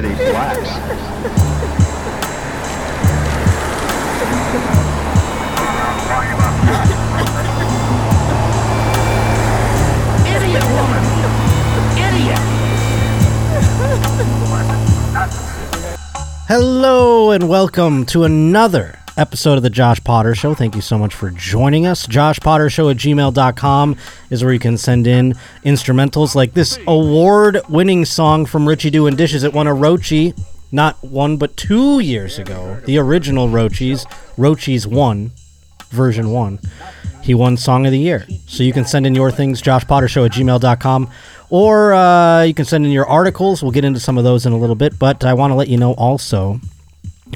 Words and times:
Idiot 0.00 0.18
woman! 10.72 11.04
Hello 16.48 17.30
and 17.32 17.46
welcome 17.46 18.06
to 18.06 18.24
another 18.24 18.99
episode 19.20 19.58
of 19.58 19.62
the 19.62 19.68
Josh 19.68 20.02
Potter 20.02 20.34
Show. 20.34 20.54
Thank 20.54 20.74
you 20.74 20.80
so 20.80 20.96
much 20.96 21.14
for 21.14 21.30
joining 21.30 21.86
us. 21.86 22.06
JoshPotterShow 22.06 22.90
at 22.90 22.96
gmail.com 22.96 23.96
is 24.30 24.42
where 24.42 24.52
you 24.54 24.58
can 24.58 24.78
send 24.78 25.06
in 25.06 25.34
instrumentals 25.62 26.34
like 26.34 26.54
this 26.54 26.78
award 26.86 27.60
winning 27.68 28.06
song 28.06 28.46
from 28.46 28.66
Richie 28.66 28.88
Doing 28.88 29.16
Dishes. 29.16 29.44
It 29.44 29.52
won 29.52 29.66
a 29.66 29.74
Rochi 29.74 30.36
not 30.72 31.02
one 31.04 31.36
but 31.36 31.54
two 31.58 32.00
years 32.00 32.38
ago. 32.38 32.80
The 32.86 32.96
original 32.96 33.48
Rochis, 33.48 34.06
Rochis 34.36 34.86
1, 34.86 35.32
version 35.90 36.30
1. 36.30 36.58
He 37.22 37.34
won 37.34 37.58
Song 37.58 37.84
of 37.84 37.92
the 37.92 37.98
Year. 37.98 38.26
So 38.46 38.62
you 38.62 38.72
can 38.72 38.86
send 38.86 39.06
in 39.06 39.14
your 39.14 39.30
things, 39.30 39.60
joshpottershow 39.60 40.24
at 40.24 40.32
gmail.com, 40.32 41.10
or 41.50 41.92
uh, 41.92 42.42
you 42.44 42.54
can 42.54 42.64
send 42.64 42.86
in 42.86 42.90
your 42.90 43.06
articles. 43.06 43.62
We'll 43.62 43.72
get 43.72 43.84
into 43.84 44.00
some 44.00 44.16
of 44.16 44.24
those 44.24 44.46
in 44.46 44.54
a 44.54 44.58
little 44.58 44.76
bit, 44.76 44.98
but 44.98 45.24
I 45.24 45.34
want 45.34 45.50
to 45.50 45.56
let 45.56 45.68
you 45.68 45.76
know 45.76 45.92
also 45.92 46.58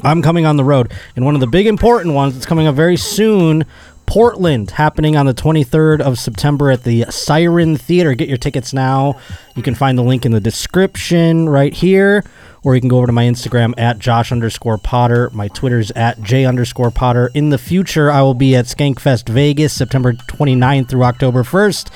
I'm 0.02 0.22
coming 0.22 0.44
on 0.46 0.56
the 0.56 0.64
road, 0.64 0.92
and 1.16 1.24
one 1.24 1.34
of 1.34 1.40
the 1.40 1.46
big 1.46 1.66
important 1.66 2.14
ones 2.14 2.34
that's 2.34 2.46
coming 2.46 2.66
up 2.66 2.74
very 2.74 2.96
soon. 2.96 3.64
Portland 4.06 4.72
happening 4.72 5.16
on 5.16 5.24
the 5.24 5.32
23rd 5.32 6.00
of 6.00 6.18
September 6.18 6.70
at 6.70 6.84
the 6.84 7.06
Siren 7.08 7.76
Theater. 7.76 8.14
Get 8.14 8.28
your 8.28 8.36
tickets 8.36 8.74
now. 8.74 9.18
You 9.56 9.62
can 9.62 9.74
find 9.74 9.96
the 9.96 10.02
link 10.02 10.26
in 10.26 10.32
the 10.32 10.40
description 10.40 11.48
right 11.48 11.72
here, 11.72 12.22
or 12.64 12.74
you 12.74 12.82
can 12.82 12.90
go 12.90 12.98
over 12.98 13.06
to 13.06 13.12
my 13.12 13.24
Instagram 13.24 13.72
at 13.78 13.98
Josh 13.98 14.30
underscore 14.30 14.76
Potter. 14.76 15.30
My 15.32 15.48
Twitter's 15.48 15.90
at 15.92 16.20
J 16.22 16.44
underscore 16.44 16.90
Potter. 16.90 17.30
In 17.32 17.48
the 17.48 17.58
future, 17.58 18.10
I 18.10 18.20
will 18.20 18.34
be 18.34 18.54
at 18.54 18.66
Skankfest 18.66 19.28
Vegas 19.30 19.72
September 19.72 20.12
29th 20.12 20.90
through 20.90 21.04
October 21.04 21.42
1st. 21.42 21.90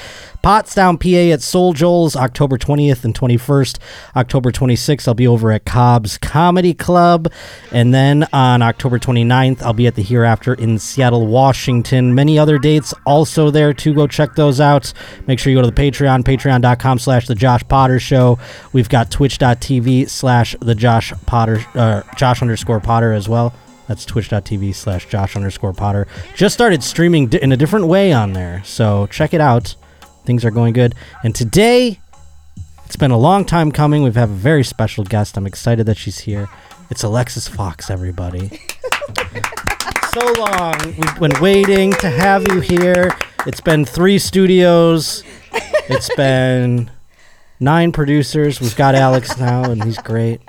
Pottstown, 0.48 0.98
PA 0.98 1.34
at 1.34 1.40
SoulJoel's 1.40 2.16
October 2.16 2.56
20th 2.56 3.04
and 3.04 3.14
21st. 3.14 3.78
October 4.16 4.50
26th, 4.50 5.06
I'll 5.06 5.12
be 5.12 5.26
over 5.26 5.52
at 5.52 5.66
Cobb's 5.66 6.16
Comedy 6.16 6.72
Club. 6.72 7.30
And 7.70 7.92
then 7.92 8.26
on 8.32 8.62
October 8.62 8.98
29th, 8.98 9.60
I'll 9.60 9.74
be 9.74 9.86
at 9.86 9.94
the 9.94 10.02
Hereafter 10.02 10.54
in 10.54 10.78
Seattle, 10.78 11.26
Washington. 11.26 12.14
Many 12.14 12.38
other 12.38 12.58
dates 12.58 12.94
also 13.04 13.50
there 13.50 13.74
to 13.74 13.92
Go 13.92 14.06
check 14.06 14.36
those 14.36 14.58
out. 14.58 14.94
Make 15.26 15.38
sure 15.38 15.50
you 15.50 15.58
go 15.58 15.68
to 15.68 15.70
the 15.70 15.82
Patreon, 15.82 16.22
patreon.com 16.22 16.98
slash 16.98 17.26
The 17.26 17.34
Josh 17.34 17.68
Potter 17.68 18.00
Show. 18.00 18.38
We've 18.72 18.88
got 18.88 19.10
twitch.tv 19.10 20.08
slash 20.08 20.56
The 20.62 20.74
Josh 20.74 21.12
Potter, 21.26 21.62
uh, 21.74 22.04
Josh 22.16 22.40
underscore 22.40 22.80
Potter 22.80 23.12
as 23.12 23.28
well. 23.28 23.52
That's 23.86 24.06
twitch.tv 24.06 24.74
slash 24.74 25.10
Josh 25.10 25.36
underscore 25.36 25.74
Potter. 25.74 26.06
Just 26.34 26.54
started 26.54 26.82
streaming 26.82 27.30
in 27.34 27.52
a 27.52 27.56
different 27.58 27.86
way 27.88 28.14
on 28.14 28.32
there. 28.32 28.62
So 28.64 29.08
check 29.08 29.34
it 29.34 29.42
out. 29.42 29.74
Things 30.28 30.44
are 30.44 30.50
going 30.50 30.74
good. 30.74 30.94
And 31.24 31.34
today, 31.34 32.00
it's 32.84 32.96
been 32.96 33.10
a 33.10 33.16
long 33.16 33.46
time 33.46 33.72
coming. 33.72 34.02
We 34.02 34.08
have 34.08 34.16
have 34.16 34.30
a 34.30 34.34
very 34.34 34.62
special 34.62 35.02
guest. 35.02 35.38
I'm 35.38 35.46
excited 35.46 35.86
that 35.86 35.96
she's 35.96 36.18
here. 36.18 36.50
It's 36.90 37.02
Alexis 37.02 37.48
Fawx, 37.48 37.90
everybody. 37.90 38.50
so 40.12 40.32
long. 40.38 40.74
We've 40.84 41.18
been 41.18 41.40
waiting 41.40 41.94
to 41.94 42.10
have 42.10 42.46
you 42.46 42.60
here. 42.60 43.16
It's 43.46 43.62
been 43.62 43.86
three 43.86 44.18
studios. 44.18 45.24
It's 45.88 46.14
been 46.14 46.90
nine 47.58 47.90
producers. 47.90 48.60
We've 48.60 48.76
got 48.76 48.94
Alex 48.94 49.38
now, 49.38 49.70
and 49.70 49.82
he's 49.82 49.96
great. 49.96 50.42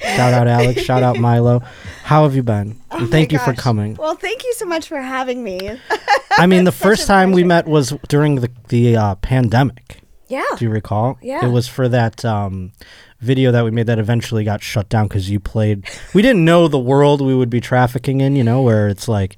Shout 0.00 0.32
out 0.34 0.48
Alex. 0.48 0.82
Shout 0.82 1.02
out 1.02 1.18
Milo. 1.18 1.60
How 2.04 2.24
have 2.24 2.34
you 2.34 2.42
been? 2.42 2.76
Oh 2.90 2.98
And 2.98 3.10
thank 3.10 3.32
you 3.32 3.38
for 3.38 3.52
coming. 3.54 3.94
Well, 3.96 4.14
thank 4.16 4.42
you 4.44 4.52
so 4.54 4.64
much 4.66 4.88
for 4.88 5.00
having 5.00 5.44
me. 5.44 5.78
I 6.38 6.46
mean, 6.46 6.64
the 6.64 6.72
first 6.72 7.06
time 7.06 7.32
we 7.32 7.44
met 7.44 7.66
was 7.66 7.92
during 8.08 8.36
the 8.36 8.50
the 8.68 8.96
uh, 8.96 9.14
pandemic. 9.16 10.00
Yeah. 10.28 10.44
Do 10.56 10.64
you 10.64 10.70
recall? 10.70 11.18
Yeah. 11.20 11.44
It 11.44 11.48
was 11.50 11.66
for 11.68 11.88
that 11.88 12.24
um, 12.24 12.72
video 13.20 13.50
that 13.52 13.64
we 13.64 13.70
made 13.72 13.86
that 13.88 13.98
eventually 13.98 14.44
got 14.44 14.62
shut 14.62 14.88
down 14.88 15.08
because 15.08 15.28
you 15.28 15.40
played. 15.40 15.84
We 16.14 16.22
didn't 16.22 16.44
know 16.44 16.68
the 16.68 16.78
world 16.78 17.20
we 17.20 17.34
would 17.34 17.50
be 17.50 17.60
trafficking 17.60 18.20
in. 18.20 18.36
You 18.36 18.44
know, 18.44 18.62
where 18.62 18.88
it's 18.88 19.08
like 19.08 19.36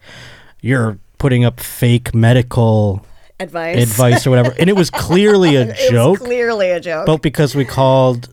you're 0.60 0.98
putting 1.18 1.44
up 1.44 1.60
fake 1.60 2.14
medical 2.14 3.04
Advice. 3.40 3.82
advice 3.82 4.26
or 4.26 4.30
whatever, 4.30 4.54
and 4.58 4.68
it 4.70 4.76
was 4.76 4.90
clearly 5.06 5.56
a 5.56 5.62
It 5.70 5.90
joke. 5.90 6.20
was 6.20 6.28
clearly 6.28 6.70
a 6.70 6.78
joke. 6.80 7.06
but 7.06 7.22
because 7.22 7.54
we 7.56 7.64
called 7.64 8.31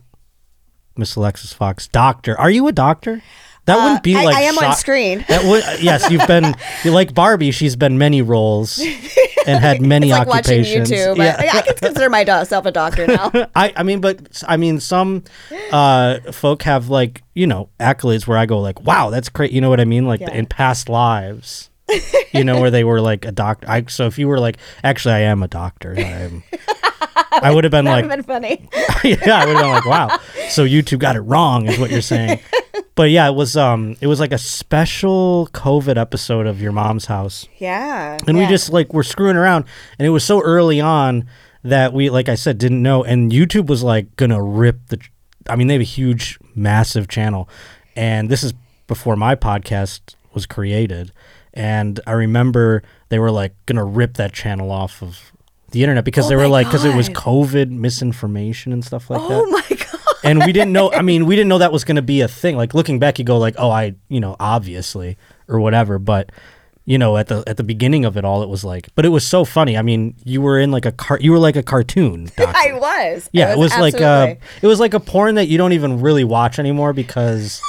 Miss 0.96 1.16
Alexis 1.16 1.54
Fawx 1.54 1.90
doctor, 1.90 2.38
are 2.38 2.50
you 2.50 2.66
a 2.68 2.72
doctor? 2.72 3.22
That 3.66 3.78
Uh, 3.78 3.82
wouldn't 3.84 4.02
be 4.02 4.16
I- 4.16 4.24
like 4.24 4.36
I 4.36 4.42
am 4.42 4.58
on 4.58 4.74
screen. 4.74 5.24
That 5.28 5.44
would 5.44 5.62
yes, 5.82 6.10
you've 6.10 6.26
been 6.26 6.54
like 6.84 7.14
Barbie. 7.14 7.50
She's 7.50 7.76
been 7.76 7.98
many 7.98 8.22
roles 8.22 8.78
and 9.46 9.58
had 9.62 9.80
many 9.82 10.10
like 10.10 10.26
watching 10.26 10.60
occupations. 10.60 10.90
YouTube. 10.90 11.18
Yeah. 11.18 11.36
I, 11.38 11.58
I 11.58 11.62
can 11.62 11.74
consider 11.76 12.08
myself 12.10 12.64
a 12.66 12.72
doctor 12.72 13.06
now. 13.06 13.30
I, 13.54 13.72
I 13.76 13.82
mean, 13.82 14.00
but 14.00 14.42
I 14.48 14.56
mean, 14.56 14.80
some 14.80 15.24
uh, 15.70 16.20
folk 16.32 16.62
have 16.62 16.88
like 16.88 17.22
you 17.34 17.46
know 17.46 17.68
accolades 17.78 18.26
where 18.26 18.38
I 18.38 18.46
go 18.46 18.58
like, 18.60 18.80
wow, 18.82 19.10
that's 19.10 19.28
great. 19.28 19.52
You 19.52 19.60
know 19.60 19.68
what 19.70 19.78
I 19.80 19.84
mean? 19.84 20.06
Like 20.06 20.20
Yeah. 20.20 20.32
in 20.32 20.46
past 20.46 20.88
lives, 20.88 21.68
you 22.32 22.42
know, 22.44 22.60
where 22.60 22.70
they 22.70 22.82
were 22.82 23.00
like 23.00 23.24
a 23.26 23.32
doctor. 23.32 23.68
I, 23.70 23.84
so 23.88 24.06
if 24.06 24.18
you 24.18 24.26
were 24.26 24.40
like, 24.40 24.56
actually, 24.82 25.14
I 25.14 25.20
am 25.20 25.42
a 25.42 25.48
doctor. 25.48 25.94
I'm, 25.96 26.42
I 27.32 27.50
would 27.54 27.64
have 27.64 27.70
been 27.70 27.84
like, 27.84 28.08
been 28.08 28.22
funny. 28.22 28.68
yeah, 29.04 29.38
I 29.38 29.46
would 29.46 29.56
have 29.56 29.62
been 29.64 29.70
like, 29.70 29.84
wow. 29.86 30.18
So 30.48 30.64
YouTube 30.64 30.98
got 30.98 31.16
it 31.16 31.20
wrong, 31.20 31.66
is 31.66 31.78
what 31.78 31.90
you're 31.90 32.02
saying. 32.02 32.40
But 32.96 33.10
yeah, 33.10 33.28
it 33.28 33.34
was 33.34 33.56
um, 33.56 33.96
it 34.02 34.08
was 34.08 34.20
like 34.20 34.32
a 34.32 34.36
special 34.36 35.48
COVID 35.54 35.96
episode 35.96 36.46
of 36.46 36.60
Your 36.60 36.72
Mom's 36.72 37.06
House 37.06 37.48
Yeah. 37.58 38.18
and 38.26 38.36
we 38.36 38.44
just 38.46 38.70
like 38.70 38.92
were 38.92 39.04
screwing 39.04 39.36
around 39.36 39.64
and 39.98 40.06
it 40.06 40.10
was 40.10 40.22
so 40.22 40.42
early 40.42 40.82
on 40.82 41.26
that 41.62 41.94
we 41.94 42.10
like 42.10 42.28
i 42.28 42.34
said 42.34 42.58
didn't 42.58 42.82
know 42.82 43.02
and 43.04 43.32
youtube 43.32 43.66
was 43.68 43.82
like 43.82 44.16
gonna 44.16 44.42
rip 44.42 44.78
the 44.88 44.98
i 45.48 45.56
mean 45.56 45.66
they 45.66 45.74
have 45.74 45.80
a 45.80 45.84
huge 45.84 46.38
massive 46.54 47.06
channel 47.08 47.48
and 47.96 48.28
this 48.30 48.42
is 48.42 48.52
before 48.86 49.14
my 49.16 49.34
podcast 49.34 50.14
was 50.34 50.44
created 50.46 51.12
and 51.54 52.00
i 52.06 52.12
remember 52.12 52.82
they 53.10 53.18
were 53.18 53.30
like 53.30 53.54
gonna 53.66 53.84
rip 53.84 54.14
that 54.14 54.32
channel 54.32 54.70
off 54.70 55.02
of 55.02 55.32
the 55.70 55.82
internet 55.82 56.04
because 56.04 56.26
Oh 56.26 56.28
they 56.30 56.36
were 56.36 56.48
like 56.48 56.66
because 56.66 56.84
it 56.84 56.94
was 56.94 57.08
covid 57.10 57.70
misinformation 57.70 58.72
and 58.72 58.84
stuff 58.84 59.10
like 59.10 59.20
that 59.20 59.28
Oh 59.30 59.46
my 59.50 59.62
god. 59.70 60.00
and 60.24 60.38
we 60.44 60.52
didn't 60.52 60.72
know 60.72 60.92
i 60.92 61.02
mean 61.02 61.26
we 61.26 61.36
didn't 61.36 61.48
know 61.48 61.58
that 61.58 61.72
was 61.72 61.84
going 61.84 61.96
to 61.96 62.02
be 62.02 62.20
a 62.20 62.28
thing 62.28 62.56
like 62.56 62.74
looking 62.74 62.98
back 62.98 63.18
you 63.18 63.24
go 63.24 63.38
like 63.38 63.54
oh 63.58 63.70
i 63.70 63.94
you 64.08 64.20
know 64.20 64.36
obviously 64.40 65.16
or 65.48 65.60
whatever 65.60 65.98
but 65.98 66.30
you 66.86 66.98
know 66.98 67.16
at 67.16 67.28
the 67.28 67.44
at 67.46 67.56
the 67.56 67.62
beginning 67.62 68.04
of 68.04 68.16
it 68.16 68.24
all 68.24 68.42
it 68.42 68.48
was 68.48 68.64
like 68.64 68.88
but 68.94 69.04
it 69.06 69.10
was 69.10 69.24
so 69.26 69.44
funny 69.44 69.76
i 69.76 69.82
mean 69.82 70.14
you 70.24 70.40
were 70.40 70.58
in 70.58 70.70
like 70.70 70.86
a 70.86 70.92
car 70.92 71.18
you 71.20 71.30
were 71.30 71.38
like 71.38 71.54
a 71.56 71.62
cartoon 71.62 72.24
doctor. 72.36 72.52
I 72.56 72.72
was. 72.72 73.28
yeah 73.32 73.48
I 73.48 73.52
it 73.52 73.58
was 73.58 73.70
like 73.76 73.94
uh 73.94 74.04
absolutely. 74.04 74.40
it 74.62 74.66
was 74.66 74.80
like 74.80 74.94
a 74.94 75.00
porn 75.00 75.34
that 75.36 75.46
you 75.48 75.58
don't 75.58 75.72
even 75.72 76.00
really 76.00 76.24
watch 76.24 76.58
anymore 76.58 76.92
because 76.92 77.60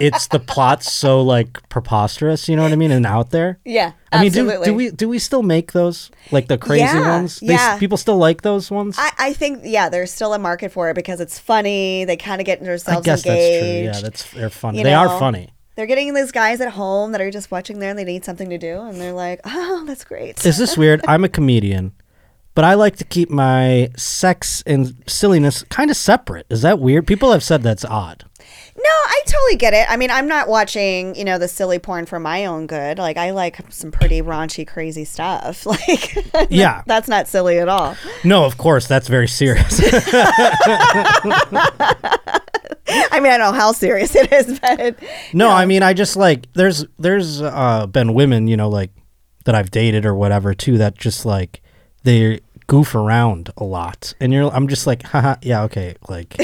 it's 0.00 0.26
the 0.28 0.38
plot's 0.38 0.90
so 0.92 1.22
like 1.22 1.68
preposterous 1.68 2.48
you 2.48 2.56
know 2.56 2.62
what 2.62 2.72
i 2.72 2.76
mean 2.76 2.90
and 2.90 3.04
out 3.06 3.30
there 3.30 3.58
Yeah. 3.64 3.92
I 4.10 4.22
mean, 4.22 4.32
do, 4.32 4.64
do 4.64 4.74
we 4.74 4.90
do 4.90 5.08
we 5.08 5.18
still 5.18 5.42
make 5.42 5.72
those 5.72 6.10
like 6.30 6.46
the 6.48 6.58
crazy 6.58 6.82
Yeah, 6.84 7.16
ones? 7.16 7.40
They, 7.40 7.54
yeah. 7.54 7.78
people 7.78 7.96
still 7.96 8.18
like 8.18 8.42
those 8.42 8.70
ones. 8.70 8.96
I, 8.98 9.10
I 9.18 9.32
think 9.32 9.60
yeah, 9.64 9.88
there's 9.88 10.12
still 10.12 10.34
a 10.34 10.38
market 10.38 10.70
for 10.70 10.90
it 10.90 10.94
because 10.94 11.18
it's 11.18 11.38
funny. 11.38 12.04
They 12.04 12.18
kind 12.18 12.38
of 12.38 12.44
get 12.44 12.60
themselves 12.62 12.88
I 12.88 13.00
guess 13.00 13.24
engaged. 13.24 13.24
that's 13.24 13.62
true. 13.62 13.84
Yeah, 13.84 14.00
that's 14.02 14.30
they're 14.32 14.50
funny. 14.50 14.78
you 14.78 14.84
they 14.84 14.92
are 14.92 15.08
funny. 15.18 15.48
They're 15.76 15.86
getting 15.86 16.12
these 16.12 16.30
guys 16.30 16.60
at 16.60 16.72
home 16.72 17.12
that 17.12 17.22
are 17.22 17.30
just 17.30 17.50
watching 17.50 17.78
there 17.78 17.88
and 17.88 17.98
they 17.98 18.04
need 18.04 18.22
something 18.26 18.50
to 18.50 18.58
do 18.58 18.82
and 18.82 19.00
they're 19.00 19.14
like, 19.14 19.40
oh, 19.46 19.84
that's 19.86 20.04
great. 20.04 20.44
Is 20.44 20.58
this 20.58 20.76
weird? 20.76 21.00
I'm 21.08 21.24
a 21.24 21.30
comedian, 21.30 21.92
but 22.54 22.64
I 22.66 22.74
like 22.74 22.96
to 22.96 23.04
keep 23.04 23.30
my 23.30 23.88
sex 23.96 24.62
and 24.66 24.94
silliness 25.06 25.62
kind 25.70 25.90
of 25.90 25.96
separate. 25.96 26.44
Is 26.50 26.60
that 26.60 26.78
weird? 26.78 27.06
People 27.06 27.32
have 27.32 27.42
said 27.42 27.62
that's 27.62 27.86
odd. 27.86 28.24
No, 28.84 28.88
I 28.90 29.22
totally 29.26 29.56
get 29.56 29.74
it. 29.74 29.86
I 29.88 29.96
mean, 29.96 30.10
I'm 30.10 30.26
not 30.26 30.48
watching, 30.48 31.14
you 31.14 31.24
know, 31.24 31.38
the 31.38 31.46
silly 31.46 31.78
porn 31.78 32.04
for 32.06 32.18
my 32.18 32.46
own 32.46 32.66
good. 32.66 32.98
Like, 32.98 33.16
I 33.16 33.30
like 33.30 33.60
some 33.70 33.92
pretty 33.92 34.20
raunchy, 34.22 34.66
crazy 34.66 35.04
stuff. 35.04 35.66
Like, 35.72 36.50
Yeah. 36.50 36.82
that's 36.86 37.06
not 37.08 37.28
silly 37.28 37.58
at 37.58 37.68
all. 37.68 37.96
No, 38.24 38.44
of 38.44 38.58
course, 38.58 38.88
that's 38.88 39.06
very 39.08 39.28
serious. 39.28 39.80
I 42.94 43.20
mean, 43.20 43.32
I 43.32 43.38
don't 43.38 43.52
know 43.52 43.58
how 43.58 43.72
serious 43.72 44.14
it 44.14 44.32
is, 44.32 44.58
but 44.60 44.96
no, 45.32 45.48
I 45.50 45.64
mean, 45.66 45.82
I 45.82 45.92
just 45.94 46.16
like 46.16 46.52
there's 46.54 46.84
there's 46.98 47.40
uh, 47.40 47.86
been 47.86 48.14
women, 48.14 48.48
you 48.48 48.56
know, 48.56 48.68
like 48.68 48.90
that 49.44 49.54
I've 49.54 49.70
dated 49.70 50.04
or 50.04 50.14
whatever 50.14 50.54
too, 50.54 50.78
that 50.78 50.96
just 50.98 51.24
like 51.24 51.62
they 52.02 52.40
goof 52.66 52.94
around 52.94 53.50
a 53.56 53.64
lot, 53.64 54.14
and 54.20 54.32
you're 54.32 54.52
I'm 54.52 54.68
just 54.68 54.86
like, 54.86 55.02
haha, 55.04 55.36
yeah, 55.42 55.62
okay, 55.64 55.94
like 56.08 56.36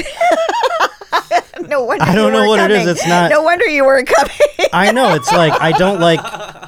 no 1.69 1.83
wonder. 1.83 2.03
I 2.03 2.15
don't 2.15 2.33
you 2.33 2.39
know 2.39 2.47
what 2.47 2.59
it 2.59 2.71
is. 2.71 2.77
coming. 2.79 2.91
It's 2.95 3.07
not- 3.07 3.29
No 3.31 3.43
wonder 3.43 3.65
you 3.65 3.85
weren't 3.85 4.07
coming. 4.07 4.35
I 4.73 4.91
know 4.91 5.13
it's 5.15 5.31
like 5.41 5.53
I 5.61 5.71
don't 5.71 5.99
like 5.99 6.19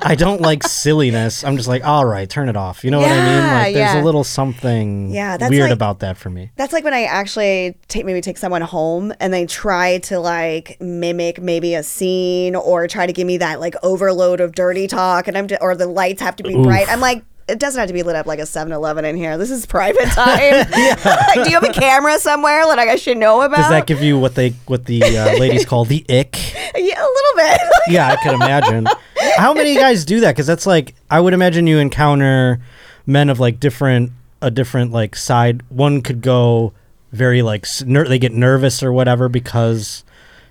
I 0.04 0.16
don't 0.16 0.42
like 0.42 0.64
silliness. 0.64 1.44
I'm 1.44 1.58
just 1.58 1.68
like, 1.68 1.84
all 1.86 2.06
right, 2.06 2.30
turn 2.30 2.50
it 2.50 2.56
off. 2.56 2.84
You 2.84 2.92
know 2.92 3.00
what 3.00 3.12
I 3.12 3.16
mean? 3.16 3.48
Like, 3.54 3.74
there's 3.76 3.94
yeah. 3.96 4.02
a 4.02 4.04
little 4.04 4.24
something 4.24 5.12
Yeah, 5.12 5.38
that's 5.38 5.50
weird 5.50 5.64
like- 5.70 5.72
about 5.74 6.00
that 6.00 6.18
for 6.18 6.30
me. 6.30 6.52
That's 6.56 6.74
like 6.74 6.84
when 6.84 6.94
I 6.94 7.04
actually 7.04 7.78
take 7.88 8.06
maybe 8.06 8.22
take 8.22 8.38
someone 8.38 8.62
home 8.62 9.14
and 9.20 9.34
they 9.34 9.46
try 9.46 10.00
to 10.00 10.20
like 10.20 10.78
mimic 10.80 11.42
maybe 11.42 11.76
a 11.76 11.84
scene 11.84 12.56
or 12.56 12.88
try 12.88 13.06
to 13.06 13.14
give 13.14 13.28
me 13.28 13.38
that 13.38 13.60
like 13.60 13.76
overload 13.84 14.40
of 14.40 14.54
dirty 14.54 14.88
talk 14.88 15.28
and 15.28 15.38
I'm 15.38 15.48
just, 15.48 15.62
or 15.62 15.76
the 15.76 15.88
lights 15.88 16.22
have 16.22 16.36
to 16.38 16.44
be 16.44 16.54
bright. 16.54 16.88
I'm 16.90 17.00
like 17.00 17.24
it 17.52 17.60
doesn't 17.60 17.80
have 17.80 17.88
to 17.90 17.94
be 17.94 18.02
lit 18.02 18.16
up 18.16 18.26
like 18.26 18.40
a 18.40 18.44
7-Eleven 18.44 19.04
in 19.04 19.16
here. 19.16 19.38
This 19.38 19.52
is 19.52 19.66
private 19.66 20.06
time. 20.12 20.66
Do 21.44 21.50
you 21.50 21.60
have 21.60 21.64
a 21.64 21.74
camera 21.74 22.18
somewhere 22.18 22.66
that 22.66 22.80
I 22.80 22.96
should 22.96 23.18
know 23.18 23.42
about? 23.42 23.58
Does 23.58 23.70
that 23.70 23.88
give 23.88 24.02
you 24.02 24.18
what 24.18 24.36
they 24.36 24.52
what 24.68 24.86
the 24.86 25.04
uh, 25.04 25.38
ladies 25.38 25.66
call 25.66 25.86
the 25.86 26.06
ick? 26.10 26.54
yeah, 26.76 27.00
a 27.00 27.10
little 27.10 27.36
bit. 27.36 27.62
Yeah, 27.88 28.08
I 28.08 28.16
could 28.24 28.34
imagine. 28.34 28.88
How 29.38 29.54
many 29.54 29.76
guys 29.76 30.06
do 30.06 30.22
that? 30.22 30.32
Because 30.32 30.48
that's 30.48 30.66
like 30.66 30.96
I 31.10 31.20
would 31.20 31.34
imagine 31.34 31.68
you 31.68 31.78
encounter 31.80 32.62
men 33.06 33.30
of 33.30 33.40
like 33.40 33.60
different 33.60 34.12
a 34.42 34.50
different 34.50 34.92
like 34.92 35.16
side. 35.16 35.62
One 35.70 36.02
could 36.02 36.22
go 36.22 36.74
very 37.12 37.42
like 37.42 37.66
ner- 37.86 38.08
they 38.08 38.20
get 38.20 38.32
nervous 38.32 38.82
or 38.82 38.94
whatever 38.94 39.28
because 39.30 40.04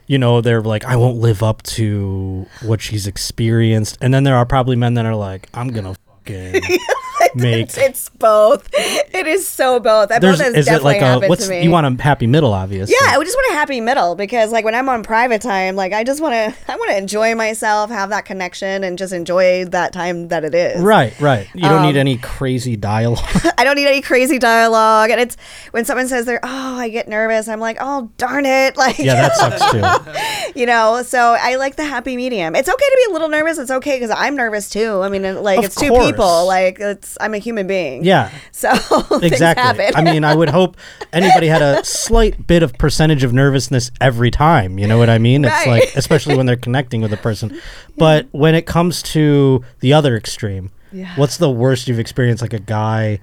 you 0.06 0.19
know 0.19 0.41
they're 0.41 0.61
like 0.61 0.85
I 0.85 0.97
won't 0.97 1.19
live 1.19 1.43
up 1.43 1.62
to 1.62 2.47
what 2.62 2.81
she's 2.81 3.06
experienced, 3.06 3.97
and 4.00 4.12
then 4.12 4.25
there 4.25 4.37
are 4.37 4.47
probably 4.47 4.76
men 4.76 4.94
that 4.94 5.06
are 5.06 5.17
like 5.17 5.49
I'm 5.55 5.69
gonna 5.69 5.97
fucking 6.25 6.78
make. 7.43 7.62
it's, 7.65 7.77
it's 7.79 8.09
both. 8.11 8.69
It 8.75 9.27
is 9.27 9.47
so 9.47 9.81
both. 9.81 10.09
That 10.11 10.21
There's 10.21 10.38
both 10.38 10.56
is 10.56 10.69
it 10.69 10.82
like 10.82 11.03
a 11.03 11.27
what's 11.29 11.49
you 11.49 11.71
want 11.71 11.87
a 11.87 12.03
happy 12.03 12.27
middle 12.27 12.53
obviously. 12.53 12.94
Yeah, 13.00 13.12
I 13.12 13.19
would 13.19 13.25
just 13.27 13.37
want 13.37 13.53
a 13.53 13.55
happy 13.55 13.81
middle 13.81 14.15
because 14.15 14.53
like 14.53 14.65
when 14.65 14.75
I'm 14.75 14.88
on 14.88 15.03
private 15.03 15.43
time, 15.43 15.77
like 15.77 15.93
I 15.93 16.05
just 16.05 16.21
want 16.21 16.35
to 16.35 16.55
I 16.73 16.77
want 16.77 16.91
to 16.91 16.97
enjoy 16.97 17.35
myself, 17.35 17.91
have 17.91 18.11
that 18.11 18.25
connection 18.25 18.85
and 18.85 18.97
just 18.99 19.12
enjoy 19.12 19.65
that 19.67 19.93
time 19.93 20.29
that 20.29 20.44
it 20.44 20.55
is. 20.55 20.81
Right, 20.82 21.19
right. 21.21 21.49
You 21.55 21.62
don't 21.62 21.81
Um, 21.81 21.87
need 21.87 21.97
any 21.97 22.17
crazy 22.19 22.77
dialogue. 22.77 23.25
I 23.59 23.65
don't 23.65 23.76
need 23.76 23.87
any 23.88 24.00
crazy 24.03 24.38
dialogue 24.38 25.11
and 25.11 25.21
it's 25.21 25.37
when 25.73 25.85
someone 25.85 26.09
says 26.09 26.26
they're 26.26 26.41
oh, 26.43 26.76
I 26.79 26.88
get 26.88 27.09
nervous, 27.09 27.49
I'm 27.49 27.61
like, 27.61 27.76
"Oh, 27.81 28.11
darn 28.17 28.47
it." 28.47 28.76
Like 28.76 28.99
yeah, 28.99 29.29
that 29.29 29.37
sucks 29.37 29.73
too. 29.73 30.59
you 30.59 30.67
know, 30.67 31.03
so 31.03 31.37
I 31.38 31.56
like 31.56 31.76
the 31.76 31.85
happy 31.85 32.17
medium. 32.17 32.55
It's 32.55 32.69
okay 32.69 32.76
to 32.76 33.03
be 33.06 33.11
a 33.11 33.12
little 33.12 33.29
nervous. 33.29 33.59
It's 33.59 33.71
okay 33.71 33.99
cuz 34.00 34.11
I'm 34.11 34.37
nervous 34.37 34.71
too. 34.71 35.00
I 35.03 35.09
mean, 35.09 35.43
like 35.43 35.59
Of 35.59 35.65
it's 35.67 35.75
two 35.76 35.93
people. 35.93 36.47
Like 36.47 36.79
it's 36.81 37.17
I'm 37.20 37.34
a 37.34 37.38
human 37.38 37.67
being. 37.67 38.05
Yeah. 38.05 38.31
So 38.52 38.70
exactly. 39.22 39.87
I 39.94 40.02
mean, 40.02 40.25
I 40.25 40.34
would 40.34 40.49
hope 40.49 40.76
anybody 41.12 41.46
had 41.49 41.62
a 41.62 41.84
slight 42.05 42.46
bit 42.46 42.62
of 42.62 42.76
percentage 42.78 43.22
of 43.25 43.32
nervousness 43.32 43.90
every 44.00 44.31
time. 44.31 44.78
You 44.78 44.87
know 44.87 44.99
what 44.99 45.11
I 45.11 45.19
mean? 45.19 45.44
Right. 45.44 45.52
It's 45.58 45.67
like, 45.67 45.96
especially 45.96 46.37
when 46.37 46.46
they're 46.46 46.56
connecting 46.56 47.00
with 47.02 47.12
a 47.12 47.17
person. 47.19 47.61
But 47.96 48.28
when 48.32 48.55
it 48.55 48.64
comes 48.64 49.02
to 49.14 49.62
the 49.81 49.93
other 49.93 50.17
extreme, 50.17 50.70
Yeah. 50.90 51.14
what's 51.17 51.37
the 51.37 51.50
worst 51.50 51.87
you've 51.87 51.99
experienced? 51.99 52.40
Like 52.40 52.55
a 52.55 52.58
guy, 52.58 53.20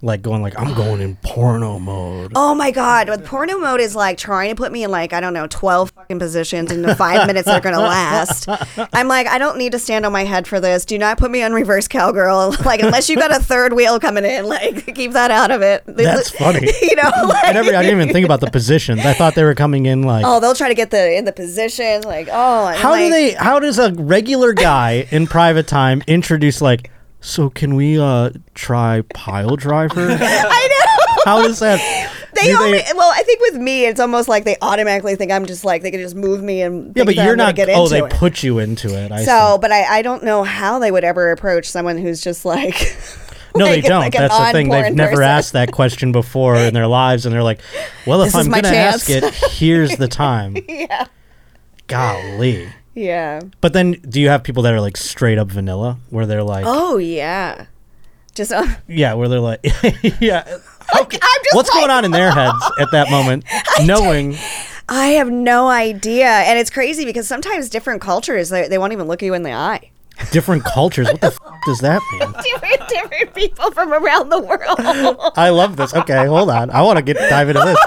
like 0.00 0.22
going 0.22 0.42
like, 0.42 0.58
I'm 0.58 0.74
going 0.74 1.00
in 1.00 1.16
porno 1.16 1.78
mode. 1.78 2.32
Oh 2.36 2.54
my 2.54 2.70
god, 2.70 3.08
with 3.08 3.24
porno 3.24 3.58
mode 3.58 3.80
is 3.80 3.96
like 3.96 4.16
trying 4.16 4.50
to 4.50 4.54
put 4.54 4.70
me 4.70 4.84
in 4.84 4.90
like 4.90 5.12
I 5.12 5.20
don't 5.20 5.34
know 5.34 5.48
twelve 5.48 5.90
fucking 5.90 6.20
positions 6.20 6.70
in 6.70 6.82
the 6.82 6.94
five 6.94 7.26
minutes 7.26 7.46
they're 7.46 7.60
gonna 7.60 7.80
last. 7.80 8.48
I'm 8.92 9.08
like 9.08 9.26
I 9.26 9.38
don't 9.38 9.58
need 9.58 9.72
to 9.72 9.78
stand 9.78 10.06
on 10.06 10.12
my 10.12 10.24
head 10.24 10.46
for 10.46 10.60
this. 10.60 10.84
Do 10.84 10.98
not 10.98 11.18
put 11.18 11.30
me 11.30 11.42
on 11.42 11.52
reverse 11.52 11.88
cowgirl. 11.88 12.56
Like 12.68 12.82
unless 12.82 13.08
you 13.08 13.16
got 13.16 13.30
a 13.34 13.42
third 13.42 13.72
wheel 13.72 13.98
coming 13.98 14.26
in, 14.26 14.44
like 14.44 14.94
keep 14.94 15.12
that 15.12 15.30
out 15.30 15.50
of 15.50 15.62
it. 15.62 15.84
That's 15.86 16.30
funny. 16.30 16.68
You 16.82 16.96
know, 16.96 17.10
like, 17.24 17.44
I 17.44 17.52
never, 17.52 17.74
I 17.74 17.82
didn't 17.82 18.00
even 18.00 18.12
think 18.12 18.24
about 18.24 18.40
the 18.40 18.50
positions. 18.50 19.04
I 19.04 19.14
thought 19.14 19.34
they 19.34 19.44
were 19.44 19.54
coming 19.54 19.86
in 19.86 20.02
like. 20.02 20.24
oh 20.26 20.38
they'll 20.38 20.54
try 20.54 20.68
to 20.68 20.74
get 20.74 20.90
the 20.90 21.16
in 21.16 21.24
the 21.24 21.32
position. 21.32 22.02
Like 22.02 22.28
oh, 22.30 22.74
How 22.76 22.94
do 22.96 23.10
they? 23.10 23.32
How 23.32 23.58
does 23.58 23.78
a 23.78 23.92
regular 23.92 24.52
guy 24.52 25.08
in 25.10 25.26
private 25.26 25.66
time 25.66 26.02
introduce 26.06 26.60
like? 26.60 26.90
So 27.20 27.50
can 27.50 27.74
we 27.74 27.98
uh 27.98 28.30
try 28.54 29.02
pile 29.14 29.56
driver? 29.56 30.08
I 30.10 30.68
know. 30.68 31.14
How 31.24 31.42
does 31.42 31.58
that? 31.58 31.78
They 32.40 32.54
only, 32.54 32.80
well, 32.94 33.10
I 33.12 33.22
think 33.24 33.40
with 33.40 33.56
me, 33.56 33.84
it's 33.86 33.98
almost 33.98 34.28
like 34.28 34.44
they 34.44 34.56
automatically 34.62 35.16
think 35.16 35.32
I'm 35.32 35.44
just 35.46 35.64
like 35.64 35.82
they 35.82 35.90
can 35.90 36.00
just 36.00 36.14
move 36.14 36.42
me 36.42 36.62
and 36.62 36.92
yeah, 36.96 37.02
but 37.04 37.16
you're 37.16 37.34
not. 37.36 37.56
Get 37.56 37.68
Oh, 37.70 37.88
they 37.88 38.00
it. 38.02 38.10
put 38.10 38.42
you 38.44 38.60
into 38.60 38.96
it. 38.96 39.10
I 39.10 39.24
So, 39.24 39.58
but 39.60 39.72
I, 39.72 39.98
I 39.98 40.02
don't 40.02 40.22
know 40.22 40.44
how 40.44 40.78
they 40.78 40.92
would 40.92 41.02
ever 41.04 41.32
approach 41.32 41.66
someone 41.68 41.98
who's 41.98 42.20
just 42.20 42.44
like. 42.44 42.74
see. 42.74 43.20
No, 43.56 43.64
like- 43.64 43.82
they 43.82 43.88
don't. 43.88 44.00
like 44.00 44.12
That's 44.12 44.36
the 44.38 44.52
thing. 44.52 44.68
They've 44.68 44.94
never 44.94 45.12
person. 45.16 45.24
asked 45.24 45.52
that 45.54 45.72
question 45.72 46.12
before 46.12 46.54
in 46.56 46.74
their 46.74 46.86
lives, 46.86 47.24
and 47.26 47.34
they're 47.34 47.42
like, 47.42 47.60
"Well, 48.06 48.20
if 48.22 48.32
This 48.32 48.34
I'm 48.46 48.50
gonna 48.52 48.68
ask 48.68 49.08
it, 49.10 49.24
here's 49.52 49.96
the 49.96 50.06
time." 50.06 50.54
yeah. 50.68 51.06
Golly. 51.88 52.68
Yeah. 52.98 53.40
But 53.60 53.72
then, 53.74 53.92
do 54.08 54.20
you 54.20 54.28
have 54.28 54.42
people 54.42 54.62
that 54.64 54.72
are 54.74 54.80
like 54.80 54.96
straight 54.96 55.38
up 55.38 55.48
vanilla, 55.48 55.98
where 56.10 56.26
they're 56.26 56.42
like, 56.42 56.64
Oh 56.66 56.96
yeah. 56.98 57.66
Just 58.34 58.52
uh, 58.52 58.66
yeah, 58.86 59.14
where 59.14 59.28
they're 59.28 59.40
like, 59.40 59.60
yeah. 60.20 60.42
Just 61.10 61.54
What's 61.54 61.68
like- 61.70 61.78
going 61.80 61.90
on 61.90 62.04
in 62.04 62.10
their 62.10 62.30
heads 62.32 62.54
at 62.80 62.90
that 62.92 63.10
moment, 63.10 63.44
knowing? 63.84 64.36
I 64.88 65.08
have 65.08 65.30
no 65.30 65.68
idea, 65.68 66.26
and 66.26 66.58
it's 66.58 66.70
crazy 66.70 67.04
because 67.04 67.28
sometimes 67.28 67.68
different 67.68 68.00
cultures 68.00 68.48
they, 68.48 68.68
they 68.68 68.78
won't 68.78 68.92
even 68.94 69.06
look 69.06 69.20
you 69.22 69.34
in 69.34 69.42
the 69.42 69.52
eye. 69.52 69.90
different 70.32 70.64
cultures. 70.64 71.06
What 71.08 71.20
the 71.20 71.26
f- 71.28 71.38
does 71.66 71.80
that 71.80 72.00
mean? 72.12 72.32
Different, 72.42 72.88
different 72.88 73.34
people 73.34 73.70
from 73.72 73.92
around 73.92 74.30
the 74.30 74.40
world. 74.40 74.78
I 75.36 75.50
love 75.50 75.76
this. 75.76 75.92
Okay, 75.94 76.26
hold 76.26 76.48
on. 76.50 76.70
I 76.70 76.80
want 76.82 76.96
to 76.96 77.02
get 77.02 77.16
dive 77.28 77.50
into 77.50 77.60
this. 77.62 77.78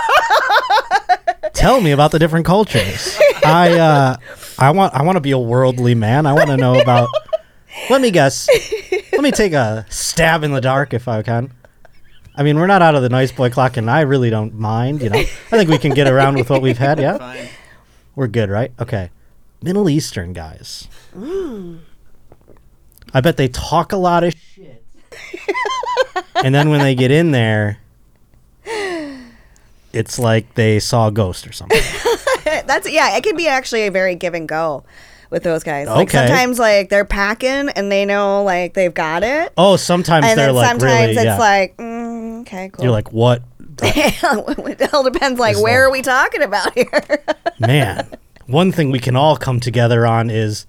Tell 1.54 1.82
me 1.82 1.92
about 1.92 2.12
the 2.12 2.20
different 2.20 2.46
cultures. 2.46 3.18
I 3.44 3.78
uh, 3.80 4.16
I 4.62 4.70
want 4.70 4.94
I 4.94 5.02
want 5.02 5.16
to 5.16 5.22
be 5.22 5.32
a 5.32 5.40
worldly 5.40 5.96
man. 5.96 6.28
I 6.28 6.34
want 6.34 6.50
to 6.50 6.58
know 6.58 6.80
about. 6.80 7.10
Let 7.90 8.00
me 8.00 8.12
guess. 8.12 8.48
Let 9.12 9.22
me 9.22 9.32
take 9.32 9.54
a 9.54 9.88
stab 9.90 10.44
in 10.44 10.52
the 10.52 10.62
dark 10.62 10.94
if 10.94 11.08
I 11.08 11.24
can. 11.24 11.52
I 12.36 12.44
mean, 12.44 12.60
we're 12.60 12.68
not 12.68 12.84
out 12.84 12.94
of 12.94 13.02
the 13.02 13.10
nice 13.10 13.32
boy 13.32 13.50
clock, 13.50 13.76
and 13.78 13.90
I 13.90 14.02
really 14.02 14.30
don't 14.30 14.54
mind. 14.54 15.02
You 15.02 15.10
know, 15.10 15.18
I 15.18 15.24
think 15.26 15.70
we 15.70 15.80
can 15.80 15.94
get 15.94 16.08
around 16.08 16.36
with 16.36 16.50
what 16.52 16.62
we've 16.62 16.78
had. 16.78 17.00
Yeah, 17.00 17.18
Fine. 17.18 17.50
we're 18.16 18.28
good, 18.28 18.52
right? 18.52 18.72
Okay. 18.80 19.10
Middle 19.64 19.90
Eastern 19.90 20.32
guys. 20.32 20.88
Mm. 21.16 21.80
I 23.14 23.22
bet 23.22 23.38
they 23.38 23.48
talk 23.48 23.92
a 23.92 23.98
lot 23.98 24.24
of 24.24 24.34
shit. 24.36 24.86
and 26.36 26.54
then 26.54 26.70
when 26.70 26.82
they 26.82 26.94
get 26.94 27.10
in 27.10 27.32
there, 27.32 27.80
it's 29.92 30.20
like 30.20 30.54
they 30.54 30.80
saw 30.80 31.08
a 31.08 31.12
ghost 31.12 31.48
or 31.48 31.52
something. 31.52 31.82
That's 32.74 32.90
yeah. 32.92 33.16
It 33.18 33.24
can 33.24 33.36
be 33.36 33.48
actually 33.48 33.84
a 33.88 33.92
very 33.92 34.16
give 34.16 34.34
and 34.34 34.48
go 34.48 34.84
with 35.30 35.44
those 35.44 35.64
guys. 35.64 35.88
Like 35.88 36.08
Okay. 36.10 36.18
sometimes 36.28 36.60
like 36.60 36.90
they're 36.90 37.06
packing 37.06 37.70
and 37.70 37.92
they 37.92 38.06
know 38.06 38.44
like 38.44 38.74
they've 38.74 38.94
got 38.94 39.24
it, 39.24 39.52
Oh, 39.58 39.76
sometimes 39.78 40.26
and 40.26 40.38
they're 40.38 40.48
then 40.48 40.56
like 40.56 40.68
sometimes 40.70 40.92
really. 40.94 41.12
it's 41.14 41.24
yeah. 41.24 41.38
like 41.38 41.78
mm, 41.78 42.42
okay, 42.42 42.70
cool. 42.74 42.84
You're 42.86 42.92
like, 42.92 43.12
what? 43.12 43.42
it 43.84 44.94
all 44.94 45.04
depends. 45.04 45.40
Like 45.40 45.58
where 45.62 45.86
are 45.86 45.92
we 45.92 46.02
talking 46.02 46.42
about 46.44 46.74
here? 46.74 47.24
Man, 47.60 48.08
one 48.48 48.72
thing 48.72 48.92
we 48.92 49.00
can 49.00 49.16
all 49.16 49.38
come 49.38 49.60
together 49.60 50.06
on 50.06 50.30
is 50.30 50.66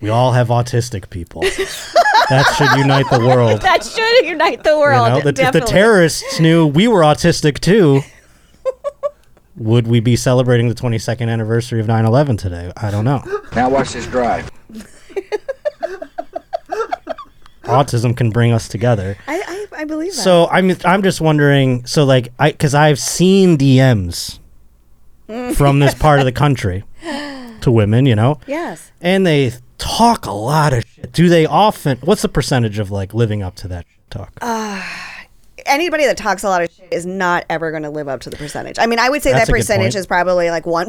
we 0.00 0.08
all 0.08 0.32
have 0.32 0.48
autistic 0.48 1.08
people. 1.10 1.42
that 1.42 2.54
should 2.56 2.78
unite 2.78 3.06
the 3.10 3.20
world. 3.20 3.60
that 3.62 3.84
should 3.84 4.26
unite 4.26 4.64
the 4.64 4.70
You 4.70 4.80
world. 4.80 5.08
know, 5.08 5.20
the, 5.20 5.28
if 5.28 5.34
the 5.36 5.42
definitely. 5.42 5.70
terrorists 5.72 6.40
knew 6.40 6.66
we 6.66 6.88
were 6.88 7.02
autistic 7.02 7.60
too, 7.60 8.00
would 9.56 9.86
we 9.86 10.00
be 10.00 10.16
celebrating 10.16 10.68
the 10.68 10.74
22nd 10.74 11.28
anniversary 11.28 11.80
of 11.80 11.86
9/11 11.86 12.38
today? 12.38 12.72
I 12.76 12.90
don't 12.90 13.04
know. 13.04 13.22
Now 13.54 13.68
watch 13.70 13.92
this 13.92 14.06
drive. 14.06 14.50
Autism 17.64 18.16
can 18.16 18.30
bring 18.30 18.52
us 18.52 18.68
together. 18.68 19.16
I, 19.26 19.42
I, 19.46 19.66
I 19.82 19.84
believe 19.84 20.14
that. 20.16 20.22
So 20.22 20.48
I'm 20.48 20.76
I'm 20.84 21.02
just 21.02 21.20
wondering. 21.20 21.86
So 21.86 22.04
like 22.04 22.32
I 22.38 22.50
because 22.52 22.74
I've 22.74 22.98
seen 22.98 23.56
DMs 23.56 24.38
from 25.54 25.78
this 25.78 25.94
part 25.94 26.18
of 26.18 26.24
the 26.24 26.32
country 26.32 26.84
to 27.60 27.70
women, 27.70 28.06
you 28.06 28.16
know, 28.16 28.40
yes. 28.46 28.90
and 29.00 29.26
they 29.26 29.52
talk 29.78 30.26
a 30.26 30.32
lot 30.32 30.72
of 30.72 30.84
shit. 30.84 31.12
Do 31.12 31.28
they 31.28 31.46
often? 31.46 31.98
What's 31.98 32.22
the 32.22 32.28
percentage 32.28 32.78
of 32.78 32.90
like 32.90 33.14
living 33.14 33.42
up 33.42 33.54
to 33.56 33.68
that 33.68 33.86
talk? 34.10 34.32
Uh, 34.40 34.82
Anybody 35.66 36.04
that 36.06 36.16
talks 36.16 36.42
a 36.42 36.48
lot 36.48 36.62
of 36.62 36.70
shit 36.72 36.88
is 36.92 37.06
not 37.06 37.44
ever 37.50 37.70
going 37.70 37.82
to 37.84 37.90
live 37.90 38.08
up 38.08 38.20
to 38.22 38.30
the 38.30 38.36
percentage. 38.36 38.78
I 38.78 38.86
mean, 38.86 38.98
I 38.98 39.08
would 39.08 39.22
say 39.22 39.32
That's 39.32 39.46
that 39.48 39.52
percentage 39.52 39.94
is 39.94 40.06
probably 40.06 40.50
like 40.50 40.64
1%, 40.64 40.88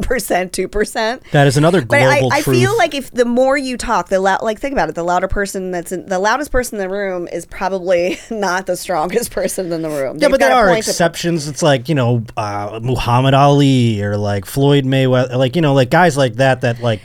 2%. 0.50 1.22
that 1.32 1.46
is 1.46 1.56
another 1.56 1.84
But 1.84 2.02
I, 2.02 2.18
global 2.20 2.32
I 2.32 2.42
truth. 2.42 2.56
feel 2.56 2.76
like 2.76 2.94
if 2.94 3.10
the 3.10 3.24
more 3.24 3.56
you 3.56 3.76
talk, 3.76 4.08
the 4.08 4.20
loud, 4.20 4.42
like 4.42 4.58
think 4.60 4.72
about 4.72 4.88
it, 4.88 4.94
the 4.94 5.02
louder 5.04 5.28
person 5.28 5.70
that's 5.70 5.92
in, 5.92 6.06
the 6.06 6.18
loudest 6.18 6.50
person 6.52 6.80
in 6.80 6.88
the 6.88 6.94
room 6.94 7.28
is 7.28 7.46
probably 7.46 8.18
not 8.30 8.66
the 8.66 8.76
strongest 8.76 9.30
person 9.30 9.72
in 9.72 9.82
the 9.82 9.88
room. 9.90 10.16
Yeah, 10.16 10.28
They've 10.28 10.30
but 10.32 10.40
there 10.40 10.54
are 10.54 10.68
point 10.68 10.84
to- 10.84 10.90
exceptions. 10.90 11.48
It's 11.48 11.62
like 11.62 11.88
you 11.88 11.94
know 11.94 12.24
uh, 12.36 12.80
Muhammad 12.82 13.34
Ali 13.34 14.02
or 14.02 14.16
like 14.16 14.44
Floyd 14.44 14.84
Mayweather, 14.84 15.36
like 15.36 15.56
you 15.56 15.62
know 15.62 15.74
like 15.74 15.90
guys 15.90 16.16
like 16.16 16.34
that 16.34 16.60
that 16.62 16.80
like 16.80 17.00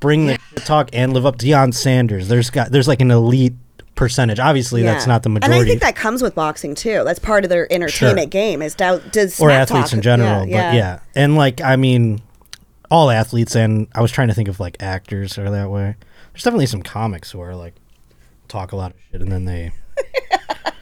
bring 0.00 0.26
the 0.26 0.38
talk 0.64 0.88
and 0.92 1.12
live 1.12 1.26
up. 1.26 1.36
Deion 1.38 1.74
Sanders. 1.74 2.28
There's 2.28 2.50
got 2.50 2.70
there's 2.70 2.88
like 2.88 3.00
an 3.00 3.10
elite 3.10 3.54
percentage. 4.00 4.40
Obviously, 4.40 4.82
that's 4.82 5.06
not 5.06 5.22
the 5.22 5.28
majority. 5.28 5.54
And 5.54 5.62
I 5.62 5.68
think 5.68 5.82
that 5.82 5.94
comes 5.94 6.22
with 6.22 6.34
boxing 6.34 6.74
too. 6.74 7.02
That's 7.04 7.18
part 7.18 7.44
of 7.44 7.50
their 7.50 7.70
entertainment 7.72 8.24
Sure. 8.32 8.40
game. 8.40 8.62
Is 8.62 8.74
doubt 8.74 9.12
does 9.12 9.38
or 9.38 9.50
athletes 9.50 9.90
talk. 9.90 9.96
in 9.98 10.02
general. 10.02 10.46
Yeah, 10.46 10.70
But 10.70 10.76
yeah, 10.76 10.98
and 11.14 11.36
like 11.36 11.60
I 11.60 11.76
mean, 11.76 12.22
all 12.90 13.10
athletes, 13.10 13.54
and 13.54 13.86
I 13.94 14.00
was 14.00 14.10
trying 14.10 14.28
to 14.28 14.34
think 14.34 14.48
of 14.48 14.58
like 14.58 14.78
actors 14.82 15.36
are 15.38 15.50
that 15.50 15.70
way. 15.70 15.96
There's 16.32 16.42
definitely 16.42 16.66
some 16.66 16.82
comics 16.82 17.30
who 17.30 17.40
are 17.42 17.54
like 17.54 17.74
talk 18.48 18.72
a 18.72 18.76
lot 18.76 18.92
of 18.92 18.96
shit 19.12 19.20
and 19.20 19.30
then 19.30 19.44
they 19.44 19.70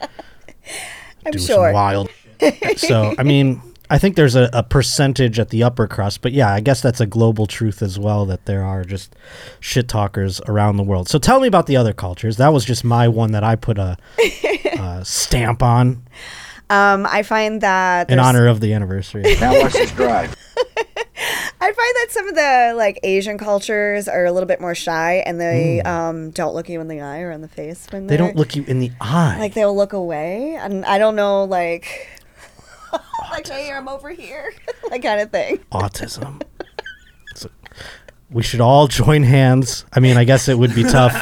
I'm 1.26 1.32
do 1.32 1.38
sure. 1.38 1.66
some 1.66 1.72
wild 1.72 2.10
shit. 2.40 2.78
So, 2.78 3.14
I 3.18 3.22
mean, 3.24 3.60
I 3.90 3.98
think 3.98 4.16
there's 4.16 4.34
a, 4.34 4.50
a 4.52 4.62
percentage 4.62 5.38
at 5.38 5.48
the 5.48 5.62
upper 5.62 5.86
crust, 5.86 6.20
but 6.20 6.32
yeah, 6.32 6.52
I 6.52 6.60
guess 6.60 6.80
that's 6.82 7.00
a 7.00 7.06
global 7.06 7.46
truth 7.46 7.80
as 7.82 7.98
well 7.98 8.26
that 8.26 8.44
there 8.44 8.62
are 8.62 8.84
just 8.84 9.16
shit 9.60 9.88
talkers 9.88 10.40
around 10.46 10.76
the 10.76 10.82
world. 10.82 11.08
So 11.08 11.18
tell 11.18 11.40
me 11.40 11.48
about 11.48 11.66
the 11.66 11.76
other 11.76 11.92
cultures. 11.94 12.36
That 12.36 12.52
was 12.52 12.64
just 12.64 12.84
my 12.84 13.08
one 13.08 13.32
that 13.32 13.42
I 13.44 13.56
put 13.56 13.78
a, 13.78 13.96
a 14.78 15.04
stamp 15.04 15.62
on 15.62 16.02
Um, 16.70 17.06
I 17.10 17.22
find 17.22 17.62
that 17.62 18.10
in 18.10 18.18
honor 18.18 18.46
of 18.46 18.60
the 18.60 18.74
anniversary. 18.74 19.22
Now 19.40 19.58
watch 19.58 19.72
this 19.72 19.90
drive. 19.92 20.34
I 21.60 21.72
find 21.72 21.76
that 21.76 22.06
some 22.10 22.28
of 22.28 22.34
the 22.36 22.74
like 22.76 23.00
Asian 23.02 23.38
cultures 23.38 24.06
are 24.06 24.24
a 24.26 24.32
little 24.32 24.46
bit 24.46 24.60
more 24.60 24.74
shy, 24.74 25.22
and 25.26 25.40
they 25.40 25.80
um, 25.82 26.30
don't 26.30 26.54
look 26.54 26.68
you 26.68 26.80
in 26.80 26.86
the 26.88 27.00
eye 27.00 27.20
or 27.20 27.30
in 27.32 27.40
the 27.40 27.48
face 27.48 27.86
when 27.90 28.04
Mm. 28.04 28.08
they 28.08 28.16
don't 28.16 28.36
look 28.36 28.54
you 28.54 28.64
in 28.68 28.78
the 28.78 28.92
eye. 29.00 29.36
like 29.40 29.54
they'll 29.54 29.74
look 29.74 29.92
away, 29.92 30.56
and 30.60 30.84
I 30.84 30.98
don't 30.98 31.16
know 31.16 31.44
like 31.44 32.06
like 33.30 33.46
hey, 33.46 33.72
I'm 33.72 33.88
over 33.88 34.10
here, 34.10 34.52
that 34.90 35.02
kind 35.02 35.20
of 35.20 35.30
thing. 35.30 35.58
autism. 35.72 36.42
So, 37.34 37.48
we 38.30 38.42
should 38.42 38.60
all 38.60 38.86
join 38.88 39.22
hands. 39.22 39.84
I 39.92 40.00
mean, 40.00 40.16
I 40.16 40.24
guess 40.24 40.48
it 40.48 40.58
would 40.58 40.74
be 40.74 40.82
tough 40.84 41.12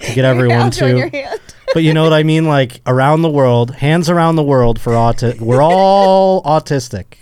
to 0.00 0.14
get 0.14 0.24
everyone 0.24 0.58
I'll 0.58 0.70
join 0.70 0.96
your 0.96 1.10
to. 1.10 1.16
hand. 1.16 1.40
But 1.74 1.82
you 1.82 1.92
know 1.92 2.02
what 2.02 2.12
I 2.14 2.22
mean? 2.22 2.46
Like 2.46 2.80
around 2.86 3.22
the 3.22 3.30
world, 3.30 3.72
hands 3.76 4.08
around 4.08 4.36
the 4.36 4.42
world 4.42 4.80
for 4.80 4.92
autism. 4.92 5.40
We're 5.40 5.62
all 5.62 6.42
autistic 6.42 7.14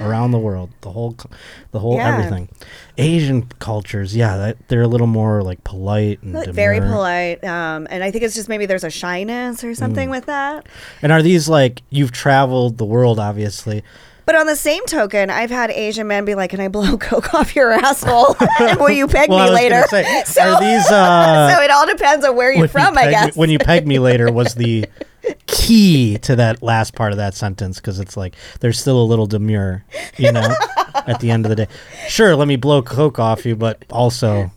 around 0.00 0.30
the 0.32 0.38
world. 0.38 0.70
The 0.80 0.90
whole, 0.90 1.16
the 1.72 1.78
whole 1.78 1.96
Yeah. 1.96 2.16
everything. 2.16 2.48
Asian 2.98 3.42
cultures, 3.58 4.14
yeah, 4.16 4.36
that, 4.36 4.56
they're 4.68 4.82
a 4.82 4.88
little 4.88 5.06
more 5.06 5.42
like 5.42 5.62
polite 5.64 6.22
and 6.22 6.34
Like, 6.34 6.48
very 6.50 6.80
polite, 6.80 7.42
um, 7.44 7.86
and 7.90 8.02
I 8.04 8.10
think 8.10 8.24
it's 8.24 8.34
just 8.34 8.48
maybe 8.48 8.66
there's 8.66 8.84
a 8.84 8.90
shyness 8.90 9.62
or 9.64 9.74
something 9.74 10.08
Mm. 10.08 10.12
with 10.12 10.26
that. 10.26 10.66
And 11.02 11.12
are 11.12 11.22
these 11.22 11.48
like 11.48 11.82
you've 11.90 12.12
traveled 12.12 12.78
the 12.78 12.84
world, 12.84 13.18
obviously? 13.18 13.82
But 14.26 14.34
on 14.36 14.46
the 14.46 14.54
same 14.54 14.84
token, 14.86 15.28
I've 15.28 15.50
had 15.50 15.70
Asian 15.72 16.06
men 16.06 16.24
be 16.24 16.36
like, 16.36 16.50
"Can 16.50 16.60
I 16.60 16.68
blow 16.68 16.96
coke 16.98 17.34
off 17.34 17.56
your 17.56 17.72
asshole? 17.72 18.36
and 18.60 18.78
will 18.80 18.90
you 18.90 19.08
peg 19.08 19.28
Well, 19.28 19.38
I 19.40 19.46
me 19.46 19.50
later?" 19.54 19.82
say, 19.88 20.04
so, 20.26 20.56
these? 20.60 20.86
Uh, 20.88 21.52
so 21.56 21.62
it 21.62 21.70
all 21.70 21.86
depends 21.86 22.24
on 22.24 22.36
where 22.36 22.52
you're 22.52 22.68
from, 22.68 22.96
I 22.96 23.02
peg 23.02 23.06
me- 23.06 23.12
guess. 23.12 23.36
when 23.36 23.50
you 23.50 23.58
peg 23.58 23.88
me 23.88 23.98
later 23.98 24.30
was 24.30 24.54
the 24.54 24.84
key 25.70 26.18
to 26.18 26.34
that 26.34 26.62
last 26.64 26.96
part 26.96 27.12
of 27.12 27.18
that 27.18 27.32
sentence 27.32 27.76
because 27.76 28.00
it's 28.00 28.16
like 28.16 28.34
there's 28.58 28.80
still 28.80 29.00
a 29.00 29.04
little 29.04 29.26
demure, 29.26 29.84
you 30.16 30.32
know, 30.32 30.52
at 31.06 31.20
the 31.20 31.30
end 31.30 31.46
of 31.46 31.50
the 31.50 31.54
day. 31.54 31.68
Sure, 32.08 32.34
let 32.34 32.48
me 32.48 32.56
blow 32.56 32.82
coke 32.82 33.20
off 33.20 33.46
you, 33.46 33.54
but 33.54 33.84
also 33.88 34.50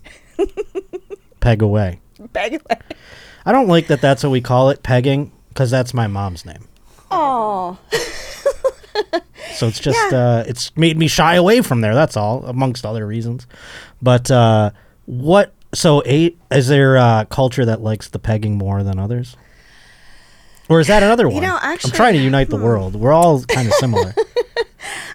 peg 1.39 1.61
away. 1.61 1.99
Peg- 2.33 2.53
away. 2.55 2.79
I 3.45 3.51
don't 3.51 3.67
like 3.67 3.87
that. 3.87 4.01
That's 4.01 4.23
what 4.23 4.31
we 4.31 4.41
call 4.41 4.71
it, 4.71 4.81
pegging, 4.81 5.31
because 5.49 5.69
that's 5.69 5.93
my 5.93 6.07
mom's 6.07 6.45
name. 6.45 6.67
Oh, 7.11 7.77
So 9.53 9.67
it's 9.67 9.79
just 9.79 9.99
Yeah. 10.11 10.17
uh, 10.17 10.43
it's 10.47 10.75
made 10.75 10.97
me 10.97 11.07
shy 11.07 11.35
away 11.35 11.61
from 11.61 11.81
there. 11.81 11.93
That's 11.93 12.17
all, 12.17 12.43
amongst 12.45 12.85
other 12.87 13.05
reasons. 13.05 13.45
But 14.01 14.31
uh, 14.31 14.71
what? 15.05 15.53
So 15.75 16.01
eight 16.07 16.39
is 16.49 16.69
there 16.69 16.95
a 16.95 17.27
culture 17.29 17.65
that 17.65 17.81
likes 17.81 18.09
the 18.09 18.17
pegging 18.19 18.57
more 18.57 18.81
than 18.81 18.97
others? 18.97 19.35
Or 20.69 20.79
is 20.79 20.87
that 20.87 21.03
another 21.03 21.27
one? 21.27 21.43
know, 21.43 21.57
I'm 21.61 21.77
trying 21.77 22.13
to 22.13 22.19
unite 22.21 22.49
the 22.49 22.57
world. 22.57 22.95
We're 22.95 23.11
all 23.13 23.41
kind 23.43 23.67
of 23.67 23.73
similar. 23.79 24.13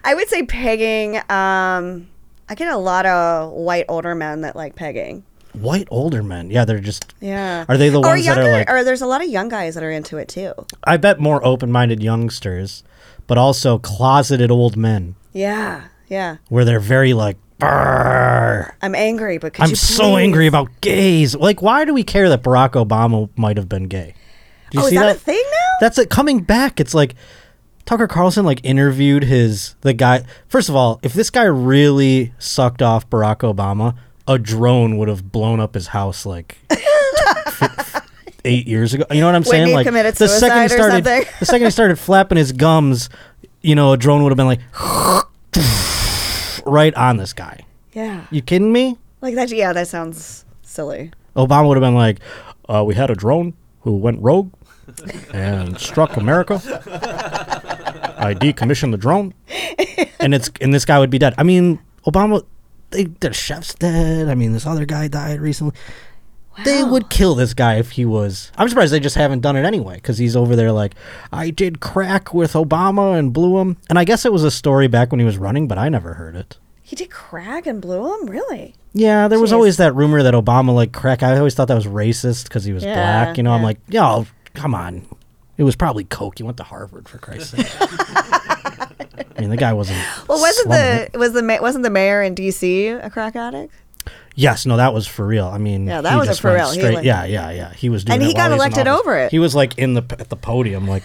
I 0.03 0.13
would 0.15 0.27
say 0.29 0.43
pegging. 0.43 1.17
Um, 1.29 2.07
I 2.47 2.55
get 2.55 2.71
a 2.71 2.77
lot 2.77 3.05
of 3.05 3.51
white 3.51 3.85
older 3.89 4.15
men 4.15 4.41
that 4.41 4.55
like 4.55 4.75
pegging. 4.75 5.23
White 5.53 5.87
older 5.89 6.21
men, 6.21 6.51
yeah, 6.51 6.63
they're 6.63 6.79
just. 6.79 7.13
Yeah. 7.19 7.65
Are 7.67 7.77
they 7.77 7.89
the 7.89 7.99
ones 7.99 8.23
that 8.25 8.37
are 8.37 8.51
like? 8.51 8.69
or 8.69 8.83
there's 8.83 9.01
a 9.01 9.07
lot 9.07 9.21
of 9.23 9.27
young 9.29 9.49
guys 9.49 9.73
that 9.73 9.83
are 9.83 9.89
into 9.91 10.17
it 10.17 10.27
too. 10.27 10.53
I 10.83 10.97
bet 10.97 11.19
more 11.19 11.43
open-minded 11.43 12.03
youngsters, 12.03 12.83
but 13.25 13.37
also 13.39 13.79
closeted 13.79 14.51
old 14.51 14.77
men, 14.77 15.15
Yeah, 15.33 15.85
yeah. 16.07 16.37
where 16.49 16.63
they're 16.65 16.79
very 16.79 17.13
like. 17.13 17.37
"Brrr." 17.59 18.71
I'm 18.81 18.93
angry, 18.95 19.37
but 19.39 19.53
could 19.53 19.63
I'm 19.63 19.69
you 19.71 19.75
so 19.75 20.17
angry 20.17 20.45
about 20.47 20.69
gays. 20.81 21.35
Like, 21.35 21.61
why 21.63 21.83
do 21.83 21.93
we 21.93 22.03
care 22.03 22.29
that 22.29 22.43
Barack 22.43 22.71
Obama 22.71 23.29
might 23.35 23.57
have 23.57 23.67
been 23.67 23.87
gay? 23.87 24.13
Do 24.71 24.77
you 24.77 24.83
Oh, 24.83 24.85
is 24.85 24.89
see 24.91 24.97
that, 24.97 25.05
that? 25.07 25.15
a 25.15 25.19
thing 25.19 25.43
now? 25.51 25.71
That's 25.81 25.97
it 25.97 26.09
coming 26.09 26.41
back. 26.41 26.79
It's 26.79 26.93
like 26.93 27.15
Tucker 27.85 28.07
Carlson 28.07 28.45
like 28.45 28.59
interviewed 28.63 29.23
his 29.23 29.75
the 29.81 29.93
guy. 29.93 30.23
First 30.47 30.69
of 30.69 30.75
all, 30.75 30.99
if 31.03 31.13
this 31.13 31.29
guy 31.29 31.43
really 31.43 32.33
sucked 32.39 32.81
off 32.81 33.09
Barack 33.09 33.37
Obama, 33.37 33.95
a 34.27 34.37
drone 34.37 34.97
would 34.97 35.07
have 35.07 35.31
blown 35.31 35.59
up 35.59 35.73
his 35.73 35.87
house 35.87 36.25
like 36.25 36.57
eight 38.45 38.67
years 38.67 38.93
ago. 38.93 39.05
You 39.11 39.21
know 39.21 39.25
what 39.25 39.35
I'm 39.35 39.43
saying? 39.43 39.67
he 39.67 39.73
like 39.73 39.85
committed 39.85 40.15
the 40.15 40.27
second 40.27 40.61
he 40.63 40.67
started, 40.69 41.03
the 41.03 41.45
second 41.45 41.65
he 41.65 41.71
started 41.71 41.97
flapping 41.97 42.37
his 42.37 42.51
gums, 42.51 43.09
you 43.61 43.75
know, 43.75 43.93
a 43.93 43.97
drone 43.97 44.23
would 44.23 44.29
have 44.31 44.37
been 44.37 44.45
like 44.47 44.61
right 46.65 46.93
on 46.95 47.17
this 47.17 47.33
guy. 47.33 47.65
yeah. 47.93 48.25
You 48.31 48.41
kidding 48.41 48.71
me? 48.71 48.97
Like 49.21 49.35
that. 49.35 49.49
Yeah, 49.49 49.73
that 49.73 49.87
sounds 49.87 50.45
silly. 50.61 51.11
Obama 51.35 51.67
would 51.67 51.77
have 51.77 51.81
been 51.81 51.95
like, 51.95 52.19
uh, 52.69 52.83
"We 52.85 52.95
had 52.95 53.09
a 53.09 53.15
drone 53.15 53.53
who 53.81 53.97
went 53.97 54.21
rogue 54.21 54.51
and 55.33 55.79
struck 55.79 56.17
America. 56.17 56.55
I 58.17 58.33
decommissioned 58.33 58.91
the 58.91 58.97
drone, 58.97 59.33
and 60.19 60.33
it's 60.33 60.49
and 60.61 60.73
this 60.73 60.85
guy 60.85 60.99
would 60.99 61.09
be 61.09 61.17
dead. 61.19 61.33
I 61.37 61.43
mean, 61.43 61.79
Obama, 62.05 62.45
they, 62.91 63.05
the 63.05 63.33
chef's 63.33 63.73
dead. 63.75 64.27
I 64.27 64.35
mean, 64.35 64.53
this 64.53 64.65
other 64.65 64.85
guy 64.85 65.07
died 65.07 65.39
recently. 65.39 65.73
They 66.65 66.83
would 66.83 67.09
kill 67.09 67.35
this 67.35 67.53
guy 67.53 67.75
if 67.75 67.91
he 67.91 68.03
was. 68.03 68.51
I'm 68.57 68.67
surprised 68.67 68.91
they 68.91 68.99
just 68.99 69.15
haven't 69.15 69.39
done 69.39 69.55
it 69.55 69.63
anyway 69.63 69.95
because 69.95 70.17
he's 70.17 70.35
over 70.35 70.57
there 70.57 70.73
like, 70.73 70.93
I 71.31 71.51
did 71.51 71.79
crack 71.79 72.33
with 72.33 72.51
Obama 72.51 73.17
and 73.17 73.31
blew 73.31 73.59
him. 73.59 73.77
And 73.89 73.97
I 73.97 74.03
guess 74.03 74.25
it 74.25 74.33
was 74.33 74.43
a 74.43 74.51
story 74.51 74.87
back 74.89 75.11
when 75.11 75.19
he 75.19 75.25
was 75.25 75.37
running, 75.37 75.69
but 75.69 75.77
I 75.77 75.87
never 75.87 76.15
heard 76.15 76.35
it. 76.35 76.57
He 76.81 76.97
did 76.97 77.11
crack 77.11 77.65
and 77.65 77.81
blew 77.81 78.13
him. 78.13 78.25
Really? 78.29 78.75
Yeah, 78.93 79.27
there 79.29 79.39
was 79.39 79.53
always 79.53 79.77
that 79.77 79.95
rumor 79.95 80.21
that 80.23 80.33
Obama 80.33 80.73
like 80.73 80.91
crack. 80.91 81.23
I 81.23 81.37
always 81.37 81.53
thought 81.53 81.67
that 81.69 81.75
was 81.75 81.85
racist 81.85 82.45
because 82.45 82.65
he 82.65 82.73
was 82.73 82.83
Yeah, 82.83 82.95
black. 82.95 83.37
You 83.37 83.43
know, 83.43 83.53
I'm 83.53 83.63
like, 83.63 83.79
yo, 83.87 84.25
come 84.59 84.75
on. 84.75 85.05
It 85.57 85.63
was 85.63 85.75
probably 85.75 86.03
coke. 86.03 86.37
He 86.37 86.43
went 86.43 86.57
to 86.57 86.63
Harvard 86.63 87.07
for 87.09 87.17
Christ's 87.17 87.51
sake. 87.51 87.67
I 87.79 89.41
mean, 89.41 89.49
the 89.49 89.57
guy 89.57 89.71
wasn't. 89.73 89.99
Well, 90.27 90.39
wasn't 90.39 90.69
the 90.69 91.09
it. 91.13 91.17
was 91.17 91.31
the 91.33 91.41
ma- 91.41 91.61
wasn't 91.61 91.83
the 91.83 91.89
mayor 91.89 92.21
in 92.21 92.35
D.C. 92.35 92.87
a 92.87 93.09
crack 93.09 93.35
addict? 93.35 93.73
Yes, 94.35 94.65
no, 94.65 94.77
that 94.77 94.93
was 94.93 95.05
for 95.07 95.25
real. 95.25 95.47
I 95.47 95.57
mean, 95.57 95.85
Yeah, 95.85 96.01
that 96.01 96.11
he 96.13 96.17
was 96.27 96.39
for 96.39 96.53
real. 96.53 96.67
Straight, 96.67 96.95
like- 96.95 97.05
yeah, 97.05 97.25
yeah, 97.25 97.51
yeah. 97.51 97.73
He 97.73 97.89
was 97.89 98.03
doing, 98.05 98.15
And 98.19 98.23
he 98.27 98.33
got 98.33 98.49
while 98.49 98.57
was 98.57 98.65
in 98.65 98.71
elected 98.73 98.87
over 98.87 99.17
it. 99.17 99.31
He 99.31 99.39
was 99.39 99.53
like 99.55 99.77
in 99.77 99.93
the 99.93 100.03
at 100.19 100.29
the 100.29 100.35
podium, 100.37 100.87
like, 100.87 101.03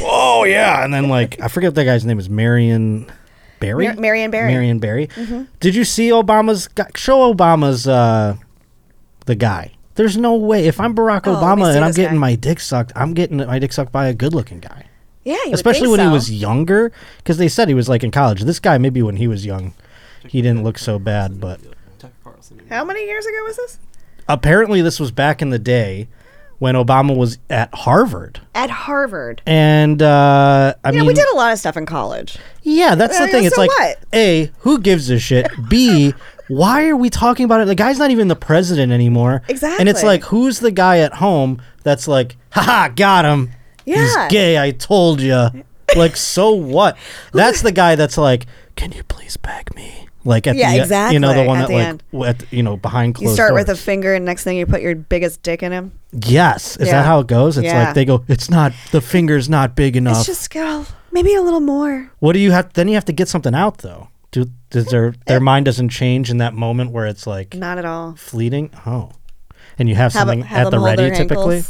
oh 0.00 0.44
yeah, 0.44 0.84
and 0.84 0.92
then 0.92 1.08
like 1.08 1.40
I 1.40 1.48
forget 1.48 1.68
what 1.68 1.74
that 1.76 1.84
guy's 1.84 2.04
name 2.04 2.18
is, 2.18 2.28
Marion 2.30 3.10
Barry. 3.60 3.86
Mar- 3.86 3.96
Marion 3.96 4.30
Barry. 4.30 4.50
Mm-hmm. 4.50 4.54
Marion 4.54 4.78
Barry. 4.78 5.46
Did 5.60 5.74
you 5.74 5.84
see 5.84 6.08
Obama's? 6.10 6.68
Show 6.96 7.32
Obama's 7.34 7.86
uh, 7.86 8.36
the 9.26 9.34
guy. 9.34 9.72
There's 10.00 10.16
no 10.16 10.34
way. 10.34 10.66
If 10.66 10.80
I'm 10.80 10.94
Barack 10.94 11.26
Oh, 11.26 11.34
Obama 11.36 11.74
and 11.76 11.84
I'm 11.84 11.92
getting 11.92 12.14
guy. 12.16 12.20
my 12.30 12.34
dick 12.34 12.58
sucked, 12.58 12.90
I'm 12.96 13.12
getting 13.12 13.36
my 13.36 13.58
dick 13.58 13.70
sucked 13.70 13.92
by 13.92 14.06
a 14.06 14.14
good-looking 14.14 14.60
guy. 14.60 14.86
Yeah, 15.24 15.36
Especially 15.52 15.88
when 15.88 16.00
he 16.00 16.06
was 16.08 16.32
younger, 16.32 16.90
because 17.18 17.36
they 17.36 17.48
said 17.48 17.68
he 17.68 17.74
was 17.74 17.86
like 17.86 18.02
in 18.02 18.10
college. 18.10 18.40
This 18.44 18.58
guy, 18.60 18.78
maybe 18.78 19.02
when 19.02 19.16
he 19.16 19.28
was 19.28 19.44
young, 19.44 19.74
he 20.26 20.40
didn't 20.40 20.62
look 20.64 20.78
so 20.78 20.98
bad. 20.98 21.38
But 21.38 21.60
How 22.70 22.82
many 22.82 23.04
years 23.04 23.26
ago 23.26 23.44
was 23.44 23.56
this? 23.58 23.78
apparently, 24.26 24.80
this 24.80 24.98
was 24.98 25.10
back 25.10 25.42
in 25.42 25.50
the 25.50 25.58
day 25.58 26.08
when 26.58 26.74
Obama 26.76 27.14
was 27.14 27.36
at 27.50 27.68
Harvard. 27.74 28.40
At 28.54 28.70
Harvard. 28.70 29.42
And 29.44 30.00
uh, 30.00 30.72
I 30.82 30.90
Yeah, 30.92 30.98
mean, 31.00 31.08
we 31.08 31.12
did 31.12 31.28
a 31.32 31.36
lot 31.36 31.52
of 31.52 31.58
stuff 31.58 31.76
in 31.76 31.84
college. 31.84 32.38
Yeah, 32.62 32.94
that's 32.94 33.18
the 33.18 33.24
Uh, 33.24 33.28
thing. 33.28 33.44
It's 33.44 33.58
like, 33.58 33.68
what? 33.68 33.98
A, 34.14 34.50
who 34.60 34.78
gives 34.80 35.10
a 35.10 35.18
shit? 35.18 35.46
B, 35.68 36.14
why 36.50 36.88
are 36.88 36.96
we 36.96 37.08
talking 37.10 37.44
about 37.44 37.60
it? 37.60 37.66
The 37.66 37.74
guy's 37.74 37.98
not 37.98 38.10
even 38.10 38.28
the 38.28 38.36
president 38.36 38.92
anymore. 38.92 39.42
Exactly. 39.48 39.78
And 39.80 39.88
it's 39.88 40.02
like, 40.02 40.24
who's 40.24 40.60
the 40.60 40.70
guy 40.70 40.98
at 40.98 41.14
home 41.14 41.62
that's 41.82 42.06
like, 42.08 42.36
haha, 42.50 42.88
got 42.88 43.24
him. 43.24 43.50
Yeah. 43.84 43.96
He's 43.96 44.16
gay, 44.32 44.58
I 44.58 44.72
told 44.72 45.20
you. 45.20 45.48
Like, 45.96 46.16
so 46.16 46.50
what? 46.52 46.96
That's 47.32 47.62
the 47.62 47.72
guy 47.72 47.96
that's 47.96 48.16
like, 48.16 48.46
can 48.76 48.92
you 48.92 49.02
please 49.02 49.36
beg 49.36 49.74
me? 49.74 50.06
Like 50.24 50.46
at 50.46 50.54
Yeah, 50.54 50.84
the, 50.84 51.12
you 51.12 51.18
know, 51.18 51.32
the 51.34 51.42
one 51.44 51.58
at 51.58 51.62
that 51.62 51.68
the 51.68 51.74
like, 51.74 51.86
end. 52.34 52.42
at, 52.42 52.52
you 52.52 52.62
know, 52.62 52.76
behind 52.76 53.14
closed 53.16 53.30
You 53.30 53.34
start 53.34 53.54
with 53.54 53.68
a 53.70 53.74
finger, 53.74 54.14
and 54.14 54.24
next 54.24 54.44
thing 54.44 54.56
you 54.58 54.66
put 54.66 54.82
your 54.82 54.94
biggest 54.94 55.42
dick 55.42 55.62
in 55.62 55.72
him. 55.72 55.92
Yes. 56.12 56.76
Is 56.76 56.86
Yeah. 56.88 56.94
that 57.00 57.06
how 57.06 57.20
it 57.20 57.26
goes? 57.26 57.56
It's 57.56 57.64
Yeah. 57.64 57.84
like 57.86 57.94
they 57.94 58.04
go, 58.04 58.22
it's 58.28 58.50
not, 58.50 58.72
the 58.92 59.00
finger's 59.00 59.48
not 59.48 59.74
big 59.74 59.96
enough. 59.96 60.18
It's 60.18 60.26
just 60.26 60.50
go 60.50 60.84
maybe 61.10 61.34
a 61.34 61.42
little 61.42 61.60
more. 61.60 62.10
What 62.20 62.34
do 62.34 62.38
you 62.38 62.52
have? 62.52 62.72
Then 62.74 62.86
you 62.86 62.94
have 62.94 63.06
to 63.06 63.12
get 63.12 63.28
something 63.28 63.54
out 63.54 63.78
though. 63.78 64.08
Do 64.32 64.46
does 64.70 64.86
their 64.86 65.14
their 65.26 65.40
mind 65.40 65.64
doesn't 65.66 65.88
change 65.88 66.30
in 66.30 66.36
that 66.38 66.54
moment 66.54 66.92
where 66.92 67.06
it's 67.06 67.26
like 67.26 67.54
Not 67.54 67.78
at 67.78 67.84
all. 67.84 68.14
fleeting? 68.16 68.70
Oh, 68.86 69.10
and 69.78 69.88
you 69.88 69.94
have 69.96 70.12
Have, 70.12 70.20
something 70.22 70.42
have 70.42 70.66
at 70.66 70.70
the 70.70 70.78
ready 70.78 71.10
typically. 71.10 71.62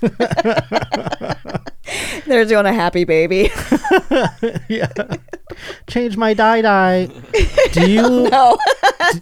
They're 2.26 2.44
doing 2.44 2.66
a 2.66 2.72
happy 2.72 3.04
baby. 3.04 3.50
yeah. 4.68 4.88
change 5.88 6.16
my 6.16 6.32
dye 6.34 6.62
dye. 6.62 7.08
Do 7.72 7.90
you 7.90 8.02
No, 8.30 8.58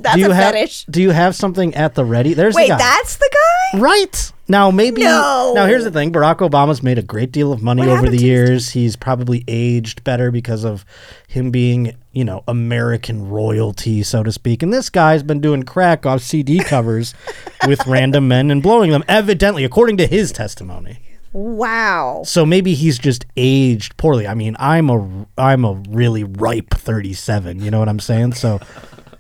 that's 0.00 0.14
do 0.14 0.20
you 0.20 0.30
a 0.30 0.34
have 0.34 0.52
fetish. 0.54 0.84
do 0.86 1.00
you 1.00 1.10
have 1.10 1.34
something 1.34 1.74
at 1.74 1.94
the 1.94 2.04
ready? 2.04 2.34
There's 2.34 2.54
Wait, 2.54 2.68
the 2.68 2.76
that's 2.76 3.16
the 3.16 3.30
guy? 3.32 3.38
Right. 3.74 4.32
Now 4.48 4.70
maybe 4.70 5.02
No. 5.02 5.52
Now 5.54 5.66
here's 5.66 5.84
the 5.84 5.90
thing. 5.90 6.10
Barack 6.10 6.38
Obama's 6.38 6.82
made 6.82 6.98
a 6.98 7.02
great 7.02 7.32
deal 7.32 7.52
of 7.52 7.62
money 7.62 7.86
What 7.86 7.98
over 7.98 8.08
the 8.08 8.16
years. 8.16 8.70
He's 8.70 8.96
probably 8.96 9.44
aged 9.46 10.04
better 10.04 10.30
because 10.30 10.64
of 10.64 10.84
him 11.26 11.50
being, 11.50 11.94
you 12.12 12.24
know, 12.24 12.44
American 12.48 13.28
royalty, 13.28 14.02
so 14.02 14.22
to 14.22 14.32
speak. 14.32 14.62
And 14.62 14.72
this 14.72 14.88
guy's 14.88 15.22
been 15.22 15.40
doing 15.40 15.64
crack 15.64 16.06
off 16.06 16.22
CD 16.22 16.60
covers 16.60 17.14
with 17.66 17.86
random 17.86 18.28
men 18.28 18.50
and 18.50 18.62
blowing 18.62 18.90
them, 18.90 19.04
evidently, 19.06 19.64
according 19.64 19.98
to 19.98 20.06
his 20.06 20.32
testimony. 20.32 21.00
Wow. 21.32 22.22
So 22.24 22.46
maybe 22.46 22.72
he's 22.74 22.98
just 22.98 23.26
aged 23.36 23.96
poorly. 23.98 24.26
I 24.26 24.34
mean, 24.34 24.56
I'm 24.58 24.88
a 24.88 25.26
I'm 25.36 25.64
a 25.64 25.74
really 25.90 26.24
ripe 26.24 26.70
37, 26.70 27.60
you 27.60 27.70
know 27.70 27.78
what 27.78 27.88
I'm 27.88 28.00
saying? 28.00 28.32
So 28.32 28.60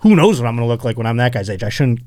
who 0.00 0.16
knows 0.16 0.40
what 0.40 0.48
I'm 0.48 0.56
going 0.56 0.66
to 0.66 0.72
look 0.72 0.84
like 0.84 0.96
when 0.96 1.06
I'm 1.06 1.18
that 1.18 1.32
guy's 1.32 1.50
age. 1.50 1.62
I 1.62 1.68
shouldn't 1.68 2.00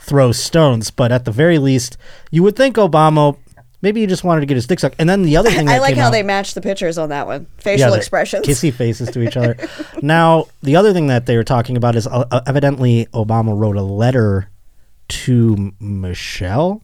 throw 0.00 0.32
stones, 0.32 0.90
but 0.90 1.12
at 1.12 1.24
the 1.24 1.30
very 1.30 1.58
least, 1.58 1.96
you 2.30 2.42
would 2.42 2.56
think 2.56 2.76
Obama 2.76 3.36
maybe 3.82 4.00
he 4.00 4.06
just 4.06 4.24
wanted 4.24 4.40
to 4.40 4.46
get 4.46 4.54
his 4.54 4.66
dick 4.66 4.80
sucked. 4.80 4.96
And 4.98 5.08
then 5.08 5.22
the 5.22 5.36
other 5.36 5.50
thing 5.50 5.68
I 5.68 5.78
like 5.78 5.96
how 5.96 6.06
out- 6.06 6.10
they 6.10 6.22
match 6.22 6.54
the 6.54 6.60
pictures 6.60 6.98
on 6.98 7.10
that 7.10 7.26
one. 7.26 7.46
Facial 7.58 7.90
they're 7.90 7.98
expressions. 7.98 8.46
kissy 8.46 8.72
faces 8.72 9.10
to 9.10 9.22
each 9.22 9.36
other. 9.36 9.56
now, 10.02 10.46
the 10.62 10.76
other 10.76 10.92
thing 10.92 11.08
that 11.08 11.26
they 11.26 11.36
were 11.36 11.44
talking 11.44 11.76
about 11.76 11.96
is 11.96 12.06
uh, 12.06 12.24
uh, 12.30 12.40
evidently 12.46 13.06
Obama 13.12 13.58
wrote 13.58 13.76
a 13.76 13.82
letter 13.82 14.50
to 15.08 15.54
M- 15.58 15.76
Michelle. 15.80 16.82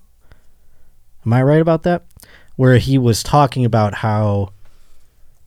Am 1.24 1.32
I 1.32 1.42
right 1.42 1.60
about 1.60 1.82
that? 1.84 2.04
Where 2.56 2.78
he 2.78 2.98
was 2.98 3.22
talking 3.22 3.64
about 3.64 3.96
how 3.96 4.52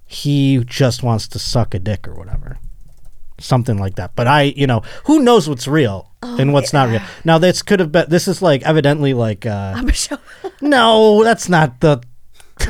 he 0.06 0.64
just 0.66 1.04
wants 1.04 1.28
to 1.30 1.40
suck 1.40 1.74
a 1.74 1.80
dick 1.80 2.08
or 2.08 2.14
whatever. 2.14 2.58
Something 3.39 3.77
like 3.77 3.96
that. 3.96 4.15
But 4.15 4.27
I, 4.27 4.41
you 4.43 4.67
know, 4.67 4.81
who 5.05 5.22
knows 5.22 5.48
what's 5.50 5.67
real 5.67 6.12
and 6.22 6.53
what's 6.53 6.74
not 6.74 6.89
real. 6.89 7.01
Now, 7.24 7.38
this 7.38 7.62
could 7.62 7.79
have 7.79 7.91
been, 7.91 8.10
this 8.10 8.27
is 8.27 8.41
like 8.41 8.63
evidently 8.63 9.13
like, 9.13 9.46
uh, 9.46 9.89
sure. 9.91 10.19
no, 10.62 11.24
that's 11.24 11.48
not 11.50 11.79
the. 11.79 12.01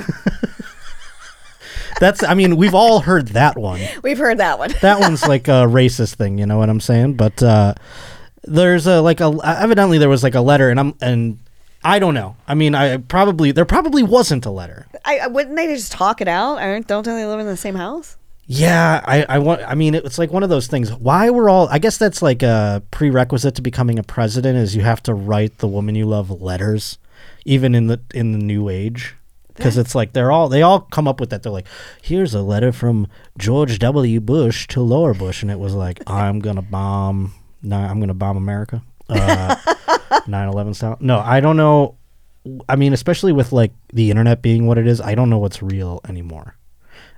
that's, 2.00 2.24
I 2.24 2.34
mean, 2.34 2.56
we've 2.58 2.76
all 2.76 3.02
heard 3.02 3.30
that 3.30 3.58
one. 3.58 3.82
We've 4.04 4.18
heard 4.18 4.38
that 4.38 4.60
one. 4.60 4.74
That 4.82 5.00
one's 5.00 5.28
like 5.28 5.48
a 5.48 5.66
racist 5.68 6.16
thing, 6.16 6.38
you 6.38 6.46
know 6.46 6.58
what 6.58 6.70
I'm 6.70 6.80
saying? 6.80 7.16
But 7.16 7.42
uh, 7.44 7.74
there's 8.44 8.88
a 8.88 9.02
like 9.02 9.20
a 9.20 9.38
evidently 9.44 9.98
there 9.98 10.10
was 10.10 10.24
like 10.24 10.36
a 10.36 10.42
letter, 10.42 10.70
and 10.70 10.80
I'm 10.80 10.96
and 11.02 11.40
I 11.84 12.00
don't 12.00 12.14
know. 12.14 12.36
I 12.48 12.56
mean, 12.56 12.76
I 12.76 12.98
probably 12.98 13.52
there 13.52 13.66
probably 13.66 14.04
wasn't 14.04 14.46
a 14.46 14.52
letter. 14.52 14.88
I, 15.06 15.20
I- 15.20 15.28
wouldn't 15.28 15.56
they 15.56 15.68
just 15.68 15.92
talk 15.92 16.22
it 16.22 16.28
out? 16.28 16.58
Aren't 16.60 16.88
don't 16.88 17.06
they 17.06 17.26
live 17.26 17.40
in 17.40 17.46
the 17.48 17.58
same 17.58 17.76
house? 17.76 18.18
Yeah, 18.52 19.04
I, 19.06 19.26
I 19.30 19.38
want. 19.38 19.62
I 19.62 19.76
mean, 19.76 19.94
it's 19.94 20.18
like 20.18 20.32
one 20.32 20.42
of 20.42 20.50
those 20.50 20.66
things. 20.66 20.92
Why 20.92 21.30
we're 21.30 21.52
all? 21.52 21.68
I 21.70 21.78
guess 21.78 22.00
that's 22.00 22.24
like 22.24 22.42
a 22.42 22.82
prerequisite 22.90 23.54
to 23.54 23.62
becoming 23.62 24.00
a 24.00 24.04
president 24.04 24.58
is 24.58 24.76
you 24.76 24.82
have 24.82 25.04
to 25.04 25.14
write 25.14 25.60
the 25.60 25.68
woman 25.68 25.94
you 25.94 26.08
love 26.08 26.42
letters, 26.42 26.98
even 27.46 27.76
in 27.76 27.86
the 27.86 28.02
in 28.12 28.32
the 28.32 28.40
new 28.40 28.68
age, 28.68 29.16
because 29.54 29.78
it's 29.78 29.94
like 29.94 30.14
they're 30.14 30.32
all 30.32 30.50
they 30.50 30.64
all 30.64 30.80
come 30.80 31.08
up 31.08 31.20
with 31.20 31.30
that. 31.30 31.44
They're 31.44 31.52
like, 31.52 31.68
here's 32.02 32.34
a 32.34 32.42
letter 32.42 32.72
from 32.72 33.06
George 33.38 33.78
W. 33.78 34.20
Bush 34.20 34.66
to 34.70 34.82
Laura 34.82 35.14
Bush, 35.14 35.44
and 35.44 35.52
it 35.52 35.60
was 35.60 35.76
like, 35.76 36.02
I'm 36.08 36.40
gonna 36.40 36.64
bomb. 36.64 37.36
No, 37.62 37.78
I'm 37.78 38.00
gonna 38.00 38.16
bomb 38.16 38.36
America. 38.36 38.82
Uh, 39.08 39.58
9/11 40.28 40.76
style. 40.76 40.98
No, 41.00 41.20
I 41.20 41.40
don't 41.40 41.56
know. 41.56 41.98
I 42.68 42.78
mean, 42.78 42.94
especially 42.94 43.32
with 43.32 43.52
like 43.52 43.74
the 43.94 44.10
internet 44.10 44.42
being 44.42 44.66
what 44.66 44.80
it 44.80 44.88
is, 44.88 45.00
I 45.00 45.14
don't 45.14 45.30
know 45.30 45.38
what's 45.38 45.62
real 45.62 46.02
anymore 46.10 46.56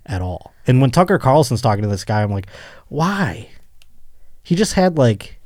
at 0.05 0.21
all. 0.21 0.53
And 0.67 0.81
when 0.81 0.91
Tucker 0.91 1.17
Carlson's 1.19 1.61
talking 1.61 1.83
to 1.83 1.89
this 1.89 2.03
guy, 2.05 2.21
I'm 2.23 2.31
like, 2.31 2.47
why? 2.87 3.49
He 4.43 4.55
just 4.55 4.73
had 4.73 4.97
like 4.97 5.39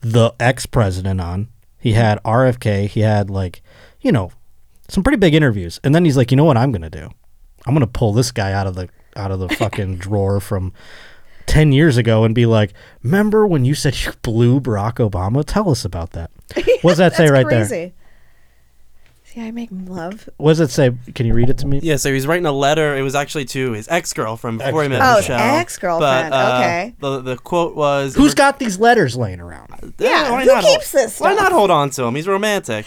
the 0.00 0.34
ex 0.38 0.66
president 0.66 1.20
on. 1.20 1.48
He 1.78 1.92
had 1.94 2.22
RFK. 2.22 2.88
He 2.88 3.00
had 3.00 3.30
like, 3.30 3.62
you 4.00 4.12
know, 4.12 4.30
some 4.88 5.02
pretty 5.02 5.18
big 5.18 5.34
interviews. 5.34 5.80
And 5.82 5.94
then 5.94 6.04
he's 6.04 6.16
like, 6.16 6.30
you 6.30 6.36
know 6.36 6.44
what 6.44 6.56
I'm 6.56 6.72
gonna 6.72 6.90
do? 6.90 7.10
I'm 7.66 7.74
gonna 7.74 7.86
pull 7.86 8.12
this 8.12 8.30
guy 8.30 8.52
out 8.52 8.66
of 8.66 8.74
the 8.74 8.88
out 9.16 9.30
of 9.30 9.40
the 9.40 9.48
fucking 9.48 9.96
drawer 9.98 10.40
from 10.40 10.72
ten 11.46 11.72
years 11.72 11.96
ago 11.96 12.24
and 12.24 12.34
be 12.34 12.46
like, 12.46 12.72
remember 13.02 13.46
when 13.46 13.64
you 13.64 13.74
said 13.74 13.96
you 14.04 14.12
blew 14.22 14.60
Barack 14.60 14.94
Obama? 14.94 15.44
Tell 15.44 15.70
us 15.70 15.84
about 15.84 16.10
that. 16.12 16.30
What's 16.82 16.98
that 16.98 17.14
say 17.14 17.28
right 17.30 17.46
there? 17.48 17.92
Crazy. 19.32 19.40
See, 19.40 19.48
I 19.48 19.50
make 19.50 19.68
love. 19.72 20.28
What 20.36 20.52
does 20.52 20.60
it 20.60 20.70
say? 20.70 20.92
Can 21.14 21.26
you 21.26 21.34
read 21.34 21.48
it 21.50 21.58
to 21.58 21.66
me? 21.66 21.80
Yeah, 21.82 21.96
so 21.96 22.12
he's 22.12 22.26
writing 22.26 22.46
a 22.46 22.52
letter. 22.52 22.96
It 22.96 23.02
was 23.02 23.14
actually 23.14 23.44
to 23.46 23.72
his 23.72 23.88
ex 23.88 24.12
girlfriend 24.12 24.58
before 24.58 24.82
he 24.82 24.88
met 24.88 25.00
Oh, 25.02 25.16
Michelle. 25.16 25.38
ex-girlfriend, 25.38 26.30
But, 26.30 26.36
uh, 26.36 26.58
okay. 26.58 26.94
The 27.00 27.20
the 27.20 27.36
quote 27.36 27.74
was, 27.74 28.14
Who's 28.14 28.34
got 28.34 28.58
these 28.58 28.78
letters 28.78 29.16
laying 29.16 29.40
around? 29.40 29.94
Yeah, 29.98 30.30
why 30.30 30.42
who 30.42 30.46
not 30.48 30.64
hold- 30.64 30.78
keeps 30.78 30.92
this 30.92 31.18
Why 31.20 31.32
stuff? 31.34 31.42
not 31.44 31.52
hold 31.52 31.70
on 31.70 31.90
to 31.90 32.04
him? 32.04 32.14
He's 32.14 32.28
romantic. 32.28 32.84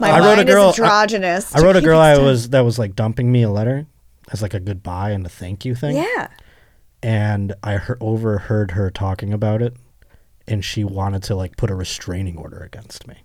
My 0.00 0.10
I 0.10 0.20
wrote 0.20 0.32
a 0.32 0.36
mind 0.36 0.48
girl- 0.48 0.66
I- 0.66 0.70
is 0.70 0.78
androgynous. 0.78 1.54
I 1.56 1.60
wrote 1.62 1.76
a 1.76 1.80
girl 1.82 1.98
I 2.00 2.18
was 2.18 2.50
that 2.50 2.60
was 2.60 2.78
like 2.78 2.94
dumping 2.96 3.30
me 3.30 3.42
a 3.42 3.50
letter 3.50 3.86
as 4.30 4.40
like 4.42 4.54
a 4.54 4.60
goodbye 4.60 5.10
and 5.10 5.26
a 5.26 5.28
thank 5.28 5.64
you 5.64 5.74
thing. 5.74 5.96
Yeah. 5.96 6.28
And 7.02 7.54
I 7.64 7.76
heard, 7.78 7.98
overheard 8.00 8.70
her 8.72 8.88
talking 8.90 9.32
about 9.32 9.60
it, 9.60 9.74
and 10.46 10.64
she 10.64 10.84
wanted 10.84 11.22
to 11.24 11.34
like 11.34 11.56
put 11.56 11.68
a 11.70 11.74
restraining 11.74 12.36
order 12.38 12.58
against 12.60 13.06
me. 13.08 13.24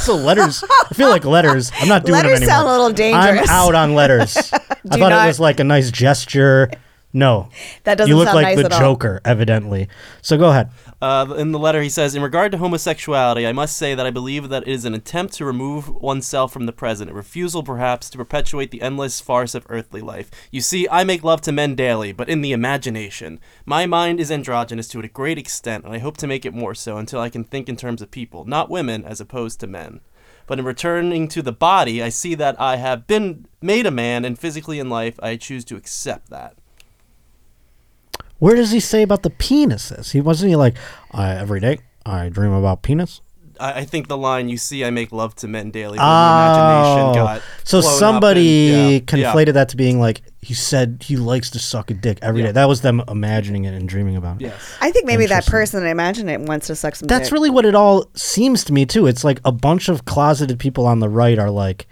So 0.00 0.16
letters, 0.16 0.64
I 0.90 0.94
feel 0.94 1.08
like 1.08 1.24
letters. 1.24 1.70
I'm 1.76 1.88
not 1.88 2.04
doing 2.04 2.14
Letters 2.14 2.40
them 2.40 2.48
anymore. 2.48 2.54
sound 2.56 2.68
a 2.68 2.70
little 2.72 2.92
dangerous. 2.92 3.48
I'm 3.48 3.54
out 3.54 3.74
on 3.74 3.94
letters. 3.94 4.36
I 4.52 4.96
thought 4.98 4.98
not- 5.10 5.24
it 5.24 5.28
was 5.28 5.40
like 5.40 5.60
a 5.60 5.64
nice 5.64 5.90
gesture. 5.90 6.70
No, 7.14 7.50
That 7.84 7.98
doesn't 7.98 8.08
you 8.08 8.16
look 8.16 8.32
like 8.32 8.56
nice 8.56 8.56
the 8.66 8.72
all. 8.72 8.80
Joker, 8.80 9.20
evidently. 9.22 9.88
So 10.22 10.38
go 10.38 10.48
ahead. 10.48 10.70
Uh, 11.02 11.34
in 11.36 11.50
the 11.50 11.58
letter, 11.58 11.82
he 11.82 11.88
says, 11.88 12.14
In 12.14 12.22
regard 12.22 12.52
to 12.52 12.58
homosexuality, 12.58 13.44
I 13.44 13.50
must 13.50 13.76
say 13.76 13.92
that 13.92 14.06
I 14.06 14.10
believe 14.10 14.50
that 14.50 14.62
it 14.62 14.68
is 14.68 14.84
an 14.84 14.94
attempt 14.94 15.34
to 15.34 15.44
remove 15.44 15.88
oneself 15.88 16.52
from 16.52 16.66
the 16.66 16.72
present, 16.72 17.10
a 17.10 17.12
refusal 17.12 17.64
perhaps 17.64 18.08
to 18.10 18.18
perpetuate 18.18 18.70
the 18.70 18.82
endless 18.82 19.20
farce 19.20 19.56
of 19.56 19.66
earthly 19.68 20.00
life. 20.00 20.30
You 20.52 20.60
see, 20.60 20.88
I 20.88 21.02
make 21.02 21.24
love 21.24 21.40
to 21.40 21.50
men 21.50 21.74
daily, 21.74 22.12
but 22.12 22.28
in 22.28 22.40
the 22.40 22.52
imagination. 22.52 23.40
My 23.66 23.84
mind 23.84 24.20
is 24.20 24.30
androgynous 24.30 24.86
to 24.90 25.00
a 25.00 25.08
great 25.08 25.38
extent, 25.38 25.84
and 25.84 25.92
I 25.92 25.98
hope 25.98 26.18
to 26.18 26.28
make 26.28 26.46
it 26.46 26.54
more 26.54 26.72
so 26.72 26.98
until 26.98 27.18
I 27.18 27.30
can 27.30 27.42
think 27.42 27.68
in 27.68 27.74
terms 27.74 28.00
of 28.00 28.12
people, 28.12 28.44
not 28.44 28.70
women, 28.70 29.04
as 29.04 29.20
opposed 29.20 29.58
to 29.58 29.66
men. 29.66 30.02
But 30.46 30.60
in 30.60 30.64
returning 30.64 31.26
to 31.28 31.42
the 31.42 31.50
body, 31.50 32.00
I 32.00 32.10
see 32.10 32.36
that 32.36 32.60
I 32.60 32.76
have 32.76 33.08
been 33.08 33.48
made 33.60 33.86
a 33.86 33.90
man, 33.90 34.24
and 34.24 34.38
physically 34.38 34.78
in 34.78 34.88
life, 34.88 35.18
I 35.20 35.34
choose 35.34 35.64
to 35.64 35.76
accept 35.76 36.30
that. 36.30 36.58
Where 38.42 38.56
does 38.56 38.72
he 38.72 38.80
say 38.80 39.02
about 39.02 39.22
the 39.22 39.30
penises? 39.30 40.10
He 40.10 40.20
wasn't 40.20 40.48
he 40.50 40.56
like 40.56 40.74
I, 41.12 41.30
every 41.36 41.60
day 41.60 41.78
I 42.04 42.28
dream 42.28 42.50
about 42.52 42.82
penis. 42.82 43.20
I, 43.60 43.72
I 43.82 43.84
think 43.84 44.08
the 44.08 44.16
line 44.16 44.48
"You 44.48 44.56
see, 44.56 44.84
I 44.84 44.90
make 44.90 45.12
love 45.12 45.36
to 45.36 45.46
men 45.46 45.70
daily" 45.70 45.96
but 45.96 46.02
in 46.02 46.08
imagination 46.08 47.10
Oh, 47.10 47.14
got 47.14 47.42
so 47.62 47.80
somebody 47.80 48.72
and- 48.72 48.92
yeah, 48.94 48.98
conflated 48.98 49.46
yeah. 49.46 49.52
that 49.52 49.68
to 49.68 49.76
being 49.76 50.00
like 50.00 50.22
he 50.40 50.54
said 50.54 51.04
he 51.06 51.16
likes 51.16 51.50
to 51.50 51.60
suck 51.60 51.92
a 51.92 51.94
dick 51.94 52.18
every 52.20 52.42
day. 52.42 52.48
Yeah. 52.48 52.52
That 52.52 52.68
was 52.68 52.80
them 52.80 53.00
imagining 53.06 53.64
it 53.64 53.74
and 53.74 53.88
dreaming 53.88 54.16
about 54.16 54.42
it. 54.42 54.46
Yes. 54.46 54.76
I 54.80 54.90
think 54.90 55.06
maybe 55.06 55.26
that 55.26 55.46
person, 55.46 55.84
I 55.84 55.90
imagine 55.90 56.28
it, 56.28 56.40
wants 56.40 56.66
to 56.66 56.74
suck 56.74 56.96
some 56.96 57.06
That's 57.06 57.28
dick. 57.28 57.32
really 57.32 57.50
what 57.50 57.64
it 57.64 57.76
all 57.76 58.06
seems 58.14 58.64
to 58.64 58.72
me 58.72 58.84
too. 58.86 59.06
It's 59.06 59.22
like 59.22 59.40
a 59.44 59.52
bunch 59.52 59.88
of 59.88 60.04
closeted 60.04 60.58
people 60.58 60.84
on 60.84 60.98
the 60.98 61.08
right 61.08 61.38
are 61.38 61.48
like, 61.52 61.86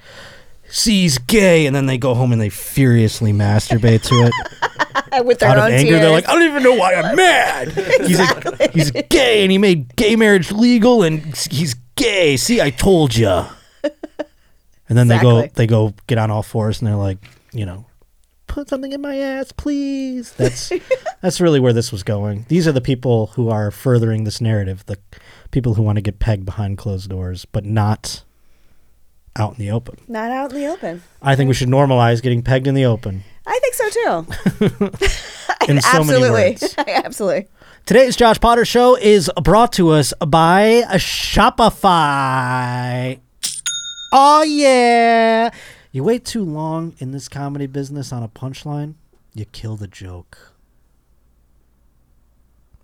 "See, 0.71 1.03
he's 1.03 1.19
gay," 1.19 1.67
and 1.67 1.75
then 1.75 1.87
they 1.87 1.99
go 1.99 2.15
home 2.15 2.33
and 2.33 2.41
they 2.41 2.49
furiously 2.49 3.33
masturbate 3.33 4.03
to 4.05 4.31
it 4.31 5.25
with 5.25 5.39
their 5.41 5.51
out 5.51 5.59
of 5.59 5.65
own 5.65 5.73
anger. 5.73 5.91
tears. 5.91 6.01
They're 6.01 6.11
like, 6.11 6.29
"I 6.29 6.35
don't 6.35 6.45
even 6.45 6.63
know 6.63 6.75
why 6.75 6.95
I'm 6.95 7.17
mad." 7.17 7.69
He's 8.07 8.19
a, 8.21 8.71
he's 8.73 8.91
gay, 8.91 9.43
and 9.43 9.53
he 9.53 9.59
made 9.59 9.95
gay 9.97 10.17
marriage 10.17 10.53
legal, 10.53 11.03
and 11.03 11.21
he's 11.51 11.75
gay. 11.97 12.37
See, 12.37 12.61
I 12.61 12.71
told 12.71 13.17
you. 13.17 13.45
And 14.89 14.99
then 14.99 15.07
they 15.07 15.21
go, 15.21 15.47
they 15.47 15.69
go 15.69 15.95
get 16.09 16.19
on 16.19 16.33
all 16.33 16.43
fours, 16.43 16.81
and 16.81 16.89
they're 16.89 16.97
like, 16.97 17.19
you 17.53 17.65
know, 17.65 17.87
put 18.49 18.69
something 18.69 18.91
in 18.93 19.01
my 19.01 19.17
ass, 19.19 19.53
please. 19.53 20.33
That's 20.33 20.73
that's 21.23 21.41
really 21.41 21.61
where 21.61 21.73
this 21.73 21.93
was 21.93 22.03
going. 22.03 22.45
These 22.49 22.67
are 22.67 22.73
the 22.73 22.81
people 22.81 23.29
who 23.29 23.49
are 23.51 23.71
furthering 23.71 24.25
this 24.25 24.41
narrative. 24.41 24.85
The 24.87 24.99
people 25.53 25.75
who 25.75 25.83
want 25.83 25.97
to 25.97 26.03
get 26.03 26.19
pegged 26.19 26.45
behind 26.45 26.77
closed 26.77 27.09
doors, 27.09 27.45
but 27.45 27.65
not 27.65 28.25
out 29.37 29.53
in 29.53 29.59
the 29.59 29.71
open. 29.71 29.97
Not 30.09 30.31
out 30.31 30.53
in 30.53 30.61
the 30.61 30.67
open. 30.67 31.03
I 31.23 31.37
think 31.37 31.49
we 31.49 31.55
should 31.55 31.69
normalize 31.69 32.23
getting 32.23 32.43
pegged 32.43 32.67
in 32.67 32.75
the 32.75 32.85
open 32.85 33.25
I 33.51 33.59
think 33.59 33.75
so 33.75 33.89
too. 33.91 34.27
in 35.69 35.81
so 35.81 36.05
many 36.05 36.23
Absolutely. 36.23 36.31
words. 36.31 36.75
Absolutely. 36.87 37.49
Today's 37.87 38.15
Josh 38.15 38.39
Potter 38.39 38.65
Show 38.65 38.97
is 38.97 39.31
brought 39.43 39.73
to 39.75 39.89
us 39.91 40.15
by 40.25 40.83
Shopify. 40.93 42.39
Oh, 44.13 44.43
yeah. 44.43 45.51
You 45.91 46.05
wait 46.05 46.25
too 46.25 46.45
long 46.45 46.95
in 46.99 47.11
this 47.11 47.29
comedy 47.29 47.67
business 47.67 48.13
on 48.13 48.23
a 48.23 48.29
punchline, 48.29 48.95
you 49.35 49.45
kill 49.47 49.77
the 49.77 49.89
joke. 49.89 50.53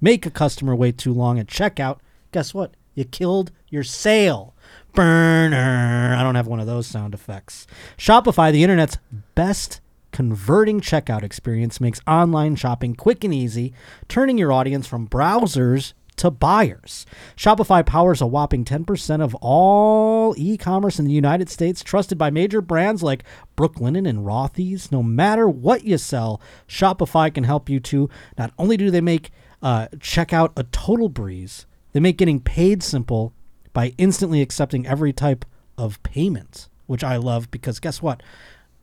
Make 0.00 0.26
a 0.26 0.30
customer 0.30 0.74
wait 0.74 0.98
too 0.98 1.12
long 1.12 1.38
at 1.38 1.46
checkout. 1.46 1.98
Guess 2.32 2.52
what? 2.54 2.74
You 2.96 3.04
killed 3.04 3.52
your 3.68 3.84
sale. 3.84 4.56
Burner. 4.94 6.16
I 6.18 6.22
don't 6.22 6.34
have 6.34 6.46
one 6.46 6.58
of 6.60 6.66
those 6.66 6.86
sound 6.86 7.12
effects. 7.12 7.66
Shopify, 7.98 8.50
the 8.50 8.64
internet's 8.64 8.98
best 9.34 9.80
converting 10.12 10.80
checkout 10.80 11.22
experience 11.22 11.78
makes 11.78 12.00
online 12.06 12.56
shopping 12.56 12.94
quick 12.94 13.22
and 13.22 13.34
easy, 13.34 13.74
turning 14.08 14.38
your 14.38 14.50
audience 14.50 14.86
from 14.86 15.06
browsers 15.06 15.92
to 16.16 16.30
buyers. 16.30 17.04
Shopify 17.36 17.84
powers 17.84 18.22
a 18.22 18.26
whopping 18.26 18.64
10% 18.64 19.20
of 19.20 19.34
all 19.36 20.34
e 20.38 20.56
commerce 20.56 20.98
in 20.98 21.04
the 21.04 21.12
United 21.12 21.50
States, 21.50 21.84
trusted 21.84 22.16
by 22.16 22.30
major 22.30 22.62
brands 22.62 23.02
like 23.02 23.24
Brooklinen 23.58 24.08
and 24.08 24.20
Rothy's. 24.20 24.90
No 24.90 25.02
matter 25.02 25.46
what 25.46 25.84
you 25.84 25.98
sell, 25.98 26.40
Shopify 26.66 27.32
can 27.32 27.44
help 27.44 27.68
you 27.68 27.78
to. 27.80 28.08
Not 28.38 28.54
only 28.58 28.78
do 28.78 28.90
they 28.90 29.02
make 29.02 29.30
uh, 29.62 29.88
checkout 29.98 30.52
a 30.56 30.62
total 30.64 31.10
breeze, 31.10 31.66
they 31.96 32.00
make 32.00 32.18
getting 32.18 32.40
paid 32.40 32.82
simple 32.82 33.32
by 33.72 33.94
instantly 33.96 34.42
accepting 34.42 34.86
every 34.86 35.14
type 35.14 35.46
of 35.78 36.02
payment, 36.02 36.68
which 36.84 37.02
I 37.02 37.16
love 37.16 37.50
because 37.50 37.80
guess 37.80 38.02
what? 38.02 38.22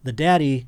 The 0.01 0.11
daddy 0.11 0.65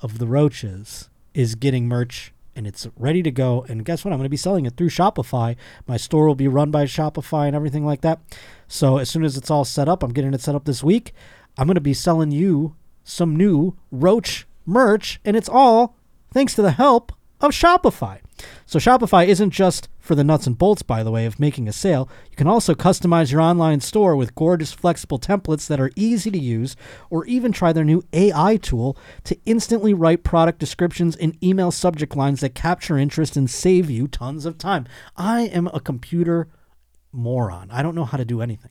of 0.00 0.16
the 0.16 0.26
roaches 0.26 1.10
is 1.34 1.56
getting 1.56 1.86
merch 1.86 2.32
and 2.56 2.66
it's 2.66 2.88
ready 2.96 3.22
to 3.22 3.30
go. 3.30 3.66
And 3.68 3.84
guess 3.84 4.02
what? 4.02 4.12
I'm 4.12 4.18
going 4.18 4.24
to 4.24 4.30
be 4.30 4.36
selling 4.38 4.64
it 4.64 4.78
through 4.78 4.88
Shopify. 4.88 5.56
My 5.86 5.98
store 5.98 6.26
will 6.26 6.34
be 6.34 6.48
run 6.48 6.70
by 6.70 6.86
Shopify 6.86 7.48
and 7.48 7.54
everything 7.54 7.84
like 7.84 8.00
that. 8.00 8.18
So 8.66 8.96
as 8.96 9.10
soon 9.10 9.22
as 9.22 9.36
it's 9.36 9.50
all 9.50 9.66
set 9.66 9.86
up, 9.86 10.02
I'm 10.02 10.14
getting 10.14 10.32
it 10.32 10.40
set 10.40 10.54
up 10.54 10.64
this 10.64 10.82
week. 10.82 11.12
I'm 11.58 11.66
going 11.66 11.74
to 11.74 11.82
be 11.82 11.92
selling 11.92 12.30
you 12.30 12.76
some 13.02 13.36
new 13.36 13.76
Roach 13.90 14.46
merch, 14.64 15.20
and 15.22 15.36
it's 15.36 15.50
all 15.50 15.98
thanks 16.32 16.54
to 16.54 16.62
the 16.62 16.70
help 16.70 17.12
of 17.44 17.52
Shopify. 17.52 18.20
So 18.66 18.78
Shopify 18.78 19.26
isn't 19.26 19.50
just 19.50 19.88
for 19.98 20.14
the 20.14 20.24
nuts 20.24 20.46
and 20.46 20.56
bolts, 20.56 20.82
by 20.82 21.02
the 21.02 21.10
way, 21.10 21.26
of 21.26 21.38
making 21.38 21.68
a 21.68 21.72
sale. 21.72 22.08
You 22.30 22.36
can 22.36 22.46
also 22.46 22.74
customize 22.74 23.30
your 23.30 23.40
online 23.40 23.80
store 23.80 24.16
with 24.16 24.34
gorgeous, 24.34 24.72
flexible 24.72 25.18
templates 25.18 25.66
that 25.68 25.80
are 25.80 25.90
easy 25.96 26.30
to 26.30 26.38
use, 26.38 26.76
or 27.10 27.24
even 27.26 27.52
try 27.52 27.72
their 27.72 27.84
new 27.84 28.02
AI 28.12 28.56
tool 28.56 28.96
to 29.24 29.38
instantly 29.44 29.94
write 29.94 30.24
product 30.24 30.58
descriptions 30.58 31.16
and 31.16 31.42
email 31.42 31.70
subject 31.70 32.16
lines 32.16 32.40
that 32.40 32.54
capture 32.54 32.98
interest 32.98 33.36
and 33.36 33.50
save 33.50 33.90
you 33.90 34.08
tons 34.08 34.46
of 34.46 34.58
time. 34.58 34.86
I 35.16 35.42
am 35.42 35.68
a 35.68 35.80
computer 35.80 36.48
moron. 37.12 37.70
I 37.70 37.82
don't 37.82 37.94
know 37.94 38.04
how 38.04 38.18
to 38.18 38.24
do 38.24 38.40
anything. 38.40 38.70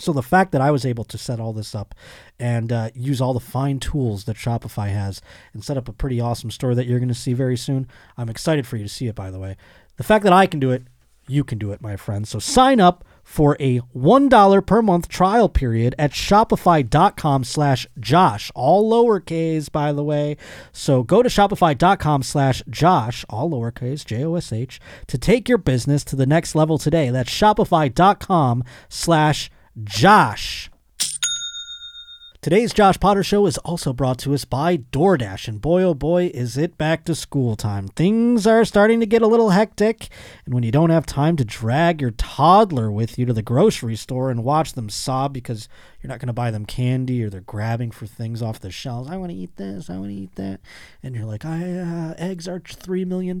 So 0.00 0.12
the 0.12 0.22
fact 0.22 0.52
that 0.52 0.60
I 0.60 0.70
was 0.70 0.84
able 0.84 1.04
to 1.04 1.18
set 1.18 1.40
all 1.40 1.52
this 1.52 1.74
up 1.74 1.94
and 2.38 2.72
uh, 2.72 2.90
use 2.94 3.20
all 3.20 3.34
the 3.34 3.40
fine 3.40 3.80
tools 3.80 4.24
that 4.24 4.36
Shopify 4.36 4.90
has 4.90 5.20
and 5.52 5.64
set 5.64 5.76
up 5.76 5.88
a 5.88 5.92
pretty 5.92 6.20
awesome 6.20 6.50
store 6.50 6.74
that 6.74 6.86
you're 6.86 6.98
going 6.98 7.08
to 7.08 7.14
see 7.14 7.32
very 7.32 7.56
soon, 7.56 7.88
I'm 8.16 8.28
excited 8.28 8.66
for 8.66 8.76
you 8.76 8.84
to 8.84 8.88
see 8.88 9.06
it. 9.06 9.14
By 9.14 9.30
the 9.30 9.38
way, 9.38 9.56
the 9.96 10.04
fact 10.04 10.24
that 10.24 10.32
I 10.32 10.46
can 10.46 10.60
do 10.60 10.70
it, 10.70 10.84
you 11.26 11.44
can 11.44 11.58
do 11.58 11.72
it, 11.72 11.82
my 11.82 11.96
friends. 11.96 12.30
So 12.30 12.38
sign 12.38 12.80
up 12.80 13.04
for 13.28 13.58
a 13.60 13.80
$1 13.94 14.66
per 14.66 14.80
month 14.80 15.06
trial 15.06 15.50
period 15.50 15.94
at 15.98 16.12
shopify.com 16.12 17.44
slash 17.44 17.86
josh 18.00 18.50
all 18.54 18.90
lowercase 18.90 19.70
by 19.70 19.92
the 19.92 20.02
way 20.02 20.34
so 20.72 21.02
go 21.02 21.22
to 21.22 21.28
shopify.com 21.28 22.22
slash 22.22 22.62
josh 22.70 23.26
all 23.28 23.50
lowercase 23.50 24.02
j-o-s-h 24.02 24.80
to 25.06 25.18
take 25.18 25.46
your 25.46 25.58
business 25.58 26.04
to 26.04 26.16
the 26.16 26.24
next 26.24 26.54
level 26.54 26.78
today 26.78 27.10
that's 27.10 27.30
shopify.com 27.30 28.64
slash 28.88 29.50
josh 29.84 30.70
Today's 32.40 32.72
Josh 32.72 33.00
Potter 33.00 33.24
Show 33.24 33.46
is 33.46 33.58
also 33.58 33.92
brought 33.92 34.18
to 34.20 34.32
us 34.32 34.44
by 34.44 34.76
DoorDash, 34.76 35.48
and 35.48 35.60
boy 35.60 35.82
oh 35.82 35.92
boy, 35.92 36.30
is 36.32 36.56
it 36.56 36.78
back 36.78 37.04
to 37.04 37.14
school 37.16 37.56
time. 37.56 37.88
Things 37.88 38.46
are 38.46 38.64
starting 38.64 39.00
to 39.00 39.06
get 39.06 39.22
a 39.22 39.26
little 39.26 39.50
hectic, 39.50 40.08
and 40.44 40.54
when 40.54 40.62
you 40.62 40.70
don't 40.70 40.90
have 40.90 41.04
time 41.04 41.36
to 41.36 41.44
drag 41.44 42.00
your 42.00 42.12
toddler 42.12 42.92
with 42.92 43.18
you 43.18 43.26
to 43.26 43.32
the 43.32 43.42
grocery 43.42 43.96
store 43.96 44.30
and 44.30 44.44
watch 44.44 44.74
them 44.74 44.88
sob 44.88 45.32
because 45.32 45.68
you're 46.00 46.08
not 46.08 46.20
going 46.20 46.28
to 46.28 46.32
buy 46.32 46.52
them 46.52 46.64
candy 46.64 47.24
or 47.24 47.28
they're 47.28 47.40
grabbing 47.40 47.90
for 47.90 48.06
things 48.06 48.40
off 48.40 48.60
the 48.60 48.70
shelves, 48.70 49.10
I 49.10 49.16
want 49.16 49.32
to 49.32 49.36
eat 49.36 49.56
this, 49.56 49.90
I 49.90 49.98
want 49.98 50.10
to 50.10 50.14
eat 50.14 50.36
that, 50.36 50.60
and 51.02 51.16
you're 51.16 51.26
like, 51.26 51.44
I, 51.44 51.76
uh, 51.76 52.14
eggs 52.18 52.46
are 52.46 52.60
$3 52.60 53.04
million. 53.04 53.38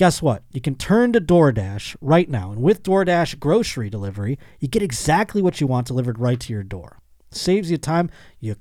Guess 0.00 0.22
what? 0.22 0.44
You 0.50 0.62
can 0.62 0.76
turn 0.76 1.12
to 1.12 1.20
DoorDash 1.20 1.94
right 2.00 2.26
now, 2.26 2.52
and 2.52 2.62
with 2.62 2.82
DoorDash 2.82 3.38
grocery 3.38 3.90
delivery, 3.90 4.38
you 4.58 4.66
get 4.66 4.82
exactly 4.82 5.42
what 5.42 5.60
you 5.60 5.66
want 5.66 5.86
delivered 5.86 6.18
right 6.18 6.40
to 6.40 6.54
your 6.54 6.62
door 6.62 7.00
saves 7.30 7.70
you 7.70 7.76
time. 7.76 8.08
You 8.38 8.56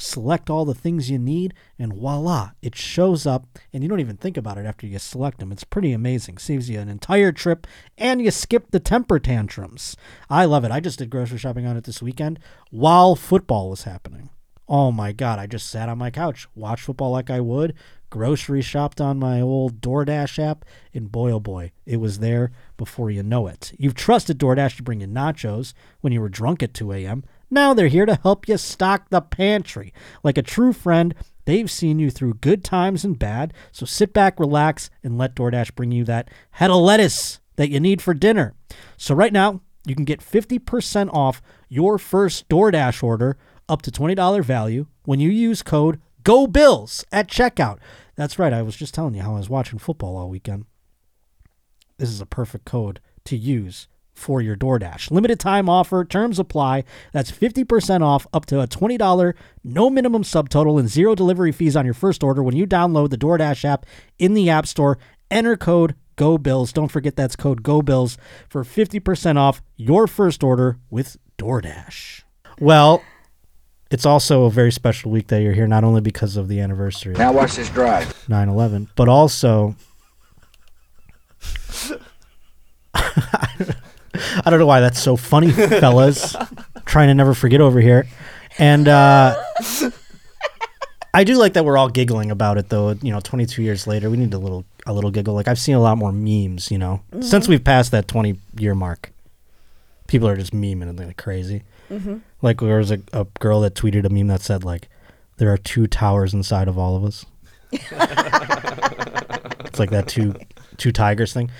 select 0.00 0.50
all 0.50 0.64
the 0.64 0.74
things 0.74 1.08
you 1.08 1.16
need, 1.16 1.54
and 1.78 1.92
voila, 1.92 2.52
it 2.60 2.74
shows 2.74 3.24
up, 3.24 3.46
and 3.72 3.84
you 3.84 3.88
don't 3.88 4.00
even 4.00 4.16
think 4.16 4.36
about 4.36 4.58
it 4.58 4.66
after 4.66 4.84
you 4.84 4.98
select 4.98 5.38
them. 5.38 5.52
It's 5.52 5.62
pretty 5.62 5.92
amazing. 5.92 6.38
Saves 6.38 6.68
you 6.68 6.80
an 6.80 6.88
entire 6.88 7.30
trip, 7.30 7.66
and 7.98 8.20
you 8.20 8.32
skip 8.32 8.70
the 8.70 8.80
temper 8.80 9.18
tantrums. 9.18 9.96
I 10.28 10.44
love 10.44 10.64
it. 10.64 10.72
I 10.72 10.80
just 10.80 10.98
did 10.98 11.10
grocery 11.10 11.38
shopping 11.38 11.66
on 11.66 11.76
it 11.76 11.84
this 11.84 12.02
weekend 12.02 12.40
while 12.70 13.14
football 13.14 13.70
was 13.70 13.84
happening. 13.84 14.29
Oh 14.72 14.92
my 14.92 15.10
God, 15.10 15.40
I 15.40 15.48
just 15.48 15.68
sat 15.68 15.88
on 15.88 15.98
my 15.98 16.12
couch, 16.12 16.46
watched 16.54 16.84
football 16.84 17.10
like 17.10 17.28
I 17.28 17.40
would, 17.40 17.74
grocery 18.08 18.62
shopped 18.62 19.00
on 19.00 19.18
my 19.18 19.40
old 19.40 19.80
DoorDash 19.80 20.38
app, 20.38 20.64
and 20.94 21.10
boy 21.10 21.32
oh 21.32 21.40
boy, 21.40 21.72
it 21.86 21.96
was 21.96 22.20
there 22.20 22.52
before 22.76 23.10
you 23.10 23.24
know 23.24 23.48
it. 23.48 23.72
You've 23.78 23.96
trusted 23.96 24.38
DoorDash 24.38 24.76
to 24.76 24.84
bring 24.84 25.00
you 25.00 25.08
nachos 25.08 25.72
when 26.02 26.12
you 26.12 26.20
were 26.20 26.28
drunk 26.28 26.62
at 26.62 26.72
2 26.72 26.92
a.m. 26.92 27.24
Now 27.50 27.74
they're 27.74 27.88
here 27.88 28.06
to 28.06 28.20
help 28.22 28.46
you 28.46 28.56
stock 28.58 29.08
the 29.10 29.20
pantry. 29.20 29.92
Like 30.22 30.38
a 30.38 30.42
true 30.42 30.72
friend, 30.72 31.16
they've 31.46 31.68
seen 31.68 31.98
you 31.98 32.08
through 32.08 32.34
good 32.34 32.62
times 32.62 33.04
and 33.04 33.18
bad, 33.18 33.52
so 33.72 33.84
sit 33.84 34.12
back, 34.12 34.38
relax, 34.38 34.88
and 35.02 35.18
let 35.18 35.34
DoorDash 35.34 35.74
bring 35.74 35.90
you 35.90 36.04
that 36.04 36.28
head 36.52 36.70
of 36.70 36.76
lettuce 36.76 37.40
that 37.56 37.70
you 37.70 37.80
need 37.80 38.00
for 38.00 38.14
dinner. 38.14 38.54
So 38.96 39.16
right 39.16 39.32
now, 39.32 39.62
you 39.84 39.96
can 39.96 40.04
get 40.04 40.20
50% 40.20 41.12
off 41.12 41.42
your 41.68 41.98
first 41.98 42.48
DoorDash 42.48 43.02
order 43.02 43.36
up 43.70 43.82
to 43.82 43.90
$20 43.90 44.44
value 44.44 44.86
when 45.04 45.20
you 45.20 45.30
use 45.30 45.62
code 45.62 46.00
GOBILLS 46.24 47.04
at 47.12 47.28
checkout. 47.28 47.78
That's 48.16 48.38
right, 48.38 48.52
I 48.52 48.62
was 48.62 48.76
just 48.76 48.92
telling 48.92 49.14
you 49.14 49.22
how 49.22 49.34
I 49.36 49.38
was 49.38 49.48
watching 49.48 49.78
football 49.78 50.16
all 50.16 50.28
weekend. 50.28 50.66
This 51.96 52.10
is 52.10 52.20
a 52.20 52.26
perfect 52.26 52.64
code 52.64 53.00
to 53.24 53.36
use 53.36 53.88
for 54.12 54.42
your 54.42 54.56
DoorDash. 54.56 55.10
Limited 55.10 55.40
time 55.40 55.68
offer, 55.68 56.04
terms 56.04 56.38
apply. 56.38 56.84
That's 57.12 57.30
50% 57.30 58.02
off 58.02 58.26
up 58.32 58.44
to 58.46 58.60
a 58.60 58.66
$20, 58.66 59.34
no 59.64 59.88
minimum 59.88 60.22
subtotal, 60.22 60.78
and 60.78 60.88
zero 60.88 61.14
delivery 61.14 61.52
fees 61.52 61.76
on 61.76 61.84
your 61.84 61.94
first 61.94 62.22
order 62.22 62.42
when 62.42 62.56
you 62.56 62.66
download 62.66 63.10
the 63.10 63.18
DoorDash 63.18 63.64
app 63.64 63.86
in 64.18 64.34
the 64.34 64.50
App 64.50 64.66
Store. 64.66 64.98
Enter 65.30 65.56
code 65.56 65.94
GOBILLS. 66.16 66.72
Don't 66.72 66.90
forget 66.90 67.16
that's 67.16 67.36
code 67.36 67.62
GOBILLS 67.62 68.18
for 68.48 68.64
50% 68.64 69.36
off 69.36 69.62
your 69.76 70.06
first 70.06 70.42
order 70.42 70.78
with 70.90 71.16
DoorDash. 71.38 72.22
Well, 72.58 73.02
it's 73.90 74.06
also 74.06 74.44
a 74.44 74.50
very 74.50 74.70
special 74.70 75.10
week 75.10 75.26
that 75.28 75.42
you're 75.42 75.52
here, 75.52 75.66
not 75.66 75.82
only 75.84 76.00
because 76.00 76.36
of 76.36 76.48
the 76.48 76.60
anniversary 76.60 77.14
Now 77.14 77.32
watch 77.32 77.56
this 77.56 77.68
drive. 77.70 78.28
9 78.28 78.48
11, 78.48 78.88
but 78.94 79.08
also. 79.08 79.74
I 82.94 84.50
don't 84.50 84.58
know 84.58 84.66
why 84.66 84.80
that's 84.80 85.00
so 85.00 85.16
funny, 85.16 85.50
fellas. 85.50 86.36
Trying 86.84 87.08
to 87.08 87.14
never 87.14 87.34
forget 87.34 87.60
over 87.60 87.80
here. 87.80 88.06
And 88.58 88.88
uh, 88.88 89.40
I 91.14 91.24
do 91.24 91.36
like 91.36 91.54
that 91.54 91.64
we're 91.64 91.78
all 91.78 91.88
giggling 91.88 92.30
about 92.30 92.58
it, 92.58 92.68
though. 92.68 92.90
You 92.90 93.12
know, 93.12 93.20
22 93.20 93.62
years 93.62 93.86
later, 93.86 94.10
we 94.10 94.16
need 94.16 94.34
a 94.34 94.38
little 94.38 94.64
a 94.86 94.92
little 94.92 95.10
giggle. 95.10 95.34
Like 95.34 95.48
I've 95.48 95.58
seen 95.58 95.74
a 95.74 95.80
lot 95.80 95.98
more 95.98 96.12
memes. 96.12 96.70
You 96.70 96.78
know, 96.78 97.02
since 97.20 97.48
we've 97.48 97.62
passed 97.62 97.92
that 97.92 98.08
20 98.08 98.36
year 98.58 98.74
mark, 98.74 99.12
people 100.06 100.28
are 100.28 100.36
just 100.36 100.52
memeing 100.52 100.88
and 100.88 100.98
like 100.98 101.16
crazy. 101.16 101.62
Like 102.42 102.60
there 102.60 102.78
was 102.78 102.90
a, 102.90 103.00
a 103.12 103.26
girl 103.38 103.60
that 103.60 103.74
tweeted 103.74 104.04
a 104.04 104.08
meme 104.08 104.28
that 104.28 104.42
said 104.42 104.64
like, 104.64 104.88
"There 105.36 105.52
are 105.52 105.58
two 105.58 105.86
towers 105.86 106.34
inside 106.34 106.68
of 106.68 106.78
all 106.78 106.96
of 106.96 107.04
us." 107.04 107.26
it's 107.72 107.90
like 109.78 109.90
that 109.90 110.08
two 110.08 110.34
two 110.76 110.92
tigers 110.92 111.32
thing. 111.32 111.50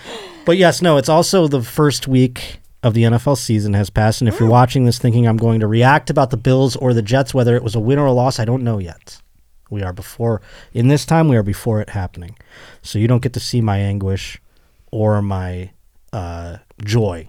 But 0.45 0.57
yes, 0.57 0.83
no, 0.83 0.97
it's 0.97 1.09
also 1.09 1.47
the 1.47 1.62
first 1.62 2.09
week 2.09 2.59
of 2.83 2.95
the 2.95 3.03
NFL 3.03 3.37
season 3.37 3.75
has 3.75 3.90
passed, 3.90 4.23
and 4.23 4.29
if 4.29 4.40
you're 4.40 4.49
watching 4.49 4.87
this 4.87 4.99
thinking 4.99 5.29
I'm 5.29 5.37
going 5.37 5.61
to 5.61 5.66
react 5.66 6.09
about 6.09 6.31
the 6.31 6.38
Bills 6.38 6.77
or 6.77 6.95
the 6.95 7.03
Jets, 7.03 7.35
whether 7.35 7.55
it 7.55 7.62
was 7.62 7.75
a 7.75 7.81
win 7.81 7.99
or 7.99 8.07
a 8.07 8.12
loss, 8.12 8.38
I 8.38 8.47
don't 8.47 8.64
know 8.64 8.79
yet. 8.79 9.21
We 9.69 9.83
are 9.83 9.93
before 9.93 10.40
in 10.73 10.88
this 10.88 11.05
time 11.05 11.29
we 11.29 11.37
are 11.37 11.43
before 11.43 11.81
it 11.81 11.90
happening, 11.90 12.37
so 12.83 12.99
you 12.99 13.07
don't 13.07 13.23
get 13.23 13.35
to 13.35 13.40
see 13.40 13.61
my 13.61 13.79
anguish 13.79 14.40
or 14.90 15.23
my 15.23 15.71
uh, 16.12 16.57
joy 16.83 17.29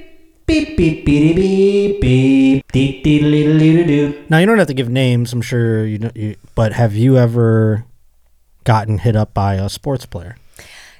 beep 0.51 0.77
beep 0.77 1.05
beep 1.05 1.35
beep 1.35 2.01
beep 2.01 2.71
dee 2.71 3.01
dee 3.01 3.19
dee 3.19 3.57
dee 3.57 3.83
doo 3.85 4.25
Now 4.29 4.39
you 4.39 4.45
don't 4.45 4.57
have 4.57 4.67
to 4.67 4.73
give 4.73 4.89
names. 4.89 5.31
I'm 5.31 5.41
sure 5.41 5.85
you 5.85 5.99
know. 5.99 6.11
You, 6.15 6.35
but 6.55 6.73
have 6.73 6.93
you 6.93 7.17
ever 7.17 7.85
gotten 8.63 8.99
hit 8.99 9.15
up 9.15 9.33
by 9.33 9.55
a 9.55 9.69
sports 9.69 10.05
player? 10.05 10.35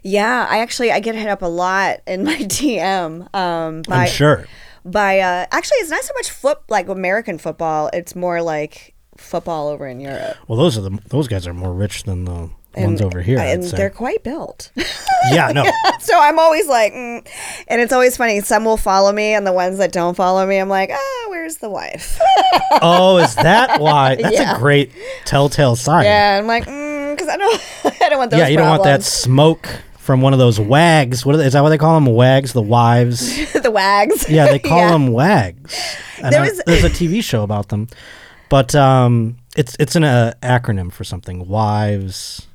Yeah, 0.04 0.48
I 0.50 0.60
actually 0.60 0.92
I 0.92 1.00
get 1.00 1.16
hit 1.16 1.28
up 1.28 1.42
a 1.42 1.48
lot 1.48 2.00
in 2.08 2.24
my 2.24 2.36
DM. 2.38 3.34
Um, 3.36 3.82
by, 3.88 4.04
I'm 4.04 4.08
sure. 4.08 4.48
By 4.86 5.20
uh, 5.20 5.46
actually, 5.52 5.78
it's 5.78 5.92
not 5.92 6.04
so 6.04 6.14
much 6.16 6.30
foot 6.30 6.60
like 6.70 6.88
American 6.88 7.38
football. 7.38 7.90
It's 7.94 8.16
more 8.16 8.42
like 8.42 8.96
football 9.18 9.68
over 9.68 9.86
in 9.86 10.00
Europe. 10.00 10.38
Well, 10.48 10.58
those 10.58 10.78
are 10.78 10.82
the 10.82 10.98
those 11.10 11.28
guys 11.28 11.46
are 11.46 11.54
more 11.54 11.74
rich 11.74 12.04
than 12.04 12.26
the 12.26 12.50
ones 12.76 13.02
over 13.02 13.22
here. 13.22 13.40
And 13.40 13.64
they're 13.64 13.90
quite 13.90 14.24
built. 14.24 14.72
yeah, 15.32 15.52
no. 15.52 15.64
so 16.00 16.18
I'm 16.20 16.40
always 16.40 16.68
like, 16.68 16.94
mm. 16.94 17.26
and 17.68 17.82
it's 17.82 17.94
always 17.94 18.18
funny. 18.18 18.42
Some 18.42 18.66
will 18.66 18.78
follow 18.78 19.12
me, 19.12 19.34
and 19.34 19.46
the 19.46 19.54
ones 19.54 19.78
that 19.78 19.92
don't 19.92 20.16
follow 20.16 20.46
me, 20.46 20.58
I'm 20.58 20.70
like, 20.70 20.90
ah, 20.94 21.26
where's 21.30 21.58
the 21.58 21.70
wife? 21.70 22.20
oh, 22.82 23.18
is 23.18 23.36
that 23.36 23.80
why? 23.80 24.16
That's 24.16 24.36
Yeah. 24.36 24.56
a 24.56 24.60
great 24.60 24.92
telltale 25.26 25.76
sign. 25.76 26.06
yeah, 26.06 26.38
I'm 26.40 26.48
like, 26.48 26.64
because 26.66 27.28
I 27.28 27.38
don't, 27.38 27.62
I 28.02 28.10
don't 28.10 28.18
want 28.20 28.32
those. 28.32 28.40
yeah, 28.40 28.48
you 28.48 28.58
don't 28.58 28.70
want 28.70 28.84
that 28.84 29.04
smoke 29.04 29.68
from 29.98 30.22
one 30.22 30.34
of 30.34 30.40
those 30.40 30.60
wags. 30.60 31.26
What 31.26 31.38
they- 31.38 31.46
is 31.46 31.54
that? 31.54 31.62
What 31.62 31.70
they 31.70 31.78
call 31.78 31.96
them? 31.96 32.06
Wags, 32.14 32.54
the 32.54 32.62
wives. 32.62 33.52
the 33.54 33.72
wags. 33.72 34.30
Yeah, 34.30 34.48
they 34.48 34.60
call 34.60 34.90
them 34.92 35.12
wags. 35.12 35.78
And 36.22 36.34
There 36.34 36.42
I- 36.42 36.50
was- 36.50 36.62
there's 36.66 36.84
a 36.84 36.90
TV 36.90 37.24
show 37.24 37.44
about 37.44 37.70
them, 37.70 37.88
but 38.50 38.74
um, 38.76 39.38
it's 39.56 39.76
it's 39.80 39.96
an 39.96 40.04
uh, 40.04 40.34
acronym 40.42 40.92
for 40.92 41.04
something. 41.04 41.48
Wives 41.48 42.48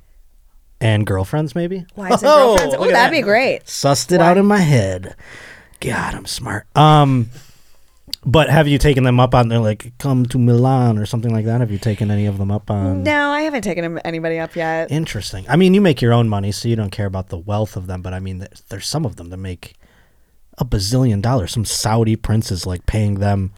and 0.81 1.07
girlfriends, 1.07 1.55
maybe. 1.55 1.87
Wives 1.97 2.23
and 2.23 2.31
Oh, 2.31 2.47
girlfriends. 2.57 2.73
look 2.73 2.81
Oh, 2.81 2.85
at 2.85 2.93
that'd 2.93 3.13
that. 3.15 3.19
be 3.19 3.23
great. 3.23 3.65
Sussed 3.65 4.13
it 4.13 4.21
out 4.21 4.37
in 4.39 4.47
my 4.47 4.59
head. 4.61 5.15
God, 5.81 6.15
I'm 6.15 6.27
smart. 6.27 6.67
Um, 6.77 7.31
but 8.25 8.51
have 8.51 8.67
you 8.67 8.79
taken 8.79 9.05
them 9.05 9.21
up 9.21 9.35
on? 9.35 9.49
They're 9.49 9.59
like, 9.59 9.93
come 9.99 10.27
to 10.27 10.39
Milan 10.39 10.99
or 10.99 11.07
something 11.07 11.33
like 11.33 11.45
that. 11.45 11.61
Have 11.61 11.71
you 11.71 11.79
taken 11.79 12.11
any 12.11 12.27
of 12.27 12.39
them 12.39 12.51
up 12.51 12.71
on? 12.71 13.03
No, 13.05 13.31
I 13.31 13.43
haven't 13.43 13.63
taken 13.63 13.85
him- 13.85 14.01
anybody 14.05 14.39
up 14.39 14.57
yet. 14.57 14.91
Interesting. 14.91 15.45
I 15.49 15.57
mean, 15.57 15.75
you 15.75 15.81
make 15.81 16.03
your 16.03 16.13
own 16.13 16.29
money, 16.29 16.51
so 16.53 16.69
you 16.69 16.77
don't 16.77 16.91
care 16.91 17.07
about 17.07 17.29
the 17.29 17.39
wealth 17.39 17.77
of 17.77 17.87
them. 17.87 18.03
But 18.03 18.15
I 18.15 18.21
mean, 18.21 18.39
there's, 18.39 18.63
there's 18.69 18.87
some 18.87 19.05
of 19.07 19.17
them 19.17 19.31
that 19.31 19.37
make 19.37 19.75
a 20.59 20.65
bazillion 20.65 21.21
dollars. 21.23 21.53
Some 21.53 21.65
Saudi 21.65 22.17
princes 22.17 22.67
like 22.67 22.87
paying 22.87 23.15
them 23.21 23.53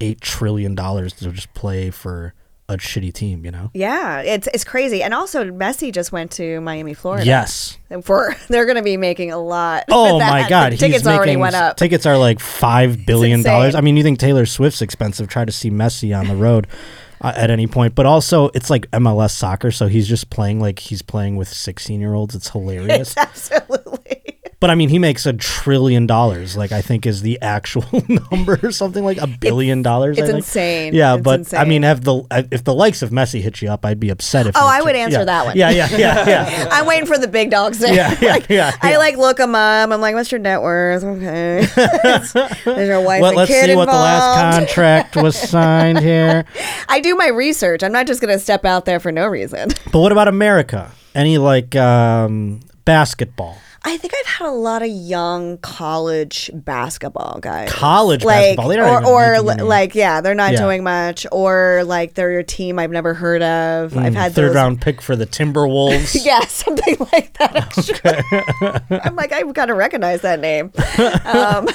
eight 0.00 0.20
trillion 0.20 0.74
dollars 0.74 1.12
to 1.14 1.30
just 1.30 1.52
play 1.54 1.90
for 1.90 2.34
a 2.68 2.76
shitty 2.76 3.12
team. 3.12 3.44
You 3.44 3.50
know? 3.50 3.70
Yeah, 3.74 4.20
it's 4.20 4.48
it's 4.52 4.64
crazy. 4.64 5.02
And 5.02 5.14
also, 5.14 5.44
Messi 5.44 5.92
just 5.92 6.12
went 6.12 6.30
to 6.32 6.60
Miami, 6.60 6.94
Florida. 6.94 7.24
Yes. 7.24 7.78
And 7.90 8.04
for 8.04 8.36
they're 8.48 8.66
going 8.66 8.76
to 8.76 8.82
be 8.82 8.96
making 8.96 9.32
a 9.32 9.38
lot. 9.38 9.84
Oh 9.90 10.16
with 10.16 10.26
my. 10.26 10.48
God! 10.48 10.70
Tickets 10.70 11.02
He's 11.02 11.06
already 11.06 11.36
went 11.36 11.54
up. 11.54 11.76
Tickets 11.76 12.06
are 12.06 12.18
like 12.18 12.40
five 12.40 13.06
billion 13.06 13.42
dollars. 13.42 13.74
I 13.74 13.80
mean, 13.80 13.96
you 13.96 14.02
think 14.02 14.18
Taylor 14.18 14.46
Swift's 14.46 14.82
expensive? 14.82 15.28
Try 15.28 15.44
to 15.44 15.52
see 15.52 15.70
Messi 15.70 16.18
on 16.18 16.28
the 16.28 16.36
road 16.36 16.66
uh, 17.20 17.32
at 17.34 17.50
any 17.50 17.66
point. 17.66 17.94
But 17.94 18.06
also, 18.06 18.48
it's 18.54 18.70
like 18.70 18.90
MLS 18.90 19.30
soccer, 19.30 19.70
so 19.70 19.86
he's 19.86 20.08
just 20.08 20.30
playing 20.30 20.60
like 20.60 20.78
he's 20.78 21.02
playing 21.02 21.36
with 21.36 21.48
sixteen-year-olds. 21.48 22.34
It's 22.34 22.50
hilarious. 22.50 23.16
Absolutely. 23.16 24.37
But 24.60 24.70
I 24.70 24.74
mean, 24.74 24.88
he 24.88 24.98
makes 24.98 25.24
a 25.24 25.32
trillion 25.32 26.06
dollars. 26.08 26.56
Like 26.56 26.72
I 26.72 26.82
think 26.82 27.06
is 27.06 27.22
the 27.22 27.40
actual 27.40 27.84
number 28.32 28.58
or 28.60 28.72
something 28.72 29.04
like 29.04 29.18
a 29.18 29.28
billion 29.28 29.82
dollars. 29.82 30.18
I 30.18 30.22
it's 30.22 30.30
insane. 30.30 30.94
Yeah, 30.94 31.14
It's 31.14 31.22
but 31.22 31.54
I 31.54 31.64
mean, 31.64 31.84
have 31.84 32.02
the 32.02 32.24
if 32.50 32.64
the 32.64 32.74
likes 32.74 33.00
of 33.02 33.10
Messi 33.10 33.40
hit 33.40 33.62
you 33.62 33.70
up, 33.70 33.84
I'd 33.84 34.00
be 34.00 34.10
upset 34.10 34.48
if. 34.48 34.56
Oh, 34.56 34.66
I 34.66 34.80
would 34.82 34.92
took- 34.94 35.00
answer 35.00 35.18
yeah. 35.20 35.24
that 35.26 35.46
one. 35.46 35.56
Yeah, 35.56 35.70
yeah, 35.70 35.88
yeah, 35.96 36.28
yeah. 36.28 36.68
I'm 36.72 36.86
waiting 36.86 37.06
for 37.06 37.16
the 37.18 37.28
big 37.28 37.50
dogs. 37.52 37.78
To, 37.78 37.94
Yeah, 37.94 38.16
yeah, 38.20 38.32
like, 38.32 38.48
yeah, 38.48 38.72
I 38.82 38.96
like 38.96 39.16
look 39.16 39.36
them 39.36 39.54
up. 39.54 39.90
I'm 39.90 40.00
like, 40.00 40.16
what's 40.16 40.32
your 40.32 40.40
net 40.40 40.60
worth? 40.60 41.04
Okay. 41.04 41.64
There's 41.76 42.34
your 42.88 43.00
wife 43.00 43.22
Well, 43.22 43.30
and 43.30 43.36
let's 43.36 43.50
kid 43.50 43.66
see 43.66 43.76
what 43.76 43.86
the 43.86 43.92
last 43.92 44.38
involved. 44.40 44.56
contract 44.74 45.16
was 45.16 45.36
signed 45.38 46.00
here. 46.00 46.44
I 46.88 46.98
do 47.00 47.14
my 47.14 47.28
research. 47.28 47.84
I'm 47.84 47.92
not 47.92 48.08
just 48.08 48.20
going 48.20 48.32
to 48.34 48.40
step 48.40 48.64
out 48.64 48.86
there 48.86 48.98
for 48.98 49.12
no 49.12 49.28
reason. 49.28 49.68
But 49.92 50.00
what 50.00 50.10
about 50.10 50.26
America? 50.26 50.90
Any 51.14 51.38
like 51.38 51.76
um, 51.76 52.58
basketball? 52.84 53.58
I 53.84 53.96
think 53.96 54.12
I've 54.20 54.26
had 54.26 54.48
a 54.48 54.52
lot 54.52 54.82
of 54.82 54.88
young 54.88 55.58
college 55.58 56.50
basketball 56.52 57.38
guys. 57.40 57.70
College 57.70 58.24
like, 58.24 58.56
basketball? 58.56 59.06
Or, 59.06 59.06
or 59.06 59.30
making 59.32 59.46
li- 59.46 59.52
any- 59.54 59.62
like, 59.62 59.94
yeah, 59.94 60.20
they're 60.20 60.34
not 60.34 60.52
Yeah. 60.52 60.58
doing 60.62 60.82
much, 60.82 61.26
or 61.32 61.82
like 61.84 62.14
they're 62.14 62.32
your 62.32 62.42
team 62.42 62.78
I've 62.78 62.90
never 62.90 63.14
heard 63.14 63.42
of. 63.42 63.96
I've 63.96 64.14
had 64.14 64.32
Mm, 64.32 64.34
Third 64.34 64.48
those. 64.50 64.54
round 64.56 64.80
pick 64.80 65.00
for 65.00 65.16
the 65.16 65.26
Timberwolves. 65.26 66.16
Yeah, 66.24 66.40
something 66.40 66.96
like 67.12 67.36
that. 67.38 67.56
actually. 67.56 68.98
I'm 69.00 69.16
like, 69.16 69.32
I've 69.32 69.52
got 69.54 69.66
to 69.66 69.74
recognize 69.74 70.20
that 70.22 70.40
name. 70.40 70.72
um, 71.24 71.68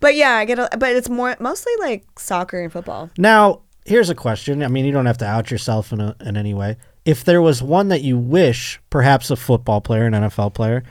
but 0.00 0.14
yeah, 0.14 0.32
I 0.32 0.44
get, 0.46 0.58
a, 0.58 0.68
but 0.78 0.96
it's 0.96 1.08
more 1.08 1.36
mostly 1.38 1.72
like 1.80 2.06
soccer 2.18 2.60
and 2.60 2.72
football. 2.72 3.10
Now, 3.18 3.60
here's 3.84 4.10
a 4.10 4.14
question. 4.14 4.62
I 4.62 4.68
mean, 4.68 4.84
you 4.84 4.92
don't 4.92 5.06
have 5.06 5.18
to 5.18 5.26
out 5.26 5.50
yourself 5.50 5.92
in, 5.92 6.00
a, 6.00 6.16
in 6.24 6.36
any 6.36 6.54
way. 6.54 6.76
If 7.04 7.24
there 7.24 7.40
was 7.40 7.62
one 7.62 7.88
that 7.88 8.02
you 8.02 8.18
wish, 8.18 8.80
perhaps 8.90 9.30
a 9.30 9.36
football 9.36 9.80
player, 9.80 10.06
an 10.06 10.12
NFL 10.14 10.54
player, 10.54 10.82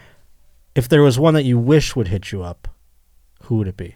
if 0.76 0.88
there 0.90 1.02
was 1.02 1.18
one 1.18 1.34
that 1.34 1.44
you 1.44 1.58
wish 1.58 1.96
would 1.96 2.10
hit 2.10 2.32
you 2.32 2.44
up, 2.44 2.68
who 3.44 3.58
would 3.58 3.68
it 3.68 3.78
be? 3.78 3.96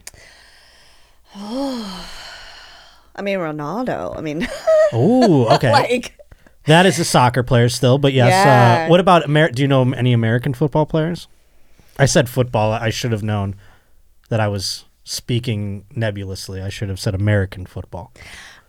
I 1.35 3.21
mean, 3.21 3.39
Ronaldo. 3.39 4.17
I 4.17 4.21
mean, 4.21 4.47
Oh, 4.93 5.53
okay. 5.55 5.71
like, 5.71 6.17
that 6.65 6.85
is 6.85 6.97
a 6.99 7.05
soccer 7.05 7.43
player 7.43 7.69
still, 7.69 7.97
but 7.97 8.13
yes. 8.13 8.29
Yeah. 8.29 8.85
Uh, 8.85 8.89
what 8.89 8.99
about 8.99 9.23
Amer- 9.25 9.51
Do 9.51 9.61
you 9.61 9.67
know 9.67 9.91
any 9.93 10.13
American 10.13 10.53
football 10.53 10.85
players? 10.85 11.27
I 11.97 12.05
said 12.05 12.29
football. 12.29 12.71
I 12.71 12.89
should 12.89 13.11
have 13.11 13.23
known 13.23 13.55
that 14.29 14.39
I 14.39 14.47
was 14.47 14.85
speaking 15.03 15.85
nebulously. 15.95 16.61
I 16.61 16.69
should 16.69 16.87
have 16.89 16.99
said 16.99 17.13
American 17.13 17.65
football. 17.65 18.13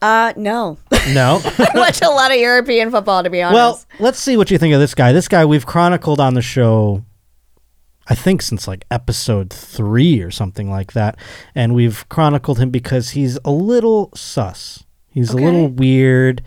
uh, 0.03 0.33
no. 0.37 0.79
No. 1.13 1.41
I 1.59 1.71
watch 1.75 2.03
a 2.03 2.09
lot 2.09 2.33
of 2.33 2.39
European 2.39 2.91
football, 2.91 3.23
to 3.23 3.31
be 3.31 3.41
honest. 3.43 3.55
Well, 3.55 3.81
let's 4.01 4.19
see 4.19 4.37
what 4.37 4.51
you 4.51 4.59
think 4.59 4.75
of 4.75 4.81
this 4.81 4.95
guy. 4.95 5.13
This 5.13 5.29
guy 5.29 5.45
we've 5.45 5.67
chronicled 5.67 6.19
on 6.21 6.35
the 6.35 6.43
show, 6.43 7.05
I 8.11 8.15
think 8.17 8.43
since 8.43 8.67
like 8.69 8.85
episode 8.91 9.51
three 9.53 10.21
or 10.21 10.31
something 10.33 10.69
like 10.71 10.93
that, 10.95 11.17
and 11.55 11.75
we've 11.75 12.07
chronicled 12.09 12.59
him 12.59 12.71
because 12.71 13.11
he's 13.11 13.39
a 13.45 13.53
little 13.53 14.11
sus. 14.15 14.83
He's 15.09 15.33
Okay. 15.33 15.43
a 15.43 15.47
little 15.47 15.69
weird, 15.69 16.43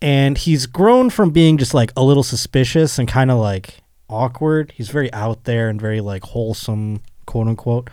and 0.00 0.36
he's 0.36 0.66
grown 0.66 1.08
from 1.10 1.30
being 1.30 1.56
just 1.56 1.72
like 1.74 1.92
a 1.96 2.04
little 2.04 2.22
suspicious 2.22 2.98
and 2.98 3.08
kind 3.08 3.30
of 3.30 3.38
like 3.38 3.78
awkward. 4.08 4.72
He's 4.76 4.90
very 4.90 5.12
out 5.14 5.44
there 5.44 5.68
and 5.68 5.80
very 5.80 6.00
like 6.00 6.24
wholesome, 6.24 7.00
quote 7.26 7.48
unquote. 7.48 7.88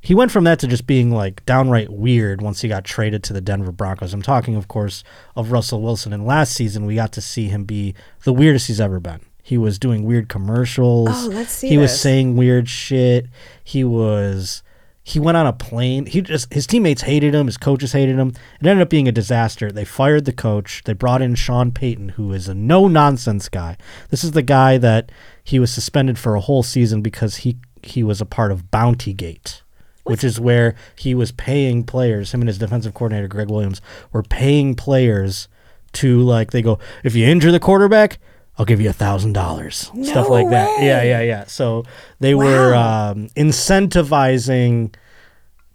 He 0.00 0.14
went 0.14 0.30
from 0.30 0.44
that 0.44 0.58
to 0.60 0.66
just 0.68 0.86
being 0.86 1.10
like 1.10 1.44
downright 1.44 1.90
weird 1.92 2.40
once 2.40 2.60
he 2.62 2.68
got 2.68 2.84
traded 2.84 3.22
to 3.24 3.32
the 3.32 3.40
Denver 3.40 3.72
Broncos. 3.72 4.14
I'm 4.14 4.22
talking, 4.22 4.54
of 4.54 4.68
course, 4.68 5.02
of 5.36 5.50
Russell 5.52 5.82
Wilson. 5.82 6.12
And 6.14 6.24
last 6.24 6.54
season, 6.54 6.86
we 6.86 6.94
got 6.94 7.12
to 7.12 7.20
see 7.20 7.48
him 7.48 7.64
be 7.64 7.94
the 8.24 8.32
weirdest 8.32 8.68
he's 8.68 8.80
ever 8.80 9.00
been. 9.00 9.20
He 9.48 9.56
was 9.56 9.78
doing 9.78 10.04
weird 10.04 10.28
commercials. 10.28 11.08
Oh, 11.10 11.30
let's 11.32 11.50
see 11.52 11.68
He 11.70 11.78
was 11.78 11.98
saying 11.98 12.36
weird 12.36 12.68
shit. 12.68 13.28
He 13.64 13.82
was. 13.82 14.62
He 15.02 15.18
went 15.18 15.38
on 15.38 15.46
a 15.46 15.54
plane. 15.54 16.04
He 16.04 16.20
just 16.20 16.52
his 16.52 16.66
teammates 16.66 17.00
hated 17.00 17.34
him. 17.34 17.46
His 17.46 17.56
coaches 17.56 17.92
hated 17.92 18.18
him. 18.18 18.34
It 18.60 18.66
ended 18.66 18.82
up 18.82 18.90
being 18.90 19.08
a 19.08 19.12
disaster. 19.12 19.72
They 19.72 19.86
fired 19.86 20.26
the 20.26 20.34
coach. 20.34 20.82
They 20.84 20.92
brought 20.92 21.22
in 21.22 21.34
Sean 21.34 21.72
Payton, 21.72 22.10
who 22.10 22.30
is 22.34 22.46
a 22.46 22.52
no 22.52 22.88
nonsense 22.88 23.48
guy. 23.48 23.78
This 24.10 24.22
is 24.22 24.32
the 24.32 24.42
guy 24.42 24.76
that 24.76 25.10
he 25.42 25.58
was 25.58 25.72
suspended 25.72 26.18
for 26.18 26.34
a 26.34 26.40
whole 26.40 26.62
season 26.62 27.00
because 27.00 27.36
he 27.36 27.56
he 27.82 28.02
was 28.02 28.20
a 28.20 28.26
part 28.26 28.52
of 28.52 28.70
Bounty 28.70 29.14
Gate 29.14 29.62
which 30.04 30.24
is 30.24 30.40
where 30.40 30.74
he 30.96 31.14
was 31.14 31.32
paying 31.32 31.84
players. 31.84 32.32
Him 32.32 32.40
and 32.40 32.48
his 32.48 32.56
defensive 32.56 32.94
coordinator 32.94 33.28
Gregg 33.28 33.50
Williams 33.50 33.82
were 34.10 34.22
paying 34.22 34.74
players 34.74 35.48
to 35.92 36.20
like 36.22 36.50
they 36.50 36.62
go, 36.62 36.78
if 37.04 37.14
you 37.14 37.26
injure 37.26 37.52
the 37.52 37.60
quarterback, 37.60 38.18
I'll 38.58 38.64
give 38.66 38.80
you 38.80 38.90
a 38.90 38.92
thousand 38.92 39.34
dollars, 39.34 39.90
stuff 40.02 40.28
like 40.28 40.50
that. 40.50 40.82
Yeah, 40.82 41.02
yeah, 41.04 41.20
yeah. 41.20 41.44
So 41.46 41.84
they 42.18 42.34
were 42.34 42.74
um, 42.74 43.28
incentivizing 43.36 44.94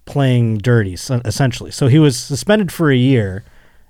playing 0.06 0.58
dirty, 0.58 0.96
so- 0.96 1.22
essentially. 1.26 1.72
So 1.72 1.88
he 1.88 1.98
was 2.00 2.18
suspended 2.18 2.72
for 2.72 2.92
a 2.92 2.96
year, 2.98 3.44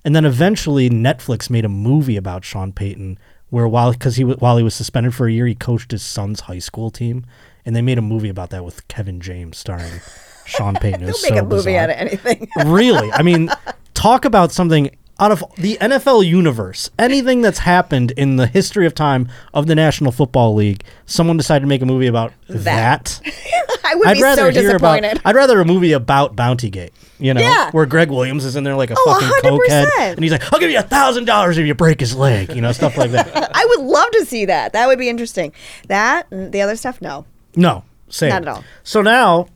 and 0.06 0.15
then 0.15 0.25
eventually 0.25 0.89
Netflix 0.89 1.49
made 1.49 1.65
a 1.65 1.69
movie 1.69 2.17
about 2.17 2.45
Sean 2.45 2.71
Payton, 2.71 3.17
where 3.49 3.67
while 3.67 3.91
because 3.93 4.15
he 4.17 4.23
wa- 4.23 4.36
while 4.36 4.58
he 4.58 4.63
was 4.63 4.75
suspended 4.75 5.15
for 5.15 5.27
a 5.27 5.32
year, 5.32 5.47
he 5.47 5.56
coached 5.56 5.91
his 5.91 6.03
son's 6.03 6.41
high 6.41 6.60
school 6.60 6.91
team, 6.91 7.25
and 7.65 7.75
they 7.75 7.82
made 7.82 7.97
a 7.97 8.01
movie 8.01 8.29
about 8.29 8.51
that 8.51 8.63
with 8.63 8.88
Kevin 8.88 9.19
James 9.21 9.58
starring 9.58 10.01
Sean 10.45 10.75
Payton. 10.75 11.01
It 11.01 11.06
They'll 11.06 11.13
was 11.13 11.23
make 11.23 11.34
so 11.34 11.39
a 11.39 11.43
movie 11.43 11.56
bizarre. 11.71 11.79
out 11.84 11.89
of 11.89 11.95
anything. 11.97 12.47
really, 12.65 13.12
I 13.12 13.23
mean, 13.23 13.49
talk 13.95 14.25
about 14.25 14.51
something 14.51 14.95
out 15.23 15.31
of 15.31 15.43
the 15.57 15.77
NFL 15.79 16.25
universe. 16.25 16.89
Anything 16.99 17.41
that's 17.41 17.59
happened 17.59 18.12
in 18.12 18.36
the 18.36 18.45
history 18.47 18.86
of 18.86 18.93
time 18.93 19.29
of 19.53 19.67
the 19.67 19.75
National 19.75 20.12
Football 20.12 20.53
League, 20.55 20.83
someone 21.05 21.38
decided 21.38 21.62
to 21.62 21.67
make 21.67 21.81
a 21.81 21.86
movie 21.86 22.07
about 22.07 22.33
that. 22.49 23.21
I 23.86 23.95
would 23.95 24.07
I'd 24.07 24.15
be 24.17 24.21
rather 24.23 24.51
so 24.53 24.59
hear 24.62 24.75
about. 24.75 24.95
disappointed. 25.01 25.21
I'd 25.25 25.36
rather 25.36 25.62
a 25.62 25.65
movie 25.65 25.91
about 25.93 26.36
Bountygate. 26.36 26.91
You 27.19 27.33
know, 27.33 27.39
Yeah. 27.41 27.71
where 27.71 27.86
Gregg 27.86 28.09
Williams 28.09 28.43
is 28.43 28.55
in 28.57 28.63
there 28.65 28.75
like 28.75 28.91
a 28.91 28.95
Oh, 28.97 29.19
fucking 29.19 29.49
cokehead, 29.51 29.86
100%. 29.86 30.15
and 30.15 30.23
he's 30.23 30.31
like, 30.31 30.51
"I'll 30.51 30.59
give 30.59 30.71
you 30.71 30.79
a 30.79 30.83
thousand 30.83 31.25
dollars 31.25 31.57
if 31.57 31.65
you 31.65 31.73
break 31.73 31.99
his 32.01 32.15
leg." 32.15 32.53
You 32.53 32.62
know, 32.62 32.71
stuff 32.73 32.97
like 32.97 33.12
that. 33.12 33.51
I 33.55 33.65
would 33.65 33.79
love 33.86 34.09
to 34.12 34.25
see 34.25 34.45
that. 34.45 34.73
That 34.73 34.88
would 34.88 34.99
be 34.99 35.07
interesting. 35.09 35.53
That 35.88 36.27
and 36.31 36.51
the 36.51 36.62
other 36.62 36.75
stuff, 36.75 37.01
no. 37.01 37.25
No, 37.55 37.83
same. 38.09 38.29
Not 38.31 38.41
at 38.41 38.47
all. 38.49 38.63
So 38.83 39.01
now, 39.01 39.47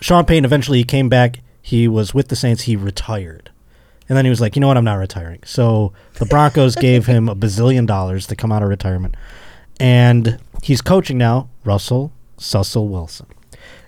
Sean 0.00 0.24
Payton 0.26 0.44
eventually 0.44 0.84
came 0.84 1.08
back. 1.08 1.40
He 1.62 1.88
was 1.88 2.12
with 2.12 2.28
the 2.28 2.36
Saints. 2.36 2.62
He 2.62 2.76
retired, 2.76 3.50
and 4.08 4.16
then 4.16 4.24
he 4.24 4.30
was 4.30 4.40
like, 4.40 4.56
"You 4.56 4.60
know 4.60 4.68
what? 4.68 4.76
I'm 4.76 4.84
not 4.84 4.94
retiring." 4.96 5.40
So 5.44 5.92
the 6.14 6.26
Broncos 6.26 6.74
gave 6.80 7.06
him 7.06 7.28
a 7.28 7.34
bazillion 7.36 7.86
dollars 7.86 8.26
to 8.28 8.36
come 8.36 8.52
out 8.52 8.62
of 8.62 8.68
retirement, 8.68 9.16
and 9.80 10.38
he's 10.62 10.80
coaching 10.80 11.18
now 11.18 11.48
Russell 11.64 12.12
Cecil 12.38 12.88
Wilson. 12.88 13.26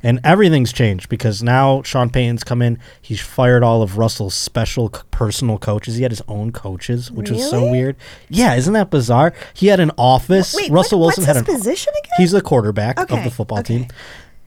And 0.03 0.21
everything's 0.23 0.73
changed 0.73 1.09
because 1.09 1.43
now 1.43 1.83
Sean 1.83 2.11
Payton's 2.11 2.45
come 2.45 2.63
in. 2.63 2.79
He's 3.03 3.21
fired 3.21 3.65
all 3.65 3.83
of 3.83 3.99
Russell's 3.99 4.35
special 4.35 4.89
c- 4.95 5.03
personal 5.11 5.59
coaches. 5.59 5.97
He 5.97 6.03
had 6.03 6.13
his 6.13 6.23
own 6.29 6.53
coaches, 6.53 7.11
which 7.11 7.31
was 7.31 7.49
so 7.51 7.69
weird. 7.69 7.97
Yeah, 8.29 8.55
isn't 8.55 8.73
that 8.75 8.91
bizarre? 8.91 9.35
He 9.53 9.67
had 9.67 9.81
an 9.81 9.91
office. 9.99 10.55
Wait, 10.55 10.71
Russell 10.71 11.01
what- 11.01 11.07
Wilson 11.07 11.23
what's 11.23 11.39
had 11.39 11.47
his 11.47 11.55
an 11.55 11.59
position 11.61 11.93
again? 11.99 12.13
He's 12.19 12.31
the 12.31 12.41
quarterback 12.41 13.01
of 13.01 13.25
the 13.25 13.31
football 13.31 13.59
okay. 13.61 13.79
team. 13.79 13.87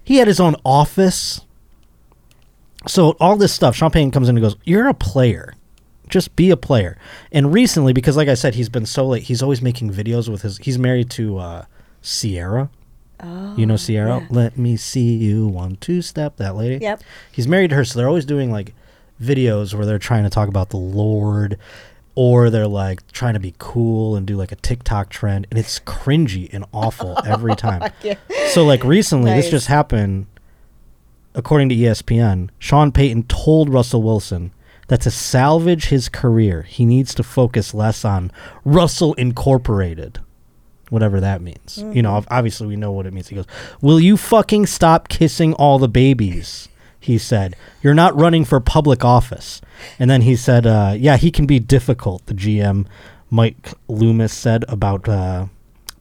He 0.03 0.17
had 0.17 0.27
his 0.27 0.39
own 0.39 0.55
office. 0.63 1.41
So 2.87 3.11
all 3.19 3.35
this 3.35 3.51
stuff, 3.53 3.75
Sean 3.75 3.91
Payton 3.91 4.11
comes 4.11 4.29
in 4.29 4.37
and 4.37 4.43
goes, 4.43 4.55
"You're 4.63 4.87
a 4.87 4.93
player. 4.93 5.55
Just 6.09 6.35
be 6.35 6.49
a 6.49 6.57
player." 6.57 6.97
And 7.31 7.53
recently, 7.53 7.93
because 7.93 8.17
like 8.17 8.27
I 8.27 8.33
said, 8.33 8.55
he's 8.55 8.69
been 8.69 8.85
so 8.85 9.07
late. 9.07 9.23
He's 9.23 9.41
always 9.41 9.61
making 9.61 9.91
videos 9.91 10.27
with 10.29 10.41
his. 10.41 10.57
He's 10.57 10.77
married 10.77 11.09
to 11.11 11.37
uh, 11.37 11.65
Ciara. 12.01 12.69
Oh, 13.21 13.55
you 13.57 13.65
know 13.65 13.77
Ciara. 13.77 14.25
Let 14.29 14.57
me 14.57 14.77
see 14.77 15.15
you 15.15 15.47
one 15.47 15.75
two 15.77 16.01
step. 16.01 16.37
That 16.37 16.55
lady. 16.55 16.83
Yep. 16.83 17.03
He's 17.31 17.47
married 17.47 17.69
to 17.69 17.75
her, 17.77 17.85
so 17.85 17.99
they're 17.99 18.07
always 18.07 18.25
doing 18.25 18.51
like 18.51 18.73
videos 19.21 19.73
where 19.73 19.85
they're 19.85 19.99
trying 19.99 20.23
to 20.23 20.29
talk 20.29 20.47
about 20.47 20.69
the 20.69 20.77
Lord, 20.77 21.57
or 22.15 22.49
they're 22.49 22.67
like 22.67 23.05
trying 23.11 23.33
to 23.33 23.39
be 23.39 23.53
cool 23.57 24.15
and 24.15 24.25
do 24.25 24.35
like 24.35 24.51
a 24.51 24.55
TikTok 24.55 25.09
trend, 25.09 25.47
and 25.49 25.59
it's 25.59 25.79
cringy 25.79 26.49
and 26.53 26.65
awful 26.73 27.17
every 27.25 27.55
time. 27.55 27.91
So 28.49 28.65
like 28.65 28.83
recently, 28.83 29.31
this 29.33 29.49
just 29.49 29.67
happened. 29.67 30.27
According 31.35 31.69
to 31.69 31.75
ESPN, 31.75 32.49
Sean 32.57 32.91
Payton 32.91 33.23
told 33.23 33.69
Russell 33.69 34.01
Wilson 34.01 34.51
that 34.89 35.01
to 35.01 35.11
salvage 35.11 35.85
his 35.85 36.09
career, 36.09 36.63
he 36.63 36.85
needs 36.85 37.15
to 37.15 37.23
focus 37.23 37.73
less 37.73 38.03
on 38.03 38.31
Russell 38.65 39.13
Incorporated, 39.13 40.19
whatever 40.89 41.19
that 41.19 41.41
means. 41.41 41.77
You 41.95 42.01
know, 42.01 42.23
obviously 42.29 42.67
we 42.67 42.75
know 42.75 42.91
what 42.91 43.05
it 43.05 43.13
means. 43.13 43.29
He 43.29 43.35
goes, 43.35 43.47
"Will 43.81 43.99
you 43.99 44.17
fucking 44.17 44.65
stop 44.65 45.07
kissing 45.07 45.53
all 45.53 45.79
the 45.79 45.87
babies?" 45.87 46.67
He 46.99 47.17
said, 47.17 47.55
"You're 47.81 47.93
not 47.93 48.19
running 48.19 48.43
for 48.43 48.59
public 48.59 49.05
office." 49.05 49.61
And 49.97 50.09
then 50.09 50.21
he 50.23 50.35
said, 50.35 50.67
uh, 50.67 50.95
"Yeah, 50.97 51.17
he 51.17 51.31
can 51.31 51.45
be 51.45 51.59
difficult." 51.59 52.25
The 52.25 52.33
GM, 52.33 52.85
Mike 53.29 53.73
Loomis, 53.87 54.33
said 54.33 54.65
about 54.67 55.07
uh, 55.07 55.45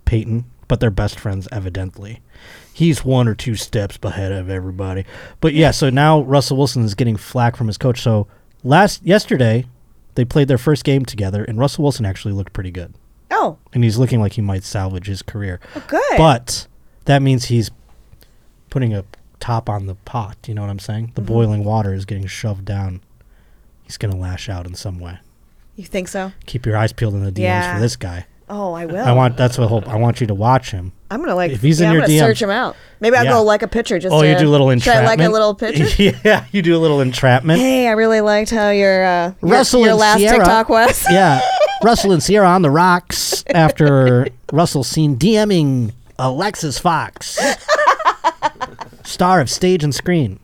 Payton, 0.07 0.47
but 0.67 0.81
they're 0.81 0.91
best 0.91 1.21
friends 1.21 1.47
evidently. 1.53 2.21
He's 2.73 3.05
one 3.05 3.29
or 3.29 3.35
two 3.35 3.55
steps 3.57 3.99
ahead 4.03 4.33
of 4.33 4.49
everybody. 4.49 5.05
But 5.41 5.53
yeah, 5.53 5.73
so 5.73 5.91
now 5.91 6.21
Russell 6.21 6.57
Wilson 6.57 6.85
is 6.85 6.95
getting 6.95 7.17
flack 7.17 7.57
from 7.57 7.67
his 7.67 7.77
coach. 7.77 8.01
So 8.01 8.29
last 8.65 9.03
yesterday, 9.05 9.67
they 10.15 10.25
played 10.25 10.49
their 10.49 10.59
first 10.59 10.85
game 10.85 11.05
together, 11.05 11.45
and 11.45 11.59
Russell 11.59 11.85
Wilson 11.85 12.05
actually 12.07 12.33
looked 12.35 12.53
pretty 12.53 12.71
good, 12.71 12.95
Oh, 13.31 13.59
and 13.73 13.85
he's 13.85 13.99
looking 13.99 14.21
like 14.21 14.33
he 14.33 14.41
might 14.43 14.65
salvage 14.65 15.07
his 15.07 15.23
career. 15.23 15.61
Oh, 15.77 15.85
good. 15.87 16.17
But 16.19 16.67
that 17.05 17.23
means 17.23 17.47
he's 17.47 17.71
putting 18.71 18.95
a 18.95 19.05
top 19.41 19.69
on 19.69 19.87
the 19.87 19.95
pot. 19.95 20.37
You 20.47 20.55
know 20.55 20.63
what 20.63 20.71
I'm 20.71 20.79
saying? 20.79 21.07
Mm-hmm. 21.07 21.15
The 21.15 21.21
boiling 21.23 21.65
water 21.65 21.95
is 21.95 22.05
getting 22.05 22.27
shoved 22.27 22.65
down. 22.65 23.01
He's 23.85 23.97
gonna 23.97 24.17
lash 24.17 24.49
out 24.49 24.67
in 24.67 24.75
some 24.75 24.99
way. 24.99 25.19
you 25.77 25.85
think 25.85 26.09
so? 26.09 26.33
Keep 26.47 26.67
your 26.67 26.77
eyes 26.77 26.93
peeled 26.93 27.15
in 27.15 27.23
the 27.25 27.31
DMs 27.33 27.39
Yeah. 27.45 27.75
for 27.77 27.81
this 27.81 27.95
guy. 27.97 28.27
Oh, 28.51 28.73
I 28.73 28.87
will. 28.87 29.05
I 29.05 29.13
want 29.13 29.37
that's 29.37 29.59
what 29.59 29.69
hope. 29.69 29.89
I 29.89 29.97
want 29.97 30.21
you 30.21 30.27
to 30.29 30.35
watch 30.35 30.71
him. 30.71 30.93
I'm 31.11 31.21
gonna 31.21 31.35
like. 31.35 31.53
If 31.53 31.61
he's 31.63 31.81
in 31.81 31.85
yeah, 31.87 31.93
your 31.93 32.03
I'm 32.03 32.09
gonna 32.09 32.19
DMs. 32.19 32.27
search 32.27 32.43
him 32.43 32.51
out. 32.51 32.77
Maybe 33.01 33.17
I'll 33.17 33.25
Yeah. 33.25 33.31
go 33.33 33.43
like 33.43 33.63
a 33.63 33.69
picture. 33.69 33.99
Just 33.99 34.13
Oh, 34.15 34.23
you 34.23 34.35
to- 34.35 34.41
do 34.41 34.49
a 34.49 34.51
little 34.51 34.69
Should 34.69 34.89
I 34.89 34.97
entrapment. 35.01 35.07
like 35.07 35.29
a 35.29 35.31
little 35.33 35.55
picture? 35.55 36.13
yeah, 36.25 36.45
you 36.53 36.63
do 36.63 36.77
a 36.77 36.79
little 36.81 37.01
entrapment. 37.01 37.61
hey, 37.61 37.89
I 37.89 37.93
really 37.93 38.21
liked 38.21 38.51
how 38.51 38.71
your 38.71 39.05
uh, 39.05 39.33
your, 39.43 39.51
Russell 39.53 39.81
your 39.81 39.91
and 39.91 39.99
last 39.99 40.21
Ciara. 40.21 40.39
TikTok 40.39 40.69
was. 40.69 41.05
yeah, 41.11 41.41
Russell 41.83 42.13
and 42.13 42.23
Ciara 42.23 42.49
on 42.49 42.63
the 42.63 42.71
rocks 42.71 43.45
after 43.49 44.29
Russell 44.53 44.85
seen 44.85 45.17
DMing 45.17 45.93
Alexis 46.19 46.81
Fawx, 46.81 47.39
star 49.05 49.41
of 49.41 49.51
stage 49.51 49.85
and 49.85 49.95
screen. 49.95 50.41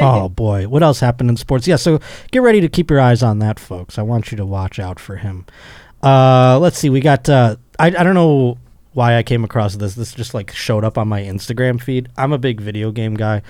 Oh 0.00 0.28
boy, 0.28 0.66
what 0.66 0.82
else 0.82 1.00
happened 1.00 1.30
in 1.30 1.36
sports? 1.36 1.68
Yeah, 1.68 1.76
so 1.76 2.00
get 2.32 2.42
ready 2.42 2.60
to 2.60 2.68
keep 2.68 2.90
your 2.90 3.00
eyes 3.00 3.22
on 3.22 3.38
that, 3.40 3.60
folks. 3.60 3.96
I 3.98 4.02
want 4.02 4.30
you 4.32 4.36
to 4.36 4.44
watch 4.46 4.78
out 4.80 4.98
for 4.98 5.16
him. 5.16 5.46
Uh, 6.02 6.58
let's 6.60 6.78
see, 6.78 6.90
we 6.90 7.00
got. 7.00 7.28
Uh, 7.28 7.56
I 7.78 7.86
I 7.86 7.90
don't 7.90 8.14
know 8.14 8.58
why 8.92 9.16
I 9.16 9.22
came 9.22 9.44
across 9.44 9.76
this. 9.76 9.94
This 9.94 10.12
just 10.14 10.34
like 10.34 10.50
showed 10.52 10.84
up 10.84 10.96
on 10.98 11.08
my 11.08 11.22
Instagram 11.22 11.80
feed. 11.80 12.08
I'm 12.16 12.32
a 12.32 12.38
big 12.38 12.60
video 12.60 12.90
game 12.92 13.14
guy. 13.14 13.42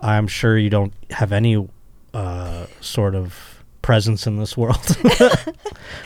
I'm 0.00 0.26
sure 0.26 0.56
you 0.56 0.70
don't 0.70 0.92
have 1.10 1.32
any 1.32 1.68
uh, 2.14 2.66
sort 2.80 3.14
of 3.14 3.62
presence 3.82 4.26
in 4.26 4.36
this 4.38 4.56
world. 4.56 4.96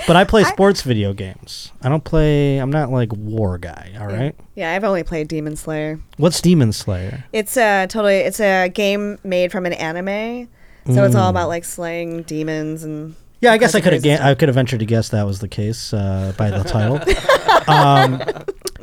but 0.06 0.16
I 0.16 0.24
play 0.24 0.44
sports 0.44 0.82
video 0.82 1.12
games. 1.12 1.70
I 1.82 1.88
don't 1.88 2.04
play. 2.04 2.58
I'm 2.58 2.70
not 2.72 2.90
like 2.90 3.12
war 3.12 3.58
guy. 3.58 3.92
All 4.00 4.06
right. 4.06 4.34
Yeah, 4.54 4.72
I've 4.72 4.84
only 4.84 5.02
played 5.02 5.28
Demon 5.28 5.56
Slayer. 5.56 6.00
What's 6.16 6.40
Demon 6.40 6.72
Slayer? 6.72 7.24
It's 7.32 7.56
a 7.56 7.86
totally. 7.88 8.16
It's 8.16 8.40
a 8.40 8.68
game 8.68 9.18
made 9.22 9.52
from 9.52 9.66
an 9.66 9.72
anime, 9.74 10.48
so 10.92 11.04
it's 11.04 11.14
all 11.14 11.26
Mm. 11.28 11.30
about 11.30 11.48
like 11.48 11.64
slaying 11.64 12.22
demons 12.22 12.84
and. 12.84 13.14
Yeah, 13.44 13.52
I 13.52 13.58
guess 13.58 13.74
I 13.74 13.82
could 13.82 13.92
have. 13.92 14.02
Ga- 14.02 14.20
I 14.22 14.34
could 14.34 14.48
have 14.48 14.54
ventured 14.54 14.80
to 14.80 14.86
guess 14.86 15.10
that 15.10 15.24
was 15.24 15.38
the 15.38 15.48
case 15.48 15.92
uh, 15.92 16.32
by 16.38 16.48
the 16.48 16.64
title. 16.64 16.96
um, 17.68 18.22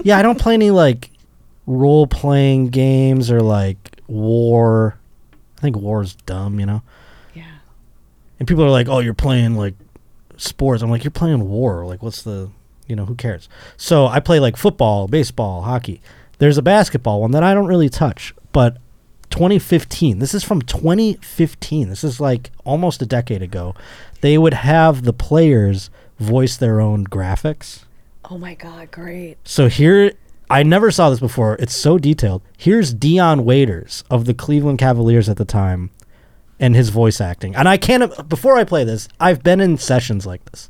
yeah, 0.03 0.19
I 0.19 0.21
don't 0.21 0.39
play 0.39 0.53
any 0.53 0.69
like 0.69 1.09
role 1.65 2.05
playing 2.05 2.67
games 2.67 3.31
or 3.31 3.41
like 3.41 3.99
war. 4.07 4.99
I 5.57 5.61
think 5.61 5.77
war's 5.77 6.13
dumb, 6.13 6.59
you 6.59 6.67
know. 6.67 6.83
Yeah. 7.33 7.45
And 8.37 8.47
people 8.47 8.63
are 8.63 8.69
like, 8.69 8.87
"Oh, 8.87 8.99
you're 8.99 9.15
playing 9.15 9.55
like 9.55 9.73
sports." 10.37 10.83
I'm 10.83 10.91
like, 10.91 11.03
"You're 11.03 11.09
playing 11.09 11.49
war. 11.49 11.83
Like, 11.87 12.03
what's 12.03 12.21
the, 12.21 12.51
you 12.87 12.95
know, 12.95 13.05
who 13.05 13.15
cares?" 13.15 13.49
So 13.77 14.05
I 14.05 14.19
play 14.19 14.39
like 14.39 14.57
football, 14.57 15.07
baseball, 15.07 15.63
hockey. 15.63 16.03
There's 16.37 16.59
a 16.59 16.63
basketball 16.63 17.21
one 17.21 17.31
that 17.31 17.41
I 17.41 17.55
don't 17.55 17.65
really 17.67 17.89
touch, 17.89 18.35
but 18.51 18.77
2015. 19.31 20.19
This 20.19 20.35
is 20.35 20.43
from 20.43 20.61
2015. 20.61 21.89
This 21.89 22.03
is 22.03 22.19
like 22.19 22.51
almost 22.63 23.01
a 23.01 23.07
decade 23.07 23.41
ago. 23.41 23.73
They 24.21 24.37
would 24.37 24.53
have 24.53 25.03
the 25.03 25.13
players 25.13 25.89
voice 26.19 26.57
their 26.57 26.79
own 26.79 27.05
graphics. 27.05 27.83
Oh 28.29 28.37
my 28.37 28.53
god, 28.53 28.91
great! 28.91 29.37
So 29.43 29.67
here, 29.67 30.13
I 30.49 30.63
never 30.63 30.91
saw 30.91 31.09
this 31.09 31.19
before. 31.19 31.55
It's 31.59 31.75
so 31.75 31.97
detailed. 31.97 32.41
Here's 32.57 32.93
Dion 32.93 33.43
Waiters 33.43 34.03
of 34.09 34.25
the 34.25 34.33
Cleveland 34.33 34.79
Cavaliers 34.79 35.27
at 35.27 35.37
the 35.37 35.45
time, 35.45 35.89
and 36.59 36.75
his 36.75 36.89
voice 36.89 37.19
acting. 37.19 37.55
And 37.55 37.67
I 37.67 37.77
can't. 37.77 38.29
Before 38.29 38.57
I 38.57 38.63
play 38.63 38.83
this, 38.83 39.07
I've 39.19 39.43
been 39.43 39.59
in 39.59 39.77
sessions 39.77 40.25
like 40.25 40.45
this, 40.51 40.69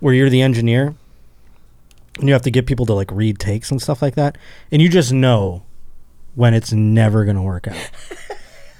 where 0.00 0.14
you're 0.14 0.30
the 0.30 0.42
engineer, 0.42 0.94
and 2.18 2.28
you 2.28 2.32
have 2.32 2.42
to 2.42 2.50
get 2.50 2.66
people 2.66 2.86
to 2.86 2.94
like 2.94 3.10
read 3.10 3.38
takes 3.38 3.70
and 3.70 3.82
stuff 3.82 4.00
like 4.00 4.14
that, 4.14 4.38
and 4.70 4.80
you 4.80 4.88
just 4.88 5.12
know 5.12 5.64
when 6.34 6.54
it's 6.54 6.72
never 6.72 7.24
gonna 7.24 7.42
work 7.42 7.68
out. 7.68 7.90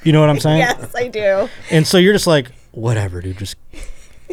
You 0.06 0.12
know 0.12 0.20
what 0.20 0.30
I'm 0.30 0.38
saying? 0.38 0.58
Yes, 0.58 0.94
I 0.94 1.08
do. 1.08 1.48
And 1.68 1.84
so 1.84 1.98
you're 1.98 2.12
just 2.12 2.28
like, 2.28 2.52
whatever, 2.70 3.20
dude. 3.20 3.38
Just 3.38 3.56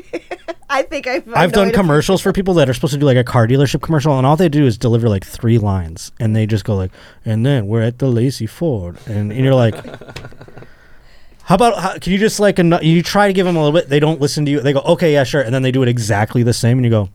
I 0.69 0.81
think 0.83 1.05
I've. 1.05 1.31
I've 1.33 1.51
done 1.51 1.71
commercials 1.71 2.21
for 2.21 2.33
people 2.33 2.55
that 2.55 2.67
are 2.67 2.73
supposed 2.73 2.93
to 2.93 2.99
do 2.99 3.05
like 3.05 3.17
a 3.17 3.23
car 3.23 3.47
dealership 3.47 3.81
commercial, 3.81 4.17
and 4.17 4.25
all 4.25 4.35
they 4.35 4.49
do 4.49 4.65
is 4.65 4.77
deliver 4.77 5.07
like 5.07 5.23
three 5.25 5.59
lines, 5.59 6.11
and 6.19 6.35
they 6.35 6.47
just 6.47 6.65
go 6.65 6.75
like, 6.75 6.91
"And 7.25 7.45
then 7.45 7.67
we're 7.67 7.83
at 7.83 7.99
the 7.99 8.07
Lacey 8.07 8.47
Ford," 8.47 8.97
and, 9.05 9.31
and 9.31 9.43
you're 9.43 9.53
like, 9.53 9.75
"How 11.43 11.55
about 11.55 11.77
how, 11.77 11.97
can 11.99 12.11
you 12.11 12.17
just 12.17 12.39
like 12.39 12.57
you 12.57 13.03
try 13.03 13.27
to 13.27 13.33
give 13.33 13.45
them 13.45 13.55
a 13.55 13.63
little 13.63 13.79
bit? 13.79 13.89
They 13.89 13.99
don't 13.99 14.19
listen 14.19 14.45
to 14.45 14.51
you. 14.51 14.61
They 14.61 14.73
go, 14.73 14.79
"Okay, 14.79 15.13
yeah, 15.13 15.23
sure," 15.23 15.41
and 15.41 15.53
then 15.53 15.61
they 15.61 15.71
do 15.71 15.83
it 15.83 15.89
exactly 15.89 16.41
the 16.41 16.53
same, 16.53 16.79
and 16.79 16.85
you 16.85 16.91
go, 16.91 17.09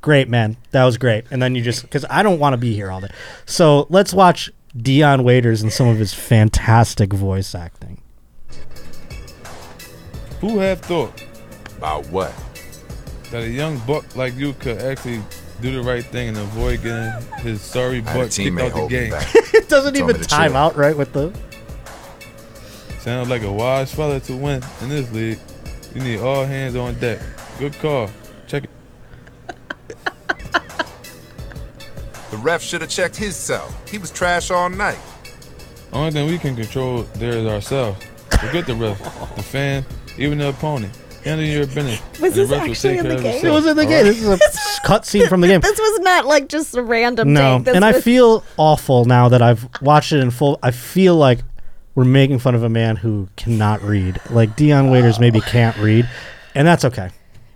"Great, 0.00 0.28
man, 0.28 0.56
that 0.72 0.84
was 0.84 0.98
great." 0.98 1.24
And 1.30 1.40
then 1.40 1.54
you 1.54 1.62
just 1.62 1.82
because 1.82 2.04
I 2.10 2.24
don't 2.24 2.40
want 2.40 2.54
to 2.54 2.58
be 2.58 2.74
here 2.74 2.90
all 2.90 3.00
day, 3.00 3.10
so 3.46 3.86
let's 3.90 4.12
watch 4.12 4.50
Dion 4.76 5.22
Waiters 5.22 5.62
and 5.62 5.72
some 5.72 5.86
of 5.86 5.98
his 5.98 6.12
fantastic 6.14 7.12
voice 7.12 7.54
acting. 7.54 8.00
Who 10.40 10.58
have 10.58 10.80
thought 10.80 11.24
About 11.78 12.06
what? 12.08 12.34
that 13.30 13.42
a 13.42 13.48
young 13.48 13.78
buck 13.86 14.16
like 14.16 14.34
you 14.36 14.52
could 14.54 14.78
actually 14.78 15.20
do 15.60 15.70
the 15.70 15.82
right 15.82 16.04
thing 16.04 16.28
and 16.28 16.36
avoid 16.38 16.82
getting 16.82 17.12
his 17.40 17.60
sorry 17.60 17.98
I 18.06 18.10
had 18.10 18.16
a 18.16 18.18
butt 18.20 18.30
kicked 18.32 18.56
teammate 18.56 18.70
out 18.72 18.88
the 18.88 18.88
game? 18.88 19.12
It 19.54 19.68
doesn't 19.68 19.94
Told 19.94 20.10
even 20.10 20.22
time 20.22 20.50
chill. 20.52 20.56
out 20.56 20.76
right 20.76 20.96
with 20.96 21.12
the. 21.12 21.32
Sounds 23.00 23.28
like 23.28 23.42
a 23.42 23.52
wise 23.52 23.94
fella 23.94 24.18
to 24.20 24.34
win 24.36 24.62
in 24.80 24.88
this 24.88 25.10
league. 25.12 25.38
You 25.94 26.00
need 26.00 26.20
all 26.20 26.44
hands 26.44 26.74
on 26.74 26.98
deck. 26.98 27.20
Good 27.58 27.74
call. 27.80 28.10
Check 28.46 28.64
it. 28.64 28.70
The 32.30 32.36
ref 32.38 32.60
should 32.62 32.80
have 32.80 32.90
checked 32.90 33.16
his 33.16 33.36
cell. 33.36 33.72
He 33.88 33.98
was 33.98 34.10
trash 34.10 34.50
all 34.50 34.68
night. 34.68 34.98
Only 35.92 36.10
thing 36.10 36.28
we 36.28 36.38
can 36.38 36.56
control 36.56 37.02
there 37.14 37.32
is 37.32 37.46
ourselves. 37.46 38.02
Forget 38.40 38.66
the 38.66 38.74
ref, 38.74 38.98
the 39.36 39.42
fan, 39.42 39.84
even 40.18 40.38
the 40.38 40.48
opponent. 40.48 40.96
Handle 41.28 41.46
your 41.46 41.66
business. 41.66 42.00
Was 42.20 42.22
and 42.22 42.32
the 42.32 42.44
this 42.46 42.52
actually 42.52 42.98
in 42.98 43.08
the 43.08 43.16
game? 43.16 43.26
itself. 43.26 43.44
It 43.44 43.50
was 43.50 43.66
in 43.66 43.76
the 43.76 43.82
All 43.82 43.88
game. 43.88 44.04
right? 44.06 44.38
This 44.38 44.54
is 44.54 44.78
a 44.78 44.80
cut 44.86 45.06
scene 45.06 45.28
from 45.28 45.40
the 45.40 45.46
game. 45.48 45.60
This 45.60 45.78
was 45.78 46.00
not 46.00 46.26
like 46.26 46.48
just 46.48 46.76
a 46.76 46.82
random 46.82 47.32
No, 47.32 47.58
take. 47.58 47.66
This 47.66 47.76
and 47.76 47.84
I 47.84 47.92
was, 47.92 48.04
feel 48.04 48.44
awful 48.56 49.04
now 49.04 49.28
that 49.28 49.42
I've 49.42 49.68
watched 49.82 50.12
it 50.12 50.20
in 50.20 50.30
full. 50.30 50.58
I 50.62 50.70
feel 50.70 51.16
like 51.16 51.40
we're 51.94 52.04
making 52.04 52.38
fun 52.38 52.54
of 52.54 52.62
a 52.62 52.68
man 52.68 52.96
who 52.96 53.28
cannot 53.36 53.82
read. 53.82 54.20
Like 54.30 54.56
Dion 54.56 54.90
Waiters 54.90 55.18
maybe 55.18 55.40
can't 55.40 55.76
read, 55.78 56.08
and 56.54 56.66
that's 56.66 56.84
okay. 56.84 57.10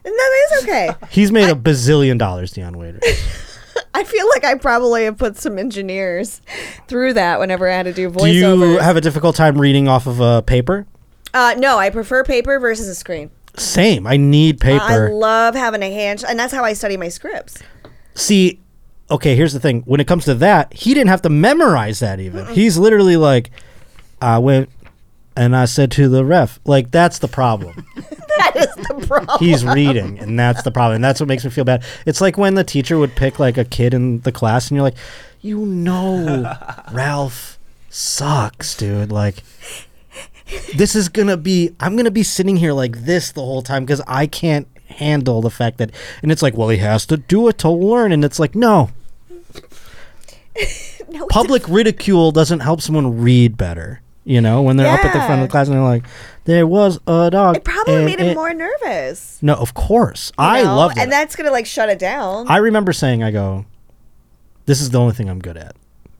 no, 0.05 0.13
it's 0.15 0.63
okay. 0.65 0.91
He's 1.11 1.31
made 1.33 1.49
a 1.49 1.55
bazillion 1.55 2.19
dollars, 2.19 2.53
Dion 2.53 2.77
Waiters. 2.77 3.03
I 3.95 4.05
feel 4.05 4.29
like 4.31 4.45
I 4.45 4.55
probably 4.57 5.05
have 5.05 5.17
put 5.17 5.37
some 5.37 5.59
engineers 5.59 6.41
through 6.89 7.13
that 7.15 7.39
whenever 7.39 7.69
I 7.69 7.75
had 7.77 7.85
to 7.85 7.93
do 7.93 8.09
voice. 8.09 8.25
Do 8.25 8.33
you 8.33 8.79
have 8.79 8.97
a 8.97 9.01
difficult 9.01 9.37
time 9.37 9.59
reading 9.61 9.87
off 9.89 10.07
of 10.07 10.21
a 10.21 10.43
paper? 10.43 10.87
uh, 11.35 11.55
no, 11.57 11.79
I 11.79 11.89
prefer 11.91 12.25
paper 12.25 12.59
versus 12.59 12.89
a 12.89 12.95
screen. 12.95 13.31
Same. 13.57 14.07
I 14.07 14.17
need 14.17 14.61
paper. 14.61 14.83
I 14.83 15.13
love 15.13 15.55
having 15.55 15.83
a 15.83 15.93
hand, 15.93 16.25
and 16.27 16.39
that's 16.39 16.53
how 16.53 16.65
I 16.65 16.73
study 16.73 16.97
my 16.97 17.09
scripts. 17.09 17.63
See, 18.15 18.61
okay, 19.11 19.37
here's 19.37 19.53
the 19.53 19.61
thing. 19.61 19.83
When 19.83 20.01
it 20.01 20.07
comes 20.07 20.25
to 20.25 20.35
that, 20.37 20.73
he 20.73 20.95
didn't 20.95 21.09
have 21.09 21.23
to 21.23 21.29
memorize 21.29 22.01
that 22.01 22.19
even. 22.21 22.47
He's 22.47 22.79
literally 22.79 23.17
like, 23.17 23.51
I 24.21 24.39
went 24.39 24.71
and 25.37 25.57
I 25.57 25.65
said 25.67 25.91
to 25.93 26.09
the 26.09 26.25
ref, 26.25 26.61
like, 26.65 26.91
that's 26.91 27.19
the 27.19 27.29
problem. 27.29 27.87
That 28.39 28.57
is 28.57 28.75
the 28.87 29.07
problem. 29.07 29.39
He's 29.39 29.65
reading, 29.65 30.19
and 30.19 30.39
that's 30.39 30.63
the 30.63 30.71
problem. 30.71 30.97
And 30.97 31.05
that's 31.05 31.21
what 31.21 31.29
makes 31.29 31.45
me 31.45 31.51
feel 31.51 31.65
bad. 31.65 31.85
It's 32.07 32.21
like 32.21 32.39
when 32.39 32.55
the 32.55 32.65
teacher 32.65 32.99
would 32.99 33.15
pick 33.15 33.39
like 33.39 33.59
a 33.59 33.65
kid 33.65 33.93
in 33.95 34.21
the 34.21 34.33
class, 34.33 34.69
and 34.69 34.77
you're 34.77 34.83
like, 34.83 34.97
you 35.43 35.65
know, 35.67 36.57
Ralph 36.93 37.59
sucks, 37.91 38.75
dude. 38.75 39.13
Like, 39.13 39.45
this 40.77 40.95
is 40.95 41.09
gonna 41.09 41.37
be, 41.37 41.75
I'm 41.81 41.97
gonna 41.97 42.11
be 42.11 42.23
sitting 42.23 42.57
here 42.57 42.73
like 42.73 43.05
this 43.05 43.33
the 43.33 43.41
whole 43.43 43.63
time 43.63 43.85
because 43.85 44.03
I 44.07 44.27
can't 44.27 44.67
handle 44.87 45.41
the 45.41 45.51
fact 45.51 45.79
that, 45.79 45.91
and 46.23 46.31
it's 46.33 46.43
like, 46.43 46.57
well, 46.57 46.69
he 46.69 46.79
has 46.79 47.07
to 47.07 47.17
do 47.17 47.49
it 47.49 47.59
to 47.59 47.71
learn, 47.71 48.13
and 48.13 48.25
it's 48.25 48.39
like, 48.39 48.55
no, 48.55 48.91
No, 51.13 51.27
public 51.27 51.69
ridicule 51.69 52.33
doesn't 52.33 52.61
help 52.61 52.81
someone 52.81 53.21
read 53.21 53.57
better. 53.57 54.01
You 54.25 54.41
know, 54.41 54.63
when 54.63 54.77
they're 54.77 54.87
up 54.93 55.05
at 55.05 55.13
the 55.13 55.19
front 55.21 55.43
of 55.43 55.49
the 55.49 55.51
class 55.51 55.67
and 55.67 55.77
they're 55.77 55.83
like, 55.83 56.05
"There 56.45 56.67
was 56.67 57.01
a 57.09 57.29
dog." 57.31 57.57
It 57.57 57.65
probably 57.65 57.97
and 57.97 58.05
made 58.05 58.21
him 58.21 58.29
it-" 58.29 58.35
more 58.37 58.55
nervous. 58.55 59.39
No, 59.43 59.55
of 59.55 59.75
course, 59.75 60.31
you 60.39 60.45
I 60.45 60.63
love 60.63 60.95
that. 60.95 61.03
and 61.03 61.13
that's 61.13 61.35
gonna 61.35 61.51
like 61.51 61.67
shut 61.67 61.89
it 61.89 61.99
down. 61.99 62.47
I 62.49 62.59
remember 62.59 62.93
saying, 62.93 63.23
"I 63.23 63.33
go, 63.33 63.67
this 64.67 64.81
is 64.81 64.91
the 64.91 65.01
only 65.01 65.13
thing 65.13 65.29
I'm 65.29 65.41
good 65.41 65.57
at." 65.57 65.75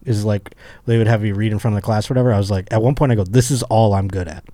Is 0.05 0.25
like 0.25 0.55
they 0.87 0.99
would 0.99 1.07
have 1.07 1.25
you 1.25 1.35
read 1.35 1.53
in 1.53 1.59
front 1.59 1.77
of 1.77 1.83
the 1.83 1.85
class, 1.85 2.11
or 2.11 2.15
whatever. 2.15 2.33
I 2.33 2.39
was 2.39 2.51
like, 2.51 2.69
at 2.73 2.83
one 2.83 2.95
point, 2.95 3.13
I 3.13 3.15
go, 3.15 3.25
"This 3.25 3.51
is 3.51 3.63
all 3.65 3.95
I'm 3.95 4.09
good 4.09 4.29
at. 4.29 4.45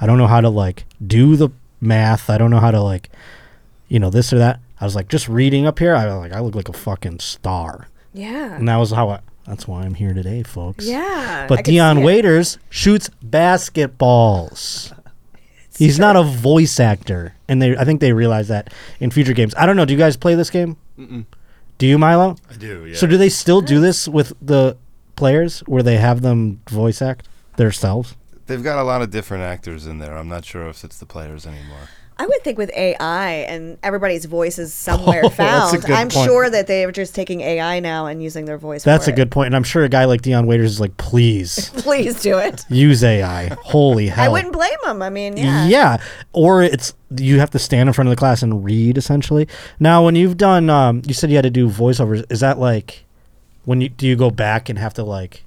I 0.00 0.06
don't 0.06 0.18
know 0.18 0.26
how 0.26 0.40
to 0.40 0.48
like 0.48 0.84
do 1.04 1.36
the 1.36 1.50
math. 1.80 2.28
I 2.28 2.38
don't 2.38 2.50
know 2.50 2.60
how 2.60 2.70
to 2.70 2.80
like, 2.80 3.10
you 3.88 3.98
know, 3.98 4.10
this 4.10 4.32
or 4.32 4.38
that." 4.38 4.60
I 4.80 4.84
was 4.84 4.94
like, 4.94 5.08
just 5.08 5.28
reading 5.28 5.66
up 5.66 5.78
here. 5.78 5.94
I 5.94 6.06
was 6.06 6.16
like, 6.16 6.32
I 6.32 6.40
look 6.40 6.54
like 6.54 6.68
a 6.68 6.72
fucking 6.72 7.20
star, 7.20 7.88
yeah. 8.14 8.56
and 8.56 8.68
that 8.68 8.76
was 8.76 8.90
how 8.90 9.10
I. 9.10 9.20
That's 9.46 9.66
why 9.66 9.82
I'm 9.82 9.94
here 9.94 10.14
today, 10.14 10.42
folks. 10.42 10.86
Yeah. 10.86 11.46
But 11.48 11.56
could 11.56 11.72
Dion. 11.72 12.02
Waiters 12.02 12.58
shoots 12.68 13.10
basketballs. 13.24 14.96
He's 15.76 15.98
not 15.98 16.14
a 16.14 16.22
voice 16.22 16.78
actor, 16.78 17.34
and 17.48 17.60
they 17.60 17.76
I 17.76 17.84
think 17.84 18.00
they 18.00 18.12
realize 18.12 18.48
that 18.48 18.72
in 19.00 19.10
future 19.10 19.32
games. 19.32 19.54
I 19.56 19.64
don't 19.66 19.76
know. 19.76 19.86
Do 19.86 19.94
you 19.94 19.98
guys 19.98 20.16
play 20.16 20.34
this 20.34 20.50
game? 20.50 20.76
Do 21.78 21.86
you, 21.86 21.96
Milo? 21.96 22.36
I 22.50 22.54
do, 22.54 22.84
yeah. 22.84 22.94
So 22.94 23.06
do 23.06 23.16
they 23.16 23.30
still 23.30 23.62
do 23.62 23.80
this 23.80 24.06
with 24.06 24.34
the 24.42 24.76
players, 25.20 25.60
where 25.60 25.82
they 25.82 25.96
have 25.98 26.22
them 26.22 26.60
voice 26.68 27.00
act 27.02 27.28
themselves? 27.56 28.16
They've 28.46 28.64
got 28.64 28.78
a 28.78 28.82
lot 28.84 29.00
of 29.02 29.10
different 29.10 29.44
actors 29.44 29.86
in 29.86 29.98
there. 29.98 30.16
I'm 30.18 30.28
not 30.28 30.44
sure 30.44 30.66
if 30.68 30.82
it's 30.82 30.98
the 30.98 31.06
players 31.06 31.46
anymore. 31.46 31.88
I 32.18 32.26
would 32.26 32.42
think 32.42 32.58
with 32.58 32.70
AI 32.76 33.30
and 33.48 33.78
everybody's 33.82 34.26
voice 34.26 34.58
is 34.58 34.74
somewhere 34.88 35.22
Oh, 35.24 35.30
found. 35.30 35.84
I'm 35.86 36.10
point. 36.10 36.26
sure 36.26 36.50
that 36.50 36.66
they're 36.66 36.92
just 36.92 37.14
taking 37.14 37.40
AI 37.40 37.80
now 37.80 38.04
and 38.06 38.22
using 38.22 38.44
their 38.44 38.58
voice. 38.58 38.82
That's 38.84 39.06
for 39.06 39.12
a 39.12 39.14
good 39.14 39.30
point, 39.30 39.46
and 39.46 39.56
I'm 39.56 39.62
sure 39.62 39.84
a 39.84 39.88
guy 39.88 40.04
like 40.04 40.20
Dion 40.20 40.46
Waiters 40.46 40.72
is 40.72 40.80
like, 40.80 40.96
please. 40.98 41.70
Please 41.76 42.20
do 42.20 42.36
it. 42.38 42.64
use 42.70 43.02
AI. 43.02 43.56
Holy 43.62 44.08
hell! 44.08 44.24
I 44.24 44.28
wouldn't 44.28 44.52
blame 44.52 44.76
him. 44.84 45.00
I 45.00 45.08
mean, 45.10 45.36
yeah. 45.38 45.66
Yeah. 45.66 45.96
Or 46.34 46.62
it's 46.62 46.92
you 47.16 47.38
have 47.40 47.50
to 47.50 47.58
stand 47.58 47.88
in 47.88 47.92
front 47.94 48.08
of 48.08 48.10
the 48.12 48.16
class 48.18 48.42
and 48.42 48.62
read 48.64 48.98
essentially. 48.98 49.48
Now, 49.78 50.04
when 50.04 50.14
you've 50.14 50.36
done, 50.36 50.68
um, 50.68 51.00
you 51.06 51.14
said 51.14 51.30
you 51.30 51.36
had 51.36 51.42
to 51.42 51.50
do 51.50 51.68
voiceovers. 51.70 52.24
Is 52.30 52.40
that 52.40 52.58
like 52.58 53.04
when 53.64 53.80
you 53.80 53.88
do 53.88 54.06
you 54.06 54.16
go 54.16 54.30
back 54.30 54.68
and 54.68 54.78
have 54.78 54.94
to 54.94 55.02
like 55.02 55.44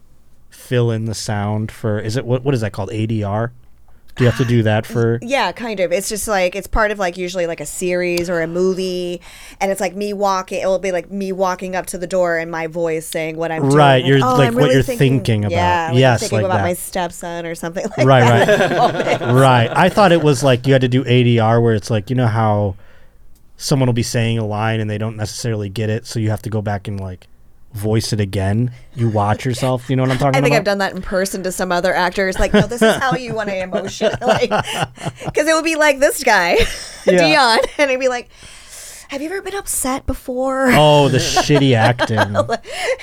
fill 0.50 0.92
in 0.92 1.06
the 1.06 1.16
sound 1.16 1.72
for? 1.72 2.00
Is 2.00 2.16
it 2.18 2.26
what 2.26 2.44
what 2.44 2.54
is 2.54 2.62
that 2.62 2.72
called? 2.74 2.90
ADR. 2.90 3.52
Do 4.16 4.24
you 4.24 4.30
have 4.30 4.38
to 4.38 4.46
do 4.46 4.62
that 4.70 4.86
for? 4.86 5.18
Yeah, 5.24 5.52
kind 5.54 5.80
of. 5.80 5.92
It's 5.92 6.08
just 6.08 6.28
like 6.28 6.56
it's 6.56 6.68
part 6.68 6.92
of 6.92 7.00
like 7.00 7.18
usually 7.18 7.48
like 7.48 7.60
a 7.60 7.66
series 7.66 8.30
or 8.30 8.42
a 8.42 8.48
movie, 8.48 9.22
and 9.60 9.72
it's 9.72 9.82
like 9.82 9.96
me 9.96 10.14
walking. 10.14 10.62
It 10.62 10.68
will 10.68 10.78
be 10.78 10.92
like 10.92 11.10
me 11.10 11.32
walking 11.32 11.76
up 11.76 11.88
to 11.88 11.98
the 11.98 12.06
door 12.06 12.38
and 12.38 12.52
my 12.52 12.68
voice 12.68 13.08
saying 13.08 13.38
what 13.38 13.52
I'm 13.52 13.64
doing. 13.64 13.74
Right, 13.74 14.06
you're 14.06 14.20
oh, 14.24 14.36
like 14.36 14.54
what 14.54 14.56
really 14.56 14.76
you're 14.76 14.84
thinking, 14.84 15.18
thinking 15.18 15.46
about. 15.46 15.52
Yeah, 15.56 15.88
like 15.90 16.00
Yes, 16.00 16.14
I'm 16.24 16.30
thinking 16.30 16.38
like 16.38 16.46
about 16.46 16.58
that. 16.58 16.64
my 16.64 16.74
stepson 16.76 17.46
or 17.48 17.56
something 17.56 17.86
like 17.98 18.06
Right, 18.08 18.22
that. 18.46 19.22
right, 19.22 19.34
right. 19.34 19.70
I 19.76 19.90
thought 19.90 20.12
it 20.12 20.22
was 20.22 20.44
like 20.44 20.68
you 20.68 20.74
had 20.74 20.82
to 20.82 20.88
do 20.88 21.04
ADR, 21.04 21.62
where 21.62 21.74
it's 21.74 21.90
like 21.90 22.12
you 22.12 22.16
know 22.16 22.28
how 22.28 22.76
someone 23.58 23.88
will 23.88 23.94
be 23.94 24.04
saying 24.04 24.38
a 24.38 24.46
line 24.46 24.80
and 24.80 24.90
they 24.90 25.00
don't 25.00 25.18
necessarily 25.18 25.70
get 25.70 25.90
it, 25.90 26.06
so 26.06 26.20
you 26.20 26.30
have 26.30 26.44
to 26.44 26.52
go 26.52 26.62
back 26.62 26.88
and 26.88 27.00
like 27.00 27.28
voice 27.74 28.14
it 28.14 28.20
again. 28.20 28.72
You 28.96 29.10
watch 29.10 29.46
yourself. 29.46 29.90
You 29.90 29.96
know 29.96 30.04
what 30.04 30.12
I'm 30.12 30.18
talking 30.18 30.30
about? 30.30 30.38
I 30.40 30.42
think 30.42 30.54
about? 30.54 30.58
I've 30.60 30.64
done 30.66 30.78
that 30.80 30.94
in 30.96 31.02
person 31.02 31.44
to 31.44 31.52
some 31.52 31.72
other 31.72 31.94
actors. 31.94 32.40
Like, 32.40 32.54
no, 32.54 32.62
this 32.68 32.82
is 32.82 32.96
how 32.96 33.16
you 33.16 33.34
want 33.34 33.50
to 33.50 33.58
emotion, 33.60 34.12
like, 34.22 34.50
because 34.50 35.48
it 35.48 35.54
would 35.56 35.64
be 35.66 35.76
like 35.76 36.00
this 36.00 36.24
guy, 36.24 36.58
Dion, 37.06 37.60
and 37.78 37.90
he'd 37.92 38.00
be 38.00 38.08
like, 38.10 38.30
"Have 39.10 39.22
you 39.22 39.30
ever 39.30 39.42
been 39.42 39.56
upset 39.56 40.06
before? 40.06 40.68
Oh, 40.72 41.10
the 41.10 41.18
shitty 41.18 41.76
acting. 41.76 42.18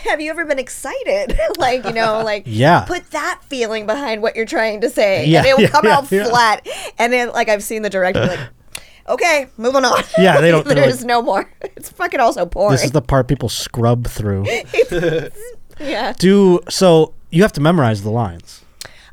Have 0.08 0.20
you 0.20 0.30
ever 0.30 0.44
been 0.44 0.58
excited? 0.60 1.38
like, 1.58 1.84
you 1.84 1.92
know, 1.92 2.22
like, 2.24 2.44
Yeah. 2.46 2.84
put 2.86 3.10
that 3.10 3.40
feeling 3.48 3.86
behind 3.86 4.22
what 4.22 4.36
you're 4.36 4.46
trying 4.46 4.80
to 4.82 4.90
say, 4.90 5.26
Yeah, 5.26 5.38
and 5.40 5.46
it 5.48 5.56
will 5.56 5.62
yeah, 5.64 5.68
come 5.70 5.84
yeah, 5.86 5.96
out 5.98 6.12
yeah. 6.12 6.24
flat. 6.28 6.66
And 6.98 7.12
then, 7.12 7.30
like, 7.32 7.48
I've 7.48 7.62
seen 7.64 7.82
the 7.82 7.90
director 7.90 8.24
like." 8.26 8.40
Okay, 9.10 9.48
moving 9.56 9.84
on. 9.84 10.02
Yeah, 10.18 10.40
they 10.40 10.50
don't- 10.50 10.66
There's 10.68 11.04
no 11.04 11.20
more. 11.22 11.50
It's 11.76 11.88
fucking 11.90 12.20
also 12.20 12.44
boring. 12.46 12.72
This 12.72 12.84
is 12.84 12.90
the 12.92 13.00
part 13.02 13.26
people 13.26 13.48
scrub 13.48 14.06
through. 14.06 14.44
yeah. 15.80 16.12
Do 16.18 16.60
so 16.68 17.14
you 17.30 17.42
have 17.42 17.52
to 17.54 17.60
memorize 17.60 18.02
the 18.02 18.10
lines. 18.10 18.62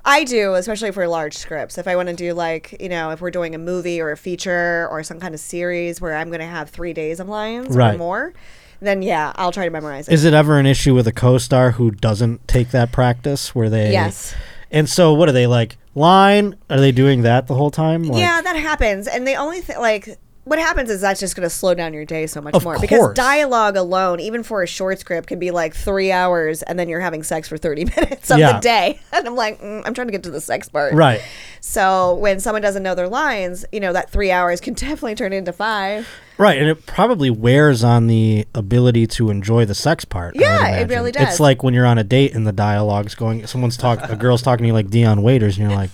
I 0.03 0.23
do, 0.23 0.53
especially 0.55 0.91
for 0.91 1.05
large 1.07 1.35
scripts. 1.35 1.77
If 1.77 1.87
I 1.87 1.95
want 1.95 2.07
to 2.09 2.15
do 2.15 2.33
like, 2.33 2.75
you 2.79 2.87
know, 2.89 3.11
if 3.11 3.19
we're 3.21 3.31
doing 3.31 3.55
a 3.55 3.57
movie 3.57 3.99
or 3.99 4.11
a 4.11 4.17
feature 4.17 4.87
or 4.89 5.03
some 5.03 5.19
kind 5.19 5.33
of 5.33 5.39
series 5.41 5.99
where 5.99 6.15
I'm 6.15 6.27
going 6.29 6.39
to 6.39 6.45
have 6.45 6.69
three 6.69 6.93
days 6.93 7.19
of 7.19 7.27
lines 7.27 7.75
Right. 7.75 7.95
or 7.95 7.97
more, 7.97 8.33
then 8.79 9.01
yeah, 9.01 9.33
I'll 9.35 9.51
try 9.51 9.65
to 9.65 9.71
memorize 9.71 10.07
it. 10.07 10.13
Is 10.13 10.23
it 10.23 10.33
ever 10.33 10.59
an 10.59 10.65
issue 10.65 10.93
with 10.95 11.07
a 11.07 11.11
co-star 11.11 11.71
who 11.71 11.91
doesn't 11.91 12.47
take 12.47 12.71
that 12.71 12.91
practice 12.93 13.53
where 13.55 13.69
they 13.69 13.91
Yes. 13.91 14.33
And 14.71 14.89
so 14.89 15.13
what 15.13 15.29
are 15.29 15.33
they 15.33 15.47
like 15.47 15.77
line? 15.95 16.55
Are 16.69 16.79
they 16.79 16.91
doing 16.91 17.21
that 17.23 17.47
the 17.47 17.55
whole 17.55 17.71
time? 17.71 18.03
Like, 18.03 18.19
yeah, 18.19 18.41
that 18.41 18.55
happens. 18.55 19.07
And 19.07 19.27
the 19.27 19.35
only 19.35 19.61
thing, 19.61 19.77
like, 19.79 20.17
what 20.43 20.59
happens 20.59 20.89
is 20.89 21.01
that's 21.01 21.19
just 21.19 21.35
going 21.35 21.45
to 21.45 21.49
slow 21.49 21.73
down 21.73 21.93
your 21.93 22.05
day 22.05 22.25
so 22.25 22.39
much 22.39 22.63
more 22.63 22.79
because 22.79 23.13
dialogue 23.13 23.75
alone, 23.75 24.21
even 24.21 24.43
for 24.43 24.63
a 24.63 24.67
short 24.67 24.97
script, 24.99 25.27
can 25.27 25.39
be 25.39 25.51
like 25.51 25.75
three 25.75 26.09
hours, 26.11 26.61
and 26.63 26.79
then 26.79 26.87
you're 26.87 27.01
having 27.01 27.21
sex 27.23 27.49
for 27.49 27.57
thirty 27.57 27.83
minutes 27.97 28.31
of 28.31 28.39
Yeah. 28.39 28.53
the 28.53 28.59
day, 28.59 28.99
and 29.11 29.27
I'm 29.27 29.35
like, 29.35 29.59
mm, 29.61 29.81
I'm 29.85 29.93
trying 29.93 30.07
to 30.07 30.11
get 30.13 30.23
to 30.23 30.31
the 30.31 30.39
sex 30.39 30.69
part, 30.69 30.93
Right. 30.93 31.21
So 31.59 32.15
when 32.15 32.39
someone 32.39 32.61
doesn't 32.61 32.81
know 32.83 32.95
their 32.95 33.09
lines, 33.09 33.65
you 33.73 33.81
know 33.81 33.91
that 33.91 34.09
three 34.09 34.31
hours 34.31 34.61
can 34.61 34.73
definitely 34.75 35.15
turn 35.15 35.33
into 35.33 35.51
five. 35.51 36.07
Right, 36.37 36.59
and 36.59 36.67
it 36.67 36.85
probably 36.85 37.31
wears 37.31 37.83
on 37.83 38.07
the 38.07 38.45
ability 38.53 39.07
to 39.07 39.31
enjoy 39.31 39.65
the 39.65 39.73
sex 39.73 40.05
part. 40.05 40.35
Yeah, 40.35 40.77
it 40.77 40.89
really 40.89 41.11
does. 41.11 41.27
It's 41.27 41.39
like 41.39 41.63
when 41.63 41.73
you're 41.73 41.85
on 41.85 41.97
a 41.97 42.03
date 42.03 42.35
and 42.35 42.45
the 42.45 42.51
dialogue's 42.51 43.15
going. 43.15 43.47
Someone's 43.47 43.75
talk. 43.77 44.07
a 44.07 44.15
girl's 44.15 44.43
talking 44.43 44.63
to 44.63 44.67
you 44.67 44.73
like 44.73 44.89
Dion 44.89 45.23
Waiters, 45.23 45.57
and 45.57 45.67
you're 45.67 45.75
like, 45.75 45.89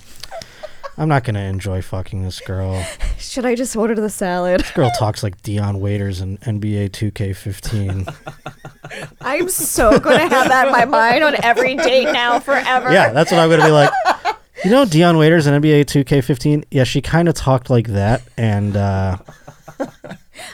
I'm 0.98 1.08
not 1.08 1.24
gonna 1.24 1.40
enjoy 1.40 1.80
fucking 1.82 2.22
this 2.22 2.40
girl. 2.40 2.84
Should 3.18 3.46
I 3.46 3.54
just 3.54 3.74
order 3.74 3.94
the 3.94 4.10
salad? 4.10 4.60
This 4.60 4.70
girl 4.72 4.90
talks 4.98 5.22
like 5.22 5.42
Dion 5.42 5.80
Waiters 5.80 6.20
in 6.20 6.36
NBA 6.38 6.90
2K15. 6.90 8.14
I'm 9.22 9.48
so 9.48 9.98
going 9.98 10.20
to 10.20 10.28
have 10.28 10.48
that 10.48 10.66
in 10.66 10.72
my 10.72 10.84
mind 10.84 11.24
on 11.24 11.42
every 11.42 11.74
date 11.74 12.12
now 12.12 12.38
forever. 12.38 12.92
yeah, 12.92 13.12
that's 13.12 13.32
what 13.32 13.40
I'm 13.40 13.48
gonna 13.50 13.64
be 13.64 13.72
like. 13.72 13.90
You 14.62 14.70
know, 14.70 14.84
Dion 14.84 15.16
Waiters 15.16 15.46
in 15.46 15.60
NBA 15.60 15.86
2K15. 15.86 16.64
Yeah, 16.70 16.84
she 16.84 17.00
kind 17.00 17.28
of 17.28 17.34
talked 17.34 17.70
like 17.70 17.88
that, 17.88 18.22
and 18.36 18.76
uh, 18.76 19.18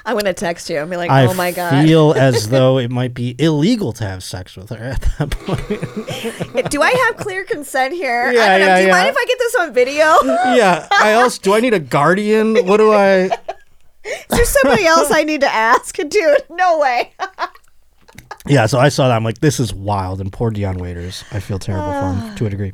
I'm 0.05 0.15
going 0.15 0.25
to 0.25 0.33
text 0.35 0.71
you 0.71 0.79
and 0.79 0.91
be 0.91 0.97
like, 0.97 1.11
I 1.11 1.27
oh 1.27 1.35
my 1.35 1.53
God. 1.53 1.75
I 1.75 1.85
feel 1.87 2.13
as 2.17 2.49
though 2.49 2.79
it 2.79 2.91
might 2.91 3.15
be 3.15 3.35
illegal 3.39 3.93
to 3.95 4.05
have 4.05 4.23
sex 4.23 4.57
with 4.57 4.71
her 4.71 4.85
at 4.85 5.01
that 5.19 5.31
point. 5.31 6.71
Do 6.71 6.83
I 6.83 6.91
have 6.91 7.17
clear 7.17 7.45
consent 7.45 7.95
here? 7.95 8.33
Yeah, 8.33 8.41
I 8.43 8.59
don't 8.59 8.61
know. 8.61 8.67
yeah, 8.67 8.77
Do 8.77 8.83
you 8.83 8.89
yeah. 8.89 8.93
mind 8.95 9.09
if 9.09 9.17
I 9.17 9.25
get 9.27 9.39
this 9.39 9.55
on 9.57 9.73
video? 9.75 10.05
yeah. 10.57 10.89
I 10.91 11.15
also 11.15 11.41
do. 11.43 11.55
I 11.55 11.61
need 11.61 11.75
a 11.75 11.79
guardian. 11.81 12.55
What 12.67 12.79
do 12.79 12.93
I? 12.93 13.31
Is 14.05 14.27
there 14.31 14.45
somebody 14.45 14.87
else 14.87 15.11
I 15.11 15.25
need 15.25 15.43
to 15.43 15.53
ask? 15.53 15.95
Dude, 15.97 16.45
no 16.51 16.79
way. 16.79 17.13
Yeah. 18.47 18.65
So 18.67 18.79
I 18.79 18.89
saw 18.89 19.07
that. 19.09 19.15
I'm 19.17 19.23
like, 19.23 19.41
this 19.41 19.61
is 19.61 19.75
wild. 19.75 20.19
And 20.21 20.33
poor 20.33 20.51
Dion 20.51 20.79
Waiters. 20.79 21.25
I 21.31 21.41
feel 21.41 21.59
terrible 21.59 21.93
for 21.93 22.21
him 22.27 22.35
to 22.37 22.47
a 22.47 22.51
degree. 22.51 22.73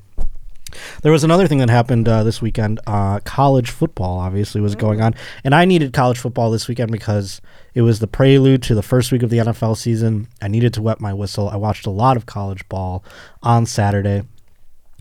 There 1.02 1.12
was 1.12 1.24
another 1.24 1.46
thing 1.46 1.58
that 1.58 1.70
happened 1.70 2.08
uh, 2.08 2.22
this 2.22 2.40
weekend. 2.42 2.80
Uh, 2.86 3.20
college 3.20 3.70
football 3.70 4.18
obviously 4.18 4.60
was 4.60 4.74
going 4.74 5.00
on, 5.00 5.14
and 5.44 5.54
I 5.54 5.64
needed 5.64 5.92
college 5.92 6.18
football 6.18 6.50
this 6.50 6.68
weekend 6.68 6.90
because 6.92 7.40
it 7.74 7.82
was 7.82 7.98
the 8.00 8.06
prelude 8.06 8.62
to 8.64 8.74
the 8.74 8.82
first 8.82 9.12
week 9.12 9.22
of 9.22 9.30
the 9.30 9.38
NFL 9.38 9.76
season. 9.76 10.28
I 10.40 10.48
needed 10.48 10.74
to 10.74 10.82
wet 10.82 11.00
my 11.00 11.12
whistle. 11.12 11.48
I 11.48 11.56
watched 11.56 11.86
a 11.86 11.90
lot 11.90 12.16
of 12.16 12.26
college 12.26 12.68
ball 12.68 13.04
on 13.42 13.66
Saturday. 13.66 14.22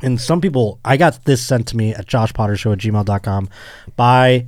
And 0.02 0.20
some 0.20 0.42
people, 0.42 0.80
I 0.84 0.98
got 0.98 1.24
this 1.26 1.42
sent 1.42 1.68
to 1.70 1.78
me 1.78 1.94
at 1.94 2.06
joshpottershow 2.06 2.74
at 2.74 2.80
gmail.com 2.80 3.50
by 3.96 4.48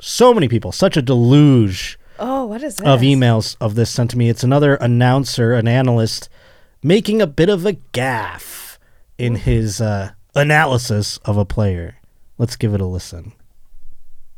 so 0.00 0.32
many 0.32 0.48
people, 0.48 0.72
such 0.72 0.96
a 0.96 1.02
deluge 1.02 1.98
Oh, 2.18 2.46
what 2.46 2.62
is 2.62 2.76
this? 2.76 2.86
of 2.86 3.00
emails 3.00 3.56
of 3.60 3.74
this 3.74 3.90
sent 3.90 4.10
to 4.12 4.18
me. 4.18 4.30
It's 4.30 4.42
another 4.42 4.76
announcer, 4.76 5.52
an 5.52 5.68
analyst, 5.68 6.30
making 6.82 7.20
a 7.20 7.26
bit 7.26 7.50
of 7.50 7.66
a 7.66 7.74
gaffe 7.92 8.78
in 9.18 9.34
his 9.36 9.80
uh, 9.82 10.12
analysis 10.36 11.16
of 11.24 11.36
a 11.36 11.44
player. 11.44 11.96
Let's 12.38 12.56
give 12.56 12.74
it 12.74 12.80
a 12.80 12.86
listen. 12.86 13.32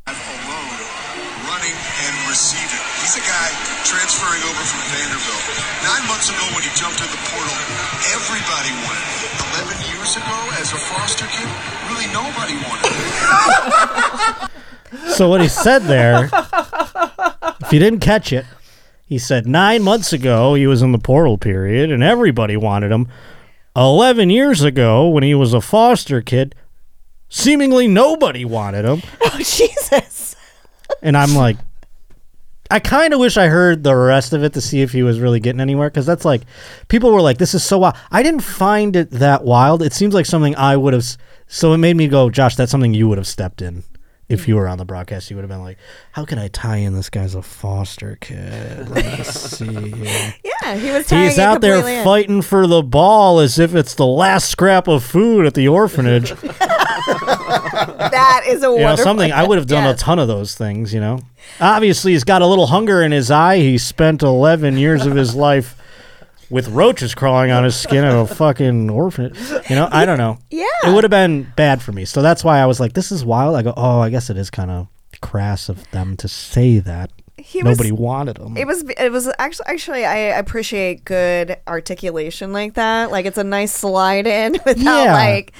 alone 0.07 0.79
running 1.51 1.75
and 1.75 2.15
receiving. 2.31 2.79
He's 3.03 3.19
a 3.19 3.25
guy 3.27 3.49
transferring 3.83 4.43
over 4.47 4.63
from 4.63 4.83
Vanderbilt. 4.95 5.43
Nine 5.83 6.07
months 6.07 6.31
ago 6.31 6.45
when 6.55 6.63
he 6.63 6.71
jumped 6.79 7.03
in 7.03 7.11
the 7.11 7.23
portal, 7.35 7.59
everybody 8.15 8.71
wanted 8.87 9.05
him. 9.11 9.27
Eleven 9.51 9.77
years 9.91 10.15
ago 10.15 10.39
as 10.63 10.71
a 10.73 10.79
foster 10.79 11.27
kid, 11.27 11.51
really 11.91 12.07
nobody 12.15 12.55
wanted 12.63 12.95
him. 12.95 14.49
So 15.19 15.29
what 15.29 15.43
he 15.43 15.49
said 15.49 15.81
there, 15.81 16.31
if 17.61 17.73
you 17.73 17.79
didn't 17.79 18.01
catch 18.01 18.33
it, 18.33 18.47
he 19.05 19.19
said 19.19 19.47
nine 19.47 19.83
months 19.83 20.13
ago 20.13 20.55
he 20.55 20.67
was 20.67 20.81
in 20.81 20.93
the 20.93 20.99
portal 20.99 21.37
period 21.39 21.91
and 21.91 22.03
everybody 22.03 22.57
wanted 22.57 22.93
him. 22.93 23.09
Eleven 23.79 24.29
years 24.29 24.63
ago, 24.63 25.09
when 25.09 25.23
he 25.23 25.37
was 25.37 25.55
a 25.55 25.61
foster 25.61 26.21
kid, 26.21 26.57
seemingly 27.29 27.87
nobody 27.87 28.45
wanted 28.45 28.85
him. 28.85 29.03
Oh, 29.21 29.39
Jesus. 29.39 30.35
And 31.01 31.17
I'm 31.17 31.37
like, 31.37 31.59
I 32.73 32.81
kind 32.81 33.15
of 33.15 33.21
wish 33.21 33.37
I 33.37 33.47
heard 33.47 33.85
the 33.85 33.95
rest 33.95 34.33
of 34.33 34.43
it 34.43 34.55
to 34.55 34.61
see 34.61 34.83
if 34.83 34.91
he 34.91 35.05
was 35.05 35.21
really 35.21 35.39
getting 35.39 35.61
anywhere 35.61 35.91
because 35.91 36.07
that's 36.07 36.25
like, 36.25 36.43
people 36.89 37.13
were 37.13 37.21
like, 37.21 37.39
this 37.39 37.55
is 37.55 37.63
so 37.63 37.79
wild. 37.79 37.95
I 38.11 38.25
didn't 38.25 38.41
find 38.41 38.97
it 38.97 39.11
that 39.13 39.45
wild. 39.45 39.83
It 39.83 39.93
seems 39.93 40.13
like 40.13 40.27
something 40.27 40.57
I 40.57 40.77
would 40.77 40.93
have. 40.93 41.05
So 41.47 41.73
it 41.73 41.79
made 41.79 41.97
me 41.97 42.09
go, 42.09 42.31
Josh, 42.31 42.57
that's 42.57 42.73
something 42.73 42.95
you 42.95 43.07
would 43.09 43.19
have 43.19 43.29
stepped 43.29 43.63
in. 43.63 43.85
If 44.29 44.47
you 44.47 44.55
mm-hmm. 44.55 44.61
were 44.61 44.69
on 44.69 44.77
the 44.79 44.85
broadcast, 44.85 45.31
you 45.31 45.37
would 45.37 45.43
have 45.43 45.49
been 45.49 45.63
like, 45.63 45.79
"How 46.13 46.25
can 46.25 46.39
I 46.39 46.49
tie 46.49 46.77
in 46.77 46.95
this 46.95 47.09
guy's 47.09 47.35
a 47.35 47.43
foster 47.43 48.19
kid?" 48.21 48.89
Let 48.91 49.19
me 49.19 49.25
see. 49.25 49.91
here. 49.91 50.35
Yeah, 50.63 50.75
he 50.75 50.91
was 50.91 51.07
tying 51.07 51.23
He's 51.23 51.33
it 51.33 51.35
He's 51.35 51.39
out 51.39 51.61
there 51.61 51.87
in. 51.87 52.05
fighting 52.05 52.43
for 52.43 52.67
the 52.67 52.83
ball 52.83 53.39
as 53.39 53.59
if 53.59 53.75
it's 53.75 53.95
the 53.95 54.07
last 54.07 54.51
scrap 54.51 54.87
of 54.89 55.03
food 55.05 55.47
at 55.47 55.55
the 55.55 55.69
orphanage. 55.69 56.35
That 57.09 58.43
is 58.47 58.63
a 58.63 58.67
you 58.67 58.79
know, 58.79 58.97
something 58.97 59.33
I 59.33 59.47
would 59.47 59.57
have 59.57 59.67
done 59.67 59.85
Yes. 59.85 60.01
a 60.01 60.05
ton 60.05 60.19
of 60.19 60.29
those 60.29 60.55
things. 60.55 60.93
You 60.93 61.01
know, 61.01 61.21
obviously 61.61 62.13
he's 62.13 62.25
got 62.25 62.43
a 62.43 62.47
little 62.47 62.67
hunger 62.67 63.03
in 63.03 63.13
his 63.13 63.31
eye. 63.31 63.59
He 63.59 63.79
spent 63.79 64.23
eleven 64.23 64.77
years 64.77 65.07
of 65.07 65.15
his 65.15 65.35
life 65.35 65.77
with 66.51 66.69
roaches 66.69 67.15
crawling 67.15 67.51
on 67.51 67.65
his 67.65 67.77
skin 67.77 68.05
at 68.05 68.13
a 68.15 68.27
fucking 68.27 68.91
orphanage. 68.91 69.39
You 69.69 69.77
know, 69.77 69.89
I 69.91 70.05
don't 70.07 70.19
know. 70.19 70.39
Yeah. 70.51 70.65
it 70.87 70.95
would 70.95 71.05
have 71.05 71.11
been 71.11 71.53
bad 71.57 71.83
for 71.83 71.93
me. 71.93 72.05
So 72.05 72.23
that's 72.23 72.43
why 72.45 72.59
I 72.59 72.67
was 72.67 72.81
like, 72.81 72.93
"This 72.95 73.11
is 73.13 73.25
wild." 73.25 73.57
I 73.57 73.63
go, 73.63 73.75
"Oh, 73.77 74.01
I 74.01 74.11
guess 74.11 74.31
it 74.31 74.37
is 74.37 74.51
kind 74.51 74.71
of 74.71 74.89
crass 75.21 75.69
of 75.69 75.91
them 75.91 76.17
to 76.19 76.29
say 76.29 76.79
that." 76.81 77.11
He 77.37 77.63
was- 77.63 77.79
Nobody 77.79 77.93
wanted 77.93 78.39
him. 78.39 78.57
It 78.57 78.67
was. 78.67 78.83
It 78.99 79.13
was 79.13 79.31
actually. 79.39 79.67
Actually, 79.69 80.05
I 80.05 80.17
appreciate 80.17 81.05
good 81.05 81.57
articulation 81.69 82.53
like 82.53 82.75
that. 82.75 83.11
Like 83.13 83.27
it's 83.27 83.39
a 83.39 83.45
nice 83.45 83.73
slide 83.73 84.27
in 84.27 84.53
without 84.67 84.77
Yeah. 85.05 85.13
like. 85.15 85.53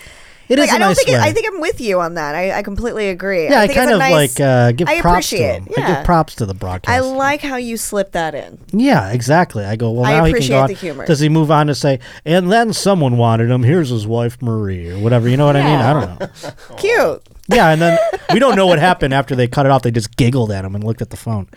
It 0.49 0.59
like, 0.59 0.69
is 0.69 0.73
a 0.73 0.75
I 0.77 0.79
don't 0.79 0.89
nice 0.89 0.97
think. 1.05 1.09
It. 1.11 1.21
I 1.21 1.33
think 1.33 1.47
I'm 1.47 1.61
with 1.61 1.81
you 1.81 2.01
on 2.01 2.15
that. 2.15 2.35
I, 2.35 2.59
I 2.59 2.63
completely 2.63 3.09
agree. 3.09 3.45
yeah, 3.45 3.61
I, 3.61 3.67
think 3.67 3.71
it's 3.71 3.79
kind 3.79 3.91
of 3.91 3.99
nice- 3.99 4.39
like 4.39 4.41
uh, 4.41 4.73
give 4.73 4.89
I 4.89 5.01
props 5.01 5.31
to 5.31 5.37
appreciate. 5.37 5.63
him. 5.63 5.69
Yeah. 5.77 5.85
I 5.85 5.95
give 5.97 6.05
props 6.05 6.35
to 6.37 6.47
the 6.47 6.55
broadcast. 6.55 6.95
I 6.95 7.01
like 7.01 7.41
how 7.41 7.57
you 7.57 7.77
slip 7.77 8.13
that 8.13 8.35
in. 8.35 8.59
Yeah, 8.73 9.11
exactly. 9.11 9.65
I 9.65 9.77
go, 9.77 9.91
well, 9.91 10.07
I 10.07 10.13
now 10.13 10.25
he 10.25 10.31
can 10.33 10.37
appreciate 10.37 10.57
go 10.57 10.63
on. 10.63 10.69
the 10.69 10.75
humor. 10.75 11.07
Does 11.07 11.21
he 11.21 11.29
move 11.29 11.51
on 11.51 11.67
to 11.67 11.75
say, 11.75 12.01
and 12.25 12.51
then 12.51 12.73
someone 12.73 13.17
wanted 13.19 13.51
him? 13.51 13.63
Here's 13.63 13.91
his 13.91 14.07
wife, 14.07 14.41
Marie, 14.41 14.91
or 14.91 14.99
whatever. 14.99 15.29
You 15.29 15.37
know 15.37 15.47
what 15.47 15.57
I 15.57 15.65
mean? 15.65 15.81
I 15.81 15.93
don't 15.93 16.21
know. 16.21 16.77
Cute. 16.77 17.23
Yeah, 17.51 17.71
and 17.71 17.81
then 17.81 17.99
we 18.33 18.39
don't 18.39 18.57
know 18.57 18.67
what 18.67 18.79
happened 18.79 19.15
after 19.15 19.35
they 19.35 19.49
cut 19.49 19.65
it 19.67 19.73
off. 19.73 19.83
They 19.83 19.91
just 19.91 20.17
giggled 20.17 20.51
at 20.53 20.65
him 20.65 20.75
and 20.75 20.85
looked 20.85 21.01
at 21.03 21.11
the 21.11 21.17
phone. 21.17 21.49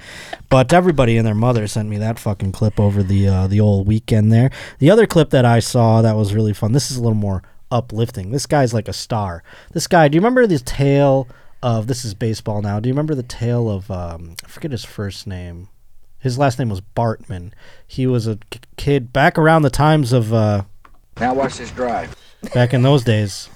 But 0.50 0.72
everybody 0.72 1.18
and 1.18 1.28
their 1.28 1.36
mother 1.36 1.68
sent 1.68 1.90
me 1.90 1.98
that 1.98 2.18
fucking 2.18 2.54
clip 2.54 2.80
over 2.80 3.04
the 3.04 3.28
uh, 3.28 3.48
the 3.48 3.60
old 3.60 3.88
weekend 3.88 4.32
there. 4.32 4.52
The 4.80 4.90
other 4.90 5.06
clip 5.06 5.32
that 5.32 5.46
I 5.46 5.60
saw 5.60 6.02
that 6.02 6.16
was 6.16 6.34
really 6.34 6.54
fun. 6.54 6.72
This 6.72 6.92
is 6.92 6.98
a 6.98 7.02
little 7.02 7.14
more 7.18 7.44
uplifting. 7.72 8.32
This 8.32 8.46
guy's 8.46 8.74
like 8.74 8.88
a 8.88 8.94
star. 8.94 9.44
This 9.74 9.88
guy. 9.88 10.08
Do 10.08 10.16
you 10.16 10.22
remember 10.22 10.46
the 10.48 10.60
tale 10.60 11.28
of? 11.64 11.88
This 11.88 12.04
is 12.06 12.14
baseball 12.14 12.62
now. 12.62 12.80
Do 12.80 12.90
you 12.90 12.94
remember 12.94 13.16
the 13.16 13.24
tale 13.24 13.70
of? 13.70 13.90
Um, 13.90 14.36
I 14.44 14.48
forget 14.48 14.72
his 14.72 14.86
first 14.86 15.26
name. 15.28 15.70
His 16.20 16.38
last 16.38 16.60
name 16.60 16.70
was 16.70 16.82
Bartman. 16.82 17.52
He 17.88 18.06
was 18.06 18.28
a 18.28 18.38
k- 18.52 18.60
kid 18.78 19.12
back 19.12 19.38
around 19.38 19.62
the 19.64 19.70
times 19.72 20.14
of. 20.14 20.34
Uh, 20.34 20.64
Now 21.20 21.34
watch 21.34 21.58
this 21.58 21.72
drive. 21.72 22.16
back 22.54 22.74
in 22.74 22.82
those 22.84 23.04
days. 23.04 23.50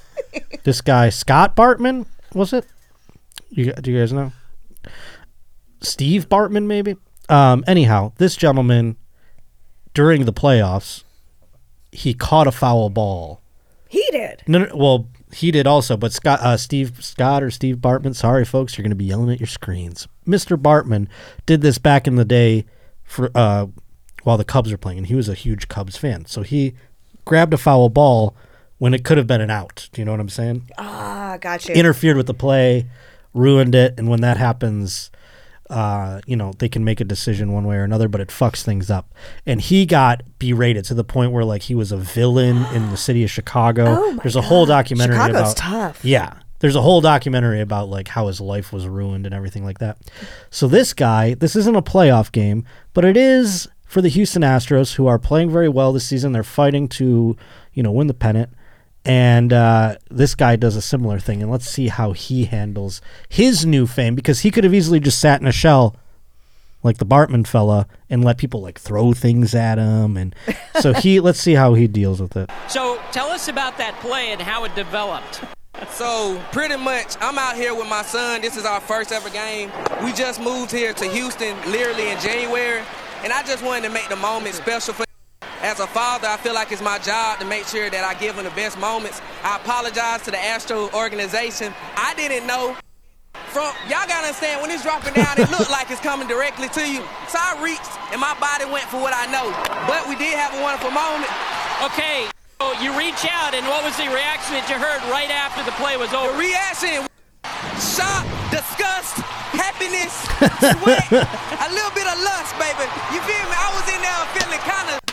this 0.63 0.82
guy 0.82 1.09
Scott 1.09 1.55
Bartman 1.55 2.05
was 2.34 2.53
it? 2.53 2.66
You 3.49 3.72
do 3.74 3.91
you 3.91 3.99
guys 3.99 4.11
know? 4.13 4.32
Steve 5.82 6.28
Bartman 6.30 6.66
maybe. 6.66 6.95
Um, 7.30 7.63
anyhow, 7.68 8.13
this 8.18 8.36
gentleman 8.36 8.97
during 9.93 10.26
the 10.26 10.34
playoffs, 10.34 11.03
he 11.91 12.13
caught 12.13 12.47
a 12.47 12.51
foul 12.51 12.89
ball. 12.89 13.41
He 13.96 14.06
did. 14.12 14.43
No, 14.46 14.60
no 14.60 14.76
well, 14.76 15.08
he 15.32 15.52
did 15.52 15.66
also, 15.68 15.96
but 15.96 16.12
Scott, 16.12 16.41
uh, 16.41 16.58
Steve 16.58 17.02
Scott 17.02 17.41
or 17.41 17.50
Steve 17.50 17.78
Bartman. 17.78 18.14
Sorry, 18.14 18.43
folks, 18.43 18.78
you're 18.78 18.84
going 18.84 18.89
to 18.89 18.96
be 18.96 19.06
yelling 19.06 19.32
at 19.32 19.39
your 19.39 19.48
screens. 19.48 20.06
Mister 20.26 20.58
Bartman 20.58 21.08
did 21.46 21.62
this 21.62 21.78
back 21.78 22.06
in 22.06 22.18
the 22.18 22.26
day 22.26 22.66
for 23.06 23.32
uh, 23.34 23.68
while 24.24 24.38
the 24.38 24.43
Cubs 24.43 24.70
were 24.70 24.78
playing, 24.78 24.98
and 24.98 25.08
he 25.08 25.16
was 25.16 25.30
a 25.30 25.34
huge 25.34 25.70
Cubs 25.70 25.96
fan. 25.96 26.26
So 26.26 26.41
he 26.41 26.74
grabbed 27.24 27.54
a 27.54 27.58
foul 27.58 27.88
ball 27.88 28.36
when 28.80 28.93
it 28.93 29.06
could 29.06 29.18
have 29.18 29.28
been 29.28 29.39
an 29.39 29.50
out. 29.50 29.88
Do 29.93 30.02
you 30.02 30.06
know 30.06 30.12
what 30.12 30.20
I'm 30.20 30.28
saying? 30.28 30.70
Ah, 30.78 31.38
got 31.39 31.66
you. 31.70 31.74
Interfered 31.74 32.18
with 32.18 32.28
the 32.28 32.34
play, 32.34 32.88
ruined 33.34 33.76
it, 33.76 33.93
and 33.98 34.10
when 34.10 34.20
that 34.20 34.36
happens, 34.36 35.10
uh, 35.70 36.22
you 36.26 36.36
know 36.36 36.53
they 36.59 36.70
can 36.70 36.84
make 36.84 37.01
a 37.01 37.03
decision 37.03 37.51
one 37.51 37.66
way 37.66 37.76
or 37.76 37.84
another, 37.84 38.07
but 38.07 38.22
it 38.22 38.30
fucks 38.30 38.63
things 38.63 38.89
up. 38.89 39.13
And 39.45 39.59
he 39.61 39.86
got 39.86 40.22
berated 40.39 40.86
to 40.86 40.93
the 40.93 41.03
point 41.03 41.32
where 41.32 41.45
like 41.45 41.63
he 41.63 41.76
was 41.76 41.91
a 41.91 41.97
villain 41.97 42.66
in 42.74 42.91
the 42.91 42.97
city 42.97 43.24
of 43.24 43.32
Chicago. 43.32 43.86
Oh 44.05 44.11
my 44.11 44.24
There's 44.24 44.36
a 44.36 44.41
whole 44.41 44.66
documentary 44.66 45.16
Chicago's 45.16 45.53
about 45.53 45.57
tough. 45.57 46.05
yeah. 46.05 46.34
There's 46.59 46.76
a 46.76 46.82
whole 46.82 47.01
documentary 47.01 47.61
about 47.61 47.89
like 47.89 48.07
how 48.07 48.28
his 48.28 48.39
life 48.39 48.72
was 48.72 48.88
ruined 48.88 49.26
and 49.26 49.34
everything 49.36 49.63
like 49.63 49.80
that. 49.80 49.97
So 50.49 50.68
this 50.68 50.93
guy, 50.93 51.34
this 51.34 51.55
isn't 51.55 51.76
a 51.76 51.82
playoff 51.82 52.32
game, 52.32 52.66
but 52.93 53.03
it 53.05 53.18
is 53.18 53.68
for 53.86 54.01
the 54.01 54.09
Houston 54.09 54.41
Astros 54.41 54.95
who 54.95 55.07
are 55.07 55.20
playing 55.20 55.51
very 55.51 55.70
well 55.70 55.93
this 55.93 56.05
season. 56.05 56.32
They're 56.32 56.43
fighting 56.43 56.88
to, 56.89 57.36
you 57.74 57.84
know, 57.84 57.91
win 57.91 58.07
the 58.07 58.13
pennant. 58.13 58.49
And 59.06 59.53
uh, 59.53 59.97
this 60.10 60.34
guy 60.34 60.56
does 60.56 60.76
a 60.76 60.82
similar 60.82 61.20
thing, 61.20 61.41
and 61.41 61.51
let's 61.51 61.70
see 61.70 61.89
how 61.89 62.14
he 62.14 62.45
handles 62.45 63.01
his 63.30 63.66
new 63.66 63.86
fame 63.86 64.16
because 64.16 64.39
he 64.39 64.49
could 64.49 64.64
have 64.64 64.74
easily 64.74 64.99
just 64.99 65.20
sat 65.20 65.39
in 65.39 65.47
a 65.47 65.51
shell 65.51 65.95
like 66.82 66.97
the 66.97 67.06
Bartman 67.06 67.45
fella 67.45 67.88
and 68.10 68.24
let 68.24 68.38
people 68.38 68.62
like 68.62 68.80
throw 68.80 69.14
things 69.14 69.53
at 69.53 69.78
him, 69.78 70.18
and 70.18 70.36
so 70.80 70.93
he 70.93 71.20
let's 71.20 71.39
see 71.39 71.53
how 71.53 71.74
he 71.74 71.88
deals 71.88 72.22
with 72.22 72.36
it. 72.38 72.49
So 72.68 73.01
tell 73.12 73.28
us 73.28 73.47
about 73.47 73.78
that 73.78 73.99
play 73.99 74.32
and 74.32 74.41
how 74.41 74.64
it 74.66 74.74
developed. 74.76 75.41
So 75.89 76.41
pretty 76.51 76.78
much, 76.78 77.16
I'm 77.22 77.38
out 77.38 77.56
here 77.56 77.76
with 77.76 77.89
my 77.89 78.01
son. 78.01 78.41
This 78.41 78.56
is 78.56 78.66
our 78.66 78.80
first 78.80 79.12
ever 79.12 79.30
game. 79.30 79.72
We 80.03 80.14
just 80.14 80.39
moved 80.39 80.72
here 80.72 80.93
to 80.93 81.06
Houston 81.10 81.56
literally 81.72 82.10
in 82.10 82.20
January, 82.20 82.82
and 83.24 83.34
I 83.34 83.43
just 83.43 83.64
wanted 83.64 83.88
to 83.88 83.93
make 83.93 84.08
the 84.10 84.16
moment 84.16 84.56
special 84.56 84.93
for. 84.93 85.05
As 85.66 85.82
a 85.82 85.89
father, 85.89 86.30
I 86.30 86.38
feel 86.38 86.53
like 86.53 86.70
it's 86.70 86.86
my 86.86 87.01
job 87.01 87.41
to 87.41 87.45
make 87.49 87.66
sure 87.66 87.89
that 87.89 88.05
I 88.05 88.13
give 88.22 88.38
him 88.38 88.45
the 88.45 88.53
best 88.53 88.78
moments. 88.78 89.18
I 89.41 89.57
apologize 89.57 90.22
to 90.30 90.30
the 90.30 90.38
Astro 90.38 90.93
organization. 90.93 91.74
I 91.97 92.13
didn't 92.13 92.45
know. 92.45 92.78
From 93.49 93.74
y'all 93.89 94.05
gotta 94.05 94.30
understand 94.30 94.61
when 94.61 94.70
it's 94.70 94.86
dropping 94.86 95.18
down, 95.18 95.41
it 95.41 95.49
looked 95.49 95.74
like 95.74 95.89
it's 95.89 95.97
coming 96.05 96.30
directly 96.30 96.70
to 96.78 96.86
you. 96.86 97.01
So 97.34 97.41
I 97.41 97.57
reached, 97.66 97.89
and 98.13 98.22
my 98.22 98.38
body 98.38 98.70
went 98.70 98.86
for 98.93 99.01
what 99.01 99.18
I 99.18 99.26
know. 99.34 99.49
But 99.89 100.05
we 100.05 100.13
did 100.22 100.38
have 100.38 100.53
a 100.53 100.61
wonderful 100.61 100.93
moment. 100.93 101.34
Okay, 101.82 102.30
so 102.61 102.70
you 102.78 102.93
reach 102.93 103.26
out, 103.26 103.57
and 103.57 103.66
what 103.66 103.82
was 103.82 103.97
the 103.97 104.05
reaction 104.13 104.61
that 104.61 104.70
you 104.70 104.78
heard 104.78 105.01
right 105.09 105.34
after 105.34 105.66
the 105.66 105.74
play 105.82 105.97
was 105.97 106.13
over? 106.13 106.30
The 106.30 106.45
reaction, 106.45 107.09
shock, 107.82 108.22
disgust, 108.53 109.18
happiness, 109.57 110.13
sweat, 110.78 111.09
a 111.09 111.70
little 111.74 111.95
bit 111.97 112.05
of 112.05 112.22
lust, 112.22 112.53
baby. 112.61 112.86
You 113.18 113.18
feel 113.26 113.45
me? 113.49 113.57
I 113.57 113.74
was 113.74 113.89
in 113.89 113.97
there 113.97 114.13
feeling 114.38 114.61
kind 114.61 114.93
of 114.93 115.05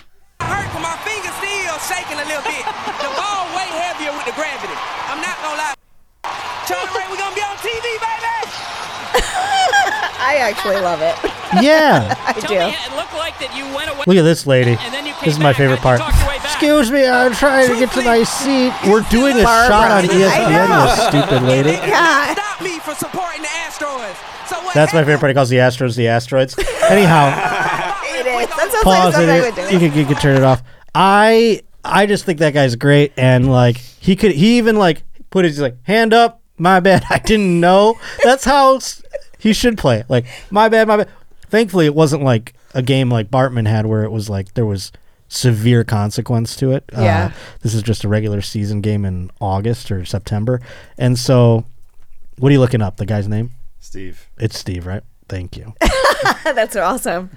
hurt, 0.53 0.69
but 0.77 0.83
my 0.85 0.97
fingers 1.09 1.33
still 1.41 1.77
shaking 1.89 2.21
a 2.21 2.27
little 2.29 2.45
bit. 2.45 2.63
The 3.01 3.11
ball 3.17 3.49
way 3.57 3.69
heavier 3.73 4.13
with 4.13 4.29
the 4.29 4.37
gravity. 4.37 4.77
I'm 5.09 5.21
not 5.25 5.37
gonna 5.41 5.57
lie. 5.59 5.75
Charlie 6.69 6.93
Ray, 6.93 7.07
we 7.11 7.17
gonna 7.17 7.35
be 7.35 7.43
on 7.43 7.57
TV, 7.65 7.81
baby. 7.99 8.21
I 10.25 10.39
actually 10.41 10.77
love 10.77 11.01
it. 11.03 11.17
Yeah, 11.61 12.15
I 12.27 12.33
Tell 12.33 12.49
do. 12.49 12.55
me, 12.71 12.77
it 12.79 12.93
looked 12.97 13.13
like 13.15 13.37
that 13.43 13.53
you 13.57 13.65
went 13.75 13.91
away. 13.91 14.05
look 14.07 14.17
at 14.17 14.23
this 14.23 14.47
lady. 14.47 14.77
And 14.81 14.95
then 14.95 15.05
you 15.05 15.13
came 15.13 15.25
This 15.27 15.35
is 15.35 15.41
my 15.41 15.51
back. 15.53 15.57
favorite 15.59 15.81
part. 15.81 16.01
you 16.01 16.07
talk 16.07 16.17
your 16.17 16.29
way 16.29 16.39
back? 16.39 16.47
Excuse 16.55 16.91
me, 16.91 17.07
I'm 17.07 17.33
trying 17.35 17.69
to 17.69 17.77
get 17.77 17.91
to 17.93 18.03
my 18.03 18.23
seat. 18.23 18.73
We're 18.89 19.03
doing 19.11 19.37
a 19.41 19.43
Barbara. 19.43 19.69
shot 19.69 19.91
on 19.91 20.05
I 20.07 20.09
ESPN, 20.09 20.69
know. 20.71 20.87
you 20.89 20.97
stupid 21.11 21.43
lady. 21.43 21.77
Yeah. 21.93 22.33
Stop 22.33 22.63
me 22.63 22.79
from 22.79 22.95
supporting 22.95 23.43
the 23.43 23.49
Astros. 23.69 24.15
So 24.49 24.57
That's 24.73 24.95
my 24.95 25.03
favorite 25.03 25.19
part. 25.21 25.31
He 25.31 25.35
calls 25.35 25.49
the 25.51 25.57
Astros 25.61 25.97
the 25.97 26.09
asteroids. 26.09 26.57
Anyhow, 26.89 27.29
It 28.41 28.49
is. 28.51 28.57
That 28.57 28.71
sounds 28.71 28.73
like 28.75 28.83
pause 28.85 29.15
something 29.15 29.31
I 29.31 29.37
it. 29.39 29.43
would 29.43 29.55
do. 29.55 29.75
You 29.75 29.79
could 29.91 29.97
you 29.99 30.07
can 30.07 30.17
turn 30.17 30.37
it 30.37 30.43
off. 30.43 30.63
I 30.95 31.63
I 31.85 32.07
just 32.07 32.25
think 32.25 32.39
that 32.41 32.55
guy's 32.55 32.77
great, 32.77 33.13
and 33.17 33.51
like 33.51 33.77
he 33.77 34.17
could 34.17 34.33
he 34.33 34.59
even 34.59 34.77
like 34.77 35.03
put 35.31 35.45
his 35.45 35.59
like 35.61 35.77
hand 35.85 36.13
up. 36.15 36.41
My 36.59 36.81
bad, 36.81 37.05
I 37.11 37.19
didn't 37.19 37.61
know. 37.61 37.99
That's 38.23 38.45
how 38.45 38.77
s- 38.77 39.03
he 39.39 39.53
should 39.53 39.79
play. 39.79 40.05
Like 40.09 40.27
my 40.51 40.69
bad, 40.69 40.87
my 40.89 40.99
bad. 40.99 41.09
thankfully 41.49 41.87
it 41.87 41.95
wasn't 41.95 42.23
like 42.23 42.55
a 42.75 42.83
game 42.83 43.11
like 43.11 43.31
Bartman 43.31 43.67
had 43.67 43.87
where 43.87 44.05
it 44.05 44.11
was 44.13 44.29
like 44.31 44.55
there 44.55 44.67
was 44.67 44.93
severe 45.29 45.83
consequence 45.83 46.55
to 46.57 46.73
it. 46.73 46.85
Yeah. 46.93 47.31
Uh, 47.33 47.39
this 47.63 47.75
is 47.75 47.83
just 47.83 48.05
a 48.05 48.09
regular 48.09 48.43
season 48.43 48.81
game 48.83 49.05
in 49.07 49.31
August 49.41 49.91
or 49.91 50.05
September. 50.05 50.61
And 50.99 51.19
so 51.19 51.65
what 52.39 52.51
are 52.51 52.53
you 52.53 52.61
looking 52.61 52.83
up? 52.83 52.99
The 52.99 53.07
guy's 53.07 53.27
name? 53.29 53.51
Steve. 53.81 54.29
It's 54.39 54.59
Steve, 54.59 54.87
right? 54.87 55.03
Thank 55.29 55.57
you. 55.57 55.73
That's 56.45 56.77
awesome. 56.77 57.31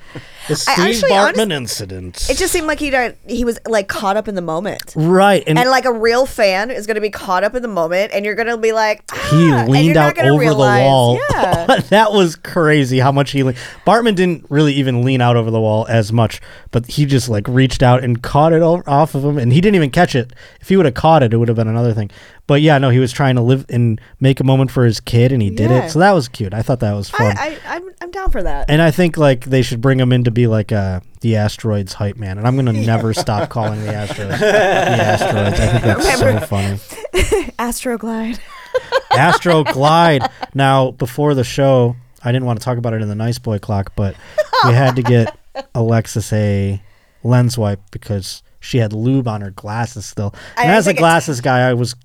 The 0.48 0.56
Steve 0.56 0.78
actually 0.78 1.10
Bartman 1.12 1.42
honest- 1.46 1.52
incident. 1.52 2.30
It 2.30 2.38
just 2.38 2.52
seemed 2.52 2.68
like 2.68 2.80
he 2.80 2.90
died, 2.90 3.18
he 3.28 3.46
was 3.46 3.58
like 3.66 3.88
caught 3.88 4.18
up 4.18 4.28
in 4.28 4.36
the 4.36 4.42
moment. 4.42 4.94
right. 4.96 5.44
And, 5.48 5.58
And, 5.58 5.70
like 5.70 5.86
a 5.86 5.94
real 5.94 6.26
fan 6.26 6.72
is 6.72 6.86
going 6.88 6.96
to 6.96 7.02
be 7.02 7.10
caught 7.10 7.44
up 7.44 7.56
in 7.56 7.62
the 7.62 7.68
moment, 7.70 8.12
and 8.14 8.26
you're 8.26 8.36
going 8.36 8.48
to 8.50 8.58
be 8.58 8.74
like, 8.74 9.10
he 9.30 9.52
"Ah," 9.52 9.60
and 9.62 9.70
leaned 9.70 9.98
out 9.98 10.18
over 10.20 10.40
realize- 10.40 10.82
the 10.82 10.86
wall. 10.86 11.20
Yeah. 11.32 11.66
that 11.90 12.12
was 12.12 12.36
crazy 12.36 13.00
how 13.00 13.12
much 13.12 13.32
he 13.32 13.44
leaned. 13.44 13.58
Bartman 13.88 14.16
didn't 14.16 14.46
really 14.50 14.74
even 14.74 15.04
lean 15.04 15.22
out 15.22 15.36
over 15.36 15.50
the 15.50 15.62
wall 15.62 15.86
as 15.90 16.12
much, 16.12 16.42
but 16.72 16.86
he 16.88 17.06
just 17.06 17.30
like 17.30 17.48
reached 17.48 17.82
out 17.82 18.04
and 18.04 18.22
caught 18.22 18.52
it 18.54 18.62
off 18.62 19.16
of 19.16 19.24
him, 19.24 19.38
and 19.38 19.54
he 19.54 19.62
didn't 19.62 19.76
even 19.76 19.90
catch 19.92 20.16
it. 20.16 20.34
If 20.60 20.70
he 20.70 20.76
would 20.78 20.86
have 20.86 20.96
caught 20.96 21.24
it, 21.24 21.34
it 21.34 21.38
would 21.38 21.48
have 21.48 21.58
been 21.58 21.68
another 21.68 21.94
thing. 21.94 22.12
But 22.48 22.62
yeah, 22.62 22.78
no, 22.78 22.90
he 22.92 23.00
was 23.00 23.12
trying 23.12 23.36
to 23.38 23.42
live 23.42 23.66
and 23.70 24.00
make 24.20 24.40
a 24.40 24.44
moment 24.44 24.70
for 24.70 24.86
his 24.86 25.00
kid, 25.00 25.32
and 25.32 25.42
he 25.42 25.50
did 25.50 25.72
Yeah. 25.72 25.86
it. 25.86 25.90
So 25.90 25.98
that 26.00 26.12
was 26.12 26.28
cute. 26.28 26.54
I 26.54 26.62
thought 26.62 26.80
that 26.82 26.94
was 26.94 27.10
fun. 27.10 27.36
I, 27.38 27.58
I, 27.66 27.76
I'm, 27.78 27.84
I'm 28.02 28.12
down 28.12 28.30
for 28.30 28.44
that. 28.44 28.70
and 28.70 28.82
I 28.84 28.92
think 28.92 29.18
like 29.18 29.46
they 29.46 29.64
should 29.64 29.82
bring 29.82 30.00
him 30.00 30.14
in 30.14 30.24
to 30.26 30.32
be 30.32 30.46
like 30.46 30.72
uh, 30.72 31.00
the 31.22 31.38
asteroids 31.38 31.94
hype 31.94 32.18
man, 32.18 32.38
and 32.38 32.46
I'm 32.48 32.56
gonna 32.56 32.72
never 32.86 33.14
stop 33.16 33.50
calling 33.50 33.82
the 33.84 33.94
asteroids 33.94 34.40
the 34.40 34.46
asteroids. 34.56 35.60
I 35.60 35.68
think 35.68 35.84
that's 35.84 36.20
so 36.20 36.26
Remember- 36.26 36.46
funny. 36.46 36.80
Astroglide. 37.60 38.40
Astro 39.12 39.64
Glide. 39.64 40.30
Now, 40.54 40.92
before 40.92 41.34
the 41.34 41.44
show, 41.46 41.96
I 42.24 42.32
didn't 42.32 42.46
want 42.46 42.60
to 42.60 42.66
talk 42.66 42.78
about 42.78 42.94
it 42.94 43.02
in 43.02 43.08
the 43.08 43.16
Nice 43.16 43.40
Boy 43.40 43.60
Clock, 43.60 43.94
but 43.96 44.16
we 44.66 44.74
had 44.74 44.98
to 44.98 45.02
get 45.02 45.38
Alexis 45.74 46.32
a 46.34 46.82
lens 47.24 47.58
wipe 47.58 47.80
because 47.92 48.44
she 48.60 48.78
had 48.80 48.92
lube 48.94 49.28
on 49.28 49.42
her 49.42 49.52
glasses 49.52 50.06
still. 50.06 50.34
I 50.58 50.64
And 50.64 50.72
as 50.72 50.86
a 50.86 50.90
think 50.90 51.00
glasses 51.00 51.40
guy, 51.40 51.70
I 51.70 51.74
was 51.74 51.96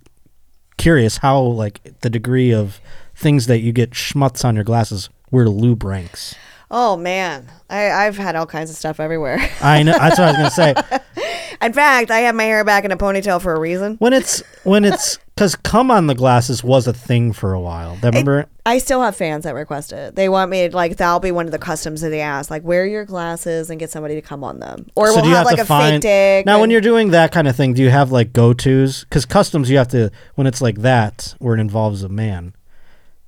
curious 0.81 1.19
how, 1.19 1.41
like, 1.41 2.01
the 2.01 2.11
degree 2.11 2.53
of 2.53 2.81
things 3.15 3.47
that 3.47 3.61
you 3.61 3.71
get 3.73 3.91
schmutz 3.91 4.45
on 4.45 4.55
your 4.55 4.65
glasses, 4.65 5.11
where 5.29 5.45
the 5.45 5.51
lube 5.51 5.85
ranks. 5.85 6.35
Oh 6.71 6.97
man, 6.97 7.51
I, 7.69 7.91
I've 7.91 8.17
had 8.17 8.37
all 8.37 8.47
kinds 8.47 8.71
of 8.71 8.77
stuff 8.77 9.01
everywhere. 9.01 9.39
I 9.61 9.83
know. 9.83 9.93
That's 9.93 10.19
what 10.19 10.29
I 10.29 10.43
was 10.43 10.57
gonna 10.57 10.75
say. 10.75 10.75
In 11.63 11.73
fact, 11.73 12.11
I 12.11 12.21
have 12.21 12.35
my 12.35 12.45
hair 12.45 12.65
back 12.65 12.85
in 12.85 12.91
a 12.91 12.97
ponytail 12.97 13.41
for 13.41 13.55
a 13.55 13.61
reason. 13.61 13.97
When 13.97 14.13
it's 14.13 14.43
when 14.65 14.85
it's 14.85 15.19
because 15.35 15.57
come 15.57 15.91
on 15.91 16.07
the 16.07 16.15
glasses 16.15 16.65
was 16.65 16.87
a 16.87 16.93
thing 16.93 17.33
for 17.33 17.53
a 17.53 17.61
while. 17.61 17.99
Remember? 18.03 18.47
I 18.65 18.79
still 18.79 19.03
have 19.03 19.17
fans 19.17 19.45
that 19.45 19.55
request 19.55 19.93
it. 19.93 20.15
They 20.15 20.29
want 20.29 20.51
me 20.51 20.69
to, 20.69 20.77
like 20.77 20.97
that'll 20.97 21.21
be 21.21 21.33
one 21.33 21.47
of 21.47 21.53
the 21.53 21.59
customs 21.59 22.01
that 22.01 22.11
they 22.11 22.21
ask, 22.21 22.51
like 22.51 22.63
wear 22.63 22.87
your 22.87 23.05
glasses 23.05 23.69
and 23.69 23.79
get 23.79 23.91
somebody 23.91 24.15
to 24.15 24.23
come 24.23 24.43
on 24.43 24.61
them, 24.61 24.87
or 24.95 25.09
So 25.09 25.17
we'll 25.17 25.25
have, 25.25 25.39
have 25.39 25.47
like 25.47 25.59
a 25.59 25.65
find 25.65 25.95
fake 25.97 26.03
dick. 26.03 26.47
now 26.47 26.61
when 26.61 26.71
you're 26.71 26.81
doing 26.81 27.11
that 27.11 27.33
kind 27.33 27.47
of 27.49 27.57
thing? 27.57 27.75
Do 27.75 27.83
you 27.83 27.91
have 27.91 28.11
like 28.11 28.33
go 28.33 28.53
tos? 28.55 29.05
Because 29.05 29.27
customs, 29.27 29.71
you 29.71 29.77
have 29.77 29.89
to 29.89 30.11
when 30.37 30.47
it's 30.47 30.63
like 30.63 30.79
that 30.79 31.35
where 31.39 31.55
it 31.55 31.61
involves 31.61 32.03
a 32.03 32.09
man, 32.09 32.55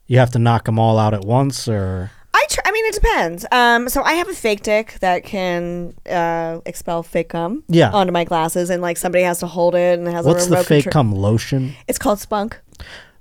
you 0.07 0.19
have 0.19 0.31
to 0.31 0.39
knock 0.39 0.65
them 0.65 0.79
all 0.79 0.99
out 0.99 1.13
at 1.13 1.25
once, 1.25 1.69
or 1.69 2.11
I 2.43 2.47
tr- 2.49 2.61
I 2.65 2.71
mean 2.73 2.85
it 2.87 2.95
depends. 2.95 3.47
Um, 3.53 3.89
so 3.89 4.03
I 4.03 4.15
have 4.15 4.29
a 4.29 4.35
fake 4.35 4.63
dick 4.63 4.97
that 5.01 5.23
can 5.25 5.95
uh, 6.11 6.61
expel 6.67 7.03
fake 7.03 7.29
cum 7.29 7.63
Yeah. 7.69 7.91
onto 7.93 8.13
my 8.13 8.25
glasses, 8.25 8.69
and 8.71 8.83
like 8.83 8.97
somebody 8.97 9.23
has 9.25 9.39
to 9.41 9.47
hold 9.47 9.75
it 9.75 9.99
and 9.99 10.09
it 10.09 10.13
has 10.13 10.27
what's 10.27 10.47
a 10.47 10.51
the 10.51 10.57
fake 10.65 10.85
control- 10.85 10.93
cum 10.93 11.13
lotion? 11.15 11.75
It's 11.87 11.99
called 11.99 12.19
spunk. 12.19 12.61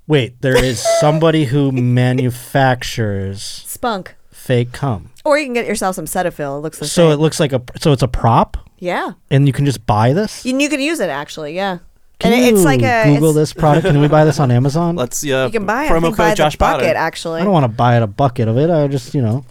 Wait, 0.07 0.41
there 0.41 0.57
is 0.57 0.83
somebody 0.99 1.45
who 1.45 1.71
manufactures 1.71 3.41
Spunk. 3.65 4.15
fake 4.31 4.71
cum, 4.71 5.11
Or 5.23 5.37
you 5.37 5.45
can 5.45 5.53
get 5.53 5.67
yourself 5.67 5.95
some 5.95 6.05
Cetaphil. 6.05 6.57
It 6.57 6.61
looks 6.61 6.79
the 6.79 6.85
so 6.87 7.03
same. 7.09 7.11
it 7.13 7.21
looks 7.21 7.39
like 7.39 7.53
a 7.53 7.61
so 7.79 7.91
it's 7.91 8.01
a 8.01 8.07
prop, 8.07 8.57
yeah. 8.79 9.11
and 9.29 9.45
you 9.47 9.53
can 9.53 9.65
just 9.65 9.85
buy 9.85 10.13
this. 10.13 10.43
You, 10.45 10.57
you 10.59 10.69
can 10.69 10.79
use 10.79 10.99
it 10.99 11.09
actually. 11.09 11.55
Yeah. 11.55 11.77
Can 12.21 12.33
and 12.33 12.41
it- 12.41 12.47
you 12.47 12.55
it's 12.55 12.63
like 12.63 12.81
a 12.81 13.03
Google 13.05 13.31
it's- 13.31 13.35
this 13.35 13.53
product? 13.53 13.85
Can 13.87 13.99
we 13.99 14.07
buy 14.07 14.23
this 14.25 14.39
on 14.39 14.51
Amazon? 14.59 14.95
Let's 14.95 15.23
yeah. 15.23 15.45
You 15.45 15.51
can 15.51 15.65
buy 15.65 15.85
it. 15.85 15.91
I 15.91 15.93
promo 15.93 16.01
think 16.03 16.17
code 16.17 16.27
by 16.29 16.33
Josh 16.35 16.53
the 16.53 16.57
bucket 16.59 16.81
Potter. 16.87 16.97
actually. 16.97 17.41
I 17.41 17.43
don't 17.43 17.53
want 17.53 17.63
to 17.65 17.67
buy 17.75 17.97
it 17.97 18.03
a 18.03 18.07
bucket 18.07 18.47
of 18.47 18.57
it. 18.57 18.69
I 18.69 18.87
just 18.87 19.13
you 19.13 19.21
know, 19.21 19.43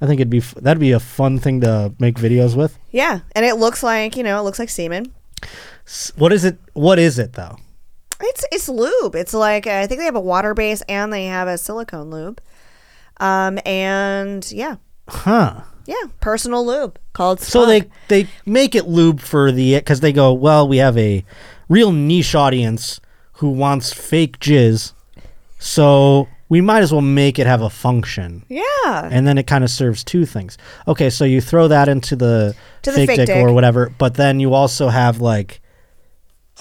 I 0.00 0.06
think 0.06 0.20
it'd 0.20 0.30
be 0.30 0.38
f- 0.38 0.54
that'd 0.54 0.80
be 0.80 0.92
a 0.92 1.00
fun 1.00 1.38
thing 1.38 1.60
to 1.62 1.92
make 1.98 2.14
videos 2.16 2.56
with. 2.56 2.78
Yeah, 2.90 3.20
and 3.34 3.44
it 3.44 3.56
looks 3.56 3.82
like 3.82 4.16
you 4.16 4.22
know 4.22 4.38
it 4.38 4.42
looks 4.42 4.58
like 4.58 4.68
semen. 4.70 5.12
S- 5.86 6.12
What 6.16 6.32
is 6.32 6.44
it? 6.44 6.58
What 6.72 6.98
is 6.98 7.18
it 7.18 7.34
though? 7.34 7.56
It's 8.20 8.44
it's 8.50 8.68
lube. 8.68 9.14
It's 9.14 9.34
like 9.34 9.66
I 9.66 9.86
think 9.86 10.00
they 10.00 10.06
have 10.06 10.16
a 10.16 10.20
water 10.20 10.54
base 10.54 10.82
and 10.88 11.12
they 11.12 11.26
have 11.26 11.48
a 11.48 11.58
silicone 11.58 12.10
lube. 12.10 12.40
Um 13.18 13.58
and 13.66 14.50
yeah, 14.52 14.76
Huh. 15.08 15.60
Yeah, 15.86 15.94
personal 16.20 16.66
lube 16.66 16.98
called. 17.12 17.40
So 17.40 17.64
they 17.66 17.84
they 18.08 18.26
make 18.44 18.74
it 18.74 18.86
lube 18.86 19.20
for 19.20 19.50
the 19.52 19.74
because 19.76 20.00
they 20.00 20.12
go 20.12 20.32
well 20.32 20.66
we 20.68 20.78
have 20.78 20.96
a 20.98 21.24
real 21.68 21.92
niche 21.92 22.34
audience 22.34 23.00
who 23.34 23.50
wants 23.50 23.92
fake 23.92 24.38
jizz, 24.40 24.92
so 25.58 26.28
we 26.48 26.60
might 26.60 26.82
as 26.82 26.92
well 26.92 27.00
make 27.02 27.38
it 27.38 27.46
have 27.46 27.60
a 27.62 27.70
function. 27.70 28.44
yeah. 28.48 29.08
And 29.10 29.26
then 29.26 29.36
it 29.36 29.46
kind 29.48 29.64
of 29.64 29.70
serves 29.70 30.04
two 30.04 30.24
things. 30.24 30.56
Okay, 30.86 31.10
so 31.10 31.24
you 31.24 31.40
throw 31.40 31.66
that 31.68 31.88
into 31.88 32.14
the, 32.14 32.54
To 32.82 32.90
the 32.92 32.96
fake, 32.98 33.08
fake 33.08 33.16
dick, 33.16 33.26
dick. 33.26 33.36
or 33.44 33.52
whatever, 33.52 33.92
but 33.98 34.14
then 34.14 34.38
you 34.38 34.54
also 34.54 34.88
have 34.88 35.20
like 35.20 35.60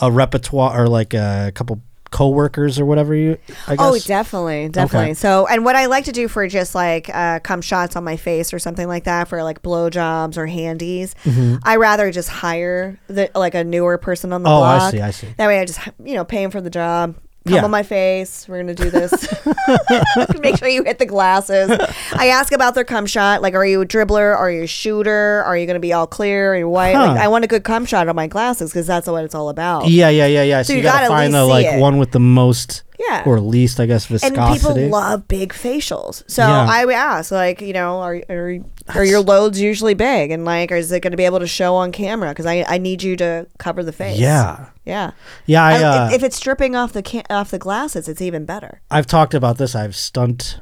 a 0.02 0.12
repertoire 0.12 0.82
or 0.84 0.88
like 0.88 1.14
a 1.14 1.52
couple 1.54 1.82
coworkers 2.16 2.80
or 2.80 2.86
whatever 2.86 3.14
you. 3.14 3.38
I 3.68 3.76
guess. 3.76 3.86
Oh, 3.86 3.98
definitely, 4.00 4.70
definitely. 4.70 5.08
Okay. 5.10 5.14
So, 5.16 5.48
and 5.48 5.66
what 5.66 5.76
I 5.76 5.88
like 5.88 6.06
to 6.06 6.14
do 6.14 6.28
for 6.30 6.48
just 6.48 6.74
like 6.74 7.10
uh, 7.14 7.40
cum 7.42 7.62
shots 7.62 7.98
on 7.98 8.04
my 8.06 8.16
face 8.16 8.54
or 8.54 8.60
something 8.60 8.88
like 8.88 9.04
that 9.04 9.28
for 9.28 9.44
like 9.44 9.62
blowjobs 9.62 10.38
or 10.38 10.46
handies, 10.48 11.14
Mhm. 11.26 11.60
I 11.64 11.76
rather 11.76 12.12
just 12.12 12.30
hire 12.30 12.98
the 13.08 13.30
like 13.36 13.54
a 13.54 13.64
newer 13.66 13.98
person 13.98 14.32
on 14.32 14.44
the 14.44 14.50
Oh, 14.50 14.62
I 14.64 14.78
block. 14.78 14.92
see, 14.92 15.02
I 15.02 15.12
see. 15.12 15.28
That 15.38 15.48
way, 15.48 15.60
I 15.60 15.66
just 15.66 15.80
you 16.04 16.14
know 16.16 16.24
pay 16.24 16.42
him 16.42 16.52
for 16.52 16.62
the 16.62 16.70
job. 16.70 17.16
Come 17.46 17.56
Yeah. 17.58 17.64
on 17.64 17.70
my 17.72 17.84
face. 17.84 18.48
We're 18.48 18.58
gonna 18.60 18.74
do 18.74 18.90
this. 18.90 19.12
Make 20.40 20.58
sure 20.58 20.68
you 20.68 20.84
hit 20.84 20.98
the 20.98 21.06
glasses. 21.06 21.70
I 22.14 22.28
ask 22.30 22.52
about 22.52 22.74
their 22.74 22.84
cum 22.84 23.06
shot. 23.06 23.42
Like, 23.44 23.54
are 23.54 23.66
you 23.66 23.82
a 23.82 23.86
dribbler? 23.86 24.36
Are 24.36 24.50
you 24.50 24.64
a 24.64 24.68
shooter? 24.68 25.44
Are 25.46 25.56
you 25.56 25.68
gonna 25.68 25.80
be 25.80 25.94
all 25.94 26.08
clear? 26.08 26.54
Are 26.54 26.58
you 26.58 26.68
white? 26.70 26.94
Like, 26.96 27.20
I 27.20 27.28
want 27.28 27.44
a 27.44 27.48
good 27.48 27.64
cum 27.64 27.86
shot 27.86 28.08
on 28.08 28.16
my 28.16 28.26
glasses 28.28 28.72
because 28.72 28.88
that's 28.88 29.08
what 29.08 29.24
it's 29.24 29.36
all 29.36 29.50
about. 29.50 29.88
Yeah, 29.88 30.10
yeah, 30.10 30.26
yeah, 30.26 30.42
yeah. 30.44 30.62
So, 30.64 30.68
So 30.68 30.74
you, 30.74 30.78
you 30.78 30.84
gotta, 30.84 31.08
gotta 31.08 31.08
find 31.10 31.34
the 31.34 31.46
like 31.46 31.68
it. 31.68 31.80
one 31.80 31.98
with 32.00 32.12
the 32.12 32.20
most, 32.20 32.82
Yeah. 33.00 33.24
or 33.26 33.40
least, 33.40 33.80
I 33.80 33.86
guess, 33.86 34.06
viscosity. 34.06 34.40
and 34.40 34.54
people 34.58 34.90
love 34.90 35.28
big 35.28 35.54
facials. 35.54 36.24
So 36.28 36.42
Yeah. 36.44 36.66
I 36.70 36.86
would 36.86 36.96
ask, 36.96 37.32
like, 37.32 37.62
you 37.62 37.74
know, 37.74 38.00
are 38.02 38.22
are, 38.30 38.58
are 38.96 39.04
your 39.04 39.20
loads 39.22 39.60
usually 39.60 39.94
big, 39.94 40.32
and 40.32 40.46
like, 40.46 40.72
is 40.72 40.92
it 40.92 41.02
going 41.02 41.12
to 41.12 41.18
be 41.18 41.26
able 41.26 41.40
to 41.40 41.48
show 41.48 41.76
on 41.76 41.92
camera? 41.92 42.30
Because 42.30 42.46
I 42.46 42.66
I 42.68 42.78
need 42.78 43.04
you 43.04 43.16
to 43.18 43.48
cover 43.58 43.84
the 43.84 43.92
face. 43.92 44.18
Yeah. 44.20 44.68
yeah, 44.86 45.12
Yeah, 45.46 45.64
I, 45.64 45.84
uh, 45.84 46.08
if, 46.08 46.16
if 46.16 46.24
it's 46.24 46.36
stripping 46.36 46.76
off 46.76 46.94
the 46.94 47.04
ca- 47.04 47.24
off 47.30 47.52
the 47.52 47.60
glasses, 47.60 48.08
it's 48.08 48.22
even 48.22 48.46
better. 48.46 48.82
I've 48.92 49.08
talked 49.08 49.34
about 49.34 49.58
this. 49.58 49.76
I've 49.76 49.96
stunt 49.96 50.60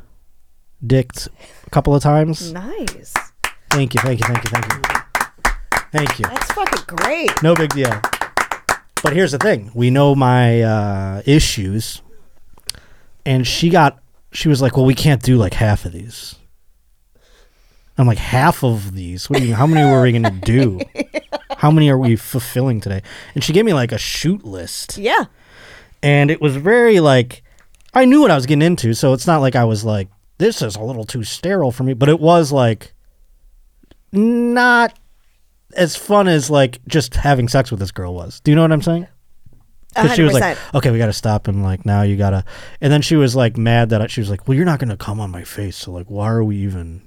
dicked 0.85 1.27
a 1.65 1.69
couple 1.69 1.95
of 1.95 2.03
times. 2.03 2.51
Nice. 2.53 3.13
Thank 3.71 3.93
you, 3.95 4.01
thank 4.01 4.19
you, 4.19 4.27
thank 4.27 4.43
you, 4.43 4.49
thank 4.51 4.65
you, 4.67 5.81
thank 5.91 6.19
you. 6.19 6.25
That's 6.25 6.51
fucking 6.51 6.83
great. 6.87 7.31
No 7.41 7.55
big 7.55 7.71
deal. 7.73 7.99
But 9.01 9.13
here's 9.13 9.31
the 9.31 9.39
thing: 9.39 9.71
we 9.73 9.89
know 9.89 10.13
my 10.13 10.61
uh, 10.61 11.21
issues, 11.25 12.02
and 13.25 13.45
she 13.47 13.69
got. 13.69 13.99
She 14.31 14.49
was 14.49 14.61
like, 14.61 14.75
"Well, 14.77 14.85
we 14.85 14.95
can't 14.95 15.21
do 15.21 15.37
like 15.37 15.53
half 15.53 15.85
of 15.85 15.91
these." 15.91 16.35
I'm 17.97 18.07
like, 18.07 18.17
"Half 18.17 18.63
of 18.63 18.93
these? 18.93 19.29
What 19.29 19.37
do 19.37 19.43
you 19.43 19.49
mean? 19.49 19.57
How 19.57 19.67
many 19.67 19.89
were 19.89 20.01
we 20.01 20.11
gonna 20.11 20.31
do? 20.43 20.79
How 21.57 21.69
many 21.69 21.89
are 21.89 21.97
we 21.97 22.15
fulfilling 22.15 22.81
today?" 22.81 23.01
And 23.35 23.43
she 23.43 23.53
gave 23.53 23.65
me 23.65 23.73
like 23.73 23.91
a 23.91 23.97
shoot 23.99 24.43
list, 24.43 24.97
Yeah. 24.97 25.25
and 26.01 26.31
it 26.31 26.41
was 26.41 26.55
very 26.55 26.99
like, 26.99 27.43
I 27.93 28.05
knew 28.05 28.21
what 28.21 28.31
I 28.31 28.35
was 28.35 28.45
getting 28.47 28.63
into, 28.63 28.93
so 28.95 29.13
it's 29.13 29.27
not 29.27 29.41
like 29.41 29.55
I 29.55 29.65
was 29.65 29.85
like, 29.85 30.07
"This 30.39 30.61
is 30.63 30.75
a 30.75 30.81
little 30.81 31.03
too 31.05 31.23
sterile 31.23 31.71
for 31.71 31.83
me," 31.83 31.93
but 31.93 32.09
it 32.09 32.19
was 32.19 32.51
like, 32.51 32.93
not 34.11 34.97
as 35.75 35.95
fun 35.95 36.27
as 36.27 36.49
like 36.49 36.79
just 36.87 37.15
having 37.15 37.47
sex 37.47 37.69
with 37.71 37.79
this 37.79 37.91
girl 37.91 38.13
was. 38.15 38.39
Do 38.39 38.51
you 38.51 38.55
know 38.55 38.61
what 38.63 38.71
I'm 38.71 38.81
saying? 38.81 39.07
Because 39.93 40.15
she 40.15 40.23
was 40.23 40.33
like, 40.33 40.57
okay, 40.73 40.91
we 40.91 40.97
got 40.97 41.05
to 41.07 41.13
stop 41.13 41.47
and 41.47 41.63
like 41.63 41.85
now 41.85 42.01
you 42.01 42.17
gotta. 42.17 42.43
And 42.81 42.91
then 42.91 43.01
she 43.01 43.15
was 43.15 43.35
like 43.35 43.57
mad 43.57 43.89
that 43.89 44.01
I, 44.01 44.07
she 44.07 44.21
was 44.21 44.29
like, 44.29 44.47
well, 44.47 44.55
you're 44.55 44.65
not 44.65 44.79
gonna 44.79 44.97
come 44.97 45.19
on 45.19 45.29
my 45.31 45.43
face, 45.43 45.77
so 45.77 45.91
like, 45.91 46.07
why 46.09 46.29
are 46.29 46.43
we 46.43 46.57
even? 46.57 47.01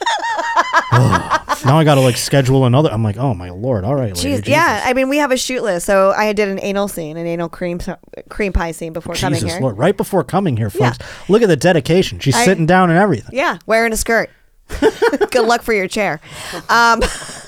Now 1.64 1.78
I 1.78 1.84
gotta 1.84 2.00
like 2.00 2.16
schedule 2.16 2.64
another. 2.66 2.90
I'm 2.90 3.04
like, 3.04 3.16
oh 3.16 3.34
my 3.34 3.50
lord, 3.50 3.84
all 3.84 3.94
right, 3.94 4.12
Jeez, 4.14 4.48
yeah, 4.48 4.82
I 4.84 4.94
mean, 4.94 5.08
we 5.08 5.18
have 5.18 5.30
a 5.30 5.36
shoot 5.36 5.62
list. 5.62 5.86
So 5.86 6.10
I 6.10 6.32
did 6.32 6.48
an 6.48 6.58
anal 6.60 6.88
scene, 6.88 7.16
an 7.16 7.26
anal 7.26 7.48
cream 7.48 7.78
cream 8.28 8.52
pie 8.52 8.72
scene 8.72 8.92
before 8.92 9.14
coming 9.14 9.46
here. 9.46 9.60
Lord! 9.60 9.78
Right 9.78 9.96
before 9.96 10.24
coming 10.24 10.56
here, 10.56 10.70
Yeah. 10.74 10.92
folks, 10.92 11.28
look 11.28 11.40
at 11.42 11.48
the 11.48 11.56
dedication. 11.56 12.18
She's 12.18 12.34
I- 12.34 12.44
sitting 12.44 12.66
down 12.66 12.90
and 12.90 12.98
everything. 12.98 13.30
Yeah, 13.36 13.58
wearing 13.66 13.92
a 13.92 13.96
skirt. 13.96 14.30
Good 14.80 15.46
luck 15.46 15.62
for 15.62 15.72
your 15.72 15.86
chair. 15.86 16.20
Um, 16.68 17.00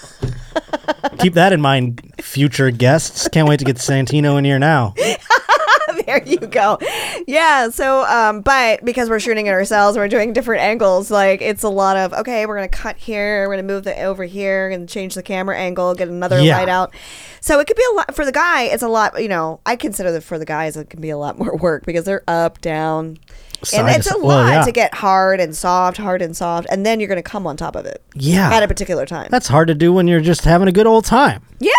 Keep 1.18 1.34
that 1.34 1.52
in 1.52 1.61
mind, 1.61 2.00
future 2.20 2.70
guests. 2.70 3.28
Can't 3.28 3.48
wait 3.48 3.59
to 3.59 3.64
get 3.64 3.76
Santino 3.76 4.38
in 4.38 4.44
here 4.44 4.59
now. 4.59 4.94
there 6.07 6.22
you 6.24 6.38
go. 6.38 6.78
Yeah. 7.26 7.68
So, 7.70 8.05
um, 8.05 8.40
but 8.42 8.84
because 8.84 9.09
we're 9.09 9.20
shooting 9.20 9.46
it 9.46 9.50
ourselves, 9.50 9.96
we're 9.96 10.09
doing 10.09 10.32
different 10.32 10.62
angles. 10.62 11.11
Like 11.11 11.40
it's 11.40 11.62
a 11.62 11.68
lot 11.68 11.96
of 11.96 12.12
okay. 12.14 12.46
We're 12.46 12.57
gonna 12.57 12.68
cut 12.68 12.96
here. 12.96 13.48
We're 13.48 13.55
gonna 13.57 13.66
move 13.68 13.84
the 13.84 13.98
over 14.02 14.24
here 14.24 14.68
and 14.70 14.88
change 14.88 15.14
the 15.14 15.22
camera 15.22 15.57
angle. 15.57 15.94
Get 15.94 16.09
another 16.09 16.40
Yeah. 16.42 16.59
light 16.59 16.68
out. 16.68 16.92
So 17.40 17.59
it 17.61 17.66
could 17.66 17.76
be 17.76 17.84
a 17.92 17.94
lot 17.96 18.14
for 18.14 18.24
the 18.24 18.32
guy. 18.32 18.64
It's 18.64 18.82
a 18.82 18.88
lot. 18.88 19.20
You 19.22 19.28
know, 19.28 19.61
I 19.64 19.76
consider 19.76 20.11
that 20.12 20.22
for 20.22 20.38
the 20.38 20.46
guys, 20.46 20.76
it 20.76 20.90
can 20.90 21.00
be 21.00 21.11
a 21.11 21.18
lot 21.18 21.38
more 21.38 21.57
work 21.61 21.86
because 21.86 22.05
they're 22.05 22.24
up, 22.28 22.61
down. 22.61 23.18
Side 23.64 23.80
and 23.80 23.88
it's 23.90 24.06
a 24.06 24.10
side. 24.10 24.18
lot 24.20 24.26
Well, 24.26 24.48
yeah. 24.52 24.62
to 24.64 24.72
get 24.72 24.94
hard 24.94 25.40
and 25.40 25.54
soft, 25.56 25.96
hard 25.96 26.22
and 26.22 26.36
soft, 26.36 26.66
and 26.70 26.84
then 26.84 27.00
you're 27.00 27.08
gonna 27.08 27.22
come 27.22 27.46
on 27.46 27.56
top 27.56 27.76
of 27.76 27.86
it. 27.86 28.02
Yeah. 28.14 28.52
At 28.52 28.62
a 28.62 28.68
particular 28.68 29.06
time. 29.06 29.28
That's 29.30 29.48
hard 29.48 29.68
to 29.68 29.74
do 29.74 29.92
when 29.92 30.06
you're 30.08 30.20
just 30.20 30.44
having 30.44 30.68
a 30.68 30.72
good 30.72 30.86
old 30.86 31.04
time, 31.04 31.42
yeah. 31.58 31.72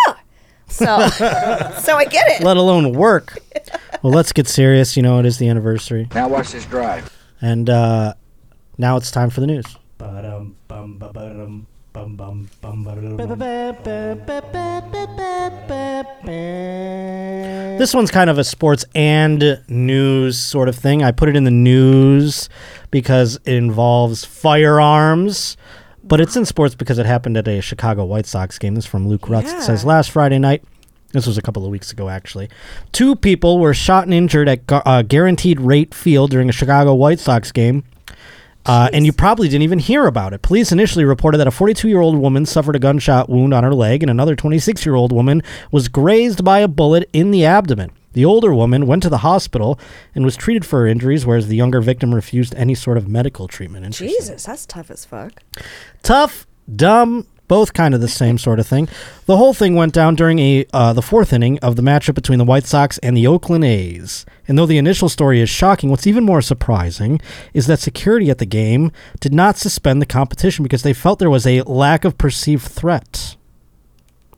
So, 0.67 0.86
so 1.09 1.95
I 1.95 2.05
get 2.09 2.27
it. 2.27 2.43
let 2.43 2.57
alone 2.57 2.93
work. 2.93 3.38
well, 4.01 4.11
let's 4.11 4.33
get 4.33 4.47
serious. 4.47 4.97
You 4.97 5.03
know, 5.03 5.19
it 5.19 5.25
is 5.25 5.38
the 5.38 5.47
anniversary. 5.47 6.07
Now 6.15 6.27
watch 6.27 6.51
this 6.51 6.65
drive. 6.65 7.15
And 7.39 7.69
uh, 7.69 8.15
now 8.77 8.97
it's 8.97 9.11
time 9.11 9.29
for 9.29 9.41
the 9.41 9.47
news. 9.47 9.65
Ba-dum, 9.99 10.55
bum, 10.67 10.97
ba-ba-dum, 10.97 11.67
bum, 11.96 12.16
bum, 12.18 12.50
bum. 12.62 12.84
This 17.78 17.93
one's 17.93 18.12
kind 18.12 18.30
of 18.30 18.38
a 18.38 18.43
sports 18.43 18.84
and 18.93 19.62
news 19.70 20.38
sort 20.38 20.68
of 20.68 20.76
thing. 20.76 21.04
I 21.04 21.12
put 21.12 21.30
it 21.30 21.38
in 21.38 21.46
the 21.46 21.52
news 21.52 22.50
because 22.91 23.38
it 23.46 23.54
involves 23.54 24.26
firearms, 24.26 25.56
but 26.04 26.20
it's 26.20 26.36
in 26.36 26.43
sports 26.46 26.76
because 26.76 27.00
it 27.00 27.06
happened 27.06 27.38
at 27.38 27.48
a 27.48 27.62
Chicago 27.62 28.04
White 28.04 28.26
Sox 28.26 28.60
game. 28.60 28.76
This 28.76 28.84
is 28.84 28.89
from 28.89 29.08
Luke 29.08 29.22
Rutz. 29.24 29.58
It 29.58 29.62
says 29.62 29.86
last 29.86 30.12
Friday 30.12 30.39
night. 30.39 30.64
This 31.14 31.26
was 31.26 31.38
a 31.38 31.41
couple 31.41 31.64
of 31.64 31.72
weeks 31.72 31.93
ago, 31.93 32.10
actually. 32.10 32.50
Two 32.91 33.16
people 33.16 33.60
were 33.60 33.74
shot 33.74 34.04
and 34.04 34.14
injured 34.14 34.50
at 34.50 34.68
Gu- 34.68 34.82
uh, 34.86 35.02
Guaranteed 35.02 35.62
Rate 35.62 35.93
Field 35.93 36.30
during 36.32 36.50
a 36.50 36.52
Chicago 36.52 36.93
White 36.93 37.20
Sox 37.20 37.54
game. 37.54 37.86
Uh, 38.66 38.89
and 38.93 39.05
you 39.05 39.13
probably 39.13 39.47
didn't 39.47 39.63
even 39.63 39.80
hear 39.80 40.07
about 40.07 40.34
it. 40.34 40.41
Police 40.41 40.72
initially 40.72 41.05
reported 41.05 41.38
that 41.38 41.47
a 41.47 41.51
42 41.51 41.88
year 41.88 42.01
old 42.01 42.18
woman 42.18 42.45
suffered 42.45 42.76
a 42.76 42.80
gunshot 42.80 43.30
wound 43.30 43.53
on 43.53 43.63
her 43.63 43.74
leg, 43.74 44.01
and 44.01 44.09
another 44.09 44.36
26 44.36 44.86
year 44.86 44.95
old 44.95 45.11
woman 45.11 45.41
was 45.72 45.88
grazed 45.88 46.43
by 46.43 46.59
a 46.59 46.68
bullet 46.68 47.09
in 47.13 47.32
the 47.32 47.45
abdomen. 47.45 47.91
The 48.13 48.26
older 48.26 48.53
woman 48.55 48.88
went 48.88 49.03
to 49.03 49.09
the 49.09 49.20
hospital 49.20 49.78
and 50.16 50.24
was 50.24 50.38
treated 50.38 50.66
for 50.66 50.80
her 50.80 50.88
injuries, 50.88 51.26
whereas 51.26 51.49
the 51.49 51.55
younger 51.57 51.82
victim 51.82 52.16
refused 52.16 52.55
any 52.55 52.74
sort 52.74 52.97
of 52.97 53.09
medical 53.09 53.47
treatment. 53.47 53.93
Jesus, 53.93 54.45
that's 54.45 54.66
tough 54.66 54.89
as 54.89 55.03
fuck. 55.03 55.43
Tough, 56.01 56.47
dumb, 56.74 57.28
both 57.48 57.74
kind 57.74 57.93
of 57.93 58.02
the 58.02 58.08
same 58.08 58.38
sort 58.38 58.60
of 58.60 58.68
thing. 58.68 58.88
The 59.26 59.38
whole 59.38 59.54
thing 59.54 59.76
went 59.76 59.93
down 59.93 60.16
during 60.16 60.39
a 60.39 60.66
uh, 60.74 60.93
the 60.93 61.02
fourth 61.02 61.34
inning 61.34 61.60
of 61.60 61.76
the 61.76 61.82
matchup 61.82 62.16
between 62.16 62.39
the 62.39 62.46
White 62.46 62.66
Sox 62.66 62.98
and 63.00 63.16
the 63.16 63.28
Oakland 63.28 63.64
A's. 63.64 64.26
And 64.48 64.58
though 64.58 64.66
the 64.66 64.78
initial 64.78 65.10
story 65.10 65.41
is 65.41 65.50
shocking, 65.50 65.89
what's 65.89 66.08
even 66.08 66.24
more 66.24 66.41
surprising 66.41 67.20
is 67.54 67.68
that 67.68 67.80
security 67.80 68.30
at 68.30 68.38
the 68.38 68.46
game 68.46 68.91
did 69.20 69.34
not 69.34 69.58
suspend 69.58 70.02
the 70.02 70.06
competition 70.06 70.64
because 70.64 70.84
they 70.84 70.93
felt 70.93 71.20
there 71.20 71.30
was 71.30 71.48
a 71.48 71.62
lack 71.64 72.06
of 72.06 72.18
perceived 72.18 72.68
threat. 72.68 73.36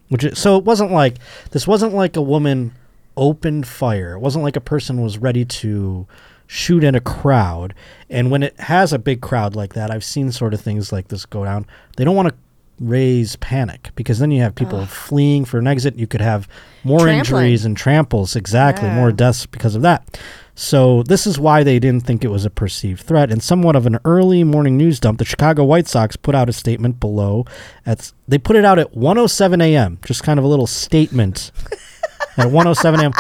Which 0.10 0.24
is, 0.24 0.40
so 0.40 0.58
it 0.58 0.64
wasn't 0.64 0.92
like 0.92 1.18
this 1.52 1.68
wasn't 1.68 1.94
like 1.94 2.16
a 2.16 2.22
woman 2.22 2.74
opened 3.18 3.68
fire. 3.68 4.14
It 4.14 4.20
wasn't 4.20 4.44
like 4.44 4.56
a 4.56 4.62
person 4.62 5.02
was 5.02 5.18
ready 5.18 5.44
to 5.44 6.08
shoot 6.46 6.84
in 6.84 6.96
a 6.96 7.02
crowd. 7.02 7.74
And 8.10 8.32
when 8.32 8.42
it 8.42 8.58
has 8.62 8.94
a 8.94 9.00
big 9.00 9.22
crowd 9.22 9.56
like 9.56 9.74
that, 9.74 9.92
I've 9.92 10.04
seen 10.04 10.32
sort 10.32 10.54
of 10.54 10.62
things 10.62 10.92
like 10.92 11.10
this 11.10 11.26
go 11.26 11.44
down. 11.44 11.66
They 11.98 12.06
don't 12.06 12.16
want 12.16 12.30
to 12.30 12.36
raise 12.80 13.36
panic 13.38 13.90
because 13.96 14.20
then 14.20 14.32
you 14.32 14.42
have 14.42 14.56
people 14.56 14.86
fleeing 14.86 15.46
for 15.46 15.58
an 15.60 15.68
exit. 15.68 15.96
You 15.98 16.08
could 16.08 16.22
have 16.22 16.48
more 16.84 17.00
Trampling. 17.00 17.20
injuries 17.20 17.66
and 17.66 17.76
tramples, 17.76 18.36
exactly, 18.36 18.88
Yeah. 18.88 18.96
more 18.96 19.12
deaths 19.12 19.46
because 19.46 19.76
of 19.76 19.82
that. 19.82 20.20
So 20.56 21.04
this 21.04 21.28
is 21.28 21.38
why 21.40 21.64
they 21.64 21.78
didn't 21.80 22.06
think 22.06 22.24
it 22.24 22.30
was 22.30 22.44
a 22.46 22.50
perceived 22.50 23.02
threat. 23.02 23.32
And 23.32 23.44
somewhat 23.44 23.76
of 23.76 23.86
an 23.86 24.00
early 24.06 24.44
morning 24.44 24.76
news 24.78 25.00
dump, 25.00 25.20
the 25.20 25.26
Chicago 25.26 25.64
White 25.64 25.88
Sox 25.88 26.16
put 26.16 26.34
out 26.34 26.50
a 26.50 26.54
statement 26.54 27.00
below. 27.00 27.46
At 27.86 28.12
they 28.28 28.38
put 28.40 28.56
it 28.56 28.66
out 28.66 28.80
at 28.80 28.94
1:07 28.96 29.62
a.m. 29.62 30.00
Just 30.06 30.24
kind 30.24 30.40
of 30.40 30.46
a 30.46 30.48
little 30.48 30.66
statement 30.68 31.52
at 32.38 32.48
1:07 32.48 33.00
a.m. 33.02 33.12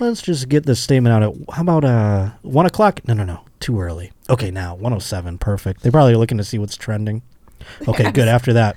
Let's 0.00 0.20
just 0.22 0.48
get 0.48 0.66
this 0.66 0.78
statement 0.80 1.12
out 1.14 1.22
at 1.22 1.54
how 1.54 1.62
about 1.62 1.84
uh 1.84 2.30
one 2.42 2.66
o'clock? 2.66 3.00
No, 3.08 3.14
no, 3.14 3.24
no, 3.24 3.40
too 3.60 3.80
early. 3.80 4.12
Okay, 4.30 4.50
now 4.50 4.74
107, 4.74 5.38
perfect. 5.38 5.82
They're 5.82 5.90
probably 5.92 6.14
looking 6.16 6.36
to 6.38 6.44
see 6.44 6.58
what's 6.58 6.76
trending. 6.76 7.22
Okay, 7.86 8.10
good. 8.12 8.28
After 8.28 8.52
that. 8.54 8.76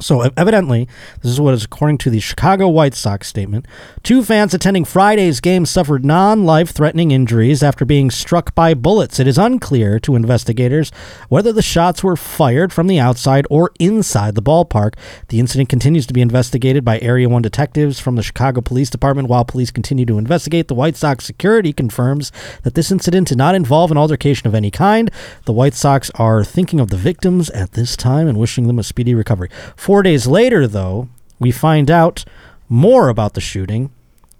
So 0.00 0.22
evidently, 0.36 0.88
this 1.20 1.30
is 1.30 1.40
what 1.40 1.54
is 1.54 1.64
according 1.64 1.98
to 1.98 2.10
the 2.10 2.20
Chicago 2.20 2.68
White 2.68 2.94
Sox 2.94 3.28
statement. 3.28 3.66
Two 4.02 4.22
fans 4.22 4.54
attending 4.54 4.84
Friday's 4.84 5.40
game 5.40 5.66
suffered 5.66 6.04
non-life-threatening 6.04 7.10
injuries 7.10 7.62
after 7.62 7.84
being 7.84 8.10
struck 8.10 8.54
by 8.54 8.74
bullets. 8.74 9.20
It 9.20 9.26
is 9.26 9.38
unclear 9.38 10.00
to 10.00 10.16
investigators 10.16 10.90
whether 11.28 11.52
the 11.52 11.62
shots 11.62 12.02
were 12.02 12.16
fired 12.16 12.72
from 12.72 12.86
the 12.86 12.98
outside 12.98 13.46
or 13.50 13.70
inside 13.78 14.34
the 14.34 14.42
ballpark. 14.42 14.94
The 15.28 15.40
incident 15.40 15.68
continues 15.68 16.06
to 16.06 16.14
be 16.14 16.22
investigated 16.22 16.84
by 16.84 16.98
Area 17.00 17.28
1 17.28 17.42
detectives 17.42 18.00
from 18.00 18.16
the 18.16 18.22
Chicago 18.22 18.60
Police 18.60 18.90
Department. 18.90 19.28
While 19.28 19.44
police 19.44 19.70
continue 19.70 20.06
to 20.06 20.18
investigate, 20.18 20.68
the 20.68 20.74
White 20.74 20.96
Sox 20.96 21.24
security 21.24 21.72
confirms 21.72 22.32
that 22.62 22.74
this 22.74 22.90
incident 22.90 23.28
did 23.28 23.38
not 23.38 23.54
involve 23.54 23.90
an 23.90 23.98
altercation 23.98 24.46
of 24.46 24.54
any 24.54 24.70
kind. 24.70 25.10
The 25.44 25.52
White 25.52 25.74
Sox 25.74 26.10
are 26.14 26.42
thinking 26.42 26.80
of 26.80 26.88
the 26.90 26.96
victims 26.96 27.50
at 27.50 27.72
this 27.72 27.96
time 27.96 28.26
and 28.26 28.38
wishing 28.38 28.66
them 28.66 28.78
a 28.78 28.82
speedy 28.82 29.14
recovery. 29.14 29.50
Four 29.82 30.04
days 30.04 30.28
later, 30.28 30.68
though, 30.68 31.08
we 31.40 31.50
find 31.50 31.90
out 31.90 32.24
more 32.68 33.08
about 33.08 33.34
the 33.34 33.40
shooting 33.40 33.90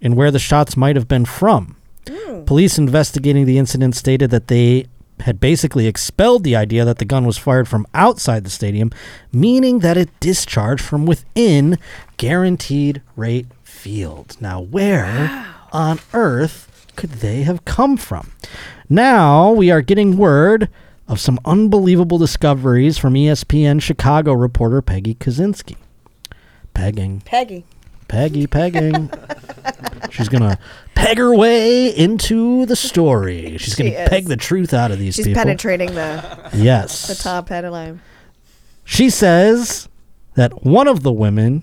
and 0.01 0.15
where 0.15 0.31
the 0.31 0.39
shots 0.39 0.77
might 0.77 0.95
have 0.95 1.09
been 1.09 1.25
from. 1.25 1.75
Police 2.47 2.79
investigating 2.79 3.45
the 3.45 3.59
incident 3.59 3.97
stated 3.97 4.31
that 4.31 4.47
they 4.47 4.87
had 5.19 5.41
basically 5.41 5.89
expelled 5.89 6.45
the 6.45 6.55
idea 6.55 6.85
that 6.85 6.99
the 6.99 7.05
gun 7.05 7.27
was 7.27 7.39
fired 7.39 7.67
from 7.67 7.89
outside 7.93 8.45
the 8.45 8.51
stadium, 8.51 8.93
meaning 9.33 9.81
that 9.81 9.97
it 9.97 10.11
discharged 10.21 10.85
from 10.85 11.07
within 11.07 11.77
guaranteed 12.19 13.03
rate 13.17 13.47
field. 13.65 14.37
Now, 14.41 14.61
where 14.61 15.45
on 15.73 15.99
earth 16.15 16.87
could 16.95 17.15
they 17.15 17.43
have 17.43 17.65
come 17.65 17.97
from? 17.97 18.31
Now 18.89 19.51
we 19.51 19.73
are 19.73 19.83
getting 19.83 20.17
word 20.17 20.69
of 21.13 21.21
some 21.21 21.39
unbelievable 21.45 22.19
discoveries 22.19 22.99
from 22.99 23.15
ESPN 23.15 23.81
Chicago 23.81 24.33
reporter 24.33 24.81
Peggy 24.83 25.15
Kusinski. 25.15 25.77
Pegging. 26.75 27.21
Peggy. 27.21 27.65
Peggy 28.09 28.47
pegging. 28.47 29.11
She's 30.11 30.29
gonna 30.29 30.59
peg 30.95 31.19
her 31.19 31.35
way 31.35 31.89
into 31.89 32.67
the 32.67 32.77
story. 32.77 33.57
She's 33.59 33.75
She 33.75 33.85
gonna 33.85 34.03
is. 34.05 34.09
peg 34.09 34.27
the 34.27 34.37
truth 34.37 34.75
out 34.75 34.91
of 34.91 34.99
these 34.99 35.17
people. 35.17 35.31
She's 35.31 35.35
people. 35.35 35.43
penetrating 35.45 35.95
the 35.95 36.51
yes. 36.55 37.09
the 37.09 37.15
top 37.15 37.49
headline. 37.49 38.01
She 38.85 39.09
says 39.09 39.89
that 40.35 40.65
one 40.65 40.89
of 40.89 41.03
the 41.03 41.13
women 41.13 41.63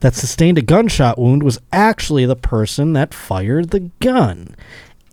that 0.00 0.14
sustained 0.14 0.58
a 0.58 0.62
gunshot 0.62 1.18
wound 1.18 1.42
was 1.42 1.58
actually 1.72 2.26
the 2.26 2.36
person 2.36 2.92
that 2.94 3.12
fired 3.14 3.70
the 3.70 3.90
gun. 4.00 4.54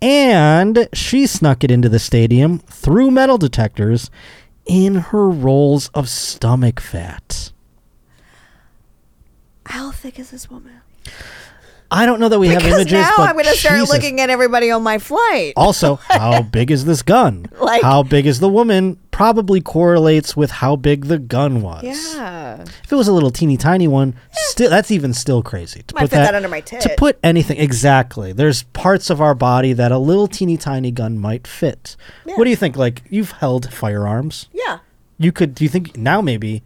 And 0.00 0.88
she 0.92 1.26
snuck 1.26 1.64
it 1.64 1.70
into 1.70 1.88
the 1.88 1.98
stadium 1.98 2.58
through 2.60 3.10
metal 3.10 3.38
detectors 3.38 4.10
in 4.66 4.96
her 4.96 5.28
rolls 5.28 5.88
of 5.88 6.08
stomach 6.08 6.78
fat. 6.78 7.52
How 9.66 9.90
thick 9.90 10.18
is 10.18 10.30
this 10.30 10.50
woman? 10.50 10.80
I 11.90 12.04
don't 12.04 12.20
know 12.20 12.28
that 12.28 12.38
we 12.38 12.48
have 12.48 12.58
Because 12.62 12.80
images, 12.80 12.92
now 12.92 13.14
but 13.16 13.28
I'm 13.30 13.32
going 13.34 13.46
to 13.46 13.52
start 13.52 13.88
looking 13.88 14.20
at 14.20 14.28
everybody 14.28 14.70
on 14.70 14.82
my 14.82 14.98
flight. 14.98 15.54
Also, 15.56 15.96
how 16.08 16.42
big 16.42 16.70
is 16.70 16.84
this 16.84 17.02
gun? 17.02 17.46
Like- 17.58 17.82
how 17.82 18.02
big 18.02 18.26
is 18.26 18.40
the 18.40 18.48
woman? 18.48 18.98
Probably 19.10 19.60
correlates 19.60 20.36
with 20.36 20.50
how 20.50 20.76
big 20.76 21.06
the 21.06 21.18
gun 21.18 21.60
was. 21.60 21.82
Yeah. 21.84 22.62
If 22.84 22.92
it 22.92 22.94
was 22.96 23.08
a 23.08 23.12
little 23.12 23.30
teeny 23.30 23.56
tiny 23.56 23.88
one, 23.88 24.14
still 24.30 24.70
that's 24.70 24.90
even 24.90 25.12
still 25.12 25.42
crazy. 25.42 25.82
To 25.88 25.94
Might 25.94 26.02
put 26.02 26.10
fit 26.10 26.16
that 26.16 26.34
under 26.34 26.48
my 26.48 26.60
To 26.60 26.94
put 26.96 27.18
anything 27.22 27.58
exactly. 27.58 28.32
There's 28.32 28.62
parts 28.62 29.10
of 29.10 29.20
our 29.20 29.34
body 29.34 29.72
that 29.72 29.90
a 29.90 29.98
little 29.98 30.28
teeny 30.28 30.56
tiny 30.56 30.90
gun 30.92 31.18
might 31.18 31.46
fit. 31.46 31.96
What 32.24 32.44
do 32.44 32.50
you 32.50 32.56
think? 32.56 32.76
Like 32.76 33.02
you've 33.10 33.32
held 33.32 33.72
firearms. 33.72 34.48
Yeah. 34.52 34.78
You 35.18 35.32
could. 35.32 35.54
Do 35.54 35.64
you 35.64 35.68
think 35.70 35.96
now 35.96 36.20
maybe 36.20 36.62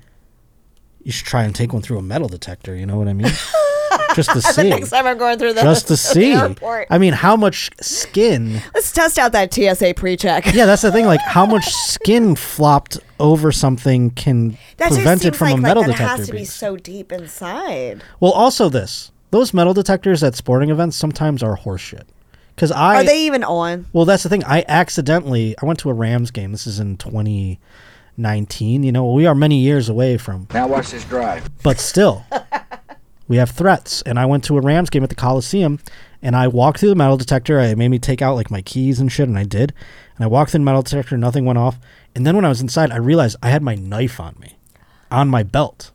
you 1.02 1.10
should 1.10 1.26
try 1.26 1.44
and 1.44 1.54
take 1.54 1.72
one 1.72 1.80
through 1.80 1.98
a 1.98 2.02
metal 2.02 2.28
detector? 2.28 2.76
You 2.76 2.84
know 2.86 2.98
what 2.98 3.08
I 3.08 3.14
mean? 3.14 3.32
Just 4.14 4.30
to 4.30 4.34
the 4.36 4.42
see. 4.42 4.68
next 4.70 4.90
time 4.90 5.06
I'm 5.06 5.18
going 5.18 5.38
through 5.38 5.54
the, 5.54 5.62
Just 5.62 5.88
to 5.88 5.96
see. 6.12 6.32
airport. 6.32 6.86
I 6.90 6.98
mean, 6.98 7.12
how 7.12 7.36
much 7.36 7.70
skin 7.80 8.60
Let's 8.74 8.92
test 8.92 9.18
out 9.18 9.32
that 9.32 9.52
TSA 9.52 9.94
pre-check. 9.94 10.52
yeah, 10.54 10.66
that's 10.66 10.82
the 10.82 10.92
thing. 10.92 11.06
Like, 11.06 11.20
how 11.20 11.46
much 11.46 11.64
skin 11.72 12.34
flopped 12.36 12.98
over 13.20 13.52
something 13.52 14.10
can 14.10 14.56
That 14.78 14.92
prevent 14.92 15.24
it 15.24 15.36
from 15.36 15.48
like, 15.48 15.56
a 15.58 15.60
metal 15.60 15.82
like 15.82 15.92
that 15.92 15.98
detector 15.98 16.16
has 16.18 16.26
to 16.26 16.32
be 16.32 16.38
being- 16.38 16.46
so 16.46 16.76
deep 16.76 17.12
inside. 17.12 18.02
Well, 18.20 18.32
also 18.32 18.68
this: 18.68 19.12
those 19.30 19.54
metal 19.54 19.74
detectors 19.74 20.22
at 20.22 20.34
sporting 20.34 20.70
events 20.70 20.96
sometimes 20.96 21.42
are 21.42 21.56
horseshit. 21.56 22.02
Because 22.54 22.70
I 22.70 22.96
Are 22.96 23.04
they 23.04 23.24
even 23.24 23.44
on? 23.44 23.86
well, 23.94 24.04
that's 24.04 24.24
the 24.24 24.28
thing. 24.28 24.44
I 24.44 24.62
accidentally 24.68 25.54
I 25.62 25.64
went 25.64 25.78
to 25.80 25.90
a 25.90 25.94
Rams 25.94 26.30
game. 26.30 26.52
This 26.52 26.66
is 26.66 26.78
in 26.80 26.98
2019. 26.98 28.82
You 28.82 28.92
know, 28.92 29.10
we 29.12 29.24
are 29.26 29.34
many 29.34 29.58
years 29.60 29.88
away 29.88 30.18
from, 30.18 30.46
Now 30.52 30.66
watch 30.68 30.90
this 30.90 31.04
drive. 31.04 31.48
but 31.62 31.80
still, 31.80 32.26
we 33.28 33.36
have 33.36 33.50
threats. 33.50 34.02
And 34.02 34.18
I 34.18 34.26
went 34.26 34.44
to 34.44 34.56
a 34.56 34.60
Rams 34.60 34.90
game 34.90 35.02
at 35.02 35.08
the 35.08 35.14
Coliseum, 35.14 35.78
And 36.24 36.36
I 36.36 36.46
walked 36.46 36.78
through 36.78 36.90
the 36.90 36.94
metal 36.94 37.16
detector. 37.16 37.58
It 37.58 37.76
made 37.76 37.88
me 37.88 37.98
take 37.98 38.22
out 38.22 38.36
like 38.36 38.48
my 38.50 38.62
keys 38.62 39.00
and 39.00 39.10
shit, 39.10 39.28
and 39.28 39.36
I 39.38 39.42
did. 39.44 39.72
And 40.16 40.24
I 40.24 40.28
walked 40.28 40.52
through 40.52 40.60
the 40.60 40.64
metal 40.64 40.82
detector, 40.82 41.16
nothing 41.16 41.44
went 41.44 41.58
off. 41.58 41.80
And 42.14 42.24
then 42.24 42.36
when 42.36 42.44
I 42.44 42.48
was 42.48 42.60
inside, 42.60 42.92
I 42.92 42.96
realized 42.98 43.36
I 43.42 43.48
had 43.50 43.60
my 43.62 43.74
knife 43.74 44.20
on 44.20 44.36
me, 44.40 44.56
on 45.10 45.28
my 45.28 45.42
belt. 45.42 45.90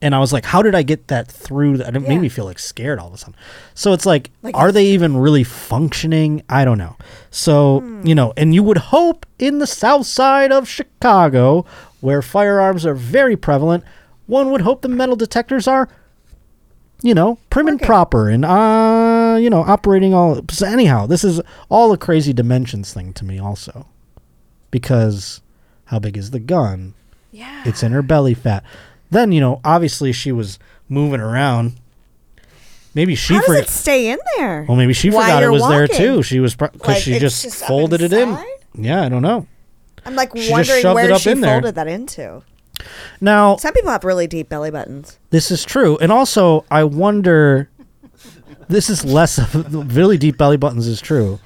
And 0.00 0.14
I 0.14 0.18
was 0.18 0.32
like, 0.32 0.46
how 0.46 0.62
did 0.62 0.74
I 0.74 0.80
get 0.82 1.08
that 1.08 1.28
through? 1.28 1.76
That 1.76 1.94
it 1.94 2.00
made 2.00 2.14
Yeah. 2.14 2.20
me 2.20 2.30
feel 2.30 2.46
like 2.46 2.58
scared 2.58 2.98
all 2.98 3.08
of 3.08 3.12
a 3.12 3.18
sudden. 3.18 3.34
So 3.74 3.92
it's 3.92 4.06
like, 4.06 4.30
Like 4.42 4.56
are 4.56 4.72
they 4.72 4.86
even 4.86 5.14
really 5.18 5.44
functioning? 5.44 6.42
I 6.48 6.64
don't 6.64 6.78
know. 6.78 6.96
So, 7.30 7.80
Hmm. 7.80 8.06
you 8.06 8.14
know, 8.14 8.32
and 8.38 8.54
you 8.54 8.62
would 8.62 8.78
hope 8.78 9.26
in 9.38 9.58
the 9.58 9.66
south 9.66 10.06
side 10.06 10.52
of 10.52 10.66
Chicago, 10.66 11.66
where 12.00 12.22
firearms 12.22 12.86
are 12.86 12.94
very 12.94 13.36
prevalent, 13.36 13.84
one 14.26 14.50
would 14.52 14.62
hope 14.62 14.80
the 14.80 14.88
metal 14.88 15.16
detectors 15.16 15.68
are, 15.68 15.86
you 17.02 17.14
know, 17.14 17.38
prim 17.48 17.68
and 17.68 17.80
proper 17.80 18.28
and, 18.28 18.44
uh, 18.44 19.36
you 19.40 19.48
know, 19.50 19.62
operating 19.62 20.12
all. 20.14 20.40
So 20.50 20.66
anyhow, 20.66 21.06
this 21.06 21.24
is 21.24 21.40
all 21.68 21.92
a 21.92 21.98
crazy 21.98 22.32
dimensions 22.32 22.92
thing 22.92 23.12
to 23.14 23.24
me, 23.24 23.38
also. 23.38 23.86
Because 24.70 25.40
how 25.86 25.98
big 25.98 26.16
is 26.16 26.30
the 26.30 26.40
gun? 26.40 26.94
Yeah. 27.32 27.62
It's 27.66 27.82
in 27.82 27.92
her 27.92 28.02
belly 28.02 28.34
fat. 28.34 28.64
Then, 29.10 29.32
you 29.32 29.40
know, 29.40 29.60
obviously 29.64 30.12
she 30.12 30.30
was 30.32 30.58
moving 30.88 31.20
around. 31.20 31.74
Maybe 32.94 33.14
she 33.14 33.34
How 33.34 33.42
forgot. 33.42 33.64
it 33.64 33.68
stay 33.68 34.10
in 34.10 34.18
there? 34.36 34.64
Well, 34.68 34.76
maybe 34.76 34.92
she 34.92 35.10
while 35.10 35.22
forgot 35.22 35.42
it 35.42 35.50
was 35.50 35.66
there 35.68 35.86
too. 35.86 36.22
She 36.22 36.40
was 36.40 36.56
because 36.56 36.86
Like, 36.86 37.02
she 37.02 37.18
just, 37.18 37.42
just 37.42 37.64
folded 37.64 38.02
it 38.02 38.12
in. 38.12 38.36
Yeah, 38.74 39.02
I 39.02 39.08
don't 39.08 39.22
know. 39.22 39.46
I'm 40.04 40.14
like 40.16 40.36
She 40.36 40.50
wondering 40.50 40.82
where 40.94 41.18
she 41.18 41.30
in 41.30 41.42
folded 41.42 41.74
that 41.76 41.86
into. 41.88 42.42
Now 43.20 43.56
Some 43.56 43.72
people 43.74 43.90
have 43.90 44.04
really 44.04 44.26
deep 44.26 44.48
belly 44.48 44.70
buttons. 44.70 45.18
this 45.30 45.50
is 45.50 45.64
true, 45.64 45.96
and 45.98 46.10
also 46.12 46.64
I 46.70 46.84
wonder. 46.84 47.68
This 48.68 48.88
is 48.88 49.04
less 49.04 49.36
of 49.38 49.74
really 49.96 50.16
deep 50.16 50.36
belly 50.38 50.56
buttons 50.56 50.86
is 50.86 51.00
true, 51.00 51.40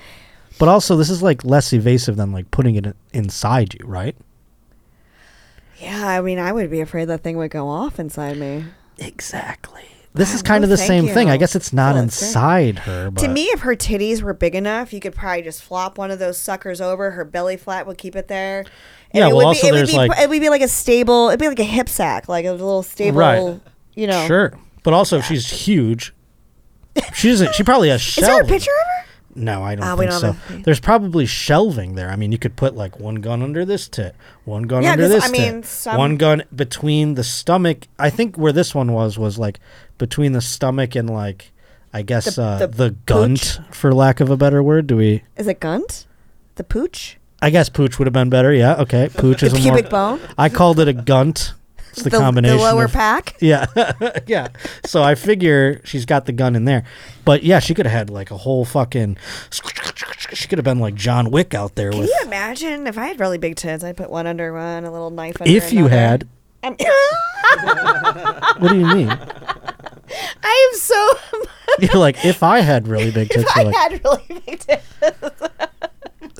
but 0.59 0.69
also 0.69 0.95
this 0.97 1.09
is 1.09 1.23
like 1.23 1.43
less 1.45 1.73
evasive 1.73 2.17
than 2.17 2.33
like 2.33 2.51
putting 2.51 2.75
it 2.77 2.95
inside 3.15 3.73
you, 3.75 3.87
right? 3.87 4.15
Yeah, 5.79 6.07
I 6.07 6.21
mean, 6.21 6.39
I 6.39 6.53
would 6.53 6.71
be 6.71 6.81
afraid 6.81 7.07
that 7.07 7.23
thing 7.23 7.37
would 7.39 7.51
go 7.51 7.69
off 7.69 7.99
inside 7.99 8.37
me. 8.37 8.65
Exactly. 8.99 9.87
This 10.15 10.33
is 10.33 10.43
kind 10.43 10.63
of 10.63 10.71
the 10.71 10.77
same 10.77 11.09
thing. 11.09 11.29
I 11.29 11.37
guess 11.37 11.57
it's 11.57 11.73
not 11.73 11.97
inside 11.97 12.79
her, 12.81 13.11
but 13.11 13.21
To 13.23 13.29
me, 13.29 13.47
if 13.47 13.61
her 13.61 13.75
titties 13.75 14.23
were 14.23 14.33
big 14.33 14.55
enough, 14.55 14.93
you 14.93 15.01
could 15.01 15.15
probably 15.15 15.43
just 15.43 15.61
flop 15.63 15.99
one 15.99 16.13
of 16.13 16.21
those 16.21 16.39
suckers 16.39 16.81
over. 16.81 17.11
Her 17.13 17.25
belly 17.25 17.57
flat 17.57 17.87
would 17.87 17.99
keep 17.99 18.15
it 18.15 18.29
there. 18.29 18.61
And 18.61 18.69
Yeah, 19.13 19.25
it 19.25 19.29
well, 19.29 19.39
would 19.39 19.45
also 19.47 19.63
be, 19.63 19.69
it 19.69 19.73
would 19.73 19.79
there's, 19.79 19.91
be, 19.91 19.97
like- 19.97 20.19
it 20.21 20.29
would 20.29 20.41
be 20.41 20.49
like 20.51 20.63
a 20.63 20.69
stable. 20.69 21.29
It'd 21.29 21.41
be 21.41 21.49
like 21.49 21.59
a 21.59 21.65
hip 21.65 21.89
sack, 21.89 22.29
like 22.29 22.45
a 22.47 22.53
little 22.53 22.85
stable. 22.85 23.19
Right. 23.19 23.61
You 23.95 24.07
know. 24.07 24.27
sure. 24.29 24.57
But 24.85 24.95
also, 24.95 25.19
if 25.19 25.25
she's 25.25 25.51
huge, 25.51 26.15
she 27.15 27.29
doesn't. 27.31 27.55
She 27.55 27.63
probably 27.65 27.89
has 27.89 28.01
Is 28.19 28.25
there 28.25 28.41
a 28.41 28.47
picture 28.47 28.71
of 28.71 28.87
her? 28.87 28.94
No, 29.37 29.63
I 29.63 29.75
don't 29.75 29.91
we 29.99 30.07
think 30.07 30.11
don't 30.13 30.21
so. 30.21 30.33
have 30.33 30.61
a- 30.61 30.63
There's 30.63 30.81
probably 30.81 31.27
shelving 31.27 31.95
there. 31.95 32.11
I 32.11 32.17
mean, 32.17 32.31
you 32.33 32.39
could 32.39 32.57
put 32.57 32.75
like 32.77 33.01
one 33.01 33.17
gun 33.17 33.43
under 33.43 33.65
this 33.65 33.89
tit, 33.89 34.15
one 34.45 34.63
gun 34.65 34.83
Yeah, 34.83 34.93
under 34.93 35.09
this 35.09 35.25
I 35.25 35.29
mean, 35.31 35.55
tit, 35.63 35.65
some- 35.67 35.97
one 35.99 36.17
gun 36.17 36.43
between 36.55 37.15
the 37.15 37.25
stomach. 37.25 37.87
I 37.99 38.11
think 38.11 38.37
where 38.37 38.53
this 38.53 38.75
one 38.75 38.93
was 38.93 39.19
was 39.19 39.39
like 39.39 39.59
between 39.99 40.33
the 40.33 40.41
stomach 40.41 40.95
and 40.95 41.09
like 41.11 41.53
I 41.93 42.03
guess 42.03 42.35
The- 42.37 42.43
uh, 42.43 42.59
the 42.59 42.67
the, 42.69 42.91
gunt, 43.07 43.61
for 43.71 43.93
lack 43.95 44.21
of 44.21 44.31
a 44.31 44.37
better 44.37 44.63
word. 44.63 44.87
Do 44.87 44.97
we? 44.97 45.23
Is 45.37 45.47
it 45.47 45.61
gunt? 45.61 46.07
The 46.57 46.65
pooch? 46.65 47.17
I 47.43 47.51
guess 47.51 47.69
pooch 47.69 47.99
would 47.99 48.07
have 48.07 48.13
been 48.15 48.31
better. 48.31 48.53
Yeah, 48.55 48.77
okay. 48.77 49.11
Pooch 49.15 49.43
is 49.43 49.53
a 49.53 49.57
pubic 49.57 49.91
more. 49.93 50.17
bone? 50.17 50.21
I 50.39 50.49
called 50.49 50.81
it 50.81 50.89
a 50.89 50.93
gunt. 50.95 51.53
It's 51.95 52.03
the, 52.03 52.11
The- 52.11 52.17
the 52.19 52.23
combination. 52.23 52.59
lower 52.59 52.85
of- 52.85 52.93
pack? 52.93 53.37
Yeah, 53.41 53.67
yeah. 54.27 54.49
So 54.85 55.03
I 55.03 55.15
figure 55.15 55.81
she's 55.85 56.05
got 56.07 56.27
the 56.27 56.33
gun 56.33 56.55
in 56.57 56.65
there, 56.65 56.85
but 57.25 57.43
yeah, 57.43 57.59
she 57.61 57.75
could 57.75 57.87
have 57.87 57.93
had 57.93 58.11
like 58.11 58.31
a 58.31 58.37
whole 58.37 58.65
fucking. 58.65 59.17
She 60.33 60.49
could 60.49 60.59
have 60.59 60.65
been 60.65 60.81
like 60.81 60.95
John 60.97 61.31
Wick 61.31 61.55
out 61.55 61.75
there 61.77 61.91
Can 61.91 62.01
with. 62.01 62.09
you 62.09 62.19
imagine 62.25 62.87
if 62.89 62.97
I 62.99 63.07
had 63.07 63.21
really 63.21 63.37
big 63.39 63.55
tits? 63.57 63.85
I'd 63.85 63.97
put 63.97 64.11
one 64.11 64.27
under 64.27 64.53
one, 64.55 64.85
a 64.85 64.91
little 64.91 65.11
knife 65.11 65.37
under 65.41 65.53
If 65.53 65.73
you 65.73 65.87
had, 65.87 66.27
what 66.63 66.77
do 68.71 68.79
you 68.79 68.87
mean? 68.87 69.11
I 69.11 70.71
am 70.73 70.79
so. 70.79 71.11
You're 71.79 72.01
like, 72.01 72.25
if 72.25 72.43
I 72.43 72.61
had 72.61 72.89
really 72.89 73.11
big 73.13 73.29
tits, 73.29 73.45
if 73.49 73.57
I 73.57 73.63
like, 73.65 73.75
had 73.77 74.01
really 74.05 74.43
big 74.47 74.59
tits, 74.61 74.85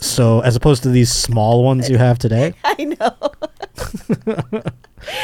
so 0.01 0.41
as 0.41 0.57
opposed 0.57 0.83
to 0.85 0.89
these 0.89 1.13
small 1.13 1.63
ones 1.63 1.89
you 1.91 1.99
have 1.99 2.19
today, 2.19 2.55
I 2.65 2.85
know. 2.99 3.15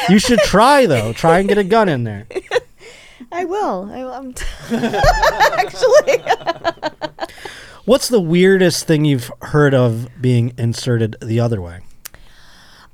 You 0.09 0.19
should 0.19 0.39
try 0.39 0.85
though. 0.85 1.13
Try 1.13 1.39
and 1.39 1.47
get 1.49 1.57
a 1.57 1.63
gun 1.63 1.89
in 1.89 2.03
there. 2.03 2.27
I 3.31 3.45
will. 3.45 3.89
I 3.91 4.03
will. 4.03 4.11
I'm 4.13 4.33
t- 4.33 4.45
actually. 4.71 6.21
What's 7.85 8.09
the 8.09 8.19
weirdest 8.21 8.85
thing 8.85 9.05
you've 9.05 9.31
heard 9.41 9.73
of 9.73 10.07
being 10.21 10.53
inserted 10.57 11.15
the 11.21 11.39
other 11.39 11.61
way? 11.61 11.79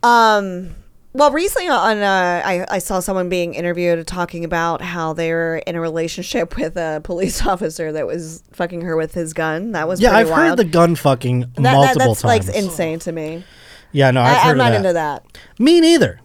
Um. 0.04 0.76
Well, 1.14 1.32
recently 1.32 1.68
on 1.68 1.98
uh, 1.98 2.42
I 2.46 2.66
I 2.70 2.78
saw 2.78 3.00
someone 3.00 3.28
being 3.28 3.56
interviewed 3.56 4.06
talking 4.06 4.46
about 4.46 4.82
how 4.84 5.14
they 5.14 5.34
were 5.34 5.58
in 5.66 5.76
a 5.76 5.82
relationship 5.82 6.56
with 6.58 6.78
a 6.78 7.02
police 7.04 7.44
officer 7.46 7.92
that 7.92 8.06
was 8.06 8.44
fucking 8.54 8.82
her 8.82 8.96
with 8.96 9.16
his 9.16 9.34
gun. 9.34 9.72
That 9.72 9.88
was 9.88 10.00
Yeah, 10.00 10.12
I've 10.16 10.30
wild. 10.30 10.50
heard 10.50 10.58
the 10.60 10.66
gun 10.66 10.96
fucking 10.96 11.40
That- 11.40 11.56
that- 11.56 11.74
multiple 11.74 12.08
that's 12.14 12.22
times. 12.22 12.48
like 12.48 12.56
insane 12.56 13.00
to 13.00 13.12
me. 13.12 13.44
yeah, 13.92 14.12
no, 14.12 14.22
I've 14.22 14.28
I, 14.36 14.40
heard 14.42 14.44
I'm 14.44 14.52
of 14.52 14.58
not 14.58 14.70
that. 14.70 14.76
into 14.78 14.94
that. 14.94 15.26
Me 15.58 15.82
neither. 15.82 16.20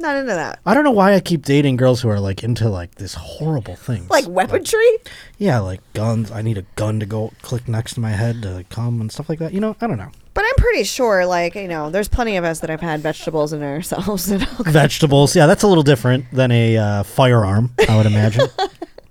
Not 0.00 0.16
into 0.16 0.32
that. 0.32 0.60
I 0.64 0.74
don't 0.74 0.84
know 0.84 0.92
why 0.92 1.14
I 1.14 1.20
keep 1.20 1.44
dating 1.44 1.76
girls 1.76 2.00
who 2.02 2.08
are 2.08 2.20
like 2.20 2.44
into 2.44 2.68
like 2.68 2.96
this 2.96 3.14
horrible 3.14 3.74
thing. 3.74 4.06
Like 4.08 4.26
weaponry. 4.28 4.98
Yeah, 5.38 5.58
like 5.58 5.80
guns. 5.92 6.30
I 6.30 6.42
need 6.42 6.56
a 6.56 6.62
gun 6.76 7.00
to 7.00 7.06
go 7.06 7.32
click 7.42 7.66
next 7.66 7.94
to 7.94 8.00
my 8.00 8.10
head 8.10 8.42
to 8.42 8.64
come 8.70 9.00
and 9.00 9.10
stuff 9.10 9.28
like 9.28 9.40
that. 9.40 9.52
You 9.52 9.60
know, 9.60 9.76
I 9.80 9.86
don't 9.86 9.98
know. 9.98 10.10
But 10.34 10.44
I'm 10.44 10.54
pretty 10.56 10.84
sure, 10.84 11.26
like 11.26 11.56
you 11.56 11.66
know, 11.66 11.90
there's 11.90 12.08
plenty 12.08 12.36
of 12.36 12.44
us 12.44 12.60
that 12.60 12.70
have 12.70 12.80
had 12.80 13.00
vegetables 13.00 13.52
in 13.52 13.62
ourselves. 13.62 14.30
Know? 14.30 14.46
Vegetables. 14.60 15.34
Yeah, 15.34 15.46
that's 15.46 15.64
a 15.64 15.66
little 15.66 15.82
different 15.82 16.30
than 16.30 16.52
a 16.52 16.76
uh, 16.76 17.02
firearm, 17.02 17.74
I 17.88 17.96
would 17.96 18.06
imagine. 18.06 18.46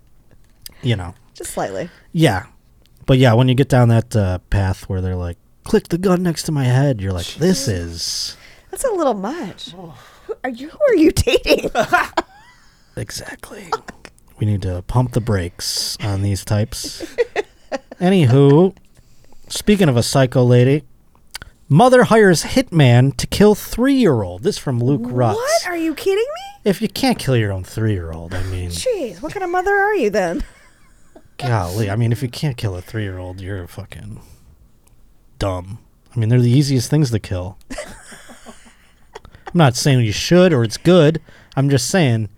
you 0.81 0.95
know. 0.95 1.13
Just 1.33 1.51
slightly. 1.51 1.89
Yeah. 2.13 2.45
But 3.05 3.17
yeah, 3.19 3.33
when 3.33 3.47
you 3.47 3.55
get 3.55 3.69
down 3.69 3.89
that 3.89 4.15
uh, 4.15 4.39
path 4.49 4.89
where 4.89 5.01
they're 5.01 5.15
like, 5.15 5.37
click 5.63 5.89
the 5.89 5.97
gun 5.97 6.23
next 6.23 6.43
to 6.43 6.51
my 6.51 6.63
head, 6.63 7.01
you're 7.01 7.11
like, 7.11 7.27
this 7.35 7.67
is 7.67 8.37
That's 8.71 8.85
a 8.85 8.91
little 8.91 9.13
much. 9.13 9.73
Who 10.27 10.35
are 10.43 10.49
you? 10.49 10.69
Who 10.69 10.79
are 10.89 10.95
you 10.95 11.11
dating? 11.11 11.71
exactly. 12.95 13.69
We 14.39 14.45
need 14.45 14.61
to 14.63 14.83
pump 14.83 15.13
the 15.13 15.21
brakes 15.21 15.97
on 16.01 16.21
these 16.21 16.45
types. 16.45 17.03
Anywho, 17.99 18.75
speaking 19.47 19.89
of 19.89 19.97
a 19.97 20.03
psycho 20.03 20.43
lady, 20.43 20.83
mother 21.69 22.03
hires 22.03 22.43
hitman 22.43 23.15
to 23.17 23.25
kill 23.27 23.55
three-year-old. 23.55 24.43
This 24.43 24.57
from 24.57 24.79
Luke 24.79 25.01
Rutz. 25.01 25.35
what? 25.35 25.67
Are 25.67 25.77
you 25.77 25.95
kidding 25.95 26.17
me? 26.17 26.69
If 26.69 26.81
you 26.81 26.89
can't 26.89 27.17
kill 27.17 27.35
your 27.37 27.51
own 27.51 27.63
three-year-old, 27.63 28.33
I 28.33 28.43
mean, 28.43 28.69
Jeez, 28.69 29.21
what 29.21 29.33
kind 29.33 29.43
of 29.43 29.49
mother 29.49 29.75
are 29.75 29.95
you 29.95 30.09
then? 30.09 30.43
golly. 31.37 31.89
I 31.89 31.95
mean, 31.95 32.11
if 32.11 32.21
you 32.21 32.29
can't 32.29 32.57
kill 32.57 32.75
a 32.75 32.81
three-year-old, 32.81 33.41
you're 33.41 33.67
fucking 33.67 34.21
dumb. 35.39 35.79
I 36.15 36.19
mean, 36.19 36.29
they're 36.29 36.41
the 36.41 36.51
easiest 36.51 36.89
things 36.89 37.11
to 37.11 37.19
kill. 37.19 37.57
I'm 39.59 39.65
not 39.65 39.75
saying 39.75 40.01
you 40.01 40.11
should 40.11 40.53
or 40.53 40.63
it's 40.63 40.77
good. 40.77 41.19
I'm 41.55 41.67
just 41.67 41.89
saying 41.89 42.29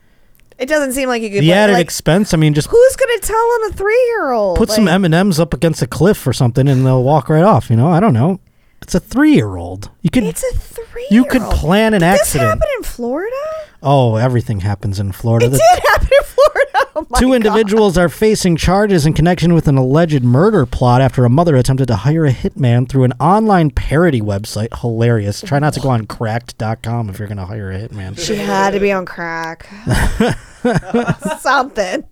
It 0.58 0.68
doesn't 0.68 0.94
seem 0.94 1.10
like 1.10 1.22
you 1.22 1.30
could. 1.30 1.42
the 1.44 1.52
added 1.52 1.74
like, 1.74 1.84
expense. 1.84 2.34
I 2.34 2.38
mean, 2.38 2.54
just 2.54 2.70
who's 2.70 2.96
gonna 2.96 3.20
tell 3.20 3.36
on 3.36 3.72
a 3.72 3.74
three-year-old? 3.74 4.58
put 4.58 4.70
some 4.70 4.88
M 4.88 5.04
and 5.04 5.14
M's 5.14 5.38
up 5.38 5.54
against 5.54 5.82
a 5.82 5.88
cliff 5.88 6.26
or 6.26 6.32
something, 6.32 6.66
and 6.70 6.86
they'll 6.86 7.04
walk 7.04 7.28
right 7.28 7.44
off. 7.44 7.70
You 7.70 7.76
know, 7.76 7.90
I 7.90 8.00
don't 8.00 8.14
know. 8.14 8.40
It's 8.82 8.96
a 8.96 9.02
three-year-old. 9.02 9.92
You 10.02 10.10
could 10.10 10.24
It's 10.24 10.44
a 10.44 10.58
three. 10.58 11.08
you 11.12 11.26
could 11.26 11.42
plan 11.52 11.94
an 11.94 12.00
Did 12.00 12.14
this 12.14 12.20
accident. 12.22 12.50
happen 12.52 12.68
in 12.78 12.84
Florida? 12.84 13.36
Oh, 13.84 14.16
everything 14.16 14.62
happens 14.62 14.98
in 14.98 15.12
Florida. 15.12 15.48
It 15.48 15.50
The 15.50 15.58
did 15.58 15.84
happen 15.90 16.08
in 16.18 16.24
Florida. 16.26 16.69
Oh 16.96 17.06
Two 17.20 17.28
God. 17.28 17.34
individuals 17.36 17.98
are 17.98 18.10
facing 18.10 18.56
charges 18.56 19.06
in 19.06 19.14
connection 19.14 19.54
with 19.54 19.68
an 19.68 19.78
alleged 19.78 20.24
murder 20.24 20.66
plot 20.66 21.02
after 21.02 21.24
a 21.24 21.30
mother 21.30 21.56
attempted 21.56 21.88
to 21.88 21.96
hire 21.98 22.26
a 22.26 22.32
hitman 22.32 22.90
through 22.90 23.04
an 23.04 23.14
online 23.20 23.70
parody 23.70 24.22
website. 24.22 24.80
Hilarious. 24.82 25.42
Try 25.42 25.60
not 25.60 25.74
to 25.74 25.80
go 25.80 25.90
on 25.90 26.08
cracked.com 26.08 27.10
if 27.10 27.20
you're 27.20 27.28
going 27.28 27.38
to 27.38 27.46
hire 27.46 27.72
a 27.72 27.80
hitman. 27.80 28.18
She 28.20 28.36
had 28.36 28.72
to 28.72 28.80
be 28.80 28.92
on 28.92 29.06
crack. 29.06 29.70
Something. 31.40 32.06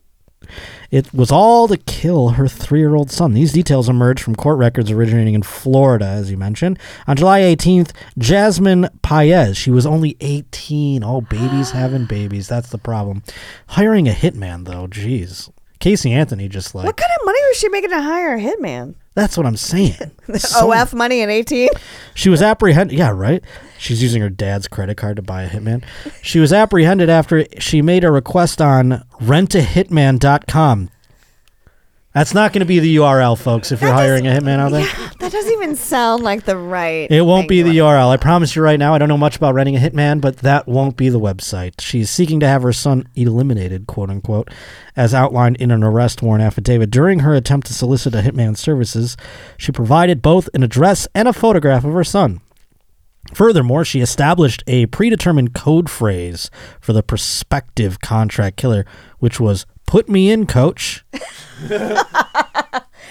It 0.91 1.13
was 1.13 1.31
all 1.31 1.67
to 1.67 1.77
kill 1.77 2.29
her 2.29 2.47
three 2.47 2.79
year 2.79 2.95
old 2.95 3.11
son. 3.11 3.33
These 3.33 3.53
details 3.53 3.89
emerged 3.89 4.21
from 4.23 4.35
court 4.35 4.57
records 4.57 4.91
originating 4.91 5.33
in 5.33 5.43
Florida, 5.43 6.05
as 6.05 6.31
you 6.31 6.38
mentioned. 6.38 6.79
On 7.07 7.15
July 7.17 7.41
18th, 7.41 7.91
Jazmin 8.17 8.89
Paez, 9.01 9.57
she 9.57 9.71
was 9.71 9.85
only 9.85 10.15
18. 10.21 11.03
Oh, 11.03 11.21
babies 11.21 11.71
having 11.71 12.05
babies. 12.05 12.47
That's 12.47 12.69
the 12.69 12.77
problem. 12.77 13.23
Hiring 13.67 14.07
a 14.07 14.13
hitman, 14.13 14.65
though, 14.65 14.88
jeez. 14.88 15.49
Casey 15.79 16.11
Anthony 16.11 16.47
just 16.47 16.73
like, 16.73 16.85
What 16.85 16.97
kind 16.97 17.11
of 17.19 17.25
money 17.25 17.39
was 17.49 17.57
she 17.57 17.69
making 17.69 17.91
to 17.91 18.01
hire 18.01 18.35
a 18.35 18.39
hitman? 18.39 18.95
That's 19.18 19.36
what 19.36 19.45
I'm 19.47 19.57
saying. 19.57 19.95
So- 20.38 20.72
OF 20.72 20.93
money 20.93 21.22
in 21.22 21.30
18? 21.30 21.70
She 22.13 22.30
was 22.30 22.41
apprehended. 22.41 22.97
Yeah, 22.97 23.11
right. 23.11 23.43
She's 23.78 24.01
using 24.01 24.22
her 24.24 24.30
dad's 24.30 24.68
credit 24.68 24.97
card 24.97 25.18
to 25.18 25.22
buy 25.22 25.43
a 25.43 25.49
hitman. 25.49 25.84
She 26.24 26.39
was 26.39 26.51
apprehended 26.51 27.09
after 27.09 27.45
she 27.59 27.82
made 27.84 28.03
a 28.03 28.11
request 28.11 28.59
on 28.59 29.03
rentahitman.com. 29.22 30.89
That's 32.18 32.34
not 32.34 32.51
going 32.51 32.61
to 32.61 32.65
be 32.65 32.80
the 32.80 32.95
URL, 32.95 33.38
folks. 33.38 33.72
If 33.72 33.80
you're 33.80 33.93
hiring 33.93 34.26
a 34.26 34.32
hitman 34.32 34.57
out 34.57 34.72
there, 34.72 34.82
yeah, 34.82 35.09
That 35.20 35.32
doesn't 35.32 35.53
even 35.53 35.76
sound 35.76 36.24
like 36.24 36.45
the 36.45 36.57
right. 36.57 37.11
it 37.11 37.22
won't 37.22 37.47
be 37.47 37.61
the 37.61 37.78
URL. 37.78 38.09
I 38.09 38.18
promise 38.18 38.55
you 38.55 38.63
right 38.63 38.80
now. 38.80 38.95
I 38.95 38.97
don't 38.97 39.07
know 39.07 39.20
much 39.20 39.36
about 39.36 39.53
renting 39.53 39.76
a 39.76 39.80
hitman, 39.80 40.20
but 40.20 40.38
that 40.38 40.68
won't 40.68 40.97
be 40.97 41.09
the 41.09 41.20
website. 41.20 41.80
She's 41.80 42.09
seeking 42.09 42.39
to 42.39 42.47
have 42.47 42.63
her 42.63 42.74
son 42.74 43.07
eliminated, 43.13 43.86
quote 43.86 44.09
unquote, 44.09 44.49
as 44.95 45.13
outlined 45.13 45.57
in 45.57 45.70
an 45.70 45.84
arrest 45.84 46.24
warrant 46.24 46.43
affidavit. 46.43 46.89
During 46.89 47.20
her 47.20 47.36
attempt 47.36 47.68
to 47.68 47.76
solicit 47.76 48.15
a 48.15 48.22
hitman's 48.22 48.59
services, 48.59 49.15
she 49.55 49.72
provided 49.72 50.24
both 50.24 50.49
an 50.55 50.63
address 50.63 51.07
and 51.13 51.28
a 51.28 51.34
photograph 51.34 51.86
of 51.86 51.93
her 51.93 52.03
son. 52.03 52.41
Furthermore, 53.36 53.86
she 53.86 53.99
established 54.01 54.63
a 54.65 54.88
predetermined 54.88 55.53
code 55.53 55.88
phrase 55.88 56.49
for 56.82 56.93
the 56.93 57.03
prospective 57.03 57.99
contract 57.99 58.57
killer, 58.57 58.88
which 59.20 59.39
was 59.39 59.68
"Put 59.88 60.07
me 60.07 60.29
in, 60.29 60.45
coach." 60.45 61.03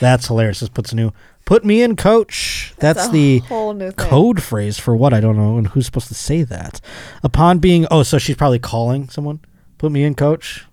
That's 0.01 0.27
hilarious. 0.29 0.61
This 0.61 0.69
puts 0.69 0.93
a 0.93 0.97
new 0.97 1.11
"Put 1.45 1.65
me 1.65 1.83
in, 1.83 1.97
coach." 1.97 2.75
That's, 2.79 3.09
a 3.09 3.11
the 3.11 3.39
whole 3.41 3.73
new 3.75 3.91
thing. 3.91 4.09
code 4.09 4.43
phrase 4.43 4.79
for 4.79 4.95
what 4.95 5.13
I 5.13 5.21
don't 5.21 5.37
know, 5.37 5.57
and 5.59 5.69
who's 5.69 5.87
supposed 5.87 6.09
to 6.09 6.15
say 6.15 6.43
that. 6.45 6.81
Upon 7.25 7.59
being, 7.59 7.87
oh, 7.91 8.03
so 8.03 8.19
she's 8.19 8.37
probably 8.37 8.59
calling 8.59 9.09
someone. 9.09 9.41
Put 9.79 9.91
me 9.93 10.05
in, 10.05 10.15
coach. 10.15 10.67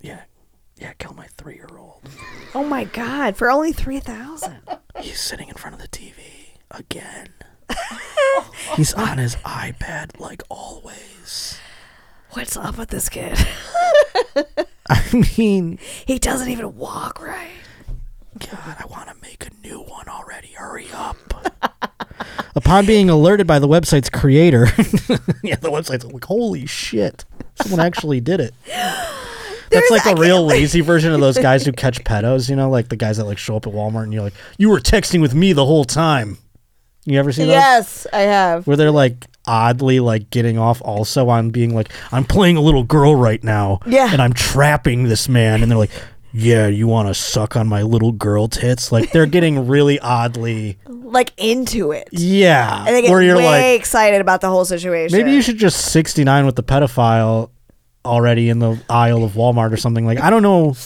Yeah, 0.00 0.22
yeah. 0.76 0.92
Kill 0.98 1.14
my 1.14 1.26
three-year-old. 1.38 2.08
Oh 2.54 2.64
my 2.64 2.84
god! 2.84 3.36
For 3.36 3.50
only 3.50 3.72
three 3.72 4.00
thousand. 4.00 4.58
He's 5.00 5.20
sitting 5.20 5.48
in 5.48 5.54
front 5.54 5.74
of 5.76 5.80
the 5.82 5.88
TV 5.88 6.58
again. 6.70 7.28
He's 8.76 8.92
on 8.94 9.18
his 9.18 9.36
iPad 9.36 10.18
like 10.20 10.42
always. 10.48 11.58
What's 12.36 12.54
up 12.54 12.76
with 12.76 12.90
this 12.90 13.08
kid? 13.08 13.34
I 14.90 15.24
mean, 15.38 15.78
he 16.04 16.18
doesn't 16.18 16.50
even 16.50 16.76
walk 16.76 17.22
right. 17.22 17.48
God, 18.38 18.76
I 18.78 18.84
want 18.90 19.08
to 19.08 19.14
make 19.22 19.46
a 19.46 19.66
new 19.66 19.80
one 19.80 20.06
already. 20.06 20.48
Hurry 20.48 20.86
up. 20.92 21.16
Upon 22.54 22.84
being 22.84 23.08
alerted 23.08 23.46
by 23.46 23.58
the 23.58 23.66
website's 23.66 24.10
creator, 24.10 24.66
yeah, 25.42 25.56
the 25.56 25.70
website's 25.70 26.04
like, 26.04 26.24
holy 26.26 26.66
shit, 26.66 27.24
someone 27.54 27.80
actually 27.80 28.20
did 28.20 28.40
it. 28.40 28.52
That's 29.70 29.90
like 29.90 30.04
a 30.04 30.20
real 30.20 30.44
lazy 30.44 30.82
version 30.82 31.14
of 31.14 31.20
those 31.20 31.38
guys 31.38 31.64
who 31.64 31.72
catch 31.72 32.04
pedos, 32.04 32.50
you 32.50 32.56
know, 32.56 32.68
like 32.68 32.90
the 32.90 32.96
guys 32.96 33.16
that 33.16 33.24
like 33.24 33.38
show 33.38 33.56
up 33.56 33.66
at 33.66 33.72
Walmart 33.72 34.04
and 34.04 34.12
you're 34.12 34.22
like, 34.22 34.34
you 34.58 34.68
were 34.68 34.80
texting 34.80 35.22
with 35.22 35.34
me 35.34 35.54
the 35.54 35.64
whole 35.64 35.86
time. 35.86 36.36
You 37.06 37.18
ever 37.18 37.32
seen 37.32 37.46
those? 37.46 37.54
Yes, 37.54 38.06
I 38.12 38.20
have. 38.20 38.66
Where 38.66 38.76
they're 38.76 38.90
like 38.90 39.26
oddly 39.46 40.00
like 40.00 40.30
getting 40.30 40.58
off 40.58 40.82
also 40.82 41.28
on 41.28 41.50
being 41.50 41.74
like, 41.74 41.90
I'm 42.12 42.24
playing 42.24 42.56
a 42.56 42.60
little 42.60 42.84
girl 42.84 43.14
right 43.14 43.42
now. 43.42 43.80
Yeah. 43.86 44.12
And 44.12 44.20
I'm 44.20 44.32
trapping 44.32 45.04
this 45.04 45.28
man. 45.28 45.62
And 45.62 45.70
they're 45.70 45.78
like, 45.78 45.90
yeah, 46.32 46.66
you 46.66 46.86
want 46.86 47.08
to 47.08 47.14
suck 47.14 47.56
on 47.56 47.66
my 47.66 47.82
little 47.82 48.12
girl 48.12 48.48
tits? 48.48 48.92
Like 48.92 49.10
they're 49.12 49.26
getting 49.26 49.66
really 49.66 49.98
oddly. 50.00 50.78
Like 50.86 51.32
into 51.36 51.92
it. 51.92 52.08
Yeah. 52.12 52.84
And 52.86 52.94
they 52.94 53.02
get 53.02 53.10
where 53.10 53.22
you're 53.22 53.36
way 53.36 53.72
like, 53.72 53.80
excited 53.80 54.20
about 54.20 54.40
the 54.40 54.48
whole 54.48 54.64
situation. 54.64 55.16
maybe 55.16 55.32
you 55.32 55.40
should 55.40 55.58
just 55.58 55.92
69 55.92 56.44
with 56.44 56.56
the 56.56 56.62
pedophile 56.62 57.50
already 58.04 58.50
in 58.50 58.58
the 58.58 58.80
aisle 58.88 59.24
of 59.24 59.32
Walmart 59.32 59.72
or 59.72 59.76
something. 59.76 60.04
Like, 60.04 60.20
I 60.20 60.30
don't 60.30 60.42
know. 60.42 60.76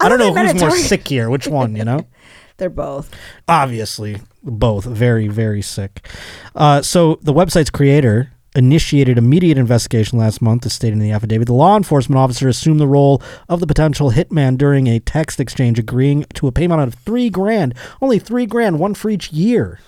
I, 0.00 0.08
don't 0.08 0.18
know 0.18 0.32
who's 0.32 0.60
more 0.60 0.70
sick 0.70 1.06
here. 1.08 1.28
Which 1.30 1.48
one, 1.48 1.74
you 1.74 1.84
know? 1.84 2.06
They're 2.58 2.68
both. 2.68 3.10
obviously 3.48 4.20
both. 4.42 4.84
Very 4.84 5.28
very 5.28 5.62
sick. 5.62 6.06
Uh, 6.54 6.82
so 6.82 7.18
the 7.22 7.32
website's 7.32 7.70
creator 7.70 8.32
initiated 8.54 9.18
immediate 9.18 9.56
investigation 9.56 10.18
last 10.18 10.42
month 10.42 10.66
as 10.66 10.72
stated 10.72 10.94
in 10.94 10.98
the 10.98 11.12
affidavit. 11.12 11.46
The 11.46 11.52
law 11.54 11.76
enforcement 11.76 12.18
officer 12.18 12.48
assumed 12.48 12.80
the 12.80 12.88
role 12.88 13.22
of 13.48 13.60
the 13.60 13.66
potential 13.66 14.10
hitman 14.10 14.58
during 14.58 14.88
a 14.88 14.98
text 14.98 15.38
exchange 15.38 15.78
agreeing 15.78 16.24
to 16.34 16.48
a 16.48 16.52
payment 16.52 16.80
of 16.80 16.94
three 16.94 17.30
grand 17.30 17.74
only 18.02 18.18
three 18.18 18.46
grand 18.46 18.78
one 18.78 18.94
for 18.94 19.10
each 19.10 19.32
year. 19.32 19.78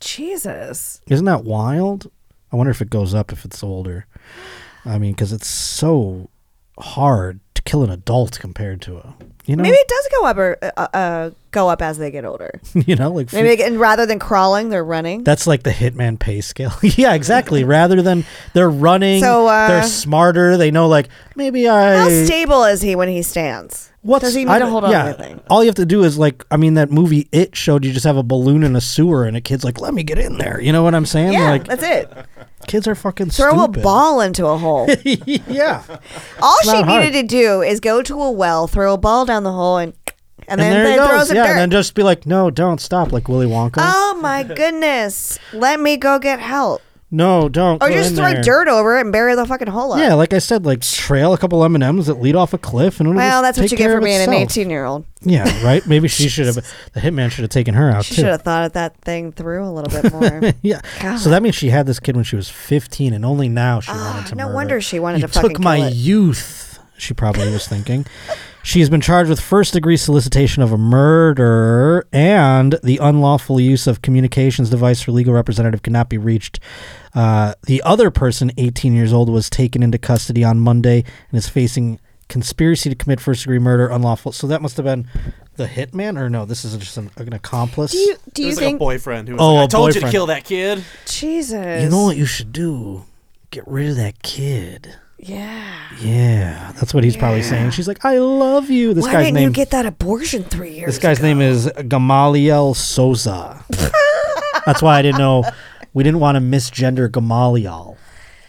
Jesus. 0.00 1.00
isn't 1.08 1.24
that 1.24 1.44
wild? 1.44 2.10
I 2.52 2.56
wonder 2.56 2.70
if 2.70 2.82
it 2.82 2.90
goes 2.90 3.14
up 3.14 3.32
if 3.32 3.44
it's 3.44 3.64
older. 3.64 4.06
I 4.84 4.98
mean 4.98 5.12
because 5.12 5.32
it's 5.32 5.48
so 5.48 6.30
hard 6.78 7.40
to 7.54 7.62
kill 7.62 7.82
an 7.82 7.90
adult 7.90 8.38
compared 8.38 8.82
to 8.82 8.98
a 8.98 9.14
you 9.46 9.56
know? 9.56 9.62
Maybe 9.62 9.76
it 9.76 9.88
does 9.88 10.08
go 10.12 10.26
up 10.26 10.36
or 10.36 10.58
uh, 10.62 10.88
uh, 10.92 11.30
go 11.54 11.68
up 11.70 11.80
as 11.80 11.96
they 11.96 12.10
get 12.10 12.24
older. 12.26 12.60
you 12.74 12.96
know 12.96 13.10
like 13.10 13.32
Maybe 13.32 13.48
they 13.48 13.56
get, 13.56 13.68
and 13.70 13.80
rather 13.80 14.04
than 14.04 14.18
crawling, 14.18 14.68
they're 14.68 14.84
running. 14.84 15.24
That's 15.24 15.46
like 15.46 15.62
the 15.62 15.70
hitman 15.70 16.18
pay 16.18 16.40
scale. 16.42 16.72
yeah, 16.82 17.14
exactly. 17.14 17.64
Rather 17.64 18.02
than 18.02 18.24
they're 18.52 18.68
running, 18.70 19.22
So, 19.22 19.46
uh, 19.46 19.68
they're 19.68 19.82
smarter. 19.84 20.56
They 20.58 20.70
know 20.70 20.88
like 20.88 21.08
maybe 21.36 21.68
I. 21.68 21.96
How 21.96 22.08
stable 22.26 22.64
is 22.64 22.82
he 22.82 22.94
when 22.96 23.08
he 23.08 23.22
stands? 23.22 23.90
What's 24.02 24.24
Does 24.24 24.34
he 24.34 24.44
need 24.44 24.50
I 24.50 24.54
to 24.58 24.64
don't- 24.66 24.70
hold 24.72 24.84
on 24.84 24.90
yeah, 24.90 25.04
to 25.04 25.08
anything? 25.18 25.40
All 25.48 25.62
you 25.62 25.68
have 25.68 25.76
to 25.76 25.86
do 25.86 26.02
is 26.04 26.18
like 26.18 26.44
I 26.50 26.58
mean 26.58 26.74
that 26.74 26.90
movie 26.90 27.26
It 27.32 27.56
showed 27.56 27.86
you 27.86 27.92
just 27.92 28.04
have 28.04 28.18
a 28.18 28.22
balloon 28.22 28.62
in 28.62 28.76
a 28.76 28.80
sewer 28.82 29.24
and 29.24 29.34
a 29.34 29.40
kid's 29.40 29.64
like, 29.64 29.80
let 29.80 29.94
me 29.94 30.02
get 30.02 30.18
in 30.18 30.36
there. 30.36 30.60
You 30.60 30.72
know 30.72 30.82
what 30.82 30.94
I'm 30.94 31.06
saying? 31.06 31.32
Yeah, 31.32 31.48
like 31.52 31.64
that's 31.66 31.82
it. 31.82 32.12
kids 32.66 32.86
are 32.86 32.94
fucking 32.94 33.30
stupid. 33.30 33.50
Throw 33.52 33.62
stupid. 33.64 33.80
a 33.80 33.82
ball 33.82 34.20
into 34.20 34.46
a 34.46 34.58
hole. 34.58 34.86
yeah. 35.04 35.82
All 36.42 36.56
she 36.64 36.72
not 36.72 36.84
hard. 36.84 37.04
needed 37.04 37.22
to 37.22 37.26
do 37.26 37.62
is 37.62 37.80
go 37.80 38.02
to 38.02 38.20
a 38.20 38.30
well, 38.30 38.66
throw 38.66 38.92
a 38.92 38.98
ball 38.98 39.24
down 39.24 39.42
the 39.42 39.52
hole, 39.52 39.78
and 39.78 39.94
and, 40.48 40.60
And, 40.60 40.60
then, 40.60 40.84
there 40.84 40.92
it 40.94 40.96
goes. 40.96 41.32
yeah, 41.32 41.46
dirt. 41.46 41.50
and 41.50 41.58
then 41.60 41.70
just 41.70 41.94
be 41.94 42.02
like, 42.02 42.26
no, 42.26 42.50
don't 42.50 42.80
stop, 42.80 43.12
like 43.12 43.28
Willy 43.28 43.46
Wonka. 43.46 43.78
oh 43.78 44.18
my 44.20 44.42
goodness! 44.42 45.38
Let 45.52 45.80
me 45.80 45.96
go 45.96 46.18
get 46.18 46.40
help, 46.40 46.82
no, 47.14 47.48
don't. 47.48 47.80
or 47.80 47.90
just 47.90 48.16
throw 48.16 48.32
there. 48.32 48.42
dirt 48.42 48.66
over 48.66 48.98
it 48.98 49.02
and 49.02 49.12
bury 49.12 49.36
the 49.36 49.46
fucking 49.46 49.68
hole 49.68 49.92
up. 49.92 50.00
Yeah, 50.00 50.14
like 50.14 50.32
I 50.32 50.38
said, 50.38 50.66
like 50.66 50.80
trail 50.80 51.32
a 51.32 51.38
couple 51.38 51.64
M 51.64 51.76
and 51.76 51.84
M's 51.84 52.08
that 52.08 52.14
lead 52.14 52.34
off 52.34 52.52
a 52.54 52.58
cliff, 52.58 52.98
and 52.98 53.14
well, 53.14 53.40
that's 53.40 53.56
what 53.56 53.70
you 53.70 53.76
get 53.76 53.88
for 53.88 54.00
being 54.00 54.20
an 54.20 54.32
eighteen-year-old. 54.32 55.04
Yeah, 55.20 55.64
right. 55.64 55.86
Maybe 55.86 56.08
she 56.08 56.28
should 56.28 56.46
have. 56.46 56.56
The 56.92 57.00
hitman 57.00 57.30
should 57.30 57.42
have 57.42 57.50
taken 57.50 57.74
her 57.74 57.90
out 57.90 58.04
She 58.04 58.14
should 58.14 58.24
have 58.26 58.42
thought 58.42 58.66
of 58.66 58.72
that 58.72 58.96
thing 58.98 59.32
through 59.32 59.64
a 59.64 59.70
little 59.70 59.90
bit 60.02 60.12
more. 60.12 60.52
yeah. 60.62 60.80
God. 61.00 61.18
So 61.18 61.30
that 61.30 61.42
means 61.42 61.54
she 61.54 61.70
had 61.70 61.86
this 61.86 62.00
kid 62.00 62.16
when 62.16 62.24
she 62.24 62.36
was 62.36 62.48
15, 62.48 63.12
and 63.12 63.24
only 63.24 63.48
now 63.48 63.78
she 63.80 63.92
ah, 63.92 64.12
wanted 64.14 64.28
to 64.30 64.34
no 64.34 64.44
murder. 64.46 64.54
wonder 64.54 64.80
she 64.80 64.98
wanted 64.98 65.20
you 65.20 65.26
to 65.28 65.32
fucking 65.32 65.50
took 65.50 65.60
my 65.60 65.86
it. 65.86 65.94
youth. 65.94 66.80
She 66.98 67.14
probably 67.14 67.50
was 67.52 67.66
thinking. 67.68 68.06
She 68.64 68.80
has 68.80 68.88
been 68.88 69.02
charged 69.02 69.28
with 69.28 69.40
first 69.40 69.74
degree 69.74 69.98
solicitation 69.98 70.62
of 70.62 70.72
a 70.72 70.78
murder 70.78 72.06
and 72.12 72.78
the 72.82 72.96
unlawful 72.96 73.60
use 73.60 73.86
of 73.86 74.00
communications 74.00 74.70
device 74.70 75.02
for 75.02 75.12
legal 75.12 75.34
representative 75.34 75.82
cannot 75.82 76.08
be 76.08 76.16
reached. 76.16 76.60
Uh, 77.14 77.52
the 77.66 77.82
other 77.82 78.10
person, 78.10 78.50
18 78.56 78.94
years 78.94 79.12
old, 79.12 79.28
was 79.28 79.50
taken 79.50 79.82
into 79.82 79.98
custody 79.98 80.42
on 80.42 80.58
Monday 80.58 81.04
and 81.30 81.38
is 81.38 81.46
facing 81.46 82.00
conspiracy 82.28 82.88
to 82.88 82.96
commit 82.96 83.20
first 83.20 83.42
degree 83.42 83.58
murder, 83.58 83.86
unlawful. 83.88 84.32
So 84.32 84.46
that 84.46 84.62
must 84.62 84.78
have 84.78 84.86
been 84.86 85.08
the 85.56 85.66
hitman, 85.66 86.18
or 86.18 86.30
no? 86.30 86.46
This 86.46 86.64
is 86.64 86.74
just 86.78 86.96
an, 86.96 87.10
an 87.16 87.34
accomplice. 87.34 87.92
Do 87.92 87.98
you 87.98 88.16
do 88.32 88.42
It 88.42 88.44
you 88.44 88.46
was 88.48 88.60
like 88.62 88.74
a 88.76 88.78
boyfriend 88.78 89.28
who 89.28 89.34
was 89.34 89.42
Oh, 89.42 89.54
like, 89.56 89.60
I 89.60 89.64
a 89.64 89.68
told 89.68 89.94
you 89.94 90.00
to 90.00 90.10
kill 90.10 90.26
that 90.26 90.44
kid. 90.44 90.82
Jesus. 91.04 91.82
You 91.82 91.90
know 91.90 92.04
what 92.04 92.16
you 92.16 92.24
should 92.24 92.50
do? 92.52 93.04
Get 93.50 93.68
rid 93.68 93.90
of 93.90 93.96
that 93.96 94.22
kid. 94.22 94.96
Yeah. 95.18 95.88
Yeah, 96.00 96.72
that's 96.72 96.92
what 96.92 97.04
he's 97.04 97.16
probably 97.16 97.42
saying. 97.42 97.70
She's 97.70 97.86
like, 97.88 98.04
"I 98.04 98.18
love 98.18 98.68
you." 98.68 98.94
This 98.94 99.04
Why 99.04 99.12
guy's 99.12 99.24
didn't 99.26 99.34
name. 99.36 99.44
you 99.44 99.50
get 99.50 99.70
that 99.70 99.86
abortion 99.86 100.42
three 100.44 100.74
years? 100.74 100.86
this 100.86 100.98
guy's 100.98 101.18
ago? 101.18 101.28
name 101.28 101.40
is 101.40 101.70
Gamaliel 101.88 102.74
Souza. 102.74 103.64
that's 104.66 104.82
why 104.82 104.98
I 104.98 105.02
didn't 105.02 105.18
know. 105.18 105.44
We 105.92 106.02
didn't 106.02 106.20
want 106.20 106.34
to 106.36 106.40
misgender 106.40 107.10
Gamaliel. 107.10 107.96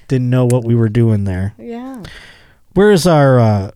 Didn't 0.08 0.30
know 0.30 0.46
what 0.46 0.64
we 0.66 0.74
were 0.76 0.90
doing 0.90 1.24
there. 1.26 1.54
Yeah. 1.58 2.04
Where's 2.74 3.06
our? 3.08 3.40
uh 3.40 3.72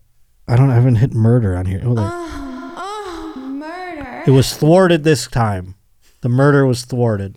I 0.48 0.56
don't. 0.56 0.72
I 0.72 0.76
haven't 0.76 0.96
hit 0.96 1.14
murder 1.14 1.56
on 1.56 1.68
here. 1.68 1.82
Oh, 1.86 1.94
there. 1.94 3.44
murder. 3.46 4.24
It 4.26 4.32
was 4.32 4.56
thwarted 4.56 5.04
this 5.04 5.28
time. 5.28 5.76
The 6.22 6.30
murder 6.30 6.66
was 6.66 6.84
thwarted. 6.86 7.36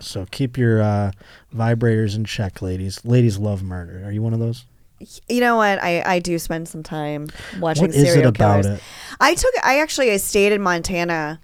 So 0.00 0.26
keep 0.30 0.56
your 0.58 0.82
uh, 0.82 1.12
vibrators 1.54 2.14
in 2.16 2.24
check, 2.24 2.62
ladies. 2.62 3.04
Ladies 3.04 3.38
love 3.38 3.62
murder. 3.62 4.02
Are 4.04 4.10
you 4.12 4.22
one 4.22 4.32
of 4.32 4.38
those? 4.40 4.64
You 5.28 5.40
know 5.40 5.56
what? 5.56 5.82
I, 5.82 6.02
I 6.04 6.18
do 6.18 6.38
spend 6.38 6.68
some 6.68 6.82
time 6.82 7.28
watching 7.58 7.84
What 7.86 7.94
is 7.94 8.02
serial 8.06 8.28
it 8.28 8.36
about 8.36 8.62
killers. 8.64 8.78
it? 8.78 8.82
I 9.20 9.34
took 9.34 9.52
I 9.64 9.78
actually 9.80 10.10
I 10.10 10.18
stayed 10.18 10.52
in 10.52 10.60
Montana 10.60 11.40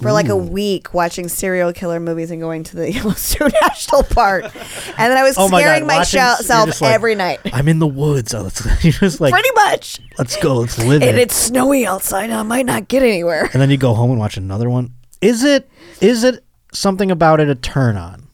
for 0.00 0.10
like 0.12 0.28
a 0.28 0.36
week 0.36 0.94
watching 0.94 1.28
serial 1.28 1.70
killer 1.72 2.00
movies 2.00 2.30
and 2.30 2.40
going 2.40 2.62
to 2.64 2.76
the 2.76 2.90
Yellowstone 2.94 3.50
National 3.60 4.02
Park, 4.04 4.44
and 4.44 4.52
then 4.98 5.18
I 5.18 5.22
was 5.22 5.36
Oh 5.36 5.48
my 5.48 5.60
scaring 5.60 5.82
God, 5.86 5.96
watching- 5.98 6.18
you're 6.20 6.28
myself 6.30 6.80
like, 6.80 6.92
every 6.94 7.14
night. 7.14 7.40
I'm 7.52 7.68
in 7.68 7.78
the 7.78 7.86
woods. 7.86 8.32
Oh, 8.38 8.48
you're 8.82 8.92
just 8.92 9.20
like, 9.20 9.32
Pretty 9.32 9.50
much. 9.54 10.00
let's 10.18 10.36
go. 10.36 10.54
Let's 10.60 10.78
live 10.78 11.02
And 11.02 11.18
it. 11.18 11.22
it's 11.22 11.34
snowy 11.36 11.84
outside. 11.84 12.30
I 12.30 12.42
might 12.42 12.64
not 12.66 12.88
get 12.88 13.02
anywhere. 13.02 13.50
and 13.52 13.60
then 13.60 13.68
you 13.68 13.76
go 13.76 13.92
home 13.94 14.10
and 14.12 14.18
watch 14.18 14.36
another 14.38 14.70
one. 14.70 14.94
Is 15.20 15.44
it? 15.44 15.68
Is 16.00 16.24
it 16.24 16.42
something 16.72 17.10
about 17.10 17.40
it 17.40 17.48
a 17.48 17.54
turn 17.54 17.96
on 17.96 18.28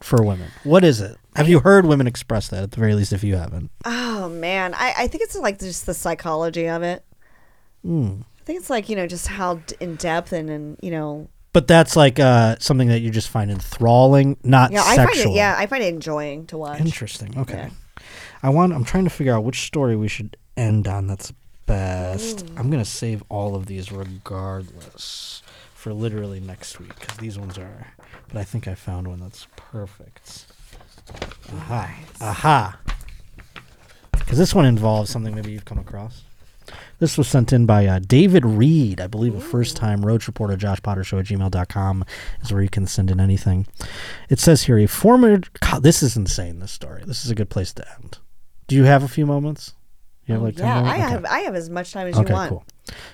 for 0.00 0.22
women? 0.22 0.50
What 0.64 0.84
is 0.84 1.00
it? 1.00 1.16
Have 1.36 1.48
you 1.48 1.60
heard 1.60 1.86
women 1.86 2.06
express 2.06 2.48
that 2.48 2.62
at 2.62 2.72
the 2.72 2.80
very 2.80 2.94
least? 2.94 3.12
If 3.12 3.22
you 3.24 3.36
haven't, 3.36 3.70
Oh 3.84 4.28
man, 4.28 4.74
I, 4.74 4.94
I 4.98 5.06
think 5.06 5.22
it's 5.22 5.36
like 5.36 5.58
just 5.58 5.86
the 5.86 5.94
psychology 5.94 6.68
of 6.68 6.82
it. 6.82 7.04
Hmm. 7.82 8.22
I 8.40 8.44
think 8.44 8.58
it's 8.60 8.70
like 8.70 8.88
you 8.88 8.96
know 8.96 9.06
just 9.06 9.28
how 9.28 9.56
d- 9.56 9.76
in 9.80 9.96
depth 9.96 10.32
and 10.32 10.50
and 10.50 10.76
you 10.82 10.90
know 10.90 11.28
but 11.52 11.66
that's 11.66 11.96
like 11.96 12.20
uh, 12.20 12.56
something 12.60 12.88
that 12.88 13.00
you 13.00 13.10
just 13.10 13.28
find 13.28 13.50
enthralling, 13.50 14.36
not 14.44 14.70
yeah 14.70 14.82
I 14.84 14.96
find 14.96 15.16
it 15.16 15.30
yeah 15.30 15.56
I 15.58 15.66
find 15.66 15.82
it 15.82 15.92
enjoying 15.92 16.46
to 16.46 16.58
watch. 16.58 16.80
Interesting. 16.80 17.38
Okay. 17.38 17.70
I 18.42 18.48
want. 18.50 18.72
I'm 18.72 18.84
trying 18.84 19.04
to 19.04 19.10
figure 19.10 19.34
out 19.34 19.44
which 19.44 19.62
story 19.66 19.96
we 19.96 20.08
should 20.08 20.36
end 20.56 20.88
on. 20.88 21.06
That's 21.06 21.32
best. 21.66 22.48
I'm 22.56 22.70
gonna 22.70 22.84
save 22.84 23.22
all 23.28 23.54
of 23.54 23.66
these 23.66 23.92
regardless 23.92 25.42
for 25.80 25.92
literally 25.94 26.40
next 26.40 26.78
week 26.78 26.94
because 27.00 27.16
these 27.16 27.38
ones 27.38 27.56
are. 27.58 27.86
But 28.28 28.36
I 28.36 28.44
think 28.44 28.68
I 28.68 28.74
found 28.74 29.08
one 29.08 29.18
that's 29.20 29.46
perfect. 29.56 30.46
Aha! 31.56 31.94
Aha! 32.20 32.78
Because 34.12 34.38
this 34.38 34.54
one 34.54 34.66
involves 34.66 35.10
something 35.10 35.34
maybe 35.34 35.50
you've 35.52 35.64
come 35.64 35.78
across. 35.78 36.22
This 36.98 37.16
was 37.16 37.26
sent 37.26 37.52
in 37.52 37.64
by 37.66 37.86
uh, 37.86 37.98
David 37.98 38.44
Reed, 38.44 39.00
I 39.00 39.06
believe, 39.06 39.34
a 39.34 39.40
first 39.40 39.74
time 39.76 40.04
road 40.04 40.24
reporter, 40.28 40.54
Josh 40.56 40.80
Potter 40.82 41.02
Show 41.02 41.18
at 41.18 41.24
gmail.com 41.24 42.04
is 42.42 42.52
where 42.52 42.62
you 42.62 42.68
can 42.68 42.86
send 42.86 43.10
in 43.10 43.18
anything. 43.18 43.66
It 44.28 44.38
says 44.38 44.64
here 44.64 44.78
a 44.78 44.86
former. 44.86 45.40
co- 45.62 45.80
this 45.80 46.02
is 46.02 46.16
insane, 46.16 46.60
this 46.60 46.70
story. 46.72 47.02
This 47.06 47.24
is 47.24 47.30
a 47.30 47.34
good 47.34 47.48
place 47.50 47.72
to 47.72 47.84
end. 47.98 48.18
Do 48.68 48.76
you 48.76 48.84
have 48.84 49.02
a 49.02 49.08
few 49.08 49.24
moments? 49.26 49.74
You 50.26 50.34
have 50.34 50.42
like 50.42 50.60
Oh, 50.60 50.62
yeah, 50.62 50.82
I? 50.82 50.90
Okay. 50.92 51.00
have 51.00 51.24
I 51.24 51.40
have 51.40 51.54
as 51.56 51.70
much 51.70 51.92
time 51.92 52.06
as 52.06 52.16
Okay, 52.16 52.28
you 52.28 52.34
want. 52.34 52.50
cool. 52.50 52.64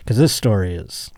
Because 0.00 0.18
this 0.18 0.34
story 0.34 0.74
is 0.74 1.10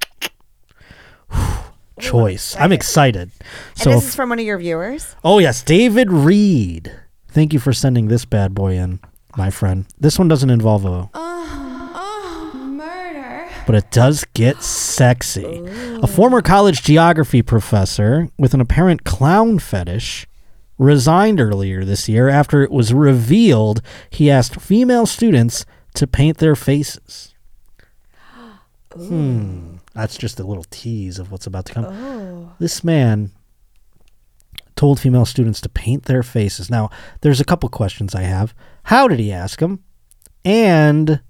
choice. 2.01 2.57
I'm 2.59 2.73
excited. 2.73 3.31
And 3.41 3.79
So, 3.79 3.91
this 3.91 4.09
is 4.09 4.15
from 4.15 4.29
one 4.31 4.39
of 4.39 4.45
your 4.45 4.59
viewers. 4.59 5.15
oh 5.25 5.39
yes, 5.39 5.63
David 5.63 6.13
Reed. 6.13 6.93
Thank 7.29 7.53
you 7.53 7.59
for 7.59 7.73
sending 7.73 8.09
this 8.09 8.25
bad 8.25 8.55
boy 8.55 8.75
in, 8.75 9.01
my 9.37 9.51
friend. 9.51 9.87
This 9.99 10.19
one 10.19 10.29
doesn't 10.29 10.51
involve 10.51 10.85
a, 10.85 11.11
oh, 11.13 12.53
oh, 12.55 12.55
murder. 12.55 13.49
but 13.67 13.75
it 13.75 13.91
does 13.91 14.25
get 14.35 14.63
sexy. 14.63 15.63
A 16.03 16.07
former 16.07 16.41
college 16.41 16.83
geography 16.83 17.43
professor 17.43 18.29
with 18.39 18.55
an 18.55 18.61
apparent 18.61 19.05
clown 19.05 19.59
fetish 19.59 20.27
resigned 20.79 21.41
earlier 21.41 21.85
this 21.85 22.09
year 22.09 22.29
after 22.29 22.63
it 22.63 22.71
was 22.71 22.95
revealed 22.95 23.83
he 24.11 24.31
asked 24.31 24.61
female 24.61 25.07
students 25.07 25.67
to 25.95 26.07
paint 26.07 26.39
their 26.39 26.57
faces. 26.57 27.35
Hmm. 28.95 29.77
That's 29.99 30.17
just 30.17 30.39
a 30.39 30.45
little 30.45 30.65
tease 30.71 31.19
of 31.19 31.33
what's 31.33 31.47
about 31.49 31.65
to 31.67 31.75
come. 31.75 31.85
Oh. 31.87 32.53
This 32.61 32.85
man 32.85 33.33
told 34.77 35.01
female 35.01 35.27
students 35.27 35.61
to 35.63 35.69
paint 35.69 36.05
their 36.05 36.23
faces. 36.23 36.71
Now, 36.71 36.89
there's 37.21 37.41
a 37.41 37.45
couple 37.45 37.69
questions 37.69 38.15
I 38.15 38.23
have. 38.23 38.55
How 38.85 39.09
did 39.09 39.19
he 39.19 39.33
ask 39.33 39.59
them? 39.59 39.83
And 40.45 41.21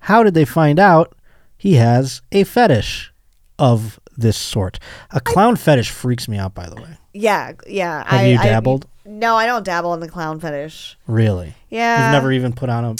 how 0.00 0.22
did 0.22 0.34
they 0.34 0.44
find 0.44 0.78
out 0.78 1.16
he 1.56 1.74
has 1.76 2.20
a 2.30 2.44
fetish 2.44 3.12
of 3.58 3.98
this 4.14 4.36
sort? 4.36 4.78
A 5.10 5.20
clown 5.20 5.56
fetish 5.56 5.90
freaks 5.90 6.28
me 6.28 6.36
out, 6.36 6.54
by 6.54 6.68
the 6.68 6.76
way. 6.76 6.98
Yeah, 7.14 7.52
yeah. 7.66 8.04
Have 8.06 8.20
I, 8.20 8.26
you 8.26 8.38
I- 8.38 8.44
dabbled? 8.44 8.86
no, 9.06 9.36
I 9.36 9.46
don't 9.46 9.64
dabble 9.64 9.94
in 9.94 10.00
the 10.00 10.08
clown 10.08 10.38
fetish. 10.38 10.98
Really? 11.06 11.54
Yeah. 11.70 12.04
You've 12.04 12.12
never 12.12 12.30
even 12.30 12.52
put 12.52 12.68
on 12.68 12.84
a. 12.84 12.94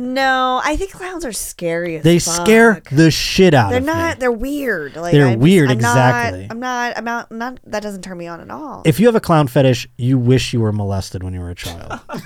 No, 0.00 0.60
I 0.64 0.76
think 0.76 0.92
clowns 0.92 1.24
are 1.24 1.32
scary. 1.32 1.96
As 1.96 2.04
They 2.04 2.20
fuck. 2.20 2.46
scare 2.46 2.80
the 2.92 3.10
shit 3.10 3.52
out 3.52 3.70
They're 3.70 3.78
of 3.78 3.84
me. 3.84 3.92
They're 3.92 3.96
not. 3.96 4.20
They're 4.20 4.30
weird. 4.30 4.94
Like 4.94 5.10
They're 5.12 5.26
I'm 5.26 5.40
weird, 5.40 5.72
I'm 5.72 5.78
not- 5.78 5.90
exactly. 5.90 6.46
I'm 6.48 6.60
not. 6.60 6.96
I'm 6.96 7.04
not. 7.04 7.32
Not. 7.32 7.58
That 7.66 7.82
doesn't 7.82 8.02
turn 8.02 8.16
me 8.16 8.28
on 8.28 8.40
at 8.40 8.48
all. 8.50 8.82
If 8.86 9.00
you 9.00 9.06
have 9.06 9.16
a 9.16 9.20
clown 9.20 9.48
fetish, 9.48 9.88
you 9.96 10.16
wish 10.16 10.52
you 10.52 10.60
were 10.60 10.72
molested 10.72 11.24
when 11.24 11.34
you 11.34 11.40
were 11.40 11.50
a 11.50 11.54
child. 11.56 12.00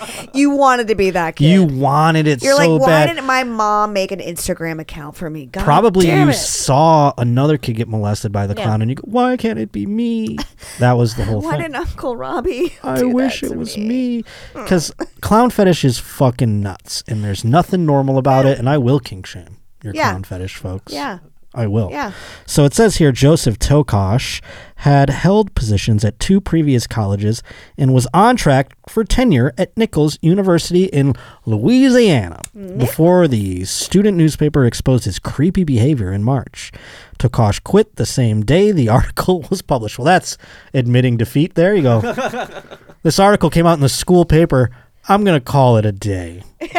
you 0.34 0.50
wanted 0.50 0.88
to 0.88 0.94
be 0.94 1.10
that 1.10 1.36
kid. 1.36 1.44
you 1.46 1.64
wanted 1.64 2.26
it 2.26 2.42
You're 2.42 2.56
so 2.56 2.58
like, 2.74 2.80
why 2.80 2.86
bad. 2.88 3.06
didn't 3.14 3.26
my 3.26 3.44
mom 3.44 3.92
make 3.92 4.12
an 4.12 4.18
Instagram 4.20 4.80
account 4.80 5.16
for 5.16 5.28
me? 5.30 5.46
God 5.46 5.64
Probably 5.64 6.06
damn 6.06 6.28
you 6.28 6.32
it. 6.32 6.36
saw 6.36 7.12
another 7.18 7.56
kid 7.58 7.74
get 7.74 7.88
molested 7.88 8.32
by 8.32 8.46
the 8.46 8.54
Yeah. 8.56 8.64
clown, 8.64 8.82
and 8.82 8.90
you 8.90 8.94
go, 8.96 9.02
"Why 9.06 9.36
can't 9.36 9.58
it 9.58 9.72
be 9.72 9.86
me?" 9.86 10.36
That 10.78 10.92
was 10.92 11.14
the 11.16 11.24
whole 11.24 11.40
thing. 11.40 11.44
Why 11.50 11.56
thing. 11.56 11.72
didn't 11.72 11.76
Uncle 11.76 12.16
Robbie? 12.16 12.74
I 12.82 12.98
do 12.98 13.08
wish 13.08 13.40
that 13.40 13.52
it 13.52 13.56
was 13.58 13.76
me? 13.76 14.24
Because 14.54 14.92
hmm. 14.98 15.04
clown 15.20 15.50
fetish 15.50 15.84
is 15.84 15.98
fucking 15.98 16.60
nuts, 16.60 17.02
and 17.08 17.22
there's 17.24 17.44
nothing 17.44 17.86
normal 17.86 18.18
about 18.18 18.46
it. 18.46 18.58
And 18.58 18.68
I 18.68 18.78
will 18.78 19.00
kink 19.00 19.26
shame 19.26 19.58
your 19.82 19.94
Yeah. 19.94 20.10
clown 20.10 20.24
fetish, 20.24 20.56
folks. 20.56 20.92
Yeah. 20.92 21.18
I 21.52 21.66
will. 21.66 21.90
Yeah. 21.90 22.12
So 22.46 22.64
it 22.64 22.74
says 22.74 22.96
here 22.96 23.10
Joseph 23.10 23.58
Tokosh 23.58 24.40
had 24.76 25.10
held 25.10 25.54
positions 25.54 26.04
at 26.04 26.18
two 26.20 26.40
previous 26.40 26.86
colleges 26.86 27.42
and 27.76 27.92
was 27.92 28.06
on 28.14 28.36
track 28.36 28.72
for 28.88 29.02
tenure 29.02 29.52
at 29.58 29.76
Nicholls 29.76 30.16
University 30.22 30.84
in 30.84 31.14
Louisiana 31.44 32.40
mm-hmm. 32.56 32.78
before 32.78 33.26
the 33.26 33.64
student 33.64 34.16
newspaper 34.16 34.64
exposed 34.64 35.04
his 35.04 35.18
creepy 35.18 35.64
behavior 35.64 36.12
in 36.12 36.22
March. 36.22 36.70
Tokosh 37.18 37.62
quit 37.64 37.96
the 37.96 38.06
same 38.06 38.42
day 38.42 38.70
the 38.70 38.88
article 39.00 39.44
was 39.50 39.60
published. 39.60 39.98
Well, 39.98 40.06
that's 40.06 40.38
admitting 40.72 41.16
defeat. 41.16 41.56
There 41.56 41.74
you 41.74 41.82
go. 41.82 42.00
this 43.02 43.18
article 43.18 43.50
came 43.50 43.66
out 43.66 43.74
in 43.74 43.80
the 43.80 43.88
school 43.88 44.24
paper. 44.24 44.70
I'm 45.08 45.24
going 45.24 45.38
to 45.38 45.44
call 45.44 45.76
it 45.78 45.84
a 45.86 45.92
day. 45.92 46.42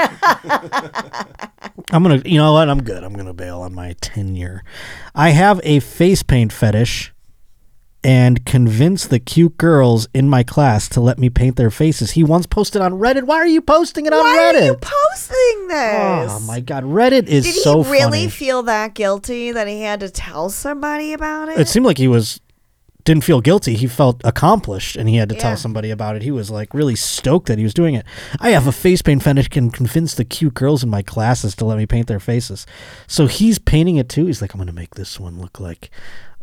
I'm 1.93 2.03
gonna, 2.03 2.22
you 2.26 2.38
know 2.38 2.53
what? 2.53 2.69
I'm 2.69 2.84
good. 2.84 3.03
I'm 3.03 3.13
gonna 3.13 3.34
bail 3.34 3.61
on 3.61 3.74
my 3.74 3.95
tenure. 3.99 4.63
I 5.13 5.32
have 5.32 5.59
a 5.63 5.80
face 5.82 6.24
paint 6.24 6.53
fetish, 6.53 7.13
and 8.03 8.45
convince 8.45 9.05
the 9.05 9.19
cute 9.19 9.57
girls 9.57 10.07
in 10.13 10.30
my 10.30 10.41
class 10.43 10.88
to 10.89 11.01
let 11.01 11.19
me 11.19 11.30
paint 11.30 11.57
their 11.57 11.69
faces. 11.69 12.11
He 12.11 12.24
once 12.24 12.45
posted 12.45 12.82
on 12.82 12.93
Reddit. 12.93 13.24
Why 13.24 13.36
are 13.38 13.47
you 13.47 13.61
posting 13.61 14.05
it 14.05 14.13
on 14.13 14.19
Reddit? 14.19 14.24
Why 14.24 14.53
Reddit? 14.53 14.61
are 14.61 14.65
you 14.65 14.78
posting 14.80 15.67
this? 15.67 16.32
oh 16.32 16.39
my 16.47 16.61
god, 16.61 16.84
Reddit 16.86 17.28
is 17.28 17.43
Did 17.45 17.55
so 17.55 17.84
he 17.84 17.91
really 17.91 18.03
funny. 18.24 18.30
feel 18.30 18.63
that 18.63 18.93
guilty 18.93 19.51
that 19.51 19.67
he 19.67 19.82
had 19.82 19.99
to 19.99 20.09
tell 20.09 20.49
somebody 20.49 21.11
about 21.13 21.49
it? 21.49 21.59
it 21.59 21.67
seemed 21.67 21.86
like 21.86 21.97
he 21.97 22.07
was 22.07 22.39
didn't 23.04 23.24
feel 23.24 23.41
guilty. 23.41 23.76
He 23.76 23.88
felt 23.88 24.22
accomplished, 24.24 24.95
and 24.95 25.08
he 25.10 25.16
had 25.18 25.30
to 25.30 25.36
Yeah. 25.36 25.41
tell 25.41 25.58
somebody 25.58 25.89
about 25.91 26.16
it. 26.16 26.22
He 26.22 26.32
was 26.32 26.49
like 26.52 26.74
really 26.74 26.95
stoked 26.95 27.47
that 27.47 27.58
he 27.58 27.64
was 27.64 27.74
doing 27.74 27.95
it. 27.95 28.06
I 28.39 28.49
have 28.52 28.68
a 28.68 28.72
face 28.72 29.02
paint 29.02 29.24
fetish 29.24 29.47
can 29.49 29.72
convince 29.72 30.14
the 30.16 30.26
cute 30.26 30.54
girls 30.54 30.84
in 30.84 30.89
my 30.89 31.02
classes 31.02 31.56
to 31.56 31.66
let 31.66 31.78
me 31.78 31.86
paint 31.86 32.08
their 32.08 32.20
faces. 32.20 32.66
So 33.08 33.28
he's 33.28 33.60
painting 33.60 33.97
it 33.97 34.10
too. 34.10 34.26
He's 34.28 34.41
like, 34.41 34.54
I'm 34.54 34.60
gonna 34.60 34.72
make 34.74 34.95
this 34.95 35.20
one 35.20 35.39
look 35.39 35.60
like 35.60 35.89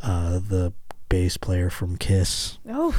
uh, 0.03 0.39
the 0.39 0.73
bass 1.09 1.37
player 1.37 1.71
from 1.71 1.97
Kiss. 1.97 2.59
oh, 2.69 2.95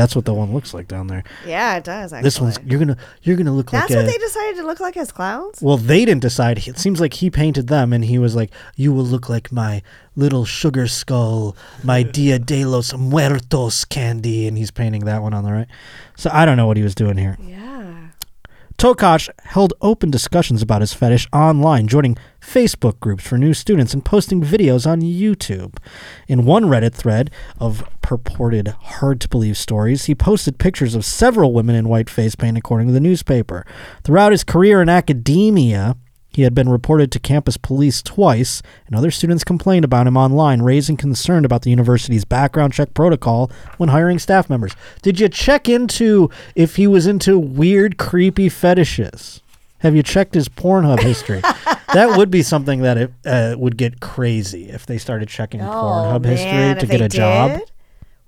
That's 0.00 0.16
what 0.16 0.24
the 0.24 0.32
one 0.32 0.54
looks 0.54 0.72
like 0.72 0.88
down 0.88 1.08
there. 1.08 1.24
yeah, 1.46 1.76
it 1.76 1.84
does. 1.84 2.14
Actually. 2.14 2.24
This 2.24 2.40
one's 2.40 2.58
you're 2.64 2.78
gonna 2.80 2.96
you're 3.22 3.36
gonna 3.36 3.52
look 3.52 3.70
That's 3.70 3.82
like 3.82 3.88
That's 3.90 3.96
what 3.96 4.08
a, 4.08 4.18
they 4.18 4.24
decided 4.24 4.56
to 4.56 4.66
look 4.66 4.80
like 4.80 4.96
as 4.96 5.12
clowns. 5.12 5.60
well, 5.60 5.76
they 5.76 6.06
didn't 6.06 6.22
decide. 6.22 6.66
It 6.66 6.78
seems 6.78 7.02
like 7.02 7.12
he 7.12 7.28
painted 7.28 7.66
them, 7.66 7.92
and 7.92 8.02
he 8.02 8.18
was 8.18 8.34
like, 8.34 8.50
"You 8.76 8.94
will 8.94 9.04
look 9.04 9.28
like 9.28 9.52
my 9.52 9.82
little 10.16 10.46
sugar 10.46 10.86
skull, 10.86 11.54
my 11.84 12.02
Dia 12.16 12.38
de 12.38 12.64
los 12.64 12.94
Muertos 12.94 13.84
candy," 13.84 14.48
and 14.48 14.56
he's 14.56 14.70
painting 14.70 15.04
that 15.04 15.20
one 15.20 15.34
on 15.34 15.44
the 15.44 15.52
right. 15.52 15.68
So 16.16 16.30
I 16.32 16.46
don't 16.46 16.56
know 16.56 16.66
what 16.66 16.78
he 16.78 16.82
was 16.82 16.94
doing 16.94 17.18
here. 17.18 17.36
Yeah. 17.38 17.79
Tokosh 18.80 19.28
held 19.44 19.74
open 19.82 20.10
discussions 20.10 20.62
about 20.62 20.80
his 20.80 20.94
fetish 20.94 21.28
online, 21.34 21.86
joining 21.86 22.16
Facebook 22.40 22.98
groups 22.98 23.22
for 23.22 23.36
new 23.36 23.52
students 23.52 23.92
and 23.92 24.02
posting 24.02 24.40
videos 24.40 24.90
on 24.90 25.02
YouTube. 25.02 25.76
In 26.28 26.46
one 26.46 26.64
Reddit 26.64 26.94
thread 26.94 27.30
of 27.58 27.86
purported 28.00 28.68
hard 28.68 29.20
to 29.20 29.28
believe 29.28 29.58
stories, 29.58 30.06
he 30.06 30.14
posted 30.14 30.58
pictures 30.58 30.94
of 30.94 31.04
several 31.04 31.52
women 31.52 31.76
in 31.76 31.90
white 31.90 32.08
face 32.08 32.34
paint, 32.34 32.56
according 32.56 32.86
to 32.86 32.94
the 32.94 33.00
newspaper. 33.00 33.66
Throughout 34.02 34.32
his 34.32 34.44
career 34.44 34.80
in 34.80 34.88
academia, 34.88 35.98
he 36.30 36.42
had 36.42 36.54
been 36.54 36.68
reported 36.68 37.10
to 37.12 37.18
campus 37.18 37.56
police 37.56 38.00
twice, 38.02 38.62
and 38.86 38.94
other 38.94 39.10
students 39.10 39.42
complained 39.44 39.84
about 39.84 40.06
him 40.06 40.16
online, 40.16 40.62
raising 40.62 40.96
concern 40.96 41.44
about 41.44 41.62
the 41.62 41.70
university's 41.70 42.24
background 42.24 42.72
check 42.72 42.94
protocol 42.94 43.50
when 43.78 43.88
hiring 43.88 44.18
staff 44.18 44.48
members. 44.48 44.72
Did 45.02 45.18
you 45.18 45.28
check 45.28 45.68
into 45.68 46.30
if 46.54 46.76
he 46.76 46.86
was 46.86 47.06
into 47.06 47.38
weird, 47.38 47.98
creepy 47.98 48.48
fetishes? 48.48 49.40
Have 49.78 49.96
you 49.96 50.02
checked 50.02 50.34
his 50.34 50.48
Pornhub 50.48 51.00
history? 51.00 51.40
that 51.94 52.16
would 52.16 52.30
be 52.30 52.42
something 52.42 52.82
that 52.82 52.96
it 52.98 53.12
uh, 53.24 53.56
would 53.58 53.76
get 53.76 54.00
crazy 54.00 54.68
if 54.68 54.86
they 54.86 54.98
started 54.98 55.28
checking 55.28 55.60
Pornhub 55.60 56.24
history 56.24 56.50
Oh, 56.70 56.74
to 56.74 56.86
get 56.86 57.00
a 57.00 57.08
job. 57.08 57.58
did? 57.58 57.70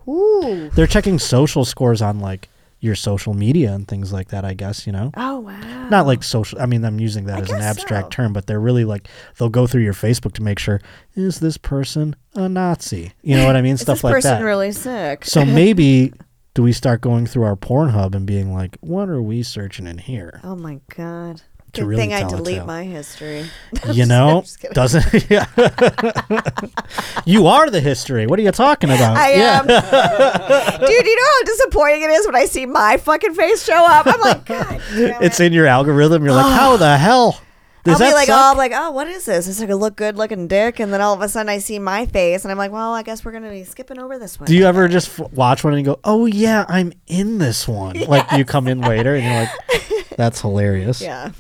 Ooh. 0.09 0.71
They're 0.71 0.87
checking 0.87 1.19
social 1.19 1.65
scores 1.65 2.03
on 2.03 2.19
like 2.21 2.49
your 2.83 2.97
social 2.97 3.33
media 3.33 3.73
and 3.73 3.87
things 3.87 4.13
like 4.13 4.29
that. 4.29 4.45
I 4.45 4.55
guess 4.55 4.87
you 4.87 4.93
know. 4.93 5.13
Oh 5.17 5.39
wow. 5.41 5.89
Not 5.89 6.07
like 6.07 6.23
social. 6.23 6.61
I 6.61 6.67
mean, 6.67 6.85
I'm 6.85 7.01
using 7.01 7.25
that 7.27 7.41
as 7.41 7.51
an 7.51 7.63
abstract 7.63 8.13
term, 8.13 8.33
but 8.33 8.47
they're 8.47 8.61
really 8.61 8.85
like 8.85 9.09
they'll 9.39 9.49
go 9.49 9.67
through 9.67 9.83
your 9.83 9.95
Facebook 9.95 10.33
to 10.35 10.43
make 10.43 10.59
sure 10.59 10.81
is 11.15 11.41
this 11.41 11.57
person 11.57 12.17
a 12.35 12.49
Nazi? 12.49 13.13
You 13.23 13.37
know 13.37 13.47
what 13.47 13.57
I 13.57 13.63
mean? 13.63 13.77
Stuff 13.83 13.99
this 13.99 14.05
like 14.05 14.15
person 14.15 14.39
that. 14.39 14.45
really 14.45 14.73
sick? 14.73 15.25
so 15.25 15.45
maybe 15.47 16.13
do 16.55 16.63
we 16.63 16.73
start 16.73 17.01
going 17.01 17.27
through 17.27 17.45
our 17.45 17.57
Pornhub 17.57 18.15
and 18.15 18.27
being 18.27 18.53
like, 18.53 18.77
what 18.81 19.09
are 19.09 19.23
we 19.23 19.43
searching 19.43 19.87
in 19.87 19.99
here? 19.99 20.41
Oh 20.45 20.57
my 20.57 20.81
god. 20.95 21.41
To 21.73 21.81
Good 21.81 21.87
really 21.87 22.03
thing 22.03 22.13
I 22.13 22.29
delete 22.29 22.67
my 22.67 22.85
history. 22.85 23.47
You 23.93 24.05
know, 24.05 24.45
doesn't 24.73 25.31
yeah. 25.31 25.47
you 27.25 27.47
are 27.47 27.71
the 27.71 27.81
history. 27.81 28.27
What 28.27 28.39
are 28.39 28.43
you 28.43 28.53
talking 28.53 28.91
about? 28.95 29.17
I 29.17 29.35
yeah. 29.35 29.61
am. 29.61 29.67
Dude, 29.67 31.07
you 31.07 31.17
know 31.17 31.27
how 31.27 31.43
disappointing 31.45 32.03
it 32.03 32.11
is 32.11 32.27
when 32.27 32.37
I 32.37 32.45
see 32.45 32.67
my 32.67 32.99
fucking 32.99 33.35
face 33.35 33.65
show 33.65 33.87
up? 33.87 34.07
I'm 34.07 34.21
like, 34.21 34.45
God. 34.45 34.81
it's 34.93 35.41
in 35.41 35.53
your 35.55 35.67
algorithm. 35.67 36.25
You're 36.25 36.35
like, 36.35 36.53
how 36.59 36.77
the 36.77 36.99
hell? 36.99 37.41
Does 37.85 38.01
I'll 38.01 38.11
be 38.11 38.15
like, 38.15 38.29
suck? 38.29 38.39
oh, 38.39 38.51
I'm 38.53 38.57
like, 38.57 38.73
oh, 38.75 38.93
what 38.93 39.09
is 39.09 39.25
this? 39.25 39.49
It's 39.49 39.59
like 39.59 39.71
a 39.71 39.75
look 39.75 39.97
good 39.97 40.17
looking 40.17 40.47
dick, 40.47 40.79
and 40.79 40.93
then 40.93 41.01
all 41.01 41.15
of 41.15 41.21
a 41.21 41.29
sudden 41.29 41.49
I 41.49 41.59
see 41.59 41.79
my 41.81 42.07
face, 42.07 42.45
and 42.45 42.53
I'm 42.53 42.59
like, 42.59 42.71
well, 42.71 42.93
I 42.93 43.03
guess 43.03 43.25
we're 43.25 43.33
gonna 43.33 43.51
be 43.51 43.65
skipping 43.65 43.99
over 43.99 44.19
this 44.19 44.39
one. 44.39 44.47
Do 44.47 44.55
you 44.55 44.67
ever 44.67 44.87
just 44.87 45.19
f- 45.19 45.33
watch 45.33 45.65
one 45.65 45.75
and 45.75 45.85
go, 45.85 45.99
"Oh 46.05 46.27
yeah, 46.27 46.65
I'm 46.69 46.93
in 47.09 47.39
this 47.39 47.67
one"? 47.67 47.99
Like 47.99 48.31
you 48.33 48.45
come 48.45 48.69
in 48.69 48.83
later 48.83 49.17
and 49.17 49.25
you're 49.25 49.35
like, 49.35 50.09
"That's 50.17 50.41
hilarious." 50.41 51.01
Yeah. 51.01 51.33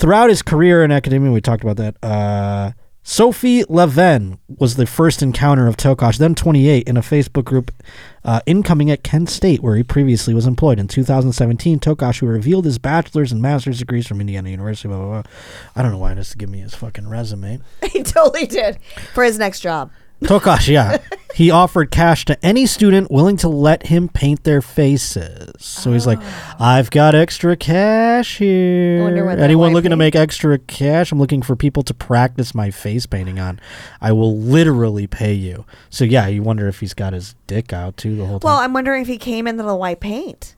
Throughout 0.00 0.30
his 0.30 0.40
career 0.40 0.82
in 0.82 0.90
academia, 0.90 1.30
we 1.30 1.42
talked 1.42 1.62
about 1.62 1.76
that. 1.76 2.02
Uh, 2.02 2.72
Sophie 3.02 3.64
Leven 3.64 4.38
was 4.48 4.76
the 4.76 4.86
first 4.86 5.22
encounter 5.22 5.66
of 5.66 5.76
Tokosh, 5.76 6.16
then 6.16 6.34
28, 6.34 6.88
in 6.88 6.96
a 6.96 7.02
Facebook 7.02 7.44
group 7.44 7.70
uh, 8.24 8.40
incoming 8.46 8.90
at 8.90 9.04
Kent 9.04 9.28
State, 9.28 9.62
where 9.62 9.76
he 9.76 9.82
previously 9.82 10.32
was 10.32 10.46
employed. 10.46 10.78
In 10.78 10.88
2017, 10.88 11.80
Tokosh, 11.80 12.20
who 12.20 12.26
revealed 12.26 12.64
his 12.64 12.78
bachelor's 12.78 13.30
and 13.30 13.42
master's 13.42 13.78
degrees 13.78 14.06
from 14.06 14.22
Indiana 14.22 14.48
University, 14.48 14.88
blah, 14.88 14.96
blah, 14.96 15.20
blah. 15.20 15.32
I 15.76 15.82
don't 15.82 15.90
know 15.90 15.98
why 15.98 16.12
he 16.12 16.16
has 16.16 16.30
to 16.30 16.38
give 16.38 16.48
me 16.48 16.60
his 16.60 16.74
fucking 16.74 17.06
resume. 17.06 17.60
he 17.92 18.02
totally 18.02 18.46
did 18.46 18.78
for 19.12 19.22
his 19.22 19.38
next 19.38 19.60
job. 19.60 19.90
Tokosh, 20.22 20.68
yeah. 20.68 20.98
he 21.34 21.50
offered 21.50 21.90
cash 21.90 22.24
to 22.26 22.44
any 22.44 22.66
student 22.66 23.10
willing 23.10 23.36
to 23.38 23.48
let 23.48 23.86
him 23.86 24.08
paint 24.08 24.44
their 24.44 24.60
faces. 24.60 25.52
So 25.58 25.92
he's 25.92 26.06
like, 26.06 26.18
oh. 26.20 26.56
I've 26.58 26.90
got 26.90 27.14
extra 27.14 27.56
cash 27.56 28.38
here. 28.38 29.02
wonder 29.02 29.24
what 29.24 29.36
that 29.36 29.44
Anyone 29.44 29.68
white 29.68 29.74
looking 29.74 29.90
to 29.90 29.96
make 29.96 30.14
extra 30.14 30.58
cash? 30.58 31.12
I'm 31.12 31.18
looking 31.18 31.42
for 31.42 31.56
people 31.56 31.82
to 31.84 31.94
practice 31.94 32.54
my 32.54 32.70
face 32.70 33.06
painting 33.06 33.38
on. 33.38 33.60
I 34.00 34.12
will 34.12 34.36
literally 34.36 35.06
pay 35.06 35.32
you. 35.32 35.64
So 35.88 36.04
yeah, 36.04 36.26
you 36.26 36.42
wonder 36.42 36.68
if 36.68 36.80
he's 36.80 36.94
got 36.94 37.12
his 37.12 37.34
dick 37.46 37.72
out 37.72 37.96
too 37.96 38.16
the 38.16 38.26
whole 38.26 38.40
time. 38.40 38.48
Well, 38.48 38.58
I'm 38.58 38.72
wondering 38.72 39.02
if 39.02 39.08
he 39.08 39.18
came 39.18 39.46
into 39.46 39.62
the 39.62 39.76
white 39.76 40.00
paint. 40.00 40.56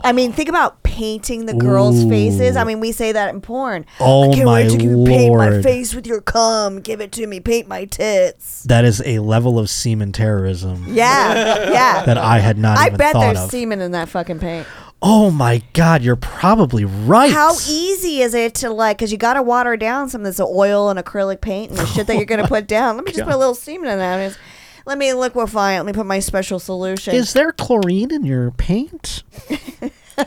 I 0.00 0.12
mean, 0.12 0.32
think 0.32 0.48
about 0.50 0.82
painting 0.82 1.46
the 1.46 1.54
girls' 1.54 2.04
faces. 2.04 2.56
I 2.56 2.64
mean, 2.64 2.78
we 2.80 2.92
say 2.92 3.12
that 3.12 3.32
in 3.34 3.40
porn. 3.40 3.86
Oh, 4.00 4.30
I 4.30 4.34
can't 4.34 4.46
my 4.46 4.52
wait 4.62 4.70
till 4.70 4.82
you 4.82 5.04
paint 5.06 5.34
my 5.34 5.62
face 5.62 5.94
with 5.94 6.06
your 6.06 6.20
cum. 6.20 6.80
Give 6.80 7.00
it 7.00 7.10
to 7.12 7.26
me. 7.26 7.40
Paint 7.40 7.68
my 7.68 7.86
tits. 7.86 8.64
that 8.64 8.84
is 8.84 9.02
a 9.06 9.20
level 9.20 9.58
of 9.58 9.70
semen 9.70 10.12
terrorism 10.12 10.84
Yeah, 10.88 11.70
yeah. 11.70 12.02
that 12.06 12.18
I 12.18 12.38
had 12.40 12.58
not 12.58 12.76
I 12.78 12.86
even 12.88 12.98
bet 12.98 13.12
thought 13.14 13.20
there's 13.20 13.40
of. 13.40 13.50
semen 13.50 13.80
in 13.80 13.92
that 13.92 14.08
fucking 14.10 14.40
paint. 14.40 14.66
oh 15.00 15.30
my 15.30 15.62
god, 15.72 16.02
you're 16.02 16.16
probably 16.16 16.84
right. 16.84 17.32
How 17.32 17.54
easy 17.68 18.20
is 18.20 18.34
it 18.34 18.54
to 18.56 18.70
like? 18.70 18.98
Because 18.98 19.10
you 19.12 19.16
got 19.18 19.34
to 19.34 19.42
water 19.42 19.76
down 19.76 20.10
some 20.10 20.20
of 20.22 20.26
this 20.26 20.40
oil 20.40 20.90
and 20.90 20.98
acrylic 20.98 21.40
paint 21.40 21.70
and 21.70 21.78
the 21.78 21.86
shit 21.86 22.06
that 22.08 22.16
you're 22.16 22.24
gonna 22.26 22.42
oh 22.44 22.48
put 22.48 22.66
down. 22.66 22.96
Let 22.96 23.06
me 23.06 23.12
just 23.12 23.24
put 23.24 23.34
a 23.34 23.38
little 23.38 23.54
semen 23.54 23.88
in 23.88 23.98
that. 23.98 24.18
It's- 24.20 24.38
Let 24.86 24.98
me 24.98 25.12
liquefy 25.14 25.74
it. 25.74 25.78
Let 25.78 25.86
me 25.86 25.92
put 25.92 26.06
my 26.06 26.18
special 26.20 26.58
solution. 26.58 27.14
Is 27.14 27.32
there 27.32 27.52
chlorine 27.52 28.12
in 28.12 28.24
your 28.24 28.50
paint? 28.50 29.22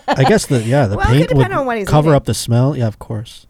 I 0.08 0.24
guess 0.24 0.46
the 0.48 0.62
yeah 0.64 0.88
the 0.88 0.98
Well, 0.98 1.06
paint 1.08 1.30
would 1.30 1.36
depend 1.38 1.54
on 1.54 1.66
what 1.66 1.86
cover 1.88 2.10
eating. 2.10 2.16
up 2.16 2.26
the 2.26 2.34
smell. 2.34 2.76
Yeah, 2.76 2.88
of 2.88 3.00
course. 3.00 3.46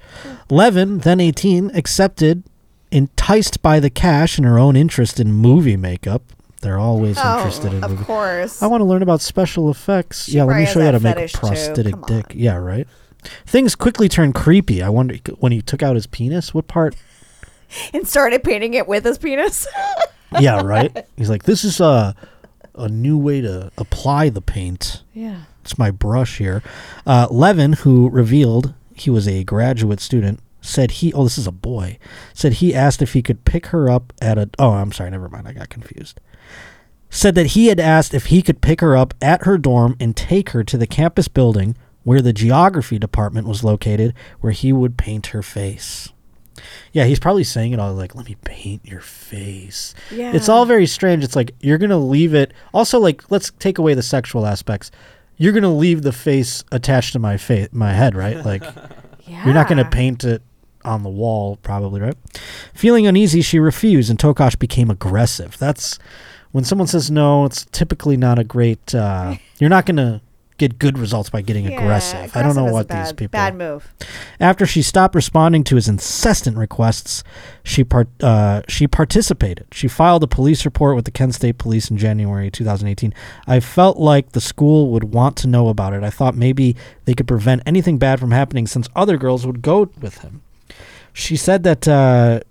Levin, 0.49 0.99
then 0.99 1.19
eighteen, 1.19 1.71
accepted, 1.73 2.43
enticed 2.91 3.61
by 3.61 3.79
the 3.79 3.89
cash 3.89 4.37
and 4.37 4.45
her 4.45 4.59
own 4.59 4.75
interest 4.75 5.19
in 5.19 5.31
movie 5.31 5.77
makeup. 5.77 6.21
They're 6.61 6.77
always 6.79 7.17
Oh, 7.23 7.37
interested 7.37 7.73
in 7.73 7.83
of 7.83 7.91
movie. 7.91 8.03
course. 8.03 8.61
I 8.61 8.67
want 8.67 8.81
to 8.81 8.85
learn 8.85 9.01
about 9.03 9.21
special 9.21 9.69
effects. 9.69 10.25
She 10.25 10.33
yeah, 10.33 10.43
let 10.43 10.57
me 10.57 10.65
show 10.65 10.79
you 10.79 10.85
how 10.85 10.91
to 10.91 10.99
make 10.99 11.17
a 11.17 11.37
prosthetic 11.37 11.95
dick. 12.05 12.25
Yeah, 12.35 12.55
right. 12.55 12.87
Things 13.45 13.75
quickly 13.75 14.09
turned 14.09 14.35
creepy. 14.35 14.81
I 14.81 14.89
wonder 14.89 15.15
when 15.39 15.51
he 15.51 15.61
took 15.61 15.81
out 15.83 15.95
his 15.95 16.07
penis. 16.07 16.53
What 16.53 16.67
part? 16.67 16.95
and 17.93 18.07
started 18.07 18.43
painting 18.43 18.73
it 18.73 18.87
with 18.87 19.03
his 19.05 19.17
penis. 19.17 19.67
yeah, 20.39 20.61
right. 20.61 21.05
He's 21.15 21.29
like, 21.29 21.43
this 21.43 21.63
is 21.63 21.79
a 21.79 22.15
a 22.75 22.87
new 22.87 23.17
way 23.17 23.41
to 23.41 23.71
apply 23.77 24.29
the 24.29 24.41
paint. 24.41 25.03
Yeah. 25.13 25.43
It's 25.61 25.77
my 25.77 25.91
brush 25.91 26.37
here. 26.37 26.61
Uh, 27.05 27.27
Levin, 27.29 27.73
who 27.73 28.09
revealed 28.09 28.73
he 28.93 29.09
was 29.09 29.27
a 29.27 29.43
graduate 29.43 29.99
student, 29.99 30.39
said 30.61 30.91
he. 30.91 31.11
Oh, 31.13 31.23
this 31.23 31.37
is 31.37 31.47
a 31.47 31.51
boy. 31.51 31.97
Said 32.33 32.53
he 32.53 32.73
asked 32.73 33.01
if 33.01 33.13
he 33.13 33.21
could 33.21 33.45
pick 33.45 33.67
her 33.67 33.89
up 33.89 34.13
at 34.21 34.37
a. 34.37 34.49
Oh, 34.59 34.71
I'm 34.71 34.91
sorry. 34.91 35.09
Never 35.09 35.27
mind. 35.29 35.47
I 35.47 35.53
got 35.53 35.69
confused. 35.69 36.21
Said 37.09 37.35
that 37.35 37.47
he 37.47 37.67
had 37.67 37.79
asked 37.79 38.13
if 38.13 38.27
he 38.27 38.41
could 38.41 38.61
pick 38.61 38.81
her 38.81 38.95
up 38.95 39.13
at 39.21 39.45
her 39.45 39.57
dorm 39.57 39.95
and 39.99 40.15
take 40.15 40.51
her 40.51 40.63
to 40.63 40.77
the 40.77 40.87
campus 40.87 41.27
building 41.27 41.75
where 42.03 42.21
the 42.21 42.33
geography 42.33 42.97
department 42.97 43.47
was 43.47 43.65
located, 43.65 44.13
where 44.39 44.53
he 44.53 44.71
would 44.71 44.97
paint 44.97 45.27
her 45.27 45.43
face. 45.43 46.13
Yeah, 46.93 47.05
he's 47.05 47.19
probably 47.19 47.43
saying 47.43 47.73
it 47.73 47.79
all 47.79 47.93
like, 47.93 48.15
"Let 48.15 48.25
me 48.25 48.35
paint 48.43 48.85
your 48.85 49.01
face." 49.01 49.93
Yeah. 50.11 50.33
It's 50.33 50.49
all 50.49 50.65
very 50.65 50.87
strange. 50.87 51.23
It's 51.23 51.35
like 51.35 51.55
you're 51.59 51.77
gonna 51.77 51.97
leave 51.97 52.33
it. 52.33 52.53
Also, 52.73 52.99
like 52.99 53.29
let's 53.29 53.51
take 53.59 53.77
away 53.77 53.93
the 53.93 54.03
sexual 54.03 54.45
aspects. 54.45 54.91
You're 55.37 55.53
gonna 55.53 55.73
leave 55.73 56.01
the 56.01 56.11
face 56.11 56.63
attached 56.71 57.13
to 57.13 57.19
my 57.19 57.37
face, 57.37 57.69
my 57.71 57.93
head, 57.93 58.15
right? 58.15 58.43
Like 58.43 58.63
you're 59.27 59.53
not 59.53 59.67
gonna 59.67 59.89
paint 59.89 60.23
it 60.23 60.41
on 60.83 61.03
the 61.03 61.09
wall, 61.09 61.57
probably, 61.57 62.01
right? 62.01 62.15
Feeling 62.73 63.05
uneasy, 63.07 63.41
she 63.41 63.59
refused, 63.59 64.09
and 64.09 64.17
Tokosh 64.17 64.57
became 64.57 64.89
aggressive. 64.89 65.57
That's 65.57 65.99
when 66.51 66.63
someone 66.63 66.87
says 66.87 67.11
no. 67.11 67.45
It's 67.45 67.65
typically 67.65 68.17
not 68.17 68.39
a 68.39 68.43
great. 68.43 68.95
Uh, 68.95 69.35
you're 69.59 69.69
not 69.69 69.85
gonna 69.85 70.21
get 70.57 70.79
good 70.79 70.97
results 70.97 71.29
by 71.29 71.41
getting 71.41 71.65
Yeah, 71.65 71.79
aggressive. 71.79 72.35
I 72.35 72.41
don't 72.41 72.55
know 72.55 72.67
aggressive 72.67 72.73
what 72.73 72.87
bad, 72.87 73.05
these 73.05 73.13
people. 73.13 73.31
Bad 73.31 73.55
move. 73.55 73.93
After 74.39 74.65
she 74.65 74.81
stopped 74.81 75.15
responding 75.15 75.63
to 75.65 75.75
his 75.75 75.87
incessant 75.87 76.57
requests, 76.57 77.23
she 77.63 77.83
part, 77.83 78.07
uh, 78.21 78.61
she 78.67 78.87
participated. 78.87 79.67
She 79.71 79.87
filed 79.87 80.23
a 80.23 80.27
police 80.27 80.65
report 80.65 80.95
with 80.95 81.05
the 81.05 81.11
Kent 81.11 81.35
State 81.35 81.57
Police 81.57 81.89
in 81.89 81.97
January 81.97 82.49
2018. 82.51 83.13
I 83.45 83.59
felt 83.59 83.97
like 83.97 84.31
the 84.31 84.41
school 84.41 84.89
would 84.91 85.05
want 85.05 85.37
to 85.37 85.47
know 85.47 85.69
about 85.69 85.93
it. 85.93 86.03
I 86.03 86.09
thought 86.09 86.35
maybe 86.35 86.75
they 87.05 87.13
could 87.13 87.27
prevent 87.27 87.61
anything 87.65 87.97
bad 87.97 88.19
from 88.19 88.31
happening 88.31 88.67
since 88.67 88.87
other 88.95 89.17
girls 89.17 89.45
would 89.45 89.61
go 89.61 89.89
with 89.99 90.19
him. 90.19 90.41
She 91.13 91.35
said 91.35 91.63
that 91.63 91.87
uh, 91.87 92.41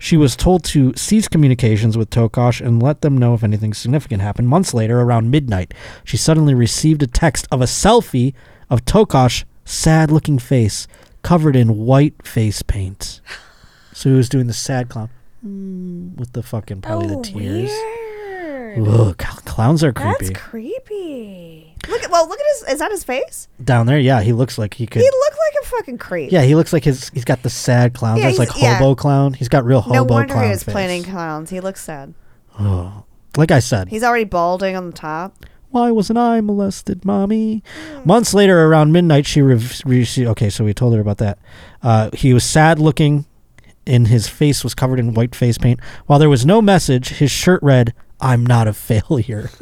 she 0.00 0.16
was 0.16 0.34
told 0.34 0.64
to 0.64 0.94
cease 0.96 1.28
communications 1.28 1.96
with 1.96 2.08
Tokosh 2.08 2.64
and 2.64 2.82
let 2.82 3.02
them 3.02 3.18
know 3.18 3.34
if 3.34 3.44
anything 3.44 3.74
significant 3.74 4.22
happened. 4.22 4.48
Months 4.48 4.72
later, 4.72 4.98
around 5.02 5.30
midnight, 5.30 5.74
she 6.04 6.16
suddenly 6.16 6.54
received 6.54 7.02
a 7.02 7.06
text 7.06 7.46
of 7.52 7.60
a 7.60 7.66
selfie 7.66 8.32
of 8.70 8.86
Tokosh 8.86 9.44
sad 9.66 10.10
looking 10.10 10.38
face 10.38 10.88
covered 11.22 11.54
in 11.54 11.76
white 11.76 12.26
face 12.26 12.62
paint. 12.62 13.20
So 13.92 14.08
he 14.08 14.16
was 14.16 14.30
doing 14.30 14.46
the 14.46 14.54
sad 14.54 14.88
clown 14.88 15.10
mm, 15.46 16.16
with 16.16 16.32
the 16.32 16.42
fucking 16.42 16.80
probably 16.80 17.14
Oh, 17.14 17.20
the 17.20 17.22
tears. 17.22 17.70
Weird. 17.70 18.09
Ugh, 18.78 19.14
cl- 19.20 19.40
clowns 19.44 19.82
are 19.84 19.92
creepy. 19.92 20.26
That's 20.26 20.40
creepy. 20.40 21.74
Look 21.88 22.02
at 22.02 22.10
well, 22.10 22.28
look 22.28 22.38
at 22.38 22.46
his. 22.54 22.74
Is 22.74 22.78
that 22.80 22.90
his 22.90 23.04
face? 23.04 23.48
Down 23.62 23.86
there, 23.86 23.98
yeah, 23.98 24.20
he 24.20 24.32
looks 24.32 24.58
like 24.58 24.74
he 24.74 24.86
could. 24.86 25.00
He 25.02 25.08
looked 25.10 25.36
like 25.38 25.64
a 25.64 25.66
fucking 25.66 25.98
creep. 25.98 26.30
yeah, 26.32 26.42
he 26.42 26.54
looks 26.54 26.72
like 26.72 26.84
his. 26.84 27.08
He's 27.10 27.24
got 27.24 27.42
the 27.42 27.50
sad 27.50 27.94
clown. 27.94 28.18
Yeah, 28.18 28.26
like 28.28 28.50
he's- 28.50 28.62
yeah. 28.62 28.74
hobo 28.78 28.94
clown. 28.94 29.32
He's 29.32 29.48
got 29.48 29.64
real 29.64 29.80
hobo 29.80 29.94
no 29.94 30.04
wonder 30.04 30.34
clown 30.34 30.44
he 30.44 30.50
was 30.50 30.62
face. 30.62 30.72
planning 30.72 31.02
clowns. 31.04 31.50
He 31.50 31.60
looks 31.60 31.82
sad. 31.82 32.14
Oh, 32.58 33.04
like 33.36 33.50
I 33.50 33.60
said, 33.60 33.88
He's 33.88 34.02
already 34.04 34.24
balding 34.24 34.76
on 34.76 34.86
the 34.86 34.92
top. 34.92 35.46
Why 35.70 35.90
wasn't 35.92 36.18
I 36.18 36.40
molested, 36.40 37.04
mommy? 37.04 37.62
Months 38.04 38.34
later, 38.34 38.66
around 38.66 38.92
midnight, 38.92 39.24
she 39.24 39.40
received. 39.40 40.28
Okay, 40.30 40.50
so 40.50 40.64
we 40.64 40.74
told 40.74 40.94
her 40.94 41.00
about 41.00 41.18
that. 41.18 41.38
Uh, 41.80 42.10
he 42.12 42.34
was 42.34 42.42
sad 42.44 42.80
looking, 42.80 43.24
and 43.86 44.08
his 44.08 44.26
face 44.28 44.64
was 44.64 44.74
covered 44.74 44.98
in 44.98 45.14
white 45.14 45.32
face 45.34 45.58
paint. 45.58 45.78
While 46.06 46.18
there 46.18 46.28
was 46.28 46.44
no 46.44 46.60
message, 46.60 47.10
his 47.10 47.30
shirt 47.30 47.62
read, 47.62 47.94
I'm 48.20 48.44
not 48.44 48.68
a 48.68 48.72
failure. 48.72 49.50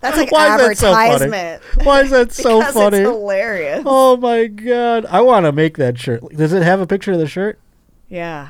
That's 0.00 0.16
like 0.16 0.32
Why 0.32 0.56
is 0.56 0.60
that 0.60 0.78
so 0.78 0.92
funny? 0.92 1.84
Why 1.84 2.00
is 2.02 2.10
that 2.10 2.32
so 2.32 2.58
Because 2.60 2.74
funny? 2.74 2.98
It's 2.98 3.08
hilarious. 3.08 3.82
Oh 3.86 4.16
my 4.16 4.46
god. 4.46 5.06
I 5.06 5.20
want 5.20 5.46
to 5.46 5.52
make 5.52 5.76
that 5.78 5.98
shirt. 5.98 6.22
Does 6.30 6.52
it 6.52 6.62
have 6.62 6.80
a 6.80 6.86
picture 6.86 7.12
of 7.12 7.18
the 7.18 7.26
shirt? 7.26 7.58
Yeah. 8.08 8.48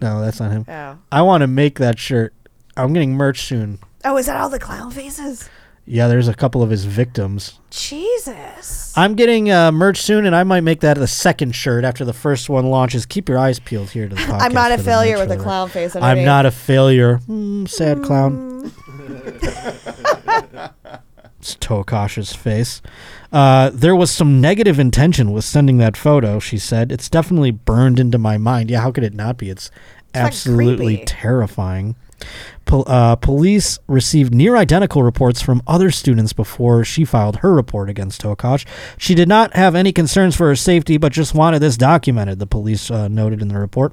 No, 0.00 0.20
that's 0.20 0.40
not 0.40 0.50
him. 0.50 0.64
Oh. 0.68 0.98
I 1.12 1.22
want 1.22 1.42
to 1.42 1.46
make 1.46 1.78
that 1.78 1.98
shirt. 1.98 2.34
I'm 2.76 2.92
getting 2.92 3.14
merch 3.14 3.42
soon. 3.42 3.78
Oh, 4.04 4.16
is 4.16 4.26
that 4.26 4.40
all 4.40 4.48
the 4.48 4.58
clown 4.58 4.90
faces? 4.90 5.48
Yeah, 5.86 6.08
there's 6.08 6.28
a 6.28 6.34
couple 6.34 6.62
of 6.62 6.70
his 6.70 6.86
victims. 6.86 7.60
Jesus. 7.70 8.96
I'm 8.96 9.14
getting 9.14 9.50
uh, 9.50 9.70
merch 9.70 10.00
soon, 10.00 10.24
and 10.24 10.34
I 10.34 10.42
might 10.42 10.62
make 10.62 10.80
that 10.80 10.96
the 10.96 11.06
second 11.06 11.54
shirt 11.54 11.84
after 11.84 12.06
the 12.06 12.14
first 12.14 12.48
one 12.48 12.70
launches. 12.70 13.04
Keep 13.04 13.28
your 13.28 13.38
eyes 13.38 13.58
peeled 13.58 13.90
here 13.90 14.08
to 14.08 14.14
the 14.14 14.20
podcast. 14.22 14.40
I'm 14.40 14.54
not 14.54 14.72
a 14.72 14.76
for 14.76 14.82
the 14.82 14.84
failure 14.84 15.18
merch 15.18 15.28
with 15.28 15.32
a 15.32 15.36
for 15.36 15.42
clown 15.42 15.68
face. 15.68 15.94
I'm 15.94 16.02
underneath. 16.02 16.26
not 16.26 16.46
a 16.46 16.50
failure. 16.50 17.18
Mm, 17.28 17.68
sad 17.68 18.02
clown. 18.02 18.72
it's 21.38 21.54
Tokosh's 21.56 22.32
face. 22.32 22.80
Uh, 23.30 23.70
there 23.74 23.94
was 23.94 24.10
some 24.10 24.40
negative 24.40 24.78
intention 24.78 25.32
with 25.32 25.44
sending 25.44 25.76
that 25.78 25.98
photo, 25.98 26.38
she 26.38 26.56
said. 26.56 26.92
It's 26.92 27.10
definitely 27.10 27.50
burned 27.50 28.00
into 28.00 28.16
my 28.16 28.38
mind. 28.38 28.70
Yeah, 28.70 28.80
how 28.80 28.90
could 28.90 29.04
it 29.04 29.12
not 29.12 29.36
be? 29.36 29.50
It's 29.50 29.70
absolutely 30.14 30.96
creepy. 30.96 31.04
terrifying. 31.04 31.96
Pol- 32.64 32.84
uh, 32.86 33.16
police 33.16 33.78
received 33.86 34.34
near 34.34 34.56
identical 34.56 35.02
reports 35.02 35.42
from 35.42 35.62
other 35.66 35.90
students 35.90 36.32
before 36.32 36.84
she 36.84 37.04
filed 37.04 37.36
her 37.36 37.52
report 37.54 37.90
against 37.90 38.22
Tokosh. 38.22 38.66
She 38.96 39.14
did 39.14 39.28
not 39.28 39.54
have 39.54 39.74
any 39.74 39.92
concerns 39.92 40.34
for 40.34 40.48
her 40.48 40.56
safety, 40.56 40.96
but 40.96 41.12
just 41.12 41.34
wanted 41.34 41.60
this 41.60 41.76
documented, 41.76 42.38
the 42.38 42.46
police 42.46 42.90
uh, 42.90 43.08
noted 43.08 43.42
in 43.42 43.48
the 43.48 43.58
report. 43.58 43.92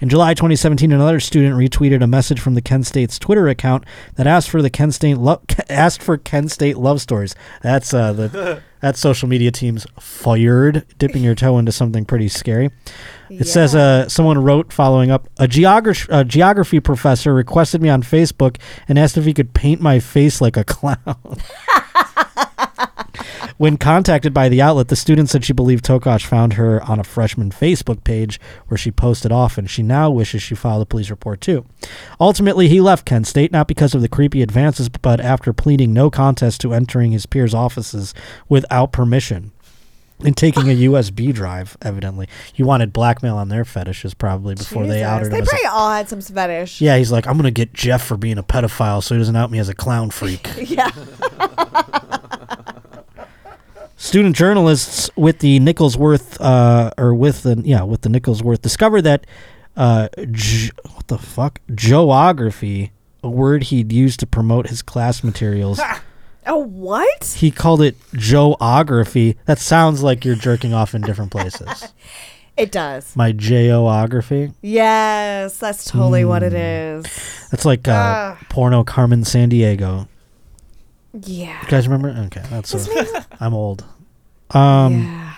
In 0.00 0.08
July 0.08 0.34
2017, 0.34 0.92
another 0.92 1.20
student 1.20 1.54
retweeted 1.54 2.02
a 2.02 2.06
message 2.06 2.40
from 2.40 2.54
the 2.54 2.62
Kent 2.62 2.86
State's 2.86 3.18
Twitter 3.18 3.48
account 3.48 3.84
that 4.16 4.26
asked 4.26 4.50
for 4.50 4.62
the 4.62 4.70
Kent 4.70 4.94
State 4.94 5.18
lo- 5.18 5.42
asked 5.70 6.02
for 6.02 6.16
Kent 6.16 6.50
State 6.50 6.76
love 6.76 7.00
stories. 7.00 7.34
That's 7.62 7.94
uh, 7.94 8.12
the 8.12 8.62
that 8.80 8.96
social 8.96 9.28
media 9.28 9.50
team's 9.50 9.86
fired, 9.98 10.84
dipping 10.98 11.22
your 11.22 11.34
toe 11.34 11.58
into 11.58 11.72
something 11.72 12.04
pretty 12.04 12.28
scary. 12.28 12.70
It 13.30 13.46
says 13.46 13.74
uh, 13.74 14.08
someone 14.08 14.42
wrote 14.42 14.72
following 14.72 15.10
up 15.10 15.28
a 15.38 15.46
geography 15.46 16.06
a 16.10 16.24
geography 16.24 16.80
professor 16.80 17.34
requested 17.34 17.82
me 17.82 17.88
on 17.88 18.02
Facebook 18.02 18.56
and 18.88 18.98
asked 18.98 19.16
if 19.16 19.24
he 19.24 19.34
could 19.34 19.52
paint 19.52 19.80
my 19.80 19.98
face 20.00 20.40
like 20.40 20.56
a 20.56 20.64
clown. 20.64 20.96
When 23.58 23.76
contacted 23.76 24.32
by 24.32 24.48
the 24.48 24.62
outlet, 24.62 24.86
the 24.86 24.94
student 24.96 25.28
said 25.28 25.44
she 25.44 25.52
believed 25.52 25.84
Tokosh 25.84 26.24
found 26.24 26.52
her 26.54 26.80
on 26.84 27.00
a 27.00 27.04
freshman 27.04 27.50
Facebook 27.50 28.04
page 28.04 28.40
where 28.68 28.78
she 28.78 28.90
posted 28.92 29.32
often. 29.32 29.66
She 29.66 29.82
now 29.82 30.10
wishes 30.10 30.42
she 30.42 30.54
filed 30.54 30.80
a 30.82 30.86
police 30.86 31.10
report 31.10 31.40
too. 31.40 31.66
Ultimately, 32.20 32.68
he 32.68 32.80
left 32.80 33.04
Kent 33.04 33.26
State 33.26 33.50
not 33.50 33.66
because 33.66 33.94
of 33.96 34.00
the 34.00 34.08
creepy 34.08 34.42
advances, 34.42 34.88
but 34.88 35.18
after 35.20 35.52
pleading 35.52 35.92
no 35.92 36.08
contest 36.08 36.60
to 36.60 36.72
entering 36.72 37.10
his 37.10 37.26
peers' 37.26 37.52
offices 37.52 38.14
without 38.48 38.92
permission 38.92 39.50
and 40.24 40.36
taking 40.36 40.68
a 40.70 40.74
USB 40.74 41.32
drive. 41.34 41.76
Evidently, 41.82 42.28
he 42.52 42.62
wanted 42.62 42.92
blackmail 42.92 43.36
on 43.36 43.48
their 43.48 43.64
fetishes 43.64 44.14
probably 44.14 44.54
before 44.54 44.86
they 44.86 45.02
outed 45.02 45.32
They 45.32 45.36
him. 45.38 45.42
as 45.42 45.48
a- 45.48 45.50
probably 45.50 45.66
all 45.66 45.90
had 45.90 46.08
some 46.08 46.20
fetish. 46.20 46.80
yeah, 46.80 46.96
he's 46.96 47.10
like, 47.10 47.26
I'm 47.26 47.36
gonna 47.36 47.50
get 47.50 47.72
Jeff 47.74 48.04
for 48.04 48.16
being 48.16 48.38
a 48.38 48.42
pedophile, 48.44 49.02
so 49.02 49.16
he 49.16 49.20
doesn't 49.20 49.34
out 49.34 49.50
me 49.50 49.58
as 49.58 49.68
a 49.68 49.74
clown 49.74 50.10
freak. 50.10 50.48
Yeah. 50.68 50.90
Student 54.08 54.36
journalists 54.36 55.10
with 55.16 55.40
the 55.40 55.58
Nicholls 55.60 55.98
Worth, 55.98 56.40
uh, 56.40 56.92
or 56.96 57.14
with 57.14 57.42
the 57.42 57.60
yeah, 57.62 57.82
with 57.82 58.00
the 58.00 58.08
Nicholls 58.08 58.42
Worth, 58.42 58.62
discovered 58.62 59.02
that 59.02 59.26
uh, 59.76 60.08
ge- 60.32 60.72
what 60.94 61.08
the 61.08 61.18
fuck, 61.18 61.60
geography, 61.74 62.90
a 63.22 63.28
word 63.28 63.64
he'd 63.64 63.92
used 63.92 64.18
to 64.20 64.26
promote 64.26 64.68
his 64.68 64.80
class 64.80 65.22
materials. 65.22 65.78
Oh, 66.46 66.56
what? 66.56 67.36
he 67.36 67.50
called 67.50 67.82
it 67.82 67.96
geography. 68.14 69.36
That 69.44 69.58
sounds 69.58 70.02
like 70.02 70.24
you're 70.24 70.36
jerking 70.36 70.72
off 70.72 70.94
in 70.94 71.02
different 71.02 71.30
places. 71.30 71.92
It 72.56 72.72
does. 72.72 73.14
My 73.14 73.30
geography. 73.30 74.52
Yes, 74.62 75.58
that's 75.58 75.84
totally 75.84 76.24
what 76.24 76.42
it 76.42 76.52
is. 76.54 77.06
Hmm. 77.06 77.10
is. 77.44 77.48
That's 77.50 77.64
like 77.64 77.86
uh, 77.86 77.92
Ah. 77.94 78.38
porno 78.48 78.82
Carmen 78.82 79.22
Sandiego. 79.22 80.08
Yeah. 81.12 81.62
You 81.62 81.68
guys 81.68 81.86
remember? 81.86 82.08
Okay, 82.26 82.42
that's. 82.50 82.74
i 82.74 83.24
I'm 83.38 83.54
old. 83.54 83.84
Um, 84.50 85.34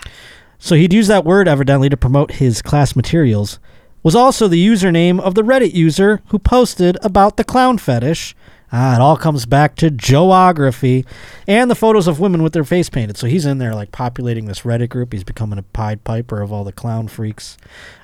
so 0.59 0.75
he'd 0.75 0.93
use 0.93 1.09
that 1.09 1.25
word 1.25 1.49
evidently 1.49 1.89
to 1.89 1.97
promote 1.97 2.33
his 2.33 2.63
class 2.63 2.95
materials. 2.95 3.59
Was 4.03 4.15
also 4.15 4.49
the 4.49 4.65
username 4.67 5.21
of 5.21 5.35
the 5.35 5.43
Reddit 5.43 5.75
user 5.75 6.23
who 6.29 6.39
posted 6.39 6.97
about 7.03 7.37
the 7.37 7.45
clown 7.45 7.77
fetish. 7.77 8.35
Ah, 8.73 8.95
it 8.95 9.01
all 9.01 9.17
comes 9.17 9.47
back 9.47 9.75
to 9.77 9.91
geography 9.91 11.05
and 11.49 11.69
the 11.69 11.75
photos 11.75 12.07
of 12.07 12.21
women 12.21 12.43
with 12.43 12.53
their 12.53 12.65
face 12.65 12.89
painted. 12.89 13.17
So 13.17 13.27
he's 13.27 13.45
in 13.45 13.59
there 13.59 13.75
like 13.75 13.91
populating 13.91 14.47
this 14.47 14.61
Reddit 14.61 14.91
group. 14.91 15.13
He's 15.13 15.25
becoming 15.25 15.59
a 15.59 15.63
Pied 15.63 16.05
Piper 16.05 16.41
of 16.41 16.53
all 16.53 16.63
the 16.63 16.73
clown 16.73 17.09
freaks. 17.09 17.59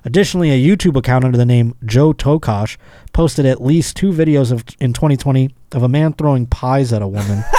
Additionally, 0.05 0.51
a 0.51 0.77
YouTube 0.77 0.97
account 0.97 1.24
under 1.24 1.39
the 1.39 1.47
name 1.47 1.77
Joe 1.85 2.12
Tokosh 2.12 2.77
posted 3.12 3.47
at 3.47 3.62
least 3.62 3.97
two 3.97 4.12
videos 4.12 4.51
of 4.51 4.65
in 4.81 4.93
2020 4.93 5.55
of 5.73 5.83
a 5.83 5.89
man 5.89 6.12
throwing 6.15 6.47
pies 6.47 6.93
at 6.93 7.01
a 7.01 7.09
woman. 7.09 7.45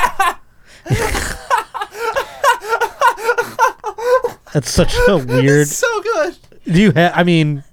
That's 4.58 4.72
such 4.72 4.96
a 5.08 5.18
weird. 5.28 5.68
so 5.68 6.02
good. 6.02 6.36
Do 6.66 6.82
you 6.82 6.92
have? 6.94 7.12
I 7.16 7.24
mean, 7.24 7.64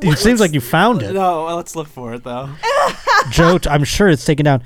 it 0.00 0.16
seems 0.16 0.38
like 0.38 0.52
you 0.54 0.60
found 0.60 1.02
it, 1.02 1.12
No, 1.12 1.44
well, 1.46 1.56
let's 1.56 1.74
look 1.74 1.88
for 1.88 2.14
it 2.14 2.22
though. 2.22 2.48
Joe. 3.30 3.58
I'm 3.68 3.82
sure 3.82 4.08
it's 4.08 4.24
taken 4.24 4.44
down. 4.44 4.62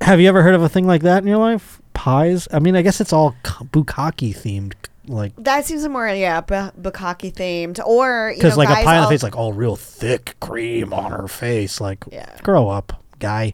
Have 0.00 0.18
you 0.18 0.28
ever 0.28 0.42
heard 0.42 0.54
of 0.54 0.62
a 0.62 0.68
thing 0.70 0.86
like 0.86 1.02
that 1.02 1.22
in 1.22 1.28
your 1.28 1.36
life? 1.36 1.80
Pies. 1.92 2.48
I 2.50 2.58
mean, 2.58 2.74
I 2.74 2.80
guess 2.80 3.02
it's 3.02 3.12
all 3.12 3.32
k- 3.44 3.64
bukkake 3.66 4.34
themed, 4.34 4.72
like 5.06 5.32
That 5.36 5.66
seems 5.66 5.86
more, 5.88 6.08
yeah, 6.08 6.40
bu- 6.40 6.70
bukkake 6.80 7.34
themed, 7.34 7.78
or 7.86 8.30
you 8.30 8.36
because 8.38 8.52
know, 8.56 8.64
like 8.64 8.68
a 8.70 8.72
guys 8.72 8.84
pie 8.86 8.94
on 8.96 9.00
the 9.00 9.04
all- 9.04 9.10
face, 9.10 9.22
like 9.22 9.36
all 9.36 9.52
real 9.52 9.76
thick 9.76 10.36
cream 10.40 10.92
on 10.94 11.12
her 11.12 11.28
face. 11.28 11.80
Like, 11.82 12.04
Yeah. 12.10 12.34
grow 12.42 12.68
up, 12.70 13.02
guy. 13.18 13.52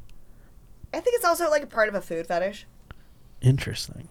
I 0.94 1.00
think 1.00 1.16
it's 1.16 1.24
also 1.24 1.50
like 1.50 1.62
a 1.64 1.66
part 1.66 1.88
of 1.88 1.94
a 1.96 2.00
food 2.00 2.26
fetish. 2.28 2.66
Interesting. 3.40 4.08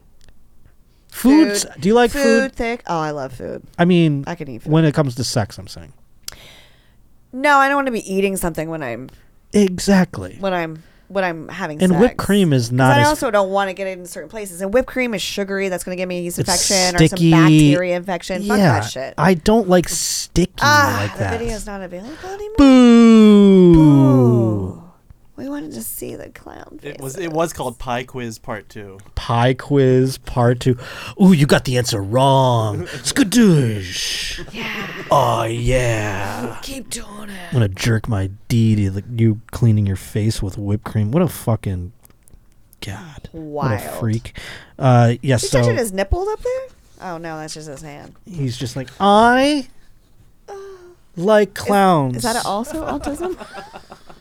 Foods. 1.11 1.65
Do 1.79 1.87
you 1.89 1.93
like 1.93 2.09
food? 2.11 2.53
thick? 2.55 2.81
Oh, 2.87 2.97
I 2.99 3.11
love 3.11 3.33
food. 3.33 3.61
I 3.77 3.85
mean, 3.85 4.23
I 4.27 4.33
can 4.35 4.47
eat 4.49 4.63
food. 4.63 4.71
when 4.71 4.85
it 4.85 4.93
comes 4.95 5.13
to 5.15 5.23
sex. 5.23 5.57
I'm 5.57 5.67
saying 5.67 5.93
No, 7.33 7.57
I 7.57 7.67
don't 7.67 7.75
want 7.75 7.87
to 7.87 7.91
be 7.91 8.11
eating 8.13 8.35
something 8.37 8.69
when 8.69 8.81
I'm 8.81 9.09
exactly. 9.53 10.37
when 10.39 10.53
I'm 10.53 10.83
when 11.09 11.23
I'm 11.25 11.49
having 11.49 11.81
And 11.83 11.91
sex. 11.91 11.99
whipped 12.01 12.15
cream 12.17 12.53
is 12.53 12.67
'Cause 12.69 12.71
not 12.71 12.97
I 12.97 13.01
as 13.01 13.07
also 13.07 13.29
don't 13.29 13.49
want 13.49 13.69
to 13.69 13.73
get 13.73 13.85
it 13.87 13.99
in 13.99 14.05
certain 14.05 14.29
places. 14.29 14.61
And 14.61 14.73
whipped 14.73 14.87
cream 14.87 15.13
is 15.13 15.21
sugary. 15.21 15.67
That's 15.67 15.83
going 15.83 15.97
to 15.97 16.01
give 16.01 16.07
me 16.07 16.19
a 16.19 16.21
yeast 16.21 16.39
It's 16.39 16.47
infection 16.47 16.95
or 16.95 17.05
sticky. 17.05 17.31
some 17.31 17.41
bacteria 17.41 17.95
infection. 17.97 18.43
Fuck 18.47 18.57
yeah, 18.57 18.79
that 18.79 18.85
shit. 18.89 19.13
I 19.17 19.33
don't 19.33 19.67
like 19.67 19.89
sticky 19.89 20.53
ah, 20.61 20.99
like 21.01 21.11
the 21.17 21.19
that. 21.25 21.37
video's 21.39 21.65
not 21.65 21.81
available 21.81 22.29
anymore. 22.29 22.55
Boo. 23.73 24.80
We 25.41 25.49
wanted 25.49 25.71
to 25.71 25.81
see 25.81 26.13
the 26.13 26.29
clown. 26.29 26.79
It 26.83 27.01
was 27.01 27.17
it 27.17 27.31
was 27.31 27.51
called 27.51 27.79
Pie 27.79 28.03
Quiz 28.03 28.37
Part 28.37 28.69
Two. 28.69 28.99
Pie 29.15 29.55
quiz 29.55 30.19
part 30.19 30.59
two. 30.59 30.77
Ooh, 31.19 31.33
you 31.33 31.47
got 31.47 31.65
the 31.65 31.79
answer 31.79 31.99
wrong. 31.99 32.83
Skadoosh. 32.85 34.53
Yeah. 34.53 34.87
Oh 35.09 35.45
yeah. 35.45 36.59
Keep 36.61 36.91
doing 36.91 37.31
it. 37.31 37.47
I'm 37.47 37.53
gonna 37.53 37.69
jerk 37.69 38.07
my 38.07 38.29
D 38.49 38.75
to 38.75 38.91
the, 38.91 39.03
you 39.15 39.41
cleaning 39.49 39.87
your 39.87 39.95
face 39.95 40.43
with 40.43 40.59
whipped 40.59 40.83
cream. 40.83 41.09
What 41.09 41.23
a 41.23 41.27
fucking 41.27 41.91
god. 42.81 43.27
Wild. 43.33 43.71
What 43.71 43.83
a 43.83 43.89
freak. 43.97 44.37
Uh, 44.77 45.15
yes. 45.23 45.41
He's 45.41 45.49
so 45.49 45.61
touching 45.61 45.77
his 45.77 45.91
nipples 45.91 46.27
up 46.27 46.39
there. 46.39 46.67
Oh 47.01 47.17
no, 47.17 47.39
that's 47.39 47.55
just 47.55 47.67
his 47.67 47.81
hand. 47.81 48.13
he's 48.27 48.57
just 48.57 48.75
like 48.75 48.89
I 48.99 49.67
like 51.15 51.55
clowns. 51.55 52.17
Is 52.17 52.23
that 52.23 52.45
also 52.45 52.85
autism? 52.85 53.35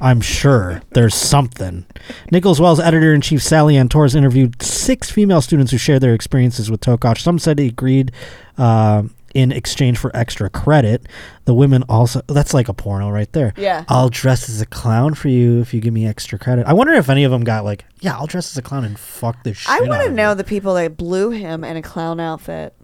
I'm 0.00 0.20
sure 0.20 0.82
there's 0.90 1.14
something. 1.14 1.86
Nichols 2.30 2.60
Wells 2.60 2.80
editor 2.80 3.12
in 3.14 3.20
chief 3.20 3.42
Sally 3.42 3.76
Ann 3.76 3.88
Torres 3.88 4.14
interviewed 4.14 4.62
six 4.62 5.10
female 5.10 5.40
students 5.40 5.72
who 5.72 5.78
shared 5.78 6.00
their 6.02 6.14
experiences 6.14 6.70
with 6.70 6.80
Tokosh. 6.80 7.18
Some 7.18 7.38
said 7.38 7.58
he 7.58 7.68
agreed 7.68 8.12
uh, 8.56 9.02
in 9.34 9.52
exchange 9.52 9.98
for 9.98 10.14
extra 10.16 10.48
credit. 10.48 11.06
The 11.44 11.54
women 11.54 11.84
also, 11.88 12.22
that's 12.28 12.54
like 12.54 12.68
a 12.68 12.74
porno 12.74 13.10
right 13.10 13.30
there. 13.32 13.52
Yeah. 13.56 13.84
I'll 13.88 14.08
dress 14.08 14.48
as 14.48 14.60
a 14.60 14.66
clown 14.66 15.14
for 15.14 15.28
you 15.28 15.60
if 15.60 15.74
you 15.74 15.80
give 15.80 15.92
me 15.92 16.06
extra 16.06 16.38
credit. 16.38 16.66
I 16.66 16.72
wonder 16.72 16.94
if 16.94 17.08
any 17.10 17.24
of 17.24 17.30
them 17.30 17.44
got 17.44 17.64
like, 17.64 17.84
yeah, 18.00 18.16
I'll 18.16 18.26
dress 18.26 18.52
as 18.52 18.56
a 18.56 18.62
clown 18.62 18.84
and 18.84 18.98
fuck 18.98 19.42
this 19.44 19.58
shit. 19.58 19.70
I 19.70 19.80
want 19.82 20.02
to 20.04 20.10
know 20.10 20.34
the 20.34 20.44
people 20.44 20.74
that 20.74 20.96
blew 20.96 21.30
him 21.30 21.62
in 21.62 21.76
a 21.76 21.82
clown 21.82 22.20
outfit. 22.20 22.74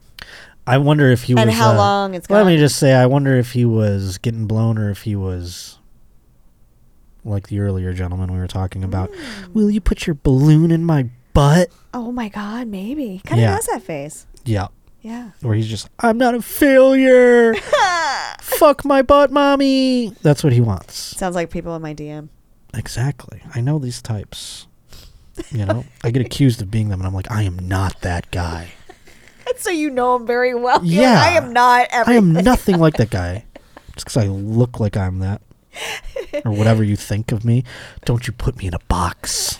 I 0.66 0.78
wonder 0.78 1.10
if 1.10 1.22
he 1.22 1.32
And 1.32 1.38
was. 1.38 1.48
And 1.48 1.52
how 1.52 1.72
uh, 1.72 1.76
long 1.76 2.14
it's 2.14 2.28
Let 2.28 2.44
me 2.44 2.56
just 2.58 2.76
say, 2.76 2.92
I 2.92 3.06
wonder 3.06 3.36
if 3.36 3.52
he 3.52 3.64
was 3.64 4.18
getting 4.18 4.46
blown 4.46 4.78
or 4.78 4.90
if 4.90 5.02
he 5.02 5.14
was 5.14 5.75
like 7.26 7.48
the 7.48 7.60
earlier 7.60 7.92
gentleman 7.92 8.32
we 8.32 8.38
were 8.38 8.46
talking 8.46 8.82
about. 8.84 9.10
Mm. 9.12 9.52
Will 9.54 9.70
you 9.70 9.80
put 9.80 10.06
your 10.06 10.14
balloon 10.14 10.70
in 10.70 10.84
my 10.84 11.08
butt? 11.34 11.68
Oh 11.92 12.12
my 12.12 12.28
god, 12.28 12.68
maybe. 12.68 13.20
Kind 13.24 13.40
of 13.40 13.44
Yeah. 13.44 13.54
has 13.56 13.66
that 13.66 13.82
face. 13.82 14.26
Yeah. 14.44 14.68
Yeah. 15.02 15.30
Where 15.40 15.54
he's 15.54 15.68
just, 15.68 15.88
I'm 16.00 16.18
not 16.18 16.34
a 16.34 16.42
failure. 16.42 17.54
Fuck 18.40 18.84
my 18.84 19.02
butt, 19.02 19.30
mommy. 19.30 20.08
That's 20.22 20.42
what 20.42 20.52
he 20.52 20.60
wants. 20.60 20.94
Sounds 20.96 21.34
like 21.34 21.50
people 21.50 21.74
in 21.76 21.82
my 21.82 21.94
DM. 21.94 22.28
Exactly. 22.74 23.40
I 23.54 23.60
know 23.60 23.78
these 23.78 24.02
types. 24.02 24.66
You 25.50 25.66
know, 25.66 25.84
I 26.02 26.10
get 26.10 26.24
accused 26.24 26.62
of 26.62 26.70
being 26.70 26.88
them, 26.88 27.00
and 27.00 27.06
I'm 27.06 27.14
like, 27.14 27.30
I 27.30 27.42
am 27.42 27.58
not 27.68 28.00
that 28.02 28.30
guy. 28.30 28.72
And 29.48 29.56
so 29.58 29.70
you 29.70 29.90
know 29.90 30.16
him 30.16 30.26
very 30.26 30.56
well. 30.56 30.80
Yeah. 30.84 31.12
like, 31.12 31.22
I 31.28 31.36
am 31.36 31.52
not 31.52 31.86
I 31.92 32.14
am 32.14 32.32
nothing 32.32 32.78
like 32.80 32.94
that 32.94 33.10
guy. 33.10 33.44
Just 33.94 34.06
because 34.06 34.16
I 34.16 34.26
look 34.26 34.80
like 34.80 34.96
I'm 34.96 35.20
that. 35.20 35.40
Or 36.44 36.52
whatever 36.52 36.84
you 36.84 36.96
think 36.96 37.32
of 37.32 37.44
me. 37.44 37.64
Don't 38.04 38.26
you 38.26 38.32
put 38.32 38.56
me 38.56 38.66
in 38.66 38.74
a 38.74 38.78
box. 38.88 39.58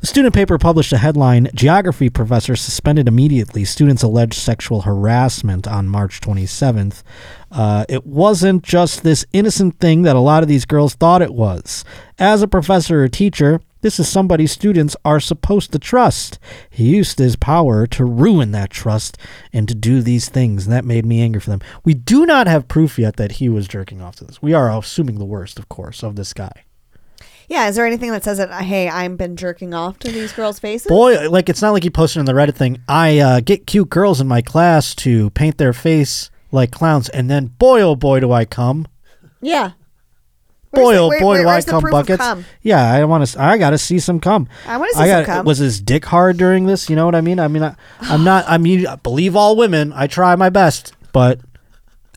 The 0.00 0.06
student 0.06 0.34
paper 0.34 0.58
published 0.58 0.92
a 0.92 0.98
headline 0.98 1.48
Geography 1.54 2.10
professor 2.10 2.56
suspended 2.56 3.08
immediately. 3.08 3.64
Students 3.64 4.02
allege 4.02 4.34
sexual 4.34 4.82
harassment 4.82 5.66
on 5.66 5.88
March 5.88 6.20
27th. 6.20 7.02
Uh, 7.50 7.84
it 7.88 8.06
wasn't 8.06 8.62
just 8.64 9.02
this 9.02 9.24
innocent 9.32 9.78
thing 9.78 10.02
that 10.02 10.16
a 10.16 10.20
lot 10.20 10.42
of 10.42 10.48
these 10.48 10.64
girls 10.64 10.94
thought 10.94 11.22
it 11.22 11.32
was. 11.32 11.84
As 12.18 12.42
a 12.42 12.48
professor 12.48 13.04
or 13.04 13.08
teacher, 13.08 13.60
this 13.82 14.00
is 14.00 14.08
somebody 14.08 14.46
students 14.46 14.96
are 15.04 15.20
supposed 15.20 15.72
to 15.72 15.78
trust. 15.78 16.38
He 16.70 16.96
used 16.96 17.18
his 17.18 17.36
power 17.36 17.86
to 17.88 18.04
ruin 18.04 18.52
that 18.52 18.70
trust 18.70 19.18
and 19.52 19.68
to 19.68 19.74
do 19.74 20.00
these 20.00 20.28
things, 20.28 20.64
and 20.64 20.72
that 20.72 20.84
made 20.84 21.04
me 21.04 21.20
angry 21.20 21.40
for 21.40 21.50
them. 21.50 21.60
We 21.84 21.94
do 21.94 22.24
not 22.24 22.46
have 22.46 22.68
proof 22.68 22.98
yet 22.98 23.16
that 23.16 23.32
he 23.32 23.48
was 23.48 23.68
jerking 23.68 24.00
off 24.00 24.16
to 24.16 24.24
this. 24.24 24.40
We 24.40 24.54
are 24.54 24.70
assuming 24.70 25.18
the 25.18 25.24
worst, 25.24 25.58
of 25.58 25.68
course, 25.68 26.02
of 26.02 26.16
this 26.16 26.32
guy. 26.32 26.64
yeah, 27.48 27.68
is 27.68 27.76
there 27.76 27.84
anything 27.86 28.12
that 28.12 28.24
says 28.24 28.38
that, 28.38 28.50
hey, 28.62 28.88
I've 28.88 29.18
been 29.18 29.36
jerking 29.36 29.74
off 29.74 29.98
to 29.98 30.10
these 30.10 30.32
girls' 30.32 30.58
faces? 30.58 30.88
Boy, 30.88 31.28
like 31.28 31.48
it's 31.48 31.60
not 31.60 31.72
like 31.72 31.82
he 31.82 31.90
posted 31.90 32.20
on 32.20 32.24
the 32.24 32.32
Reddit 32.32 32.54
thing. 32.54 32.80
I 32.88 33.18
uh, 33.18 33.40
get 33.40 33.66
cute 33.66 33.90
girls 33.90 34.20
in 34.20 34.26
my 34.28 34.40
class 34.40 34.94
to 34.96 35.28
paint 35.30 35.58
their 35.58 35.72
face 35.72 36.30
like 36.50 36.70
clowns, 36.70 37.08
and 37.10 37.28
then 37.30 37.46
boy, 37.46 37.80
oh 37.82 37.96
boy, 37.96 38.20
do 38.20 38.30
I 38.32 38.44
come. 38.44 38.86
Yeah. 39.40 39.72
Boy, 40.72 40.92
the- 40.94 40.98
oh 41.00 41.08
where- 41.08 41.20
boy, 41.20 41.26
where- 41.34 41.42
do 41.42 41.48
I 41.48 41.62
come 41.62 41.84
buckets. 41.90 42.16
cum? 42.22 42.44
Yeah, 42.62 42.82
I 42.92 43.04
want 43.04 43.26
to. 43.26 43.42
I 43.42 43.58
got 43.58 43.70
to 43.70 43.78
see 43.78 43.98
some 43.98 44.18
cum. 44.20 44.48
I 44.66 44.76
wanna 44.78 44.92
see 44.92 45.00
I 45.00 45.06
some 45.06 45.12
gotta- 45.20 45.24
cum. 45.26 45.46
Was 45.46 45.58
his 45.58 45.80
dick 45.80 46.04
hard 46.06 46.36
during 46.38 46.66
this? 46.66 46.88
You 46.88 46.96
know 46.96 47.04
what 47.04 47.14
I 47.14 47.20
mean? 47.20 47.38
I 47.38 47.48
mean, 47.48 47.62
I, 47.62 47.74
I'm 48.00 48.24
not. 48.24 48.44
I 48.48 48.58
mean, 48.58 48.86
I 48.86 48.96
believe 48.96 49.36
all 49.36 49.54
women. 49.56 49.92
I 49.94 50.06
try 50.06 50.34
my 50.36 50.48
best, 50.50 50.92
but 51.12 51.40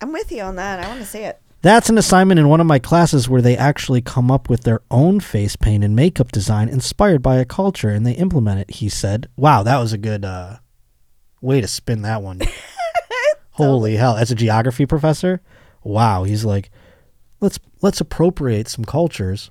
I'm 0.01 0.11
with 0.13 0.31
you 0.31 0.41
on 0.41 0.55
that. 0.55 0.79
I 0.79 0.87
want 0.87 0.99
to 1.01 1.05
see 1.05 1.19
it. 1.19 1.39
That's 1.61 1.89
an 1.89 1.97
assignment 1.97 2.39
in 2.39 2.47
one 2.47 2.61
of 2.61 2.67
my 2.67 2.77
classes 2.77 3.27
where 3.27 3.41
they 3.41 3.57
actually 3.57 3.99
come 4.01 4.29
up 4.29 4.49
with 4.49 4.61
their 4.65 4.81
own 4.91 5.19
face 5.19 5.55
paint 5.55 5.83
and 5.83 5.95
makeup 5.95 6.31
design 6.31 6.69
inspired 6.69 7.23
by 7.23 7.37
a 7.37 7.45
culture 7.45 7.89
and 7.89 8.05
they 8.05 8.11
implement 8.11 8.59
it, 8.59 8.69
he 8.75 8.87
said. 8.87 9.27
Wow, 9.35 9.63
that 9.63 9.79
was 9.79 9.91
a 9.91 9.97
good 9.97 10.23
uh, 10.23 10.57
way 11.41 11.61
to 11.61 11.67
spin 11.67 12.03
that 12.03 12.21
one. 12.21 12.41
Holy 13.51 13.95
hell. 13.95 14.15
As 14.17 14.31
a 14.31 14.35
geography 14.35 14.85
professor, 14.85 15.41
wow, 15.83 16.23
he's 16.23 16.45
like, 16.45 16.69
let's 17.39 17.59
let's 17.81 18.01
appropriate 18.01 18.67
some 18.67 18.85
cultures 18.85 19.49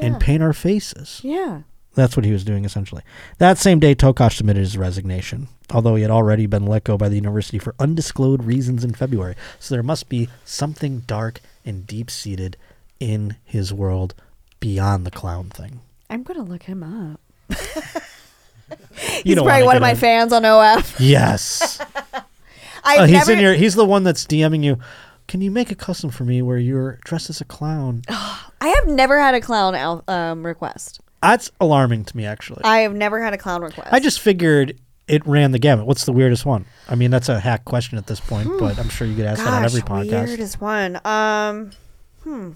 and 0.00 0.20
paint 0.20 0.42
our 0.42 0.52
faces. 0.52 1.20
Yeah. 1.22 1.62
That's 1.94 2.16
what 2.16 2.24
he 2.24 2.32
was 2.32 2.44
doing 2.44 2.64
essentially. 2.64 3.02
That 3.38 3.58
same 3.58 3.78
day, 3.78 3.94
Tokosh 3.94 4.36
submitted 4.36 4.60
his 4.60 4.76
resignation, 4.76 5.48
although 5.70 5.94
he 5.94 6.02
had 6.02 6.10
already 6.10 6.46
been 6.46 6.66
let 6.66 6.82
go 6.84 6.98
by 6.98 7.08
the 7.08 7.14
university 7.14 7.58
for 7.58 7.74
undisclosed 7.78 8.42
reasons 8.42 8.82
in 8.82 8.94
February. 8.94 9.36
So 9.60 9.74
there 9.74 9.82
must 9.84 10.08
be 10.08 10.28
something 10.44 11.00
dark 11.00 11.40
and 11.64 11.86
deep 11.86 12.10
seated 12.10 12.56
in 12.98 13.36
his 13.44 13.72
world 13.72 14.14
beyond 14.58 15.06
the 15.06 15.12
clown 15.12 15.50
thing. 15.50 15.80
I'm 16.10 16.24
gonna 16.24 16.42
look 16.42 16.64
him 16.64 16.82
up. 16.82 17.20
You 19.24 19.34
He's 19.34 19.42
probably 19.42 19.64
one 19.64 19.76
of 19.76 19.82
my 19.82 19.94
fans 19.94 20.32
on 20.32 20.44
OF. 20.44 20.96
Yes. 20.98 21.78
I've 22.84 23.00
Oh, 23.00 23.04
he's 23.04 23.12
never, 23.28 23.32
in 23.32 23.38
your. 23.40 23.54
He's 23.54 23.74
the 23.74 23.84
one 23.84 24.04
that's 24.04 24.26
DMing 24.26 24.62
you. 24.62 24.78
Can 25.26 25.40
you 25.40 25.50
make 25.50 25.70
a 25.70 25.74
custom 25.74 26.10
for 26.10 26.24
me 26.24 26.42
where 26.42 26.58
you're 26.58 26.98
dressed 27.04 27.30
as 27.30 27.40
a 27.40 27.44
clown? 27.44 28.02
I 28.08 28.68
have 28.68 28.86
never 28.86 29.20
had 29.20 29.34
a 29.34 29.40
clown 29.40 29.74
al- 29.74 30.04
um, 30.08 30.44
request. 30.44 31.00
That's 31.22 31.50
alarming 31.60 32.04
to 32.06 32.16
me, 32.16 32.26
actually. 32.26 32.62
I 32.64 32.80
have 32.80 32.94
never 32.94 33.22
had 33.22 33.32
a 33.32 33.38
clown 33.38 33.62
request. 33.62 33.88
I 33.92 34.00
just 34.00 34.20
figured 34.20 34.78
it 35.08 35.26
ran 35.26 35.52
the 35.52 35.58
gamut. 35.58 35.86
What's 35.86 36.04
the 36.04 36.12
weirdest 36.12 36.44
one? 36.46 36.66
I 36.88 36.94
mean, 36.94 37.10
that's 37.10 37.28
a 37.28 37.40
hack 37.40 37.64
question 37.64 37.98
at 37.98 38.06
this 38.06 38.20
point, 38.20 38.50
but 38.58 38.78
I'm 38.78 38.88
sure 38.88 39.06
you 39.06 39.14
get 39.14 39.26
asked 39.26 39.44
that 39.44 39.52
on 39.52 39.64
every 39.64 39.80
podcast. 39.80 40.26
Weirdest 40.26 40.60
one. 40.60 41.00
Um, 41.04 41.70
hmm. 42.22 42.50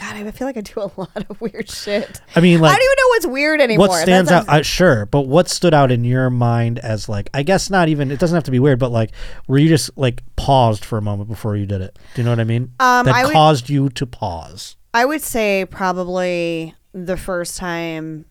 God, 0.00 0.16
I 0.16 0.30
feel 0.30 0.46
like 0.46 0.56
I 0.56 0.62
do 0.62 0.80
a 0.80 0.90
lot 0.96 1.14
of 1.28 1.40
weird 1.40 1.70
shit. 1.70 2.22
I 2.34 2.40
mean, 2.40 2.60
like, 2.60 2.72
I 2.72 2.74
don't 2.76 2.82
even 2.84 2.96
know 2.96 3.08
what's 3.08 3.26
weird 3.26 3.60
anymore. 3.60 3.88
what 3.88 4.02
stands 4.02 4.30
That's- 4.30 4.48
out? 4.48 4.60
Uh, 4.60 4.62
sure, 4.62 5.06
but 5.06 5.22
what 5.22 5.48
stood 5.48 5.74
out 5.74 5.92
in 5.92 6.04
your 6.04 6.30
mind 6.30 6.78
as 6.78 7.08
like? 7.08 7.28
I 7.34 7.42
guess 7.42 7.68
not 7.68 7.88
even. 7.88 8.10
It 8.10 8.18
doesn't 8.18 8.34
have 8.34 8.44
to 8.44 8.50
be 8.50 8.58
weird, 8.58 8.78
but 8.78 8.90
like, 8.90 9.10
were 9.46 9.58
you 9.58 9.68
just 9.68 9.96
like 9.98 10.22
paused 10.36 10.84
for 10.84 10.96
a 10.96 11.02
moment 11.02 11.28
before 11.28 11.54
you 11.54 11.66
did 11.66 11.82
it? 11.82 11.98
Do 12.14 12.22
you 12.22 12.24
know 12.24 12.30
what 12.30 12.40
I 12.40 12.44
mean? 12.44 12.72
Um, 12.80 13.04
that 13.06 13.14
I 13.14 13.24
would- 13.26 13.32
caused 13.32 13.68
you 13.68 13.90
to 13.90 14.06
pause. 14.06 14.76
I 14.94 15.04
would 15.04 15.22
say 15.22 15.66
probably 15.70 16.74
the 16.92 17.16
first 17.16 17.58
time 17.58 18.24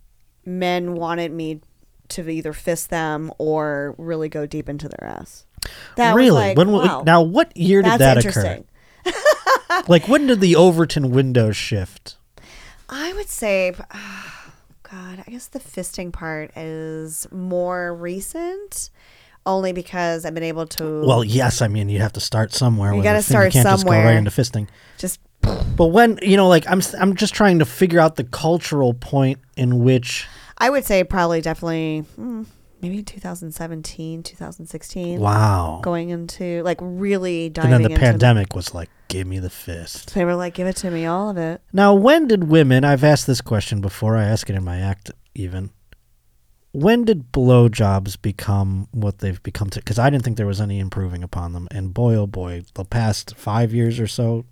men 0.46 0.96
wanted 0.96 1.32
me 1.32 1.62
to 2.10 2.28
either 2.28 2.52
fist 2.52 2.90
them 2.90 3.32
or 3.38 3.94
really 3.98 4.28
go 4.28 4.46
deep 4.48 4.68
into 4.68 4.90
their 4.90 5.08
ass. 5.08 5.46
That 5.96 6.14
was 6.16 6.18
really? 6.18 6.32
like, 6.32 6.58
when 6.58 6.72
wow, 6.72 7.04
now? 7.06 7.22
What 7.22 7.56
year 7.56 7.82
did 7.82 8.00
that 8.00 8.18
interesting. 8.18 8.52
occur? 8.52 8.64
Like, 9.88 10.08
when 10.08 10.28
did 10.28 10.42
the 10.42 10.56
Overton 10.56 11.12
window 11.12 11.52
shift? 11.52 12.18
I 12.90 13.14
would 13.14 13.30
say, 13.30 13.72
God, 14.92 15.24
I 15.26 15.30
guess 15.30 15.48
the 15.48 15.60
fisting 15.60 16.12
part 16.12 16.52
is 16.58 17.28
more 17.32 17.94
recent, 17.94 18.90
only 19.46 19.74
because 19.74 20.26
I've 20.26 20.34
been 20.34 20.44
able 20.44 20.66
to. 20.68 21.06
Well, 21.06 21.24
yes. 21.24 21.62
I 21.62 21.68
mean, 21.68 21.90
you 21.90 22.00
have 22.00 22.14
to 22.14 22.20
start 22.20 22.54
somewhere. 22.54 22.94
You 22.94 23.04
gotta 23.04 23.20
a 23.20 23.22
thing. 23.22 23.36
You 23.36 23.52
start 23.52 23.54
can't 23.54 23.68
just 23.68 23.86
go 23.86 23.92
right 23.92 24.18
into 24.18 24.32
fisting. 24.32 24.68
just 24.98 25.20
But 25.42 25.88
when 25.88 26.20
you 26.22 26.38
know, 26.38 26.48
like, 26.48 26.68
I'm 26.68 26.82
I'm 27.00 27.16
just 27.16 27.34
trying 27.34 27.60
to 27.60 27.66
figure 27.66 28.00
out 28.00 28.16
the 28.16 28.24
cultural 28.24 28.94
point 28.94 29.40
in 29.56 29.84
which. 29.84 30.28
I 30.58 30.70
would 30.70 30.84
say 30.84 31.04
probably 31.04 31.40
definitely 31.42 32.00
hmm, 32.16 32.44
maybe 32.82 33.04
2017, 33.04 34.24
2016. 34.24 35.20
Wow. 35.20 35.80
Going 35.84 36.10
into 36.10 36.62
like 36.64 36.78
really 36.82 37.50
diving. 37.50 37.74
And 37.74 37.84
then 37.86 37.92
the 37.92 37.98
pandemic 38.00 38.56
was 38.56 38.74
like, 38.74 38.90
give 39.08 39.28
me 39.28 39.40
the 39.40 39.50
fist. 39.50 40.14
They 40.14 40.26
were 40.26 40.36
like, 40.36 40.54
give 40.54 40.68
it 40.68 40.76
to 40.78 40.92
me, 40.92 41.06
all 41.06 41.30
of 41.30 41.38
it. 41.38 41.62
Now, 41.74 41.94
when 41.94 42.28
did 42.28 42.46
women? 42.46 42.84
I've 42.84 43.04
asked 43.04 43.28
this 43.28 43.42
question 43.42 43.82
before. 43.82 44.16
I 44.18 44.24
ask 44.24 44.50
it 44.50 44.56
in 44.56 44.64
my 44.64 44.80
act 44.80 45.12
even. 45.36 45.72
When 46.72 47.04
did 47.04 47.32
blowjobs 47.32 48.22
become 48.22 48.88
what 48.92 49.20
they've 49.20 49.42
become? 49.42 49.72
To 49.72 49.80
because 49.80 49.98
I 49.98 50.10
didn't 50.12 50.24
think 50.24 50.38
there 50.38 50.46
was 50.46 50.62
any 50.62 50.78
improving 50.80 51.24
upon 51.24 51.54
them, 51.54 51.68
and 51.72 51.96
boy, 51.96 52.14
oh 52.16 52.28
boy, 52.28 52.64
the 52.76 52.86
past 52.86 53.36
five 53.36 53.74
years 53.74 54.00
or 54.00 54.06
so, 54.06 54.46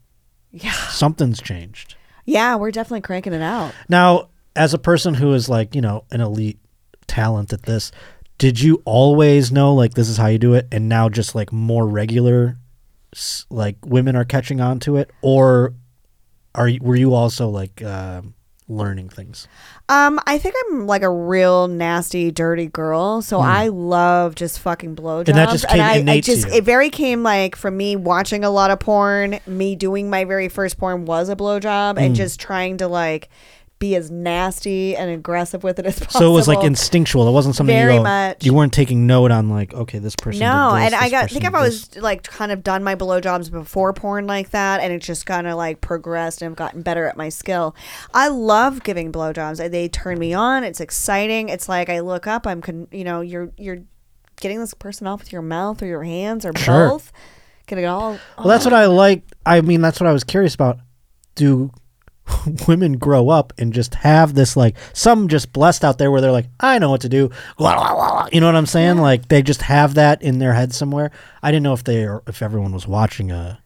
Yeah. 0.49 0.71
something's 0.71 1.39
changed. 1.39 1.93
Yeah, 2.25 2.55
we're 2.55 2.71
definitely 2.71 3.01
cranking 3.01 3.33
it 3.33 3.43
out. 3.43 3.71
Now, 3.87 4.29
as 4.55 4.73
a 4.73 4.79
person 4.79 5.13
who 5.13 5.33
is 5.33 5.47
like, 5.47 5.75
you 5.75 5.81
know, 5.81 6.05
an 6.09 6.19
elite 6.21 6.57
talent 7.05 7.53
at 7.53 7.63
this, 7.63 7.91
did 8.38 8.59
you 8.59 8.81
always 8.85 9.51
know 9.51 9.73
like 9.73 9.93
this 9.95 10.09
is 10.09 10.18
how 10.18 10.27
you 10.27 10.38
do 10.38 10.53
it 10.53 10.68
and 10.72 10.88
now 10.88 11.09
just 11.09 11.34
like 11.35 11.51
more 11.51 11.88
regular 11.88 12.57
like 13.49 13.77
women 13.85 14.15
are 14.15 14.26
catching 14.26 14.61
on 14.61 14.80
to 14.81 14.97
it 14.97 15.09
or 15.22 15.73
are 16.53 16.68
you, 16.68 16.80
were 16.81 16.95
you 16.95 17.14
also 17.14 17.49
like 17.49 17.84
um 17.84 18.34
learning 18.69 19.07
things? 19.07 19.47
Um, 19.88 20.19
I 20.27 20.38
think 20.38 20.53
I'm 20.65 20.88
like 20.88 21.01
a 21.01 21.09
real 21.09 21.69
nasty, 21.69 22.31
dirty 22.31 22.65
girl, 22.68 23.22
so 23.22 23.38
Hmm. 23.39 23.47
I 23.47 23.68
love 23.69 24.35
just 24.35 24.59
fucking 24.59 24.97
blowjobs. 24.97 25.30
And 25.30 25.38
that 25.38 25.49
just 25.51 25.68
came 25.69 25.80
I, 25.80 25.93
I 25.93 25.95
innate 25.99 26.26
to 26.26 26.35
just 26.35 26.47
it 26.49 26.65
very 26.65 26.89
came 26.89 27.23
like 27.23 27.55
from 27.55 27.77
me 27.77 27.95
watching 27.95 28.43
a 28.43 28.49
lot 28.49 28.69
of 28.69 28.80
porn. 28.81 29.39
Me 29.47 29.76
doing 29.77 30.09
my 30.09 30.26
very 30.26 30.49
first 30.49 30.77
porn 30.77 31.05
was 31.05 31.30
a 31.30 31.35
blowjob, 31.38 31.97
and 31.97 32.14
Mm. 32.14 32.18
just 32.18 32.41
trying 32.41 32.77
to 32.80 32.89
like 32.89 33.30
be 33.79 33.95
as 33.95 34.09
nasty 34.09 34.95
and 34.95 35.11
aggressive 35.11 35.63
with 35.63 35.77
it 35.77 35.85
as 35.85 35.99
possible. 35.99 36.19
So 36.19 36.31
it 36.31 36.33
was 36.33 36.47
like 36.47 36.63
instinctual. 36.63 37.27
It 37.27 37.31
wasn't 37.31 37.55
something 37.55 37.75
Very 37.75 37.93
you 37.93 37.99
go, 37.99 38.03
much. 38.03 38.43
you 38.45 38.53
weren't 38.53 38.73
taking 38.73 39.05
note 39.05 39.29
on 39.29 39.49
like, 39.49 39.73
okay, 39.73 39.99
this 39.99 40.15
person 40.15 40.39
No, 40.41 40.73
this, 40.75 40.85
and 40.85 40.95
I 40.95 41.09
got 41.09 41.29
think 41.29 41.45
I've 41.45 41.53
always 41.53 41.95
like 41.97 42.23
kind 42.23 42.51
of 42.51 42.63
done 42.63 42.83
my 42.83 42.95
blowjobs 42.95 43.51
before 43.51 43.93
porn 43.93 44.25
like 44.25 44.49
that, 44.49 44.81
and 44.81 44.91
it's 44.91 45.05
just 45.05 45.25
kind 45.27 45.45
of 45.45 45.57
like 45.57 45.79
progressed 45.81 46.41
and 46.41 46.49
I've 46.49 46.55
gotten 46.55 46.81
better 46.81 47.05
at 47.05 47.17
my 47.17 47.29
skill. 47.29 47.75
I 48.13 48.29
love 48.29 48.83
giving 48.83 49.11
blowjobs. 49.11 49.69
They 49.69 49.87
turn 49.89 50.17
me 50.17 50.33
on. 50.33 50.63
It's 50.63 50.79
exciting. 50.79 51.49
It's 51.49 51.69
like 51.69 51.89
I 51.89 51.99
look 51.99 52.25
up. 52.25 52.47
I'm 52.47 52.61
con- 52.61 52.87
you 52.91 53.03
know 53.03 53.21
you're 53.21 53.51
you're 53.57 53.79
getting 54.41 54.59
this 54.59 54.73
person 54.73 55.05
off 55.07 55.19
with 55.19 55.31
your 55.31 55.41
mouth 55.43 55.81
or 55.83 55.85
your 55.85 56.03
hands 56.03 56.45
or 56.45 56.55
Sure. 56.57 56.89
both. 56.89 57.11
Getting 57.67 57.83
it 57.83 57.87
all. 57.87 58.17
Well, 58.37 58.47
that's 58.47 58.65
what 58.65 58.73
I 58.73 58.85
like. 58.85 59.23
I 59.45 59.61
mean, 59.61 59.81
that's 59.81 59.99
what 59.99 60.07
I 60.07 60.13
was 60.13 60.23
curious 60.23 60.55
about. 60.55 60.79
Do 61.35 61.69
women 62.67 62.97
grow 62.97 63.29
up 63.29 63.53
and 63.57 63.73
just 63.73 63.95
have 63.95 64.33
this 64.33 64.55
like 64.55 64.75
some 64.93 65.27
just 65.27 65.53
blessed 65.53 65.83
out 65.83 65.97
there 65.97 66.11
where 66.11 66.21
they're 66.21 66.31
like, 66.31 66.47
I 66.59 66.79
know 66.79 66.89
what 66.89 67.01
to 67.01 67.09
do. 67.09 67.29
You 67.59 68.39
know 68.41 68.45
what 68.45 68.55
I'm 68.55 68.65
saying? 68.65 68.97
Like 68.97 69.27
they 69.27 69.41
just 69.41 69.61
have 69.63 69.95
that 69.95 70.21
in 70.21 70.39
their 70.39 70.53
head 70.53 70.73
somewhere. 70.73 71.11
I 71.41 71.51
didn't 71.51 71.63
know 71.63 71.73
if 71.73 71.83
they 71.83 72.05
or 72.05 72.23
if 72.27 72.41
everyone 72.41 72.73
was 72.73 72.87
watching 72.87 73.31
a 73.31 73.59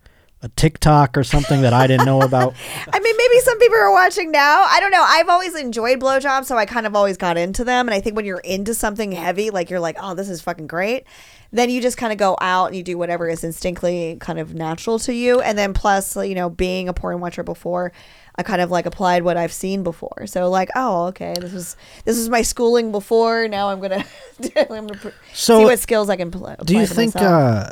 a 0.43 0.49
TikTok 0.49 1.17
or 1.17 1.23
something 1.23 1.61
that 1.61 1.73
I 1.73 1.87
didn't 1.87 2.05
know 2.05 2.21
about. 2.21 2.55
I 2.93 2.99
mean, 2.99 3.15
maybe 3.15 3.39
some 3.41 3.59
people 3.59 3.77
are 3.77 3.91
watching 3.91 4.31
now. 4.31 4.65
I 4.67 4.79
don't 4.79 4.91
know. 4.91 5.03
I've 5.05 5.29
always 5.29 5.55
enjoyed 5.55 5.99
blowjobs, 5.99 6.45
so 6.45 6.57
I 6.57 6.65
kind 6.65 6.87
of 6.87 6.95
always 6.95 7.17
got 7.17 7.37
into 7.37 7.63
them. 7.63 7.87
And 7.87 7.93
I 7.93 8.01
think 8.01 8.15
when 8.15 8.25
you're 8.25 8.39
into 8.39 8.73
something 8.73 9.11
heavy, 9.11 9.51
like 9.51 9.69
you're 9.69 9.79
like, 9.79 9.97
oh, 9.99 10.15
this 10.15 10.29
is 10.29 10.41
fucking 10.41 10.67
great, 10.67 11.05
then 11.51 11.69
you 11.69 11.81
just 11.81 11.97
kind 11.97 12.11
of 12.11 12.17
go 12.17 12.37
out 12.41 12.67
and 12.67 12.75
you 12.75 12.81
do 12.81 12.97
whatever 12.97 13.29
is 13.29 13.43
instinctively 13.43 14.17
kind 14.19 14.39
of 14.39 14.55
natural 14.55 14.97
to 14.99 15.13
you. 15.13 15.41
And 15.41 15.57
then 15.57 15.73
plus, 15.73 16.15
you 16.15 16.35
know, 16.35 16.49
being 16.49 16.89
a 16.89 16.93
porn 16.93 17.19
watcher 17.19 17.43
before, 17.43 17.91
I 18.35 18.43
kind 18.43 18.61
of 18.61 18.71
like 18.71 18.85
applied 18.85 19.23
what 19.23 19.37
I've 19.37 19.53
seen 19.53 19.83
before. 19.83 20.25
So 20.25 20.49
like, 20.49 20.69
oh, 20.75 21.07
okay, 21.07 21.35
this 21.39 21.53
is 21.53 21.75
this 22.05 22.17
is 22.17 22.29
my 22.29 22.41
schooling 22.41 22.91
before. 22.91 23.47
Now 23.47 23.69
I'm 23.69 23.79
gonna 23.79 24.05
I'm 24.57 24.87
gonna 24.87 24.93
pr- 24.95 25.09
So, 25.33 25.59
see 25.59 25.65
what 25.65 25.79
skills 25.79 26.09
I 26.09 26.15
can 26.15 26.31
pl- 26.31 26.47
apply. 26.47 26.65
Do 26.65 26.77
you 26.77 26.85
think 26.85 27.15
uh 27.15 27.69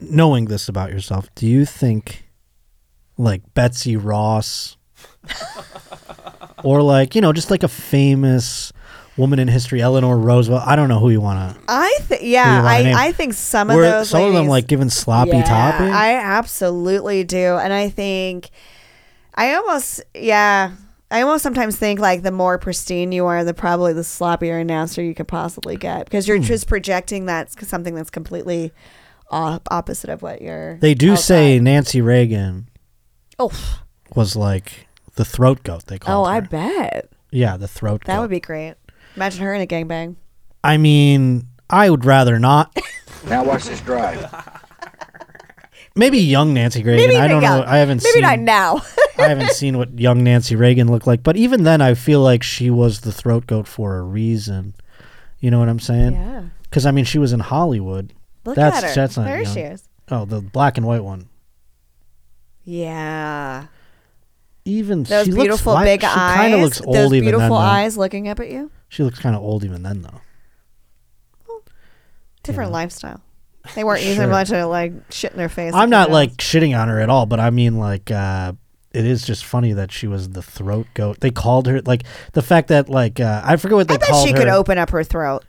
knowing 0.00 0.46
this 0.46 0.68
about 0.68 0.90
yourself, 0.90 1.28
do 1.34 1.46
you 1.46 1.64
think 1.64 2.28
like 3.18 3.42
Betsy 3.54 3.96
Ross 3.96 4.76
or 6.64 6.82
like, 6.82 7.14
you 7.14 7.20
know, 7.20 7.32
just 7.32 7.50
like 7.50 7.62
a 7.62 7.68
famous 7.68 8.72
woman 9.16 9.38
in 9.38 9.48
history, 9.48 9.82
Eleanor 9.82 10.16
Roosevelt, 10.18 10.62
I 10.66 10.76
don't 10.76 10.88
know 10.88 10.98
who 10.98 11.10
you 11.10 11.20
want 11.20 11.54
to 11.54 11.62
I 11.68 11.98
think 12.02 12.22
yeah, 12.24 12.62
I, 12.64 12.82
name? 12.82 12.96
I 12.96 13.12
think 13.12 13.34
some 13.34 13.70
of 13.70 13.76
those 13.76 14.10
some 14.10 14.24
of 14.24 14.32
them 14.32 14.46
like 14.46 14.66
giving 14.66 14.88
sloppy 14.88 15.36
yeah, 15.36 15.44
topping? 15.44 15.90
I 15.90 16.14
absolutely 16.14 17.24
do, 17.24 17.56
and 17.56 17.72
I 17.72 17.90
think 17.90 18.50
I 19.34 19.54
almost 19.54 20.02
yeah. 20.14 20.72
I 21.12 21.22
almost 21.22 21.42
sometimes 21.42 21.76
think 21.76 21.98
like 21.98 22.22
the 22.22 22.30
more 22.30 22.56
pristine 22.58 23.10
you 23.10 23.26
are, 23.26 23.42
the 23.42 23.52
probably 23.54 23.92
the 23.92 24.02
sloppier 24.02 24.60
and 24.60 24.68
nastier 24.68 25.04
you 25.04 25.14
could 25.14 25.26
possibly 25.26 25.76
get 25.76 26.04
because 26.04 26.28
you're 26.28 26.36
Hmm. 26.36 26.44
just 26.44 26.68
projecting 26.68 27.26
that's 27.26 27.56
something 27.66 27.94
that's 27.96 28.10
completely 28.10 28.72
op- 29.30 29.66
opposite 29.72 30.08
of 30.10 30.22
what 30.22 30.40
you're. 30.40 30.76
They 30.78 30.94
do 30.94 31.12
outside. 31.12 31.24
say 31.24 31.58
Nancy 31.60 32.00
Reagan 32.00 32.68
Oh, 33.40 33.50
was 34.14 34.36
like 34.36 34.86
the 35.16 35.24
throat 35.24 35.64
goat 35.64 35.86
they 35.86 35.98
call 35.98 36.14
it. 36.14 36.20
oh, 36.20 36.24
called 36.24 36.36
I 36.36 36.40
bet 36.40 37.10
yeah, 37.32 37.56
the 37.56 37.66
throat 37.68 38.02
goat. 38.02 38.06
that 38.06 38.16
goat. 38.16 38.20
would 38.22 38.30
be 38.30 38.40
great. 38.40 38.74
Imagine 39.16 39.42
her 39.44 39.52
in 39.54 39.60
a 39.62 39.66
gangbang. 39.66 40.14
I 40.62 40.76
mean, 40.76 41.48
I 41.68 41.90
would 41.90 42.04
rather 42.04 42.38
not. 42.38 42.76
Now 43.28 43.44
watch 43.44 43.64
this 43.64 43.80
drive. 43.82 44.32
Maybe 45.96 46.18
young 46.18 46.54
Nancy 46.54 46.82
Reagan. 46.82 47.08
Maybe 47.08 47.16
I 47.20 47.26
don't 47.28 47.42
young. 47.42 47.60
know. 47.60 47.66
I 47.66 47.78
haven't 47.78 48.00
seen 48.00 48.12
Maybe 48.22 48.26
seen 48.26 48.44
not 48.44 48.44
now. 48.44 48.82
I 49.18 49.28
haven't 49.28 49.50
seen 49.50 49.76
what 49.76 49.98
young 49.98 50.22
Nancy 50.24 50.56
Reagan 50.56 50.90
looked 50.90 51.06
like, 51.06 51.22
but 51.22 51.36
even 51.36 51.64
then, 51.64 51.80
I 51.80 51.94
feel 51.94 52.20
like 52.20 52.42
she 52.42 52.70
was 52.70 53.00
the 53.00 53.12
throat 53.12 53.46
goat 53.46 53.66
for 53.66 53.98
a 53.98 54.02
reason. 54.02 54.74
You 55.40 55.50
know 55.50 55.58
what 55.58 55.68
I'm 55.68 55.80
saying? 55.80 56.12
Yeah. 56.12 56.44
Because 56.62 56.86
I 56.86 56.90
mean, 56.92 57.04
she 57.04 57.18
was 57.18 57.32
in 57.32 57.40
Hollywood. 57.40 58.12
Look 58.44 58.56
that's 58.56 58.78
at 58.78 58.84
her. 58.84 58.94
that's 58.94 59.16
not 59.16 59.26
There 59.26 59.42
young. 59.42 59.54
she 59.54 59.60
is. 59.60 59.88
Oh, 60.10 60.24
the 60.24 60.40
black 60.40 60.76
and 60.78 60.86
white 60.86 61.04
one. 61.04 61.28
Yeah. 62.64 63.66
Even 64.64 65.02
Those 65.04 65.28
beautiful 65.28 65.72
looks, 65.72 65.84
big 65.84 66.00
she 66.02 66.06
eyes. 66.06 66.12
She 66.34 66.38
kind 66.40 66.54
of 66.54 66.60
looks 66.60 66.80
old 66.80 66.94
those 66.94 67.06
even 67.12 67.20
beautiful 67.22 67.40
then. 67.40 67.50
though. 67.50 67.56
eyes 67.56 67.96
looking 67.96 68.28
up 68.28 68.38
at 68.40 68.50
you. 68.50 68.70
She 68.88 69.02
looks 69.02 69.18
kind 69.18 69.34
of 69.34 69.42
old 69.42 69.64
even 69.64 69.82
then, 69.82 70.02
though. 70.02 70.20
Different 72.42 72.72
lifestyle. 72.72 73.20
They 73.74 73.84
weren't 73.84 74.02
using 74.02 74.22
Sure. 74.22 74.28
bunch 74.30 74.50
of 74.52 74.68
like 74.70 74.92
shit 75.10 75.32
in 75.32 75.38
their 75.38 75.48
face. 75.48 75.72
I'm 75.74 75.90
not 75.90 76.10
like 76.10 76.36
shitting 76.38 76.78
on 76.78 76.88
her 76.88 77.00
at 77.00 77.10
all, 77.10 77.26
but 77.26 77.40
I 77.40 77.50
mean 77.50 77.78
like 77.78 78.10
uh 78.10 78.52
it 78.92 79.04
is 79.06 79.24
just 79.24 79.44
funny 79.44 79.72
that 79.74 79.92
she 79.92 80.06
was 80.08 80.30
the 80.30 80.42
throat 80.42 80.86
goat. 80.94 81.20
They 81.20 81.30
called 81.30 81.66
her 81.68 81.80
like 81.82 82.02
the 82.32 82.42
fact 82.42 82.68
that 82.68 82.88
like 82.88 83.20
uh, 83.20 83.40
I 83.44 83.56
forget 83.56 83.76
what 83.76 83.88
they 83.88 83.94
I 83.94 83.98
bet 83.98 84.08
called 84.08 84.26
she 84.26 84.32
her. 84.32 84.38
could 84.38 84.48
open 84.48 84.78
up 84.78 84.90
her 84.90 85.04
throat. 85.04 85.44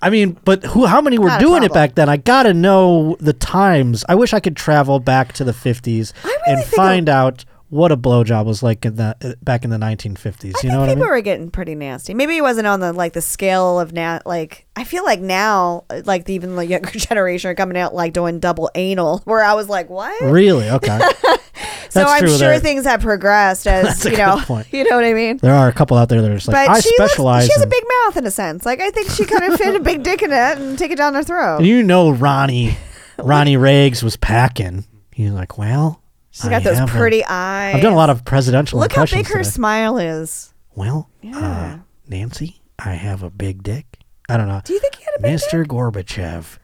I 0.00 0.10
mean, 0.10 0.36
but 0.44 0.62
who? 0.64 0.86
How 0.86 1.00
many 1.00 1.18
were 1.18 1.28
Not 1.28 1.40
a 1.40 1.44
doing 1.44 1.62
it 1.62 1.68
problem. 1.72 1.88
back 1.88 1.94
then? 1.94 2.08
I 2.08 2.16
gotta 2.18 2.52
know 2.52 3.16
the 3.20 3.32
times. 3.32 4.04
I 4.08 4.14
wish 4.16 4.32
I 4.32 4.40
could 4.40 4.56
travel 4.56 4.98
back 5.00 5.32
to 5.34 5.44
the 5.44 5.52
50s 5.52 6.12
and 6.46 6.60
think 6.60 6.74
find 6.74 7.08
out 7.08 7.44
what 7.72 7.90
a 7.90 7.96
blowjob 7.96 8.44
was 8.44 8.62
like 8.62 8.84
in 8.84 8.96
the 8.96 9.16
uh, 9.24 9.32
back 9.40 9.64
in 9.64 9.70
the 9.70 9.78
1950s. 9.78 10.62
you 10.62 10.68
know 10.68 10.80
what 10.80 10.90
I 10.90 10.94
People 10.94 11.08
were 11.08 11.22
getting 11.22 11.50
pretty 11.50 11.74
nasty. 11.74 12.12
Maybe 12.12 12.36
it 12.36 12.42
wasn't 12.42 12.66
on 12.66 12.80
the 12.80 12.92
like 12.92 13.14
the 13.14 13.22
scale 13.22 13.80
of 13.80 13.94
now. 13.94 14.20
Like 14.26 14.66
I 14.76 14.84
feel 14.84 15.04
like 15.04 15.20
now, 15.20 15.84
like 16.04 16.28
even 16.28 16.54
the 16.54 16.66
younger 16.66 16.90
generation 16.98 17.50
are 17.50 17.54
coming 17.54 17.78
out 17.78 17.94
like 17.94 18.12
doing 18.12 18.40
double 18.40 18.70
anal. 18.74 19.20
Where 19.24 19.42
I 19.42 19.54
was 19.54 19.70
like, 19.70 19.88
what? 19.88 20.20
Really? 20.20 20.68
Okay. 20.68 21.00
so 21.88 22.02
I'm 22.02 22.26
sure 22.26 22.36
there. 22.36 22.60
things 22.60 22.84
have 22.84 23.00
progressed 23.00 23.66
as 23.66 24.04
you 24.04 24.18
know. 24.18 24.38
point. 24.42 24.70
You 24.70 24.84
know 24.84 24.96
what 24.96 25.06
I 25.06 25.14
mean? 25.14 25.38
There 25.38 25.54
are 25.54 25.68
a 25.68 25.72
couple 25.72 25.96
out 25.96 26.10
there 26.10 26.20
that 26.20 26.30
are 26.30 26.34
just 26.34 26.48
like, 26.48 26.66
but 26.68 26.76
I 26.76 26.80
she 26.80 26.90
looks- 26.98 27.12
specialize. 27.12 27.46
she 27.46 27.52
has 27.54 27.62
a 27.62 27.66
big 27.66 27.84
mouth 28.04 28.18
in 28.18 28.26
a 28.26 28.30
sense. 28.30 28.66
Like 28.66 28.82
I 28.82 28.90
think 28.90 29.08
she 29.08 29.24
kind 29.24 29.50
of 29.50 29.58
fit 29.58 29.74
a 29.74 29.80
big 29.80 30.02
dick 30.02 30.20
in 30.20 30.30
it 30.30 30.58
and 30.58 30.78
take 30.78 30.90
it 30.90 30.98
down 30.98 31.14
her 31.14 31.22
throat. 31.22 31.56
And 31.60 31.66
you 31.66 31.82
know 31.82 32.10
Ronnie, 32.10 32.76
Ronnie 33.16 33.56
Riggs 33.56 34.02
was 34.02 34.18
packing. 34.18 34.84
He's 35.10 35.30
like, 35.30 35.56
well, 35.56 36.01
She's 36.32 36.44
got 36.44 36.54
I 36.54 36.58
those 36.64 36.78
have 36.78 36.88
a- 36.88 36.92
pretty 36.98 37.24
eyes. 37.24 37.74
I've 37.76 37.82
done 37.82 37.92
a 37.92 37.96
lot 37.96 38.10
of 38.10 38.24
presidential 38.24 38.80
Look 38.80 38.92
how 38.92 39.02
impressions 39.02 39.28
big 39.28 39.34
her 39.34 39.42
today. 39.44 39.50
smile 39.50 39.98
is. 39.98 40.52
Well, 40.74 41.08
Yeah. 41.20 41.38
uh, 41.38 41.78
Nancy, 42.08 42.62
I 42.78 42.94
have 42.94 43.22
a 43.22 43.30
big 43.30 43.62
dick. 43.62 43.98
I 44.28 44.36
don't 44.38 44.48
know. 44.48 44.60
Do 44.64 44.72
you 44.72 44.80
think 44.80 44.94
he 44.96 45.04
had 45.04 45.14
a 45.18 45.22
big 45.22 45.38
Mr. 45.38 45.64
Gorbachev, 45.66 46.58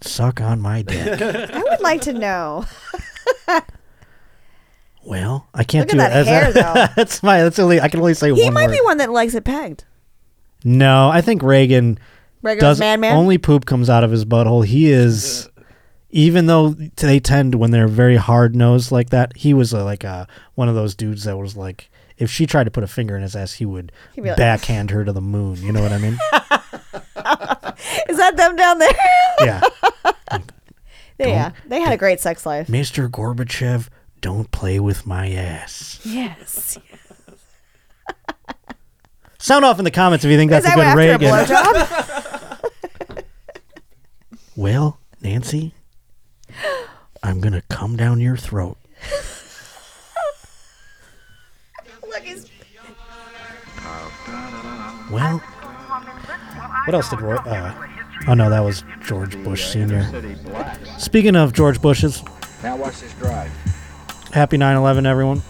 suck 0.00 0.40
on 0.40 0.60
my 0.60 0.82
dick. 0.82 1.20
I 1.52 1.58
would 1.62 1.80
like 1.80 2.02
to 2.02 2.12
know. 2.12 2.64
well, 5.04 5.48
I 5.54 5.64
can't 5.64 5.88
Look 5.88 5.96
do 5.96 6.00
at 6.02 6.10
it. 6.12 6.24
that 6.24 6.26
hair, 6.26 6.52
though. 6.52 6.86
that's 6.96 7.22
my. 7.22 7.42
That's 7.42 7.58
only. 7.58 7.80
I 7.80 7.88
can 7.88 8.00
only 8.00 8.14
say 8.14 8.30
one. 8.30 8.38
He 8.40 8.44
one 8.46 8.54
might 8.54 8.66
word. 8.68 8.72
be 8.74 8.80
one 8.82 8.98
that 8.98 9.10
likes 9.10 9.34
it 9.34 9.44
pegged. 9.44 9.84
No, 10.64 11.08
I 11.08 11.20
think 11.20 11.42
Reagan 11.42 11.98
Reagan's 12.42 12.60
does 12.62 12.80
madman? 12.80 13.16
only 13.16 13.38
poop 13.38 13.64
comes 13.64 13.88
out 13.88 14.04
of 14.04 14.10
his 14.10 14.24
butthole. 14.24 14.64
He 14.64 14.90
is, 14.90 15.48
even 16.10 16.46
though 16.46 16.70
they 16.70 17.20
tend 17.20 17.54
when 17.54 17.70
they're 17.70 17.88
very 17.88 18.16
hard 18.16 18.54
nosed 18.56 18.90
like 18.90 19.10
that. 19.10 19.36
He 19.36 19.52
was 19.54 19.74
uh 19.74 19.84
like 19.84 20.04
a 20.04 20.26
one 20.54 20.68
of 20.68 20.74
those 20.74 20.94
dudes 20.94 21.24
that 21.24 21.36
was 21.36 21.56
like, 21.56 21.90
if 22.16 22.30
she 22.30 22.46
tried 22.46 22.64
to 22.64 22.70
put 22.70 22.84
a 22.84 22.88
finger 22.88 23.16
in 23.16 23.22
his 23.22 23.36
ass, 23.36 23.54
he 23.54 23.66
would 23.66 23.92
like- 24.16 24.36
backhand 24.36 24.90
her 24.90 25.04
to 25.04 25.12
the 25.12 25.20
moon. 25.20 25.56
You 25.62 25.72
know 25.72 25.82
what 25.82 25.92
I 25.92 25.98
mean? 25.98 26.18
Is 28.08 28.16
that 28.16 28.36
them 28.36 28.56
down 28.56 28.78
there? 28.78 28.92
yeah. 29.40 29.60
yeah, 31.18 31.50
they 31.66 31.80
had 31.80 31.92
a 31.92 31.96
great 31.96 32.20
sex 32.20 32.46
life. 32.46 32.68
Mr. 32.68 33.08
Gorbachev, 33.08 33.88
don't 34.20 34.50
play 34.50 34.80
with 34.80 35.06
my 35.06 35.30
ass. 35.30 36.00
Yes. 36.04 36.78
Sound 39.38 39.64
off 39.64 39.78
in 39.78 39.84
the 39.84 39.90
comments 39.90 40.24
if 40.24 40.30
you 40.30 40.36
think 40.36 40.50
Is 40.50 40.64
that's 40.64 40.74
a 40.74 40.78
good 40.78 40.96
Reagan. 40.96 41.28
a 41.30 42.58
well, 44.56 44.98
Nancy, 45.20 45.72
I'm 47.22 47.40
gonna 47.40 47.62
come 47.68 47.96
down 47.96 48.20
your 48.20 48.36
throat. 48.36 48.76
Look, 52.06 52.22
he's 52.22 52.46
Well, 55.10 55.38
what 56.84 56.94
else 56.94 57.08
did 57.10 57.20
Roy? 57.20 57.36
Uh, 57.36 57.74
oh 58.28 58.34
no, 58.34 58.50
that 58.50 58.60
was 58.60 58.82
George 59.06 59.42
Bush 59.44 59.66
Senior. 59.72 60.04
Speaking 60.98 61.36
of 61.36 61.52
George 61.52 61.80
Bush's, 61.80 62.22
Now 62.62 62.76
watch 62.76 63.00
this 63.00 63.12
drive. 63.14 63.50
happy 64.32 64.56
9/11, 64.58 65.06
everyone. 65.06 65.42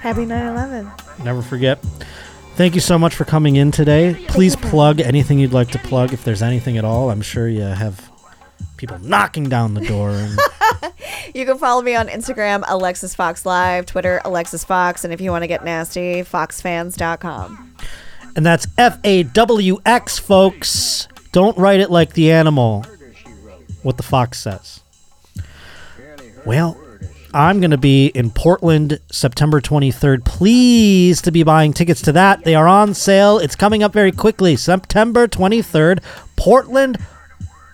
happy 0.00 0.24
9/11. 0.26 0.90
Never 1.24 1.42
forget. 1.42 1.82
Thank 2.56 2.74
you 2.74 2.80
so 2.80 2.98
much 2.98 3.14
for 3.14 3.24
coming 3.24 3.56
in 3.56 3.70
today. 3.70 4.14
Please 4.28 4.56
plug 4.56 5.00
anything 5.00 5.38
you'd 5.38 5.52
like 5.52 5.68
to 5.70 5.78
plug, 5.78 6.12
if 6.12 6.24
there's 6.24 6.42
anything 6.42 6.76
at 6.76 6.84
all. 6.84 7.10
I'm 7.10 7.22
sure 7.22 7.48
you 7.48 7.62
have 7.62 8.09
people 8.80 8.98
knocking 9.00 9.46
down 9.48 9.74
the 9.74 9.82
door. 9.82 10.10
And 10.10 10.38
You 11.34 11.44
can 11.44 11.58
follow 11.58 11.82
me 11.82 11.94
on 11.94 12.08
Instagram, 12.08 12.64
Alexis 12.66 13.14
Fawx 13.14 13.44
Live, 13.44 13.84
Twitter, 13.84 14.22
Alexis 14.24 14.64
Fawx, 14.64 15.04
and 15.04 15.12
if 15.12 15.20
you 15.20 15.30
want 15.30 15.42
to 15.42 15.48
get 15.48 15.62
nasty, 15.64 16.22
foxfans.com. 16.22 17.76
and 18.34 18.46
that's 18.46 18.66
F 18.78 18.98
A 19.04 19.22
W 19.24 19.78
X, 19.84 20.18
folks. 20.18 21.08
Don't 21.32 21.56
write 21.58 21.80
it 21.80 21.90
like 21.90 22.14
the 22.14 22.32
animal. 22.32 22.84
What 23.82 23.98
the 23.98 24.02
fox 24.02 24.40
says. 24.40 24.80
Well, 26.46 26.76
I'm 27.32 27.60
going 27.60 27.70
to 27.70 27.78
be 27.78 28.06
in 28.06 28.30
Portland 28.30 28.98
September 29.12 29.60
23rd. 29.60 30.24
Please 30.24 31.22
to 31.22 31.30
be 31.30 31.42
buying 31.42 31.72
tickets 31.72 32.02
to 32.02 32.12
that. 32.12 32.44
They 32.44 32.54
are 32.54 32.66
on 32.66 32.94
sale. 32.94 33.38
It's 33.38 33.54
coming 33.54 33.82
up 33.82 33.92
very 33.92 34.10
quickly. 34.10 34.56
September 34.56 35.28
23rd, 35.28 36.02
Portland, 36.36 36.98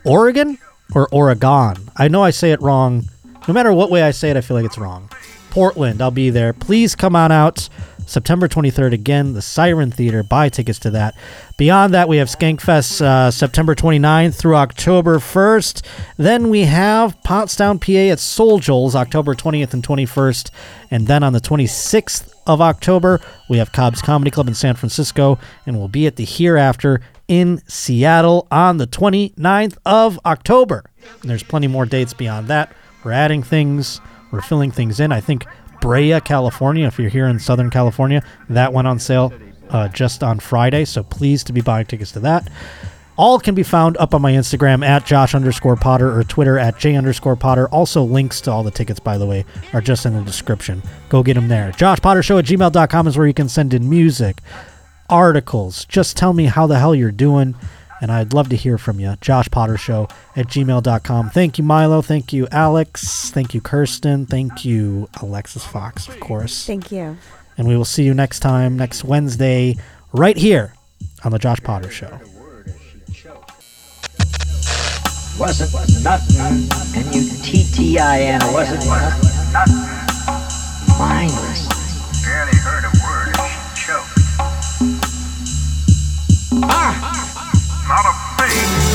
Oregon 0.04 0.58
or 0.94 1.08
Oregon. 1.12 1.76
I 1.96 2.08
know 2.08 2.22
I 2.22 2.30
say 2.30 2.52
it 2.52 2.60
wrong. 2.62 3.04
No 3.48 3.54
matter 3.54 3.72
what 3.72 3.90
way 3.90 4.02
I 4.02 4.10
say 4.10 4.30
it, 4.30 4.36
I 4.36 4.40
feel 4.40 4.56
like 4.56 4.66
it's 4.66 4.78
wrong. 4.78 5.08
Portland, 5.50 6.02
I'll 6.02 6.10
be 6.10 6.30
there. 6.30 6.52
Please 6.52 6.94
come 6.94 7.16
on 7.16 7.32
out. 7.32 7.68
September 8.06 8.46
23rd, 8.46 8.92
again, 8.92 9.32
the 9.32 9.42
Siren 9.42 9.90
Theater. 9.90 10.22
Buy 10.22 10.48
tickets 10.48 10.78
to 10.80 10.90
that. 10.90 11.16
Beyond 11.56 11.92
that, 11.92 12.08
we 12.08 12.18
have 12.18 12.28
Skankfest 12.28 13.00
uh, 13.00 13.30
September 13.32 13.74
29th 13.74 14.36
through 14.36 14.54
October 14.54 15.18
1st. 15.18 15.82
Then 16.16 16.48
we 16.48 16.62
have 16.62 17.20
Pottstown, 17.22 17.80
PA 17.80 18.12
at 18.12 18.18
SoulJoel's 18.18 18.94
October 18.94 19.34
20th 19.34 19.74
and 19.74 19.82
21st. 19.82 20.50
And 20.90 21.08
then 21.08 21.24
on 21.24 21.32
the 21.32 21.40
26th 21.40 22.32
of 22.46 22.60
October, 22.60 23.20
we 23.48 23.58
have 23.58 23.72
Cobb's 23.72 24.00
Comedy 24.00 24.30
Club 24.30 24.46
in 24.46 24.54
San 24.54 24.76
Francisco. 24.76 25.38
And 25.66 25.76
we'll 25.76 25.88
be 25.88 26.06
at 26.06 26.14
the 26.14 26.24
Hereafter 26.24 27.00
in 27.28 27.62
Seattle 27.66 28.46
on 28.50 28.76
the 28.76 28.86
29th 28.86 29.78
of 29.84 30.18
October. 30.24 30.84
And 31.20 31.30
there's 31.30 31.42
plenty 31.42 31.66
more 31.66 31.86
dates 31.86 32.14
beyond 32.14 32.48
that. 32.48 32.72
We're 33.04 33.12
adding 33.12 33.42
things, 33.42 34.00
we're 34.30 34.40
filling 34.40 34.70
things 34.70 35.00
in. 35.00 35.12
I 35.12 35.20
think 35.20 35.46
Brea, 35.80 36.20
California, 36.20 36.86
if 36.86 36.98
you're 36.98 37.10
here 37.10 37.26
in 37.26 37.38
Southern 37.38 37.70
California, 37.70 38.22
that 38.48 38.72
went 38.72 38.88
on 38.88 38.98
sale 38.98 39.32
uh, 39.70 39.88
just 39.88 40.22
on 40.22 40.40
Friday. 40.40 40.84
So 40.84 41.02
pleased 41.02 41.46
to 41.48 41.52
be 41.52 41.60
buying 41.60 41.86
tickets 41.86 42.12
to 42.12 42.20
that. 42.20 42.48
All 43.18 43.40
can 43.40 43.54
be 43.54 43.62
found 43.62 43.96
up 43.96 44.14
on 44.14 44.20
my 44.20 44.32
Instagram 44.32 44.84
at 44.84 45.06
Josh 45.06 45.34
underscore 45.34 45.76
Potter 45.76 46.14
or 46.14 46.22
Twitter 46.22 46.58
at 46.58 46.78
J 46.78 46.96
underscore 46.96 47.34
Potter. 47.36 47.66
Also, 47.68 48.02
links 48.02 48.42
to 48.42 48.52
all 48.52 48.62
the 48.62 48.70
tickets, 48.70 49.00
by 49.00 49.16
the 49.16 49.24
way, 49.24 49.46
are 49.72 49.80
just 49.80 50.04
in 50.04 50.14
the 50.14 50.22
description. 50.22 50.82
Go 51.08 51.22
get 51.22 51.34
them 51.34 51.48
there. 51.48 51.72
Josh 51.72 51.98
Potter 52.00 52.22
Show 52.22 52.36
at 52.36 52.44
gmail.com 52.44 53.06
is 53.06 53.16
where 53.16 53.26
you 53.26 53.32
can 53.32 53.48
send 53.48 53.72
in 53.72 53.88
music, 53.88 54.42
articles. 55.08 55.84
Just 55.86 56.16
tell 56.16 56.32
me 56.32 56.46
how 56.46 56.66
the 56.66 56.78
hell 56.78 56.94
you're 56.94 57.10
doing, 57.10 57.54
and 58.00 58.10
I'd 58.12 58.32
love 58.32 58.48
to 58.50 58.56
hear 58.56 58.78
from 58.78 59.00
you. 59.00 59.16
Josh 59.20 59.48
Potter 59.50 59.76
Show 59.76 60.08
at 60.34 60.46
gmail.com. 60.46 61.30
Thank 61.30 61.58
you, 61.58 61.64
Milo. 61.64 62.02
Thank 62.02 62.32
you, 62.32 62.48
Alex. 62.50 63.30
Thank 63.30 63.54
you, 63.54 63.60
Kirsten. 63.60 64.26
Thank 64.26 64.64
you, 64.64 65.08
Alexis 65.20 65.64
Fawx, 65.64 66.08
of 66.08 66.20
course. 66.20 66.66
Thank 66.66 66.92
you. 66.92 67.16
And 67.58 67.66
we 67.66 67.76
will 67.76 67.84
see 67.84 68.04
you 68.04 68.14
next 68.14 68.40
time, 68.40 68.76
next 68.76 69.04
Wednesday, 69.04 69.76
right 70.12 70.36
here 70.36 70.74
on 71.24 71.32
The 71.32 71.38
Josh 71.38 71.60
Potter 71.62 71.90
Show. 71.90 72.20
Wasn't 75.38 76.02
nothing. 76.02 76.68
N-U-T-T-I-N. 76.96 78.40
Wasn't 78.54 78.86
nothing. 78.86 79.26
Mindless. 80.98 81.65
Ah! 86.62 86.96
Not 87.86 88.06
a 88.06 88.48
thing. 88.48 88.85